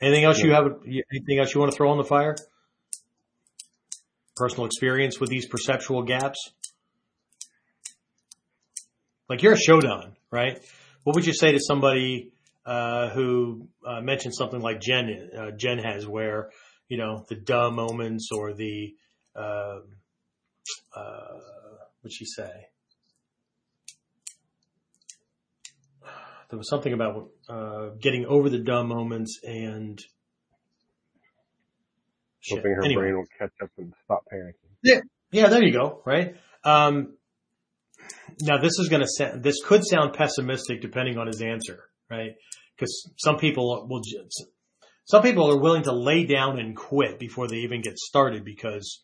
Anything 0.00 0.24
else 0.24 0.40
you 0.40 0.52
have? 0.52 0.64
Anything 0.84 1.38
else 1.38 1.54
you 1.54 1.60
want 1.60 1.72
to 1.72 1.76
throw 1.76 1.90
on 1.90 1.98
the 1.98 2.04
fire? 2.04 2.34
Personal 4.36 4.66
experience 4.66 5.20
with 5.20 5.30
these 5.30 5.46
perceptual 5.46 6.02
gaps? 6.02 6.50
Like 9.28 9.42
you're 9.42 9.54
a 9.54 9.56
Shodan, 9.56 10.14
right? 10.30 10.58
What 11.04 11.16
would 11.16 11.26
you 11.26 11.34
say 11.34 11.52
to 11.52 11.60
somebody 11.60 12.32
uh, 12.64 13.10
who 13.10 13.68
uh, 13.86 14.00
mentioned 14.00 14.34
something 14.34 14.60
like 14.60 14.80
Jen 14.80 15.30
uh, 15.36 15.50
Jen 15.56 15.78
has, 15.78 16.06
where 16.06 16.50
you 16.88 16.98
know 16.98 17.24
the 17.28 17.34
duh 17.34 17.70
moments 17.70 18.28
or 18.32 18.52
the 18.52 18.94
um, 19.34 19.84
uh, 20.94 21.38
what'd 22.00 22.12
she 22.12 22.24
say? 22.24 22.50
There 26.50 26.58
was 26.58 26.68
something 26.68 26.92
about 26.92 27.30
uh, 27.48 27.88
getting 27.98 28.26
over 28.26 28.50
the 28.50 28.58
dumb 28.58 28.88
moments 28.88 29.40
and 29.42 29.98
shit. 32.42 32.58
hoping 32.58 32.72
her 32.72 32.84
anyway. 32.84 33.02
brain 33.02 33.16
will 33.16 33.26
catch 33.38 33.52
up 33.62 33.70
and 33.78 33.92
stop 34.04 34.24
panicking. 34.32 34.70
Yeah, 34.82 35.00
yeah, 35.30 35.48
there 35.48 35.62
you 35.62 35.72
go. 35.72 36.02
Right. 36.04 36.36
Um, 36.64 37.14
now 38.40 38.58
this 38.58 38.78
is 38.78 38.88
going 38.88 39.02
to 39.02 39.08
sound, 39.08 39.42
this 39.42 39.62
could 39.64 39.84
sound 39.84 40.14
pessimistic 40.14 40.80
depending 40.80 41.18
on 41.18 41.26
his 41.26 41.40
answer, 41.42 41.84
right? 42.10 42.32
Because 42.76 43.10
some 43.18 43.36
people 43.36 43.86
will 43.88 44.00
just, 44.00 44.44
some 45.04 45.22
people 45.22 45.50
are 45.50 45.58
willing 45.58 45.84
to 45.84 45.92
lay 45.92 46.24
down 46.24 46.58
and 46.58 46.76
quit 46.76 47.18
before 47.18 47.48
they 47.48 47.58
even 47.58 47.80
get 47.80 47.98
started 47.98 48.44
because 48.44 49.02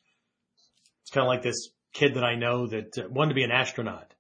it's 1.03 1.11
kind 1.11 1.27
of 1.27 1.29
like 1.29 1.43
this 1.43 1.71
kid 1.93 2.15
that 2.15 2.25
I 2.25 2.35
know 2.37 2.67
that 2.67 3.11
wanted 3.11 3.31
to 3.31 3.35
be 3.35 3.45
an 3.45 3.51
astronaut, 3.51 4.15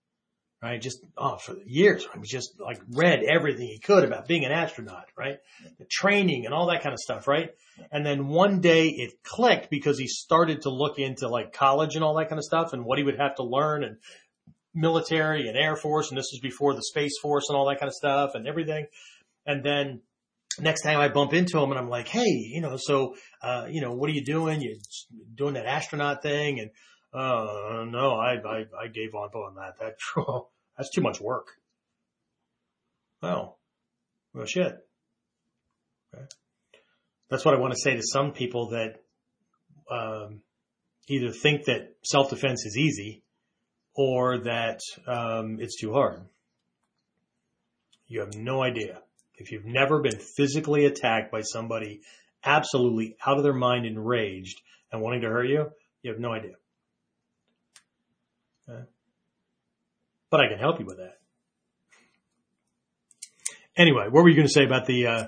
right? 0.63 0.81
Just, 0.81 1.05
oh, 1.17 1.37
for 1.37 1.57
years, 1.67 2.07
I 2.13 2.19
he 2.19 2.25
just 2.25 2.61
like 2.61 2.81
read 2.91 3.23
everything 3.23 3.67
he 3.67 3.79
could 3.79 4.05
about 4.05 4.27
being 4.27 4.45
an 4.45 4.53
astronaut, 4.53 5.07
right? 5.17 5.39
The 5.79 5.85
training 5.85 6.47
and 6.47 6.55
all 6.55 6.67
that 6.69 6.83
kind 6.83 6.93
of 6.93 6.99
stuff, 6.99 7.29
right? 7.29 7.51
And 7.93 8.05
then 8.05 8.27
one 8.27 8.61
day 8.61 8.89
it 8.89 9.23
clicked 9.23 9.71
because 9.71 9.99
he 9.99 10.09
started 10.09 10.63
to 10.63 10.71
look 10.71 10.99
into 10.99 11.29
like 11.29 11.53
college 11.53 11.95
and 11.95 12.03
all 12.03 12.17
that 12.17 12.29
kind 12.29 12.39
of 12.39 12.45
stuff 12.45 12.73
and 12.73 12.85
what 12.85 12.99
he 12.99 13.05
would 13.05 13.19
have 13.19 13.37
to 13.37 13.45
learn 13.45 13.85
and 13.85 13.99
military 14.75 15.49
and 15.49 15.57
Air 15.57 15.77
Force, 15.77 16.11
and 16.11 16.19
this 16.19 16.31
was 16.33 16.41
before 16.41 16.75
the 16.75 16.83
Space 16.83 17.19
Force 17.21 17.49
and 17.49 17.57
all 17.57 17.69
that 17.69 17.81
kind 17.81 17.89
of 17.89 17.95
stuff 17.95 18.33
and 18.35 18.47
everything. 18.47 18.87
And 19.47 19.65
then 19.65 20.03
next 20.61 20.83
time 20.83 20.99
I 20.99 21.09
bump 21.09 21.33
into 21.33 21.59
him 21.59 21.71
and 21.71 21.79
I'm 21.79 21.89
like, 21.89 22.09
hey, 22.09 22.27
you 22.27 22.61
know, 22.61 22.77
so, 22.77 23.15
uh, 23.43 23.67
you 23.71 23.81
know, 23.81 23.93
what 23.93 24.11
are 24.11 24.13
you 24.13 24.25
doing? 24.25 24.61
You're 24.61 24.77
doing 25.35 25.55
that 25.55 25.67
astronaut 25.67 26.23
thing? 26.23 26.59
And, 26.61 26.71
uh, 27.13 27.85
no, 27.89 28.13
I, 28.13 28.35
I, 28.35 28.65
I 28.85 28.89
gave 28.89 29.15
up 29.15 29.35
on 29.35 29.57
that. 29.57 29.79
That, 29.81 29.97
that's 30.77 30.91
too 30.91 31.01
much 31.01 31.21
work. 31.21 31.49
Oh, 33.23 33.57
well, 34.35 34.47
shit. 34.47 34.77
Okay. 36.15 36.25
That's 37.31 37.45
what 37.45 37.55
I 37.55 37.59
want 37.59 37.75
to 37.75 37.81
say 37.81 37.95
to 37.95 38.03
some 38.03 38.33
people 38.33 38.71
that, 38.71 39.03
um, 39.91 40.43
either 41.09 41.33
think 41.33 41.65
that 41.65 41.95
self-defense 42.05 42.67
is 42.67 42.77
easy 42.77 43.23
or 43.95 44.39
that 44.41 44.81
um, 45.07 45.59
it's 45.61 45.81
too 45.81 45.93
hard. 45.93 46.23
You 48.07 48.21
have 48.21 48.35
no 48.35 48.63
idea. 48.63 49.01
If 49.37 49.53
you've 49.53 49.65
never 49.65 50.01
been 50.01 50.19
physically 50.19 50.85
attacked 50.85 51.33
by 51.33 51.43
somebody 51.43 52.01
absolutely 52.45 53.17
out 53.25 53.39
of 53.39 53.43
their 53.43 53.55
mind, 53.55 53.87
enraged, 53.87 54.61
and 54.93 55.03
wanting 55.03 55.23
to 55.23 55.29
hurt 55.29 55.49
you, 55.49 55.71
you 56.03 56.13
have 56.13 56.21
no 56.21 56.33
idea. 56.33 56.55
Okay? 58.69 58.85
But 60.31 60.40
I 60.40 60.49
can 60.49 60.59
help 60.59 60.78
you 60.78 60.86
with 60.86 60.99
that. 60.99 61.19
Anyway, 63.77 64.07
what 64.11 64.23
were 64.23 64.28
you 64.28 64.35
going 64.35 64.47
to 64.47 64.53
say 64.53 64.65
about 64.65 64.86
the 64.86 65.07
uh, 65.07 65.27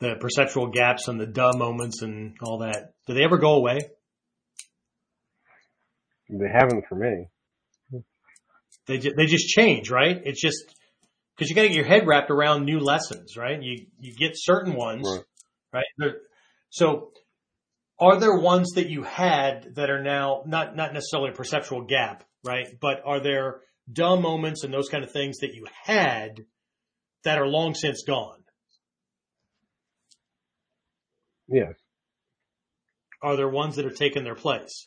the 0.00 0.14
perceptual 0.18 0.68
gaps 0.68 1.06
and 1.08 1.20
the 1.20 1.26
duh 1.26 1.52
moments 1.54 2.02
and 2.02 2.36
all 2.42 2.58
that? 2.58 2.94
Do 3.06 3.14
they 3.14 3.24
ever 3.24 3.38
go 3.38 3.54
away? 3.54 3.78
They 6.30 6.48
haven't 6.52 6.86
for 6.88 6.94
me. 6.94 7.28
They 8.86 8.98
just, 8.98 9.16
they 9.16 9.26
just 9.26 9.48
change, 9.48 9.90
right? 9.90 10.20
It's 10.24 10.40
just 10.40 10.74
because 11.36 11.50
you 11.50 11.54
got 11.54 11.62
to 11.62 11.68
get 11.68 11.76
your 11.76 11.86
head 11.86 12.06
wrapped 12.06 12.30
around 12.30 12.64
new 12.64 12.80
lessons, 12.80 13.36
right? 13.36 13.60
You 13.62 13.86
you 13.98 14.14
get 14.14 14.32
certain 14.34 14.74
ones, 14.74 15.06
right? 15.72 15.84
right? 15.98 16.12
So, 16.70 17.12
are 17.98 18.18
there 18.18 18.36
ones 18.36 18.72
that 18.76 18.88
you 18.88 19.02
had 19.02 19.74
that 19.74 19.90
are 19.90 20.02
now 20.02 20.42
not 20.46 20.74
not 20.74 20.94
necessarily 20.94 21.30
a 21.30 21.34
perceptual 21.34 21.82
gap, 21.82 22.24
right? 22.44 22.68
But 22.80 23.02
are 23.04 23.20
there 23.20 23.60
dumb 23.90 24.22
moments 24.22 24.64
and 24.64 24.72
those 24.72 24.88
kind 24.88 25.04
of 25.04 25.12
things 25.12 25.38
that 25.38 25.54
you 25.54 25.66
had 25.84 26.44
that 27.24 27.38
are 27.38 27.46
long 27.46 27.74
since 27.74 28.02
gone? 28.06 28.42
Yes. 31.48 31.74
Are 33.22 33.36
there 33.36 33.48
ones 33.48 33.76
that 33.76 33.86
are 33.86 33.90
taking 33.90 34.24
their 34.24 34.34
place? 34.34 34.86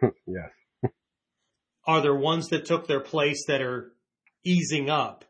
yes 0.26 0.50
are 1.86 2.00
there 2.00 2.14
ones 2.14 2.48
that 2.48 2.64
took 2.64 2.86
their 2.86 3.00
place 3.00 3.44
that 3.46 3.60
are 3.60 3.92
easing 4.44 4.90
up 4.90 5.24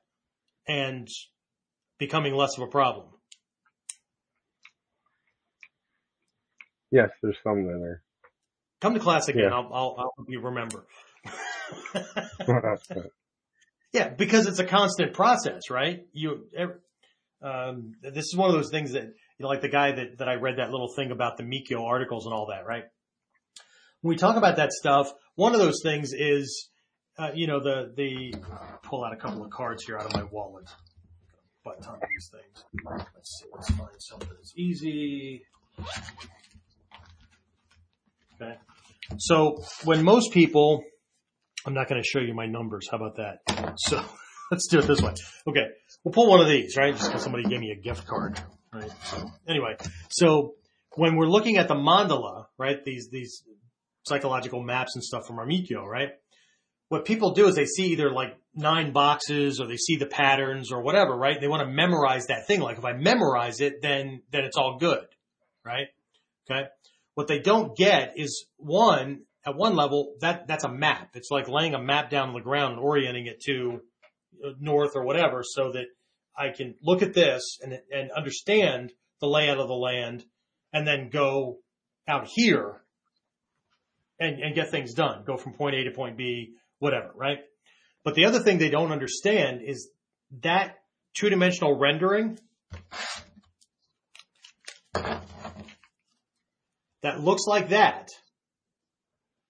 and 0.67 1.09
becoming 1.99 2.35
less 2.35 2.57
of 2.57 2.65
a 2.65 2.71
problem? 2.71 3.09
Yes, 6.91 7.09
there's 7.23 7.37
some 7.43 7.65
that 7.65 7.73
are. 7.73 8.03
Come 8.83 8.95
to 8.95 9.01
class 9.01 9.29
again. 9.29 9.45
Yeah. 9.45 9.55
I'll, 9.55 9.71
I'll, 9.73 9.95
I'll 9.97 10.13
help 10.17 10.29
you 10.29 10.41
remember. 10.41 10.85
yeah, 13.93 14.09
because 14.09 14.49
it's 14.49 14.59
a 14.59 14.65
constant 14.65 15.13
process, 15.15 15.71
right? 15.71 16.01
You, 16.13 16.49
um, 17.41 17.93
this 18.03 18.25
is 18.25 18.35
one 18.37 18.51
of 18.51 18.57
those 18.57 18.73
things 18.73 18.95
that, 18.95 19.05
you 19.05 19.13
know, 19.39 19.47
like 19.47 19.61
the 19.61 19.69
guy 19.69 19.93
that, 19.93 20.19
that 20.19 20.29
I 20.29 20.35
read 20.35 20.57
that 20.59 20.73
little 20.73 20.93
thing 20.97 21.13
about 21.13 21.37
the 21.37 21.45
Mikkyo 21.45 21.81
articles 21.85 22.27
and 22.27 22.35
all 22.35 22.47
that, 22.47 22.67
right? 22.67 22.83
When 24.01 24.11
we 24.11 24.17
talk 24.17 24.35
about 24.37 24.57
that 24.57 24.73
stuff, 24.73 25.13
one 25.37 25.55
of 25.55 25.61
those 25.61 25.81
things 25.85 26.13
is, 26.13 26.69
uh, 27.17 27.31
you 27.33 27.47
know, 27.47 27.61
the, 27.61 27.93
the, 27.97 28.35
pull 28.83 29.05
out 29.05 29.13
a 29.13 29.17
couple 29.17 29.45
of 29.45 29.51
cards 29.53 29.85
here 29.85 29.97
out 29.97 30.07
of 30.07 30.13
my 30.13 30.25
wallet. 30.25 30.69
Button 31.65 31.85
on 31.85 32.01
these 32.11 32.33
things. 32.33 32.65
Let's 32.85 33.39
see, 33.41 33.47
let's 33.55 33.71
find 33.71 33.91
something 33.99 34.29
that's 34.29 34.55
easy. 34.57 35.45
Okay. 38.43 38.57
So 39.19 39.63
when 39.85 40.03
most 40.05 40.33
people, 40.33 40.85
I'm 41.67 41.75
not 41.75 41.89
going 41.89 42.03
to 42.03 42.07
show 42.07 42.21
you 42.21 42.35
my 42.35 42.47
numbers. 42.47 42.89
How 42.91 42.99
about 42.99 43.17
that? 43.17 43.75
So 43.79 44.03
let's 44.51 44.69
do 44.69 44.79
it 44.79 44.87
this 44.87 45.01
way. 45.01 45.15
Okay. 45.49 45.67
We'll 46.05 46.13
pull 46.13 46.29
one 46.29 46.41
of 46.41 46.49
these, 46.49 46.77
right? 46.77 46.95
Just 46.95 47.09
because 47.09 47.23
somebody 47.23 47.45
gave 47.45 47.61
me 47.61 47.71
a 47.71 47.81
gift 47.81 48.07
card, 48.07 48.41
right? 48.73 48.91
So 49.05 49.31
anyway, 49.49 49.77
so 50.11 50.55
when 50.95 51.17
we're 51.17 51.29
looking 51.29 51.59
at 51.59 51.69
the 51.69 51.75
mandala, 51.75 52.47
right? 52.59 52.85
These, 52.85 53.09
these 53.11 53.45
psychological 54.07 54.63
maps 54.63 54.95
and 54.95 55.05
stuff 55.05 55.27
from 55.27 55.39
our 55.39 55.47
Mikkyo, 55.47 55.85
right? 55.85 56.11
What 56.89 57.05
people 57.05 57.33
do 57.33 57.47
is 57.47 57.55
they 57.55 57.65
see 57.65 57.93
either 57.93 58.11
like 58.11 58.37
nine 58.55 58.93
boxes 58.93 59.61
or 59.61 59.67
they 59.67 59.77
see 59.77 59.97
the 59.97 60.07
patterns 60.07 60.73
or 60.73 60.83
whatever, 60.83 61.17
right? 61.17 61.41
They 61.41 61.49
want 61.49 61.63
to 61.63 61.73
memorize 61.73 62.27
that 62.27 62.47
thing. 62.47 62.61
Like 62.61 62.79
if 62.79 62.85
I 62.85 62.93
memorize 62.93 63.61
it, 63.61 63.81
then, 63.81 64.23
then 64.31 64.45
it's 64.45 64.57
all 64.57 64.77
good, 64.79 65.07
right? 65.65 65.87
Okay. 66.51 66.67
What 67.15 67.29
they 67.29 67.41
don't 67.41 67.77
get 67.77 68.15
is 68.17 68.47
one, 68.57 69.23
at 69.45 69.57
one 69.57 69.77
level, 69.77 70.15
that, 70.21 70.47
that's 70.47 70.65
a 70.65 70.73
map. 70.73 71.11
It's 71.15 71.31
like 71.31 71.49
laying 71.49 71.75
a 71.75 71.83
map 71.83 72.11
down 72.11 72.29
on 72.29 72.35
the 72.35 72.41
ground 72.41 72.75
and 72.75 72.83
orienting 72.83 73.27
it 73.27 73.41
to 73.43 73.81
uh, 74.45 74.51
north 74.59 74.93
or 74.95 75.05
whatever 75.05 75.43
so 75.45 75.73
that 75.73 75.87
I 76.37 76.49
can 76.57 76.75
look 76.83 77.03
at 77.03 77.13
this 77.13 77.59
and, 77.63 77.79
and 77.91 78.11
understand 78.11 78.93
the 79.21 79.29
layout 79.29 79.59
of 79.59 79.69
the 79.69 79.75
land 79.75 80.25
and 80.73 80.87
then 80.87 81.11
go 81.11 81.59
out 82.09 82.27
here 82.27 82.81
and, 84.19 84.41
and 84.41 84.55
get 84.55 84.71
things 84.71 84.95
done. 84.95 85.25
Go 85.27 85.37
from 85.37 85.53
point 85.53 85.77
A 85.77 85.85
to 85.85 85.91
point 85.91 86.17
B, 86.17 86.55
whatever, 86.79 87.11
right? 87.15 87.39
But 88.05 88.15
the 88.15 88.25
other 88.25 88.41
thing 88.41 88.59
they 88.59 88.71
don't 88.71 88.91
understand 88.91 89.61
is 89.63 89.91
that 90.43 90.79
two 91.15 91.29
dimensional 91.29 91.79
rendering 91.79 92.39
that 97.03 97.21
looks 97.21 97.47
like 97.47 97.71
that 97.71 98.09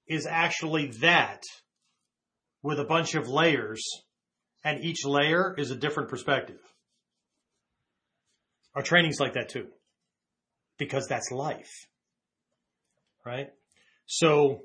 is 0.07 0.27
actually 0.27 0.89
that 1.01 1.43
with 2.63 2.79
a 2.79 2.85
bunch 2.85 3.15
of 3.15 3.29
layers 3.29 3.85
and 4.65 4.85
each 4.85 5.05
layer 5.05 5.55
is 5.57 5.71
a 5.71 5.77
different 5.77 6.09
perspective. 6.09 6.59
Our 8.75 8.83
training's 8.83 9.21
like 9.21 9.35
that 9.35 9.51
too, 9.51 9.67
because 10.79 11.07
that's 11.09 11.31
life, 11.31 11.71
right? 13.27 13.49
So 14.07 14.61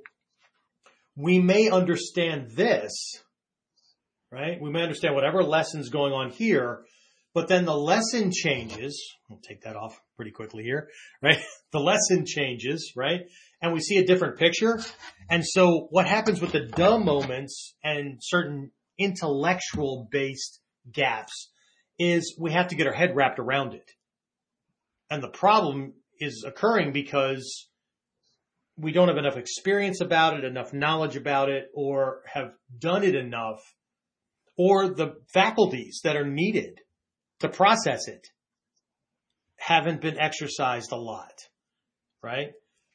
we 1.16 1.40
may 1.40 1.70
understand 1.70 2.52
this, 2.56 3.22
right? 4.32 4.62
We 4.62 4.70
may 4.70 4.84
understand 4.84 5.16
whatever 5.16 5.44
lesson's 5.44 5.90
going 5.90 6.14
on 6.14 6.30
here, 6.30 6.86
but 7.38 7.48
then 7.48 7.66
the 7.66 7.78
lesson 7.78 8.32
changes. 8.32 9.16
We'll 9.30 9.38
take 9.48 9.62
that 9.62 9.76
off 9.76 10.02
pretty 10.16 10.32
quickly 10.32 10.64
here, 10.64 10.90
right? 11.22 11.38
The 11.72 11.80
lesson 11.80 12.26
changes, 12.26 12.94
right? 12.96 13.30
And 13.62 13.74
we 13.74 13.80
see 13.80 13.98
a 13.98 14.08
different 14.08 14.40
picture. 14.40 14.80
And 15.30 15.46
so 15.46 15.86
what 15.92 16.08
happens 16.08 16.42
with 16.42 16.52
the 16.52 16.66
dumb 16.66 17.06
moments 17.06 17.76
and 17.84 18.18
certain 18.20 18.72
intellectual 18.98 20.08
based 20.12 20.62
gaps 20.92 21.52
is 22.00 22.36
we 22.40 22.54
have 22.54 22.70
to 22.70 22.76
get 22.76 22.88
our 22.88 22.94
head 22.94 23.16
wrapped 23.16 23.38
around 23.38 23.76
it. 23.76 23.92
And 25.12 25.22
the 25.22 25.30
problem 25.30 25.94
is 26.20 26.44
occurring 26.44 26.92
because 26.92 27.68
we 28.78 28.92
don't 28.92 29.10
have 29.10 29.18
enough 29.18 29.38
experience 29.38 30.02
about 30.02 30.40
it, 30.40 30.44
enough 30.44 30.74
knowledge 30.74 31.16
about 31.16 31.50
it, 31.50 31.66
or 31.76 32.24
have 32.34 32.54
done 32.80 33.04
it 33.04 33.14
enough, 33.14 33.60
or 34.58 34.90
the 34.90 35.18
faculties 35.32 36.02
that 36.04 36.16
are 36.16 36.26
needed 36.26 36.80
to 37.40 37.50
process 37.50 38.08
it 38.08 38.28
haven't 39.58 40.02
been 40.02 40.20
exercised 40.20 40.92
a 40.92 40.98
lot, 40.98 41.34
right? 42.24 42.50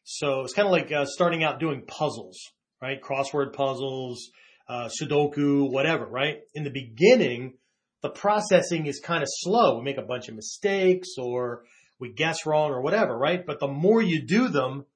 So 0.04 0.42
it's 0.42 0.54
kind 0.54 0.66
of 0.66 0.72
like 0.72 0.90
uh, 0.90 1.06
starting 1.06 1.44
out 1.44 1.60
doing 1.60 1.82
puzzles, 1.86 2.38
right? 2.80 3.00
Crossword 3.00 3.52
puzzles, 3.52 4.30
uh, 4.68 4.88
Sudoku, 4.88 5.70
whatever, 5.70 6.06
right? 6.06 6.40
In 6.54 6.64
the 6.64 6.70
beginning, 6.70 7.54
the 8.02 8.10
processing 8.10 8.86
is 8.86 9.00
kind 9.00 9.22
of 9.22 9.28
slow. 9.30 9.78
We 9.78 9.84
make 9.84 9.98
a 9.98 10.02
bunch 10.02 10.28
of 10.28 10.34
mistakes 10.34 11.10
or 11.18 11.62
we 12.00 12.12
guess 12.12 12.46
wrong 12.46 12.70
or 12.70 12.80
whatever, 12.80 13.16
right? 13.16 13.44
But 13.44 13.60
the 13.60 13.68
more 13.68 14.02
you 14.02 14.26
do 14.26 14.48
them, 14.48 14.86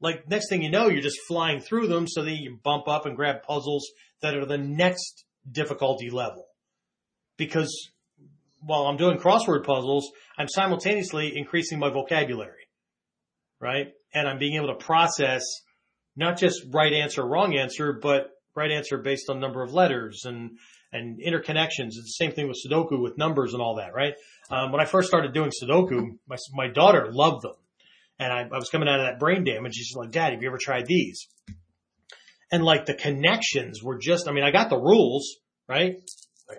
like 0.00 0.28
next 0.28 0.50
thing 0.50 0.62
you 0.62 0.70
know, 0.70 0.88
you're 0.88 1.02
just 1.02 1.20
flying 1.26 1.60
through 1.60 1.88
them 1.88 2.06
so 2.06 2.22
that 2.22 2.30
you 2.30 2.58
bump 2.62 2.88
up 2.88 3.06
and 3.06 3.16
grab 3.16 3.42
puzzles 3.42 3.90
that 4.20 4.36
are 4.36 4.44
the 4.44 4.58
next 4.58 5.24
difficulty 5.50 6.10
level. 6.10 6.46
Because 7.38 7.90
while 8.60 8.86
I'm 8.86 8.96
doing 8.96 9.18
crossword 9.18 9.64
puzzles, 9.64 10.10
I'm 10.38 10.48
simultaneously 10.48 11.32
increasing 11.36 11.78
my 11.78 11.90
vocabulary, 11.90 12.68
right? 13.60 13.88
And 14.14 14.28
I'm 14.28 14.38
being 14.38 14.56
able 14.56 14.68
to 14.68 14.84
process 14.84 15.42
not 16.16 16.38
just 16.38 16.62
right 16.72 16.92
answer, 16.92 17.24
wrong 17.24 17.56
answer, 17.56 17.92
but 17.92 18.30
right 18.54 18.70
answer 18.70 18.98
based 18.98 19.28
on 19.28 19.38
number 19.38 19.62
of 19.62 19.72
letters 19.72 20.22
and, 20.24 20.58
and 20.92 21.20
interconnections. 21.20 21.88
It's 21.88 22.16
the 22.18 22.24
same 22.24 22.32
thing 22.32 22.48
with 22.48 22.56
Sudoku 22.66 23.00
with 23.00 23.18
numbers 23.18 23.52
and 23.52 23.62
all 23.62 23.76
that, 23.76 23.94
right? 23.94 24.14
Um, 24.50 24.72
when 24.72 24.80
I 24.80 24.86
first 24.86 25.08
started 25.08 25.34
doing 25.34 25.50
Sudoku, 25.50 26.18
my, 26.26 26.36
my 26.52 26.68
daughter 26.68 27.08
loved 27.10 27.42
them. 27.42 27.54
And 28.18 28.32
I, 28.32 28.42
I 28.50 28.58
was 28.58 28.70
coming 28.70 28.88
out 28.88 29.00
of 29.00 29.06
that 29.06 29.18
brain 29.18 29.44
damage. 29.44 29.74
She's 29.74 29.94
like, 29.94 30.10
Dad, 30.10 30.32
have 30.32 30.42
you 30.42 30.48
ever 30.48 30.58
tried 30.58 30.86
these? 30.86 31.28
And 32.50 32.64
like 32.64 32.86
the 32.86 32.94
connections 32.94 33.82
were 33.82 33.98
just, 33.98 34.26
I 34.26 34.32
mean, 34.32 34.44
I 34.44 34.50
got 34.50 34.70
the 34.70 34.78
rules, 34.78 35.36
right? 35.68 35.96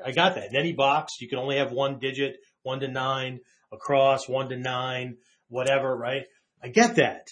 I 0.05 0.11
got 0.11 0.35
that. 0.35 0.49
In 0.51 0.55
any 0.55 0.73
box, 0.73 1.21
you 1.21 1.29
can 1.29 1.39
only 1.39 1.57
have 1.57 1.71
one 1.71 1.99
digit, 1.99 2.37
one 2.63 2.79
to 2.81 2.87
nine, 2.87 3.39
across, 3.71 4.27
one 4.27 4.49
to 4.49 4.57
nine, 4.57 5.17
whatever, 5.47 5.95
right? 5.95 6.23
I 6.61 6.69
get 6.69 6.95
that. 6.95 7.29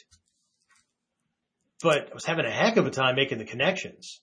But 1.82 2.12
I 2.12 2.14
was 2.14 2.26
having 2.26 2.46
a 2.46 2.52
heck 2.52 2.78
of 2.78 2.86
a 2.86 2.92
time 2.92 3.16
making 3.16 3.38
the 3.38 3.46
connections. 3.46 4.22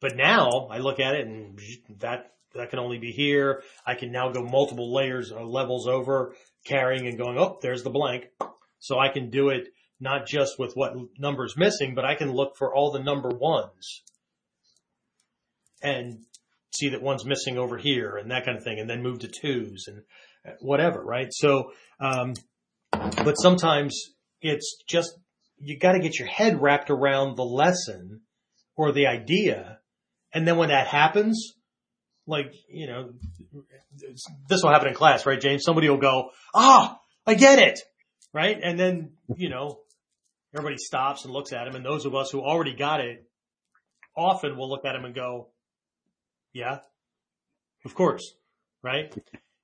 But 0.00 0.16
now 0.16 0.68
I 0.70 0.78
look 0.78 0.98
at 0.98 1.14
it 1.14 1.26
and 1.26 1.60
that, 2.00 2.32
that 2.54 2.70
can 2.70 2.78
only 2.78 2.98
be 2.98 3.12
here. 3.12 3.62
I 3.86 3.94
can 3.94 4.10
now 4.10 4.30
go 4.30 4.42
multiple 4.42 4.92
layers 4.92 5.30
or 5.30 5.44
levels 5.44 5.86
over 5.86 6.34
carrying 6.64 7.06
and 7.06 7.18
going, 7.18 7.38
oh, 7.38 7.58
there's 7.62 7.82
the 7.82 7.90
blank. 7.90 8.24
So 8.78 8.98
I 8.98 9.10
can 9.10 9.30
do 9.30 9.50
it 9.50 9.68
not 10.00 10.26
just 10.26 10.58
with 10.58 10.74
what 10.74 10.94
number's 11.18 11.56
missing, 11.56 11.94
but 11.94 12.04
I 12.04 12.14
can 12.14 12.32
look 12.32 12.56
for 12.56 12.74
all 12.74 12.90
the 12.90 13.02
number 13.02 13.28
ones 13.28 14.02
and 15.82 16.24
see 16.72 16.90
that 16.90 17.02
one's 17.02 17.24
missing 17.24 17.58
over 17.58 17.76
here 17.76 18.16
and 18.16 18.30
that 18.30 18.44
kind 18.44 18.56
of 18.56 18.64
thing, 18.64 18.78
and 18.78 18.88
then 18.88 19.02
move 19.02 19.20
to 19.20 19.28
twos 19.28 19.86
and 19.88 20.02
whatever, 20.60 21.02
right? 21.02 21.28
So, 21.30 21.72
um, 22.00 22.34
but 22.92 23.34
sometimes 23.34 23.98
it's 24.40 24.82
just, 24.88 25.12
you 25.58 25.78
got 25.78 25.92
to 25.92 26.00
get 26.00 26.18
your 26.18 26.28
head 26.28 26.60
wrapped 26.60 26.90
around 26.90 27.36
the 27.36 27.44
lesson 27.44 28.22
or 28.76 28.92
the 28.92 29.06
idea. 29.06 29.78
And 30.32 30.46
then 30.46 30.56
when 30.56 30.68
that 30.70 30.86
happens, 30.86 31.54
like, 32.26 32.54
you 32.68 32.86
know, 32.86 33.10
this 34.48 34.62
will 34.62 34.70
happen 34.70 34.88
in 34.88 34.94
class, 34.94 35.26
right, 35.26 35.40
James? 35.40 35.64
Somebody 35.64 35.88
will 35.88 35.98
go, 35.98 36.30
ah, 36.54 36.98
I 37.26 37.34
get 37.34 37.58
it. 37.58 37.80
Right. 38.32 38.58
And 38.62 38.78
then, 38.78 39.12
you 39.36 39.50
know, 39.50 39.80
everybody 40.54 40.76
stops 40.78 41.24
and 41.24 41.32
looks 41.32 41.52
at 41.52 41.66
him. 41.66 41.74
And 41.74 41.84
those 41.84 42.06
of 42.06 42.14
us 42.14 42.30
who 42.30 42.40
already 42.40 42.76
got 42.76 43.00
it 43.00 43.26
often 44.16 44.56
will 44.56 44.70
look 44.70 44.84
at 44.84 44.94
him 44.94 45.04
and 45.04 45.14
go, 45.14 45.48
yeah, 46.52 46.78
of 47.84 47.94
course. 47.94 48.34
Right. 48.82 49.14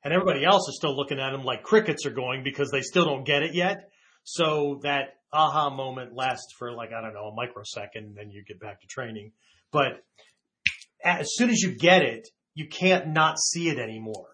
And 0.05 0.13
everybody 0.13 0.45
else 0.45 0.69
is 0.69 0.77
still 0.77 0.95
looking 0.95 1.19
at 1.19 1.31
them 1.31 1.43
like 1.43 1.63
crickets 1.63 2.07
are 2.07 2.11
going 2.11 2.45
because 2.45 2.71
they 2.71 2.83
still 2.83 3.05
don't 3.05 3.25
get 3.25 3.43
it 3.43 3.55
yet. 3.55 3.91
So 4.25 4.81
that 4.83 5.15
aha 5.33 5.71
moment 5.71 6.15
lasts 6.15 6.53
for 6.59 6.73
like, 6.73 6.91
I 6.93 7.01
don't 7.01 7.15
know, 7.15 7.29
a 7.29 7.35
microsecond 7.35 8.07
and 8.07 8.17
then 8.17 8.31
you 8.31 8.45
get 8.45 8.61
back 8.61 8.81
to 8.83 8.87
training. 8.87 9.33
But 9.73 10.05
as 11.03 11.35
soon 11.35 11.51
as 11.51 11.61
you 11.61 11.77
get 11.77 12.03
it, 12.03 12.29
you 12.55 12.69
can't 12.69 13.09
not 13.09 13.39
see 13.39 13.69
it 13.69 13.79
anymore. 13.79 14.29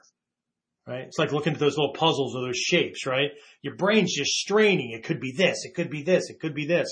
Right? 0.87 1.05
It's 1.07 1.19
like 1.19 1.33
looking 1.33 1.53
at 1.53 1.61
those 1.61 1.77
little 1.79 1.95
puzzles 1.95 2.35
or 2.35 2.47
those 2.47 2.59
shapes, 2.59 3.07
right? 3.07 3.31
Your 3.63 3.77
brain's 3.77 4.13
just 4.13 4.33
straining. 4.33 4.91
It 4.91 5.05
could 5.05 5.21
be 5.21 5.33
this. 5.33 5.65
It 5.65 5.75
could 5.75 5.91
be 5.91 6.03
this. 6.03 6.29
It 6.29 6.41
could 6.41 6.55
be 6.55 6.67
this. 6.67 6.89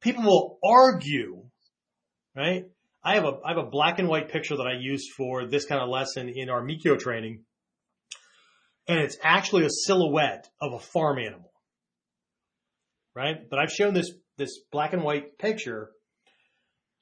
People 0.00 0.24
will 0.24 0.58
argue, 0.64 1.44
right? 2.34 2.64
I 3.04 3.16
have 3.16 3.24
a, 3.24 3.38
I 3.44 3.50
have 3.50 3.58
a 3.58 3.68
black 3.68 3.98
and 3.98 4.08
white 4.08 4.30
picture 4.30 4.56
that 4.56 4.66
I 4.66 4.78
used 4.80 5.12
for 5.16 5.46
this 5.46 5.66
kind 5.66 5.82
of 5.82 5.90
lesson 5.90 6.30
in 6.34 6.48
our 6.48 6.62
Mikkyo 6.62 6.98
training. 6.98 7.44
And 8.88 8.98
it's 8.98 9.18
actually 9.22 9.66
a 9.66 9.70
silhouette 9.70 10.48
of 10.60 10.72
a 10.72 10.78
farm 10.78 11.18
animal. 11.18 11.50
Right? 13.14 13.48
But 13.48 13.58
I've 13.58 13.70
shown 13.70 13.94
this, 13.94 14.10
this 14.38 14.60
black 14.72 14.94
and 14.94 15.02
white 15.02 15.38
picture 15.38 15.90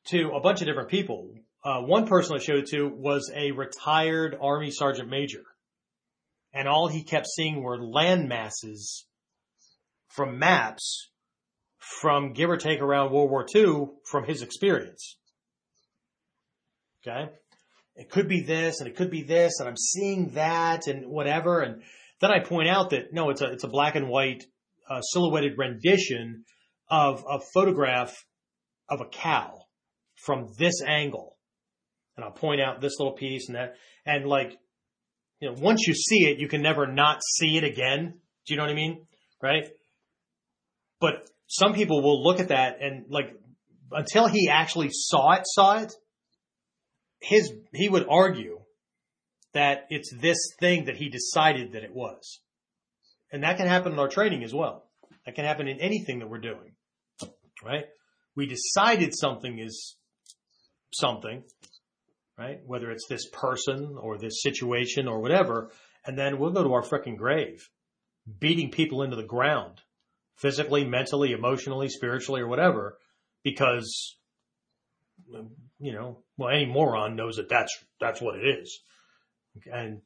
to 0.08 0.30
a 0.34 0.40
bunch 0.40 0.60
of 0.60 0.66
different 0.66 0.90
people. 0.90 1.34
Uh, 1.64 1.82
one 1.82 2.06
person 2.06 2.36
I 2.36 2.40
showed 2.40 2.58
it 2.58 2.66
to 2.70 2.88
was 2.88 3.30
a 3.34 3.52
retired 3.52 4.36
Army 4.40 4.72
Sergeant 4.72 5.08
Major. 5.08 5.44
And 6.52 6.68
all 6.68 6.88
he 6.88 7.04
kept 7.04 7.28
seeing 7.28 7.62
were 7.62 7.82
land 7.82 8.28
masses 8.28 9.06
from 10.08 10.38
maps 10.38 11.10
from 11.78 12.32
give 12.32 12.50
or 12.50 12.56
take 12.56 12.80
around 12.80 13.12
World 13.12 13.30
War 13.30 13.46
II 13.54 13.86
from 14.04 14.24
his 14.24 14.42
experience. 14.42 15.16
Okay. 17.06 17.30
It 17.96 18.10
could 18.10 18.28
be 18.28 18.42
this 18.42 18.80
and 18.80 18.88
it 18.88 18.96
could 18.96 19.10
be 19.10 19.22
this 19.22 19.60
and 19.60 19.68
I'm 19.68 19.76
seeing 19.76 20.30
that 20.30 20.86
and 20.86 21.06
whatever. 21.08 21.60
And 21.60 21.82
then 22.20 22.30
I 22.30 22.40
point 22.40 22.68
out 22.68 22.90
that 22.90 23.12
no, 23.12 23.30
it's 23.30 23.42
a, 23.42 23.52
it's 23.52 23.64
a 23.64 23.68
black 23.68 23.96
and 23.96 24.08
white 24.08 24.44
uh, 24.88 25.00
silhouetted 25.00 25.58
rendition 25.58 26.44
of 26.88 27.24
a 27.28 27.40
photograph 27.54 28.14
of 28.88 29.00
a 29.00 29.06
cow 29.06 29.58
from 30.16 30.48
this 30.58 30.82
angle. 30.86 31.36
And 32.16 32.24
I'll 32.24 32.32
point 32.32 32.60
out 32.60 32.80
this 32.80 32.98
little 32.98 33.14
piece 33.14 33.48
and 33.48 33.56
that, 33.56 33.74
and 34.06 34.26
like, 34.26 34.56
you 35.40 35.48
know, 35.48 35.56
once 35.58 35.86
you 35.86 35.94
see 35.94 36.28
it, 36.28 36.38
you 36.38 36.48
can 36.48 36.62
never 36.62 36.86
not 36.86 37.20
see 37.22 37.56
it 37.56 37.64
again. 37.64 38.14
Do 38.46 38.54
you 38.54 38.56
know 38.56 38.64
what 38.64 38.70
I 38.70 38.74
mean? 38.74 39.06
Right? 39.42 39.68
But 41.00 41.28
some 41.46 41.74
people 41.74 42.02
will 42.02 42.22
look 42.22 42.38
at 42.38 42.48
that 42.48 42.80
and 42.80 43.06
like, 43.08 43.34
until 43.90 44.28
he 44.28 44.48
actually 44.48 44.88
saw 44.90 45.32
it, 45.32 45.42
saw 45.44 45.78
it, 45.78 45.92
his, 47.23 47.53
he 47.73 47.89
would 47.89 48.07
argue 48.09 48.61
that 49.55 49.86
it's 49.90 50.12
this 50.20 50.39
thing 50.59 50.86
that 50.86 50.97
he 50.97 51.09
decided 51.09 51.73
that 51.73 51.85
it 51.85 51.94
was. 51.94 52.40
And 53.31 53.43
that 53.44 53.57
can 53.57 53.66
happen 53.66 53.93
in 53.93 53.99
our 53.99 54.09
training 54.09 54.44
as 54.44 54.53
well. 54.53 54.85
That 55.24 55.35
can 55.35 55.44
happen 55.44 55.69
in 55.69 55.81
anything 55.81 56.19
that 56.19 56.28
we're 56.28 56.39
doing, 56.39 56.74
right? 57.65 57.85
We 58.35 58.47
decided 58.47 59.15
something 59.15 59.59
is 59.59 59.97
something, 60.93 61.44
right? 62.39 62.61
Whether 62.66 62.90
it's 62.90 63.07
this 63.09 63.28
person 63.31 63.97
or 64.01 64.19
this 64.19 64.43
situation 64.43 65.07
or 65.07 65.20
whatever. 65.20 65.70
And 66.05 66.19
then 66.19 66.39
we'll 66.39 66.51
go 66.51 66.65
to 66.65 66.73
our 66.73 66.82
freaking 66.82 67.16
grave, 67.16 67.69
beating 68.39 68.70
people 68.70 69.03
into 69.03 69.16
the 69.16 69.23
ground, 69.23 69.81
physically, 70.36 70.85
mentally, 70.85 71.32
emotionally, 71.32 71.89
spiritually, 71.89 72.40
or 72.40 72.49
whatever, 72.49 72.99
because 73.44 74.16
you 75.82 75.92
know, 75.92 76.18
well, 76.38 76.48
any 76.48 76.64
moron 76.64 77.16
knows 77.16 77.36
that 77.36 77.48
that's, 77.48 77.76
that's 78.00 78.20
what 78.22 78.36
it 78.36 78.60
is. 78.60 78.80
And, 79.70 80.00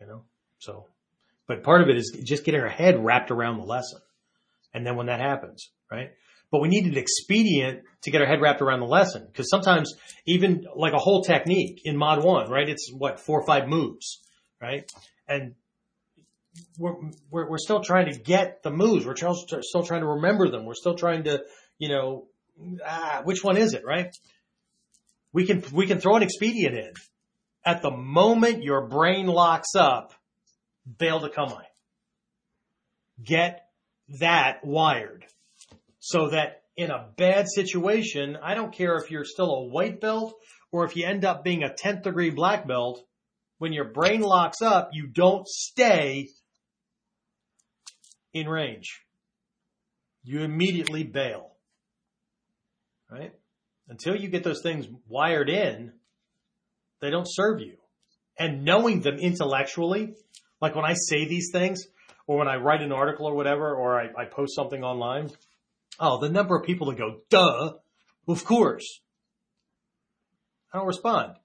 you 0.00 0.06
know, 0.08 0.24
so, 0.58 0.86
but 1.46 1.62
part 1.62 1.82
of 1.82 1.88
it 1.88 1.96
is 1.96 2.20
just 2.24 2.44
getting 2.44 2.60
our 2.60 2.68
head 2.68 3.02
wrapped 3.02 3.30
around 3.30 3.58
the 3.58 3.64
lesson. 3.64 4.00
And 4.74 4.84
then 4.84 4.96
when 4.96 5.06
that 5.06 5.20
happens, 5.20 5.70
right? 5.90 6.10
But 6.50 6.62
we 6.62 6.68
need 6.68 6.86
an 6.86 6.98
expedient 6.98 7.82
to 8.02 8.10
get 8.10 8.20
our 8.20 8.26
head 8.26 8.40
wrapped 8.42 8.60
around 8.60 8.80
the 8.80 8.86
lesson. 8.86 9.28
Cause 9.34 9.48
sometimes 9.48 9.94
even 10.26 10.66
like 10.74 10.94
a 10.94 10.98
whole 10.98 11.22
technique 11.22 11.82
in 11.84 11.96
mod 11.96 12.24
one, 12.24 12.50
right? 12.50 12.68
It's 12.68 12.90
what, 12.92 13.20
four 13.20 13.40
or 13.40 13.46
five 13.46 13.68
moves, 13.68 14.18
right? 14.60 14.90
And 15.28 15.54
we're, 16.76 16.94
we're, 17.30 17.48
we're 17.48 17.58
still 17.58 17.82
trying 17.82 18.12
to 18.12 18.18
get 18.18 18.64
the 18.64 18.72
moves. 18.72 19.06
We're 19.06 19.14
still 19.14 19.84
trying 19.84 20.00
to 20.00 20.08
remember 20.08 20.50
them. 20.50 20.64
We're 20.64 20.74
still 20.74 20.96
trying 20.96 21.22
to, 21.24 21.44
you 21.78 21.88
know, 21.88 22.26
ah, 22.84 23.22
which 23.24 23.44
one 23.44 23.56
is 23.56 23.74
it, 23.74 23.84
right? 23.84 24.12
We 25.38 25.46
can, 25.46 25.62
we 25.72 25.86
can 25.86 26.00
throw 26.00 26.16
an 26.16 26.24
expedient 26.24 26.74
in. 26.74 26.92
At 27.64 27.80
the 27.80 27.92
moment 27.92 28.64
your 28.64 28.88
brain 28.88 29.28
locks 29.28 29.76
up, 29.76 30.12
bail 30.98 31.20
to 31.20 31.28
come 31.28 31.54
Get 33.24 33.60
that 34.18 34.64
wired 34.64 35.24
so 36.00 36.30
that 36.30 36.62
in 36.76 36.90
a 36.90 37.10
bad 37.16 37.46
situation, 37.48 38.36
I 38.42 38.56
don't 38.56 38.74
care 38.74 38.96
if 38.96 39.12
you're 39.12 39.24
still 39.24 39.52
a 39.54 39.68
white 39.68 40.00
belt 40.00 40.34
or 40.72 40.84
if 40.84 40.96
you 40.96 41.06
end 41.06 41.24
up 41.24 41.44
being 41.44 41.62
a 41.62 41.68
10th 41.68 42.02
degree 42.02 42.30
black 42.30 42.66
belt, 42.66 43.00
when 43.58 43.72
your 43.72 43.92
brain 43.92 44.22
locks 44.22 44.60
up, 44.60 44.90
you 44.92 45.06
don't 45.06 45.46
stay 45.46 46.30
in 48.34 48.48
range. 48.48 49.02
You 50.24 50.40
immediately 50.40 51.04
bail. 51.04 51.52
Right? 53.08 53.37
Until 53.88 54.16
you 54.16 54.28
get 54.28 54.44
those 54.44 54.62
things 54.62 54.86
wired 55.08 55.48
in, 55.48 55.92
they 57.00 57.10
don't 57.10 57.26
serve 57.28 57.60
you. 57.60 57.76
And 58.38 58.64
knowing 58.64 59.00
them 59.00 59.16
intellectually, 59.16 60.14
like 60.60 60.74
when 60.74 60.84
I 60.84 60.94
say 60.94 61.26
these 61.26 61.50
things, 61.52 61.86
or 62.26 62.38
when 62.38 62.48
I 62.48 62.56
write 62.56 62.82
an 62.82 62.92
article 62.92 63.26
or 63.26 63.34
whatever, 63.34 63.74
or 63.74 63.98
I, 63.98 64.22
I 64.22 64.24
post 64.26 64.54
something 64.54 64.84
online, 64.84 65.30
oh, 65.98 66.20
the 66.20 66.28
number 66.28 66.56
of 66.56 66.66
people 66.66 66.88
that 66.88 66.98
go, 66.98 67.20
duh, 67.30 67.72
of 68.28 68.44
course. 68.44 69.00
I 70.72 70.78
don't 70.78 70.86
respond. 70.86 71.36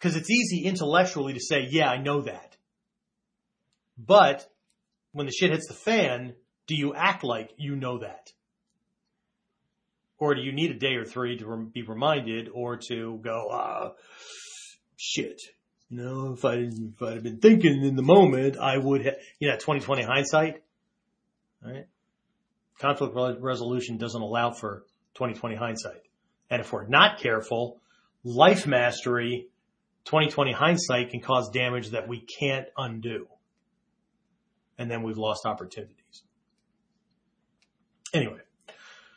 Cause 0.00 0.16
it's 0.16 0.30
easy 0.30 0.64
intellectually 0.64 1.34
to 1.34 1.40
say, 1.40 1.66
yeah, 1.70 1.88
I 1.88 1.98
know 1.98 2.22
that. 2.22 2.56
But 3.98 4.46
when 5.12 5.26
the 5.26 5.32
shit 5.32 5.50
hits 5.50 5.68
the 5.68 5.74
fan, 5.74 6.34
do 6.66 6.74
you 6.74 6.94
act 6.94 7.24
like 7.24 7.50
you 7.56 7.76
know 7.76 7.98
that? 7.98 8.32
Or 10.18 10.34
do 10.34 10.40
you 10.40 10.52
need 10.52 10.70
a 10.70 10.78
day 10.78 10.94
or 10.94 11.04
three 11.04 11.36
to 11.38 11.70
be 11.72 11.82
reminded 11.82 12.48
or 12.52 12.78
to 12.88 13.20
go, 13.22 13.48
ah, 13.50 13.92
shit. 14.96 15.40
You 15.88 15.98
know, 15.98 16.32
if 16.32 16.44
I 16.44 16.56
didn't, 16.56 16.94
if 16.96 17.02
I'd 17.02 17.22
been 17.22 17.38
thinking 17.38 17.84
in 17.84 17.96
the 17.96 18.02
moment, 18.02 18.56
I 18.56 18.76
would 18.76 19.04
have, 19.04 19.14
you 19.38 19.48
know, 19.48 19.54
2020 19.54 20.02
hindsight, 20.02 20.62
right? 21.62 21.86
Conflict 22.78 23.14
resolution 23.40 23.96
doesn't 23.96 24.20
allow 24.20 24.50
for 24.50 24.84
2020 25.14 25.54
hindsight. 25.54 26.02
And 26.50 26.60
if 26.60 26.72
we're 26.72 26.86
not 26.86 27.20
careful, 27.20 27.80
life 28.24 28.66
mastery, 28.66 29.48
2020 30.06 30.52
hindsight 30.52 31.10
can 31.10 31.20
cause 31.20 31.50
damage 31.50 31.90
that 31.90 32.08
we 32.08 32.20
can't 32.20 32.66
undo. 32.76 33.28
And 34.78 34.90
then 34.90 35.02
we've 35.02 35.16
lost 35.16 35.46
opportunities. 35.46 36.22
Anyway, 38.12 38.40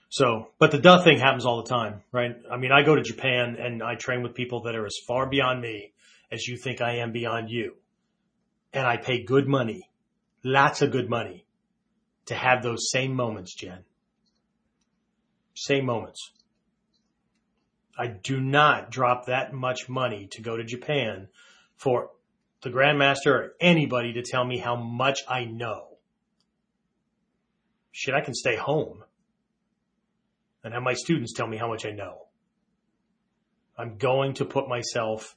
so, 0.10 0.50
but 0.58 0.72
the 0.72 0.80
duh 0.80 1.04
thing 1.04 1.20
happens 1.20 1.46
all 1.46 1.62
the 1.62 1.70
time, 1.70 2.02
right? 2.12 2.36
I 2.52 2.58
mean, 2.58 2.72
I 2.72 2.82
go 2.82 2.96
to 2.96 3.04
Japan 3.04 3.58
and 3.60 3.84
I 3.84 3.94
train 3.94 4.24
with 4.24 4.34
people 4.34 4.64
that 4.64 4.76
are 4.76 4.86
as 4.86 4.98
far 5.08 5.30
beyond 5.30 5.62
me 5.62 5.94
as 6.32 6.48
you 6.48 6.58
think 6.58 6.82
I 6.82 6.98
am 6.98 7.12
beyond 7.12 7.52
you. 7.52 7.76
And 8.74 8.88
I 8.88 8.98
pay 8.98 9.24
good 9.24 9.48
money, 9.48 9.90
lots 10.44 10.82
of 10.82 10.92
good 10.92 11.10
money 11.10 11.46
to 12.26 12.36
have 12.36 12.64
those 12.64 12.90
same 12.92 13.14
moments, 13.14 13.54
Jen. 13.56 13.84
Same 15.56 15.86
moments. 15.86 16.32
I 17.98 18.08
do 18.08 18.40
not 18.40 18.90
drop 18.90 19.28
that 19.28 19.54
much 19.54 19.90
money 19.90 20.28
to 20.32 20.42
go 20.42 20.58
to 20.58 20.64
Japan 20.64 21.28
for 21.76 22.12
the 22.62 22.70
Grandmaster 22.70 23.28
or 23.28 23.56
anybody 23.60 24.14
to 24.14 24.24
tell 24.24 24.46
me 24.46 24.58
how 24.58 24.76
much 24.76 25.20
I 25.28 25.46
know. 25.46 25.98
Shit, 27.92 28.16
I 28.16 28.22
can 28.22 28.34
stay 28.34 28.56
home 28.56 29.04
and 30.70 30.76
have 30.76 30.84
my 30.84 30.94
students 30.94 31.34
tell 31.34 31.48
me 31.48 31.58
how 31.58 31.68
much 31.68 31.84
I 31.84 31.90
know. 31.90 32.28
I'm 33.76 33.98
going 33.98 34.36
to 34.36 34.46
put 34.46 34.70
myself 34.70 35.36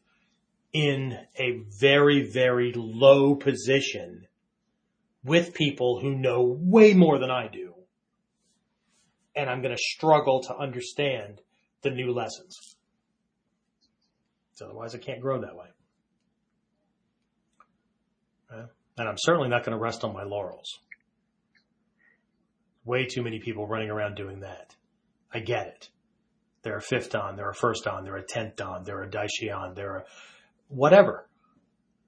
in 0.75 1.17
a 1.39 1.63
very, 1.81 2.31
very 2.31 2.75
low 2.77 3.35
position 3.35 4.27
with 5.25 5.55
people 5.55 6.01
who 6.03 6.15
know 6.15 6.43
way 6.43 6.93
more 6.93 7.19
than 7.19 7.31
I 7.31 7.49
do. 7.49 7.73
And 9.35 9.49
I'm 9.49 9.63
going 9.63 9.75
to 9.75 9.83
struggle 9.83 10.43
to 10.43 10.55
understand 10.55 11.41
the 11.81 11.91
new 11.91 12.13
lessons. 12.13 12.77
So 14.53 14.67
otherwise 14.67 14.95
I 14.95 14.99
can't 14.99 15.23
grow 15.23 15.41
that 15.41 15.57
way. 15.57 15.69
And 18.99 19.09
I'm 19.09 19.17
certainly 19.17 19.49
not 19.49 19.65
going 19.65 19.75
to 19.75 19.83
rest 19.83 20.05
on 20.05 20.13
my 20.13 20.25
laurels. 20.25 20.69
Way 22.85 23.07
too 23.07 23.23
many 23.23 23.41
people 23.41 23.67
running 23.67 23.89
around 23.89 24.17
doing 24.17 24.41
that. 24.41 24.77
I 25.33 25.41
get 25.41 25.67
it. 25.67 25.89
They're 26.63 26.77
a 26.77 26.83
fifth 26.83 27.11
dan, 27.11 27.37
they're 27.37 27.51
a 27.51 27.55
first 27.55 27.85
dan, 27.85 28.05
they're 28.05 28.17
a 28.17 28.23
tenth 28.23 28.57
dan, 28.57 28.85
they're 28.85 29.03
a 29.03 29.09
daishihan, 29.09 29.75
they're 29.75 29.97
a 29.97 30.05
whatever. 30.69 31.27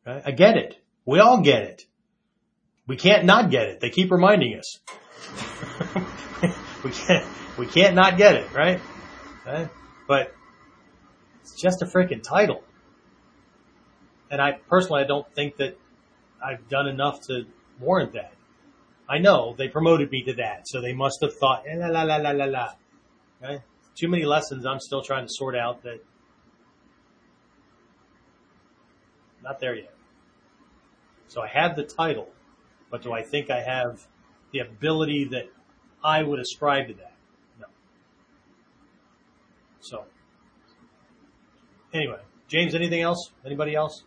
Right? 0.06 0.22
I 0.24 0.30
get 0.30 0.56
it. 0.56 0.76
We 1.04 1.18
all 1.18 1.40
get 1.40 1.62
it. 1.62 1.82
We 2.86 2.96
can't 2.96 3.24
not 3.24 3.50
get 3.50 3.68
it. 3.68 3.80
They 3.80 3.90
keep 3.90 4.10
reminding 4.10 4.58
us. 4.58 4.78
we 6.84 6.90
can't, 6.90 7.26
we 7.58 7.66
can't 7.66 7.94
not 7.94 8.16
get 8.16 8.36
it, 8.36 8.52
right? 8.52 8.80
right? 9.46 9.68
But 10.06 10.34
it's 11.40 11.60
just 11.60 11.82
a 11.82 11.86
freaking 11.86 12.22
title. 12.22 12.62
And 14.30 14.40
I 14.40 14.52
personally, 14.68 15.02
I 15.02 15.06
don't 15.06 15.30
think 15.34 15.56
that 15.56 15.78
I've 16.44 16.68
done 16.68 16.88
enough 16.88 17.22
to 17.28 17.44
warrant 17.80 18.12
that. 18.12 18.32
I 19.08 19.18
know 19.18 19.54
they 19.56 19.68
promoted 19.68 20.10
me 20.10 20.24
to 20.24 20.34
that, 20.34 20.66
so 20.66 20.80
they 20.80 20.92
must 20.92 21.18
have 21.22 21.34
thought, 21.34 21.64
eh, 21.66 21.76
la 21.76 21.88
la 21.88 22.02
la 22.02 22.16
la 22.16 22.30
la 22.30 22.44
la. 22.44 22.68
Okay? 23.42 23.62
Too 23.94 24.08
many 24.08 24.24
lessons 24.24 24.66
I'm 24.66 24.80
still 24.80 25.02
trying 25.02 25.26
to 25.26 25.32
sort 25.32 25.56
out 25.56 25.82
that 25.82 26.04
not 29.42 29.60
there 29.60 29.74
yet. 29.74 29.94
So 31.28 31.42
I 31.42 31.48
have 31.48 31.76
the 31.76 31.84
title, 31.84 32.28
but 32.90 33.02
do 33.02 33.12
I 33.12 33.22
think 33.22 33.50
I 33.50 33.60
have 33.60 34.06
the 34.52 34.60
ability 34.60 35.26
that 35.32 35.48
I 36.02 36.22
would 36.22 36.40
ascribe 36.40 36.88
to 36.88 36.94
that? 36.94 37.12
No. 37.60 37.66
So 39.80 40.04
anyway, 41.92 42.20
James, 42.48 42.74
anything 42.74 43.02
else? 43.02 43.30
Anybody 43.44 43.74
else? 43.74 44.04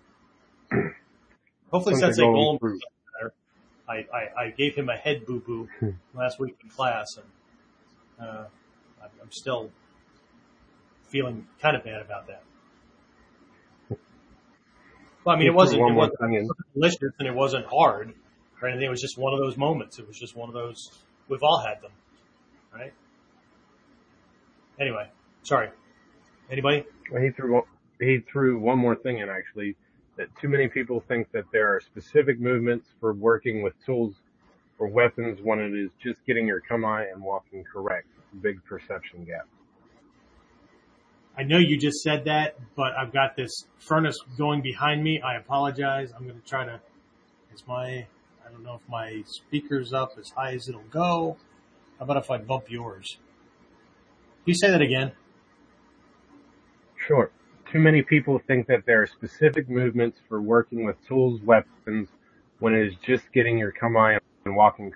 Hopefully 1.71 1.95
Sensei 1.95 2.23
Golem 2.23 2.59
better. 2.59 3.33
I, 3.87 3.93
I, 3.93 4.43
I 4.45 4.49
gave 4.49 4.75
him 4.75 4.89
a 4.89 4.95
head 4.95 5.25
boo 5.25 5.39
boo 5.39 5.67
last 6.13 6.39
week 6.39 6.57
in 6.63 6.69
class 6.69 7.17
and, 7.17 8.27
uh, 8.27 8.45
I'm 9.27 9.31
still 9.33 9.69
feeling 11.09 11.45
kind 11.61 11.75
of 11.75 11.83
bad 11.83 12.01
about 12.01 12.27
that. 12.27 12.43
Well, 15.25 15.35
I 15.35 15.37
mean, 15.37 15.49
it 15.49 15.53
wasn't, 15.53 15.81
it 15.81 15.93
wasn't 15.93 16.49
delicious 16.73 17.11
and 17.19 17.27
it 17.27 17.35
wasn't 17.35 17.65
hard 17.65 18.13
or 18.61 18.69
anything. 18.69 18.85
It 18.85 18.89
was 18.89 19.01
just 19.01 19.17
one 19.17 19.33
of 19.33 19.39
those 19.39 19.57
moments. 19.57 19.99
It 19.99 20.07
was 20.07 20.17
just 20.17 20.37
one 20.37 20.47
of 20.47 20.55
those, 20.55 20.91
we've 21.27 21.43
all 21.43 21.59
had 21.59 21.81
them, 21.81 21.91
right? 22.73 22.93
Anyway, 24.79 25.09
sorry. 25.43 25.71
Anybody? 26.49 26.85
Well, 27.11 27.21
he 27.21 27.31
threw, 27.31 27.63
he 27.99 28.19
threw 28.31 28.59
one 28.59 28.77
more 28.77 28.95
thing 28.95 29.19
in 29.19 29.27
actually 29.27 29.75
that 30.15 30.29
too 30.39 30.47
many 30.47 30.69
people 30.69 31.03
think 31.05 31.29
that 31.33 31.43
there 31.51 31.67
are 31.75 31.81
specific 31.81 32.39
movements 32.39 32.87
for 33.01 33.11
working 33.11 33.61
with 33.61 33.73
tools 33.85 34.15
or 34.79 34.87
weapons 34.87 35.39
when 35.43 35.59
it 35.59 35.73
is 35.73 35.89
just 36.01 36.25
getting 36.25 36.47
your 36.47 36.61
kamae 36.61 37.11
and 37.11 37.21
walking 37.21 37.65
correct 37.65 38.07
big 38.41 38.63
perception 38.65 39.25
gap. 39.25 39.47
I 41.37 41.43
know 41.43 41.59
you 41.59 41.77
just 41.77 42.01
said 42.01 42.25
that, 42.25 42.55
but 42.75 42.93
I've 42.97 43.13
got 43.13 43.35
this 43.35 43.65
furnace 43.77 44.17
going 44.37 44.61
behind 44.61 45.03
me. 45.03 45.21
I 45.21 45.37
apologize. 45.37 46.11
I'm 46.15 46.23
going 46.27 46.39
to 46.39 46.47
try 46.47 46.65
to, 46.65 46.79
is 47.53 47.63
my, 47.67 48.07
I 48.45 48.51
don't 48.51 48.63
know 48.63 48.75
if 48.75 48.89
my 48.89 49.21
speaker's 49.27 49.93
up 49.93 50.13
as 50.19 50.29
high 50.29 50.53
as 50.53 50.67
it'll 50.67 50.81
go. 50.89 51.37
How 51.99 52.05
about 52.05 52.17
if 52.17 52.31
I 52.31 52.37
bump 52.37 52.65
yours? 52.69 53.17
Can 54.43 54.53
you 54.53 54.55
say 54.55 54.71
that 54.71 54.81
again? 54.81 55.11
Sure. 57.07 57.29
Too 57.71 57.79
many 57.79 58.01
people 58.01 58.39
think 58.47 58.65
that 58.67 58.85
there 58.87 59.03
are 59.03 59.07
specific 59.07 59.69
movements 59.69 60.17
for 60.27 60.41
working 60.41 60.85
with 60.85 60.95
tools, 61.07 61.41
weapons, 61.41 62.09
when 62.59 62.73
it 62.73 62.87
is 62.87 62.93
just 63.05 63.31
getting 63.31 63.57
your 63.57 63.71
kamae 63.71 64.17
and 64.45 64.55
walking. 64.55 64.91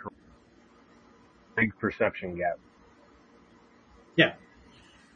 Big 1.56 1.78
perception 1.78 2.36
gap. 2.36 2.58
Yeah. 4.16 4.34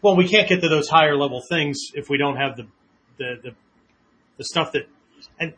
well, 0.01 0.15
we 0.15 0.27
can't 0.27 0.47
get 0.47 0.61
to 0.61 0.69
those 0.69 0.87
higher 0.87 1.15
level 1.15 1.41
things 1.49 1.77
if 1.93 2.09
we 2.09 2.17
don't 2.17 2.37
have 2.37 2.57
the, 2.57 2.67
the, 3.17 3.35
the, 3.43 3.51
the 4.37 4.43
stuff 4.43 4.71
that, 4.73 4.87
and 5.39 5.53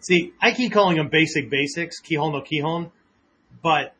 see, 0.00 0.32
I 0.40 0.52
keep 0.52 0.72
calling 0.72 0.96
them 0.96 1.08
basic 1.08 1.50
basics, 1.50 2.00
kihon 2.00 2.32
no 2.32 2.42
kihon, 2.42 2.90
but 3.62 3.94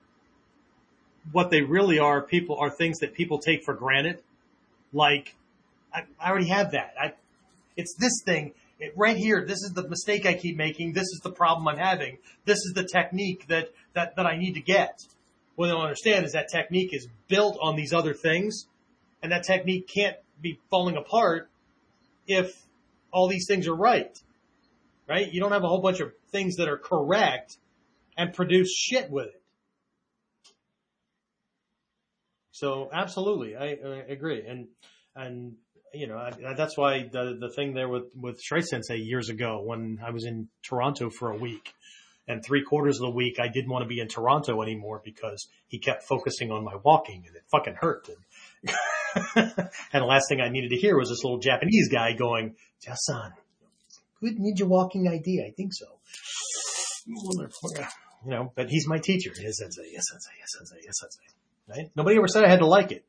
what 1.33 1.51
they 1.51 1.63
really 1.63 1.99
are, 1.99 2.23
people 2.23 2.57
are 2.61 2.71
things 2.71 2.99
that 3.01 3.15
people 3.15 3.39
take 3.39 3.65
for 3.65 3.75
granted. 3.75 4.23
Like, 4.93 5.35
I, 5.93 6.05
I 6.21 6.31
already 6.31 6.49
have 6.49 6.73
that. 6.73 6.95
I, 7.01 7.15
it's 7.77 7.97
this 7.99 8.23
thing 8.25 8.53
it, 8.79 8.93
right 8.97 9.17
here. 9.17 9.45
This 9.47 9.63
is 9.63 9.73
the 9.75 9.89
mistake 9.89 10.27
I 10.27 10.35
keep 10.35 10.57
making. 10.57 10.93
This 10.93 11.05
is 11.05 11.21
the 11.23 11.33
problem 11.33 11.67
I'm 11.69 11.79
having. 11.79 12.19
This 12.45 12.59
is 12.59 12.73
the 12.75 12.85
technique 12.85 13.47
that, 13.49 13.71
that, 13.95 14.17
that 14.17 14.27
I 14.27 14.37
need 14.37 14.55
to 14.55 14.61
get. 14.61 15.01
What 15.57 15.67
they 15.67 15.73
don't 15.73 15.83
understand 15.83 16.25
is 16.25 16.33
that 16.33 16.49
technique 16.49 16.95
is 16.95 17.09
built 17.29 17.59
on 17.61 17.77
these 17.77 17.93
other 17.93 18.15
things 18.15 18.67
and 19.23 19.33
that 19.33 19.45
technique 19.45 19.89
can't 19.89 20.17
be 20.41 20.61
falling 20.71 20.97
apart 20.97 21.49
if 22.27 22.55
all 23.13 23.29
these 23.29 23.47
things 23.47 23.67
are 23.67 23.75
right. 23.75 24.17
Right? 25.09 25.33
You 25.33 25.41
don't 25.41 25.53
have 25.53 25.65
a 25.65 25.69
whole 25.69 25.81
bunch 25.81 26.01
of 26.01 26.13
things 26.31 26.57
that 26.57 26.69
are 26.69 26.77
correct 26.77 27.57
and 28.17 28.33
produce 28.33 28.75
shit 28.75 29.11
with 29.11 29.27
it. 29.27 29.43
So 32.57 32.89
absolutely, 32.91 33.55
I, 33.55 33.77
I 33.85 34.05
agree, 34.09 34.43
and 34.49 34.69
and 35.15 35.57
you 35.93 36.07
know 36.07 36.17
I, 36.17 36.55
that's 36.55 36.75
why 36.75 37.03
the 37.03 37.37
the 37.39 37.51
thing 37.51 37.75
there 37.75 37.87
with 37.87 38.05
with 38.19 38.41
Shrey 38.43 38.65
Sensei 38.65 38.97
years 38.97 39.29
ago 39.29 39.61
when 39.63 40.01
I 40.03 40.11
was 40.11 40.25
in 40.25 40.49
Toronto 40.63 41.11
for 41.11 41.31
a 41.31 41.37
week, 41.37 41.75
and 42.29 42.45
three 42.45 42.63
quarters 42.63 42.97
of 42.97 43.07
the 43.07 43.15
week 43.15 43.39
I 43.41 43.49
didn't 43.49 43.71
want 43.71 43.83
to 43.83 43.89
be 43.89 44.01
in 44.01 44.09
Toronto 44.09 44.63
anymore 44.63 45.01
because 45.05 45.49
he 45.69 45.79
kept 45.79 46.05
focusing 46.05 46.51
on 46.51 46.65
my 46.65 46.77
walking 46.83 47.25
and 47.27 47.37
it 47.37 47.43
fucking 47.51 47.75
hurt. 47.75 48.09
And, 48.09 48.73
and 49.93 50.03
the 50.03 50.07
last 50.07 50.27
thing 50.29 50.41
I 50.41 50.49
needed 50.49 50.71
to 50.71 50.77
hear 50.77 50.97
was 50.99 51.09
this 51.09 51.23
little 51.25 51.39
Japanese 51.39 51.89
guy 51.91 52.15
going, 52.15 52.57
"Jasan, 52.85 53.33
good 54.21 54.39
ninja 54.39 54.67
walking 54.67 55.09
idea. 55.09 55.45
I 55.47 55.53
think 55.57 55.73
so." 55.75 55.87
You 58.25 58.33
know, 58.33 58.53
but 58.57 58.69
he's 58.69 58.89
my 58.89 58.99
teacher. 58.99 59.31
Yes, 59.41 59.59
sensei. 59.59 59.89
Yes, 59.93 60.03
sensei. 60.11 60.33
Yes, 60.37 60.49
sensei. 60.59 60.81
Yes, 60.83 60.95
sensei 60.99 61.37
right? 61.69 61.91
Nobody 61.97 62.17
ever 62.17 62.29
said 62.29 62.45
I 62.45 62.49
had 62.49 62.61
to 62.61 62.67
like 62.67 62.93
it. 62.93 63.05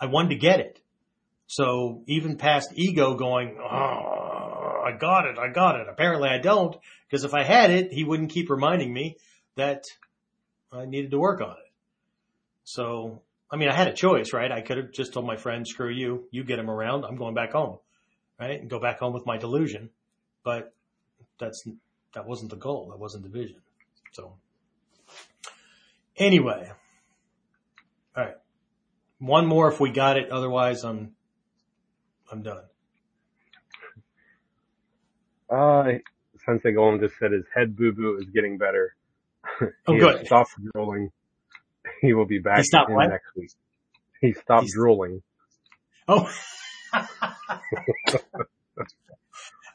I 0.00 0.06
wanted 0.06 0.30
to 0.30 0.36
get 0.36 0.60
it. 0.60 0.80
So 1.46 2.02
even 2.06 2.36
past 2.36 2.70
ego 2.74 3.14
going, 3.14 3.58
oh, 3.60 4.23
I 4.84 4.92
got 4.92 5.26
it, 5.26 5.38
I 5.38 5.48
got 5.48 5.80
it. 5.80 5.88
Apparently 5.88 6.28
I 6.28 6.38
don't, 6.38 6.76
because 7.08 7.24
if 7.24 7.34
I 7.34 7.42
had 7.42 7.70
it, 7.70 7.92
he 7.92 8.04
wouldn't 8.04 8.30
keep 8.30 8.50
reminding 8.50 8.92
me 8.92 9.16
that 9.56 9.84
I 10.72 10.84
needed 10.84 11.10
to 11.12 11.18
work 11.18 11.40
on 11.40 11.50
it. 11.50 11.72
So, 12.64 13.22
I 13.50 13.56
mean, 13.56 13.68
I 13.68 13.74
had 13.74 13.88
a 13.88 13.92
choice, 13.92 14.32
right? 14.32 14.50
I 14.50 14.60
could 14.60 14.78
have 14.78 14.92
just 14.92 15.12
told 15.12 15.26
my 15.26 15.36
friend, 15.36 15.66
screw 15.66 15.90
you, 15.90 16.28
you 16.30 16.44
get 16.44 16.58
him 16.58 16.70
around, 16.70 17.04
I'm 17.04 17.16
going 17.16 17.34
back 17.34 17.52
home, 17.52 17.78
right? 18.40 18.60
And 18.60 18.70
go 18.70 18.80
back 18.80 18.98
home 18.98 19.12
with 19.12 19.26
my 19.26 19.36
delusion. 19.36 19.90
But 20.42 20.74
that's, 21.38 21.66
that 22.14 22.26
wasn't 22.26 22.50
the 22.50 22.56
goal. 22.56 22.88
That 22.90 22.98
wasn't 22.98 23.24
the 23.24 23.30
vision. 23.30 23.56
So 24.12 24.34
anyway, 26.16 26.70
all 28.16 28.24
right. 28.24 28.36
One 29.18 29.46
more 29.46 29.70
if 29.70 29.80
we 29.80 29.90
got 29.90 30.16
it. 30.16 30.30
Otherwise, 30.30 30.84
I'm, 30.84 31.12
I'm 32.30 32.42
done. 32.42 32.62
Uh, 35.50 35.84
Sensei 36.44 36.72
Golem 36.72 37.00
just 37.00 37.16
said 37.18 37.32
his 37.32 37.44
head 37.54 37.76
boo 37.76 37.92
boo 37.92 38.18
is 38.20 38.28
getting 38.30 38.58
better. 38.58 38.94
Oh, 39.86 39.98
good. 39.98 40.26
Stop 40.26 40.46
drooling. 40.72 41.10
He 42.00 42.14
will 42.14 42.24
be 42.26 42.38
back 42.38 42.64
in 42.72 42.94
what? 42.94 43.08
next 43.10 43.26
week. 43.36 43.50
He 44.20 44.32
stopped 44.32 44.62
He's- 44.62 44.72
drooling. 44.74 45.22
Oh. 46.08 46.28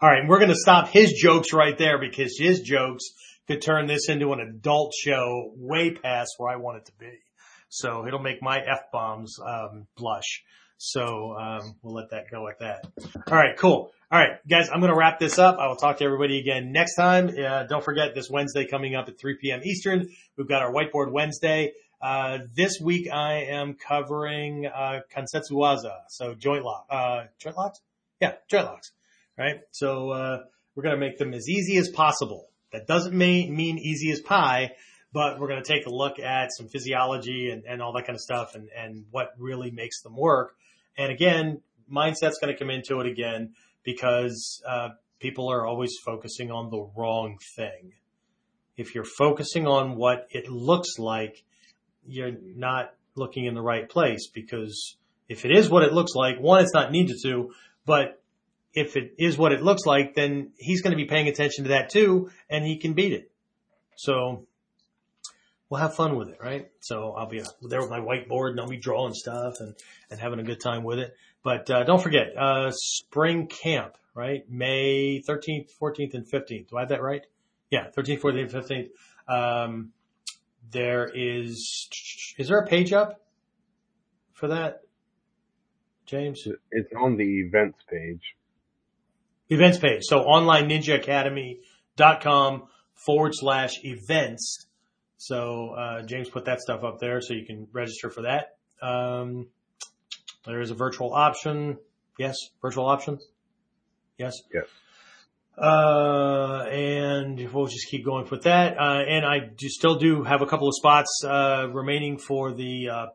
All 0.02 0.10
right, 0.10 0.28
we're 0.28 0.40
going 0.40 0.50
to 0.50 0.56
stop 0.56 0.88
his 0.90 1.12
jokes 1.14 1.54
right 1.54 1.78
there 1.78 2.00
because 2.00 2.38
his 2.40 2.62
jokes 2.62 3.04
could 3.48 3.62
turn 3.62 3.86
this 3.86 4.08
into 4.10 4.32
an 4.34 4.40
adult 4.40 4.94
show 4.98 5.52
way 5.56 5.91
past 5.91 6.36
where 6.38 6.52
I 6.54 6.56
want 6.58 6.78
it 6.78 6.86
to 6.86 6.94
be. 7.00 7.12
So 7.68 8.08
it'll 8.08 8.22
make 8.22 8.41
my 8.41 8.60
F 8.60 8.91
bombs 8.91 9.38
um, 9.46 9.88
blush. 9.98 10.44
So 10.81 11.35
um, 11.38 11.76
we'll 11.84 11.93
let 11.93 12.11
that 12.11 12.31
go 12.31 12.41
like 12.41 12.60
that. 12.60 12.88
All 13.27 13.38
right, 13.38 13.56
cool. 13.57 13.91
All 14.10 14.19
right, 14.19 14.39
guys, 14.47 14.69
I'm 14.73 14.80
going 14.80 14.91
to 14.91 14.97
wrap 14.97 15.19
this 15.19 15.38
up. 15.38 15.57
I 15.60 15.68
will 15.68 15.76
talk 15.76 15.97
to 15.97 16.06
everybody 16.06 16.39
again 16.39 16.72
next 16.72 16.95
time. 16.95 17.30
Uh, 17.30 17.64
don't 17.64 17.84
forget 17.84 18.15
this 18.15 18.30
Wednesday 18.30 18.65
coming 18.65 18.95
up 18.95 19.10
at 19.10 19.19
3 19.19 19.38
p.m. 19.41 19.60
Eastern. 19.65 20.07
We've 20.38 20.47
got 20.47 20.61
our 20.61 20.72
Whiteboard 20.72 21.11
Wednesday. 21.11 21.73
Uh, 22.01 22.39
this 22.56 22.80
week 22.80 23.11
I 23.11 23.47
am 23.49 23.73
covering 23.76 24.68
uh, 24.68 25.01
Kansetsu 25.14 25.51
Waza, 25.51 25.97
so 26.07 26.34
joint 26.34 26.64
lock, 26.64 26.88
uh, 26.89 27.26
joint 27.39 27.57
locks. 27.57 27.81
Yeah, 28.22 28.35
joint 28.49 28.65
locks. 28.65 28.93
Right. 29.38 29.60
So 29.72 30.11
uh, 30.11 30.38
we're 30.76 30.84
going 30.84 30.95
to 30.95 30.99
make 30.99 31.18
them 31.18 31.34
as 31.34 31.49
easy 31.49 31.77
as 31.77 31.89
possible. 31.89 32.47
That 32.72 32.88
doesn't 32.88 33.14
mean 33.14 33.53
mean 33.53 33.80
easy 33.80 34.11
as 34.11 34.22
pie, 34.22 34.72
but 35.11 35.39
we're 35.39 35.49
going 35.49 35.61
to 35.61 35.68
take 35.68 35.88
a 35.88 35.89
look 35.89 36.19
at 36.19 36.53
some 36.53 36.69
physiology 36.69 37.49
and, 37.49 37.65
and 37.65 37.81
all 37.81 37.91
that 37.93 38.06
kind 38.06 38.15
of 38.15 38.22
stuff 38.22 38.56
and, 38.56 38.69
and 38.76 39.06
what 39.11 39.31
really 39.38 39.72
makes 39.72 40.01
them 40.01 40.15
work. 40.15 40.56
And 40.99 41.13
again, 41.13 41.61
mindset's 41.91 42.39
going 42.41 42.53
to 42.53 42.59
come 42.59 42.69
into 42.69 42.99
it 42.99 43.07
again 43.07 43.53
because 43.84 44.61
uh, 44.67 44.89
people 45.19 45.49
are 45.49 45.65
always 45.65 45.93
focusing 46.05 46.51
on 46.51 46.69
the 46.69 46.91
wrong 46.95 47.38
thing. 47.55 47.93
If 48.76 48.93
you're 48.93 49.05
focusing 49.05 49.65
on 49.65 49.95
what 49.95 50.27
it 50.30 50.49
looks 50.49 50.99
like, 50.99 51.41
you're 52.05 52.34
not 52.41 52.93
looking 53.15 53.45
in 53.45 53.53
the 53.53 53.61
right 53.61 53.88
place 53.88 54.27
because 54.34 54.97
if 55.30 55.45
it 55.45 55.51
is 55.51 55.69
what 55.69 55.84
it 55.84 55.93
looks 55.93 56.15
like, 56.15 56.38
one, 56.38 56.61
it's 56.61 56.73
not 56.73 56.91
needed 56.91 57.15
to, 57.23 57.53
but 57.85 58.21
if 58.73 58.97
it 58.97 59.13
is 59.17 59.38
what 59.38 59.53
it 59.53 59.61
looks 59.63 59.85
like, 59.85 60.15
then 60.15 60.51
he's 60.57 60.81
going 60.81 60.91
to 60.91 60.97
be 60.97 61.05
paying 61.05 61.30
attention 61.30 61.63
to 61.63 61.69
that 61.69 61.89
too, 61.89 62.30
and 62.49 62.65
he 62.65 62.77
can 62.77 62.93
beat 62.93 63.13
it. 63.13 63.31
So 63.95 64.47
we'll 65.70 65.82
have 65.82 65.96
fun 65.96 66.16
with 66.16 66.30
it, 66.30 66.40
right? 66.41 66.70
So 66.80 67.12
I'll 67.12 67.28
be 67.28 67.41
there 67.62 67.82
with 67.82 67.90
my 67.90 68.00
whiteboard 68.00 68.52
and 68.52 68.60
I'll 68.60 68.68
be 68.68 68.78
drawing 68.78 69.14
stuff 69.14 69.60
and, 69.60 69.76
and 70.10 70.20
having 70.20 70.40
a 70.40 70.44
good 70.44 70.60
time 70.60 70.84
with 70.84 71.00
it. 71.00 71.16
But 71.44 71.70
uh, 71.70 71.84
don't 71.84 72.02
forget, 72.02 72.36
uh, 72.38 72.72
spring 72.72 73.48
camp, 73.48 73.96
right? 74.14 74.41
May 74.50 75.22
13th, 75.22 75.70
14th, 75.82 76.14
and 76.16 76.30
15th. 76.30 76.70
Do 76.70 76.78
I 76.78 76.82
have 76.82 76.90
that 76.90 77.02
right? 77.02 77.22
Yeah, 77.70 77.88
13th, 77.96 78.22
14th, 78.22 78.90
15th. 79.30 79.64
Um, 79.64 79.91
there 80.72 81.10
is, 81.14 81.88
is 82.38 82.48
there 82.48 82.60
a 82.60 82.68
page 82.68 82.91
up 82.91 83.22
for 84.34 84.48
that, 84.48 84.82
James? 86.06 86.48
It's 86.72 86.91
on 87.00 87.16
the 87.16 87.41
events 87.41 87.80
page. 87.90 88.36
Events 89.50 89.78
page. 89.78 90.02
So 90.04 90.20
online 90.20 90.70
ninja 90.70 91.04
onlineninjaacademy.com 91.04 92.64
forward 92.94 93.32
slash 93.34 93.84
events. 93.84 94.68
So, 95.22 95.72
uh, 95.72 96.02
James 96.04 96.30
put 96.30 96.46
that 96.46 96.62
stuff 96.62 96.86
up 96.86 97.00
there 97.00 97.20
so 97.20 97.34
you 97.34 97.46
can 97.46 97.68
register 97.74 98.10
for 98.10 98.22
that. 98.22 98.56
Um, 98.82 99.48
there 100.46 100.62
is 100.62 100.72
a 100.72 100.76
virtual 100.76 101.14
option. 101.14 101.78
Yes, 102.18 102.38
virtual 102.62 102.86
options. 102.86 103.28
Yes. 104.18 104.34
Yes. 104.54 104.64
Uh, 105.58 106.64
and 106.72 107.54
we'll 107.54 107.68
just 107.68 107.90
keep 107.90 108.06
going 108.06 108.30
with 108.32 108.44
that. 108.44 108.78
Uh, 108.80 109.04
and 109.06 109.26
I 109.26 109.40
do 109.40 109.68
still 109.68 109.96
do 109.96 110.24
have 110.24 110.41
a 110.41 110.46
couple 110.46 110.70
of 110.70 110.74
spots, 110.74 111.22
uh, 111.26 111.68
remaining 111.70 112.18
for 112.18 112.54
the, 112.54 112.88
uh, 112.88 112.94
uh, 112.94 113.08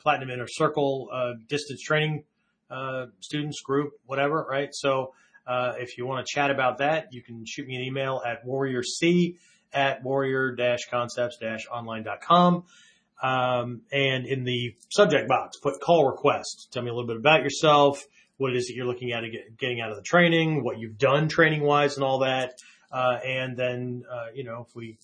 Platinum 0.00 0.30
Inner 0.30 0.48
Circle, 0.48 1.10
uh, 1.12 1.34
distance 1.46 1.80
training, 1.80 2.24
uh, 2.72 3.06
students 3.20 3.60
group, 3.60 3.92
whatever, 4.04 4.44
right? 4.50 4.70
So, 4.72 5.14
uh, 5.46 5.74
if 5.78 5.96
you 5.96 6.06
want 6.06 6.26
to 6.26 6.34
chat 6.34 6.50
about 6.50 6.78
that, 6.78 7.12
you 7.12 7.22
can 7.22 7.44
shoot 7.46 7.68
me 7.68 7.76
an 7.76 7.82
email 7.82 8.20
at 8.26 8.44
warriorc 8.44 8.84
at 9.72 10.02
warrior-concepts-online.com. 10.02 12.64
Um, 13.22 13.82
and 13.92 14.26
in 14.26 14.44
the 14.44 14.74
subject 14.88 15.28
box, 15.28 15.58
put 15.58 15.78
call 15.80 16.06
request. 16.06 16.70
Tell 16.72 16.82
me 16.82 16.88
a 16.88 16.94
little 16.94 17.06
bit 17.06 17.18
about 17.18 17.42
yourself, 17.42 18.02
what 18.38 18.52
it 18.52 18.56
is 18.56 18.68
that 18.68 18.74
you're 18.74 18.86
looking 18.86 19.12
at 19.12 19.22
getting 19.58 19.82
out 19.82 19.90
of 19.90 19.96
the 19.96 20.02
training, 20.02 20.64
what 20.64 20.78
you've 20.78 20.96
done 20.96 21.28
training 21.28 21.62
wise 21.62 21.96
and 21.96 22.04
all 22.04 22.20
that. 22.20 22.54
Uh, 22.90 23.18
and 23.24 23.56
then, 23.56 24.04
uh, 24.10 24.26
you 24.34 24.44
know, 24.44 24.64
if 24.66 24.74
we 24.74 24.98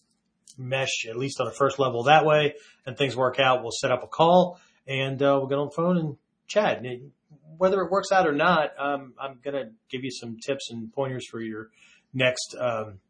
mesh 0.56 1.06
at 1.09 1.16
least 1.16 1.40
on 1.40 1.47
a 1.47 1.52
first 1.52 1.78
level 1.78 2.05
that 2.05 2.24
way 2.24 2.55
and 2.86 2.97
things 2.97 3.14
work 3.14 3.38
out, 3.38 3.62
we'll 3.62 3.70
set 3.70 3.93
up 3.93 4.02
a 4.02 4.06
call 4.06 4.59
and, 4.86 5.22
uh, 5.22 5.36
we'll 5.38 5.47
get 5.47 5.59
on 5.59 5.66
the 5.66 5.76
phone 5.76 5.98
and 5.98 6.16
chat. 6.47 6.82
And 6.82 7.12
whether 7.59 7.82
it 7.82 7.90
works 7.90 8.10
out 8.10 8.26
or 8.26 8.32
not, 8.32 8.70
um, 8.78 9.12
I'm 9.20 9.38
going 9.44 9.55
to 9.55 9.70
give 9.90 10.02
you 10.02 10.10
some 10.10 10.38
tips 10.38 10.70
and 10.70 10.90
pointers 10.93 11.26
for 11.30 11.40
your 11.40 11.68
next, 12.14 12.56
um, 12.59 13.01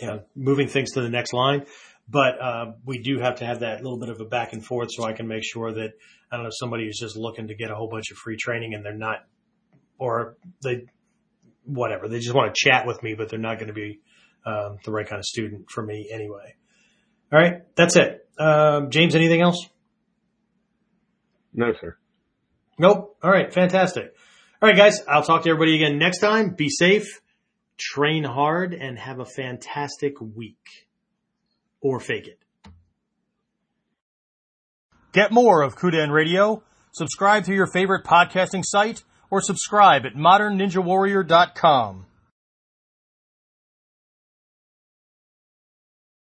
you 0.00 0.06
know, 0.06 0.22
moving 0.34 0.68
things 0.68 0.92
to 0.92 1.02
the 1.02 1.10
next 1.10 1.32
line. 1.32 1.66
But, 2.08 2.40
uh, 2.42 2.72
we 2.84 2.98
do 2.98 3.20
have 3.20 3.36
to 3.36 3.46
have 3.46 3.60
that 3.60 3.82
little 3.82 3.98
bit 3.98 4.08
of 4.08 4.20
a 4.20 4.24
back 4.24 4.52
and 4.52 4.64
forth 4.64 4.88
so 4.90 5.04
I 5.04 5.12
can 5.12 5.28
make 5.28 5.44
sure 5.44 5.72
that, 5.72 5.90
I 6.32 6.36
don't 6.36 6.44
know, 6.44 6.50
somebody 6.52 6.86
who's 6.86 6.98
just 6.98 7.16
looking 7.16 7.48
to 7.48 7.54
get 7.54 7.70
a 7.70 7.74
whole 7.74 7.88
bunch 7.88 8.10
of 8.10 8.16
free 8.16 8.36
training 8.36 8.74
and 8.74 8.84
they're 8.84 8.96
not, 8.96 9.26
or 9.98 10.36
they, 10.64 10.86
whatever, 11.64 12.08
they 12.08 12.18
just 12.18 12.34
want 12.34 12.52
to 12.52 12.68
chat 12.68 12.86
with 12.86 13.00
me, 13.02 13.14
but 13.14 13.28
they're 13.28 13.38
not 13.38 13.58
going 13.58 13.68
to 13.68 13.74
be, 13.74 14.00
um, 14.44 14.78
the 14.84 14.90
right 14.90 15.06
kind 15.06 15.20
of 15.20 15.24
student 15.24 15.70
for 15.70 15.84
me 15.84 16.08
anyway. 16.12 16.56
All 17.32 17.38
right. 17.38 17.62
That's 17.76 17.94
it. 17.94 18.26
Um, 18.38 18.90
James, 18.90 19.14
anything 19.14 19.40
else? 19.42 19.68
No, 21.52 21.66
sir. 21.80 21.96
Nope. 22.78 23.16
All 23.22 23.30
right. 23.30 23.52
Fantastic. 23.52 24.14
All 24.62 24.68
right, 24.68 24.76
guys. 24.76 25.00
I'll 25.06 25.22
talk 25.22 25.44
to 25.44 25.50
everybody 25.50 25.76
again 25.76 25.98
next 25.98 26.20
time. 26.20 26.54
Be 26.56 26.68
safe, 26.68 27.20
train 27.80 28.24
hard, 28.24 28.74
and 28.74 28.98
have 28.98 29.18
a 29.18 29.24
fantastic 29.24 30.20
week. 30.20 30.86
Or 31.80 31.98
fake 31.98 32.28
it. 32.28 32.38
Get 35.12 35.32
more 35.32 35.62
of 35.62 35.76
Kuden 35.76 36.12
Radio. 36.12 36.62
Subscribe 36.92 37.44
to 37.44 37.54
your 37.54 37.66
favorite 37.66 38.04
podcasting 38.04 38.62
site 38.64 39.02
or 39.30 39.40
subscribe 39.40 40.04
at 40.04 40.14
modernninjawarrior.com. 40.14 42.06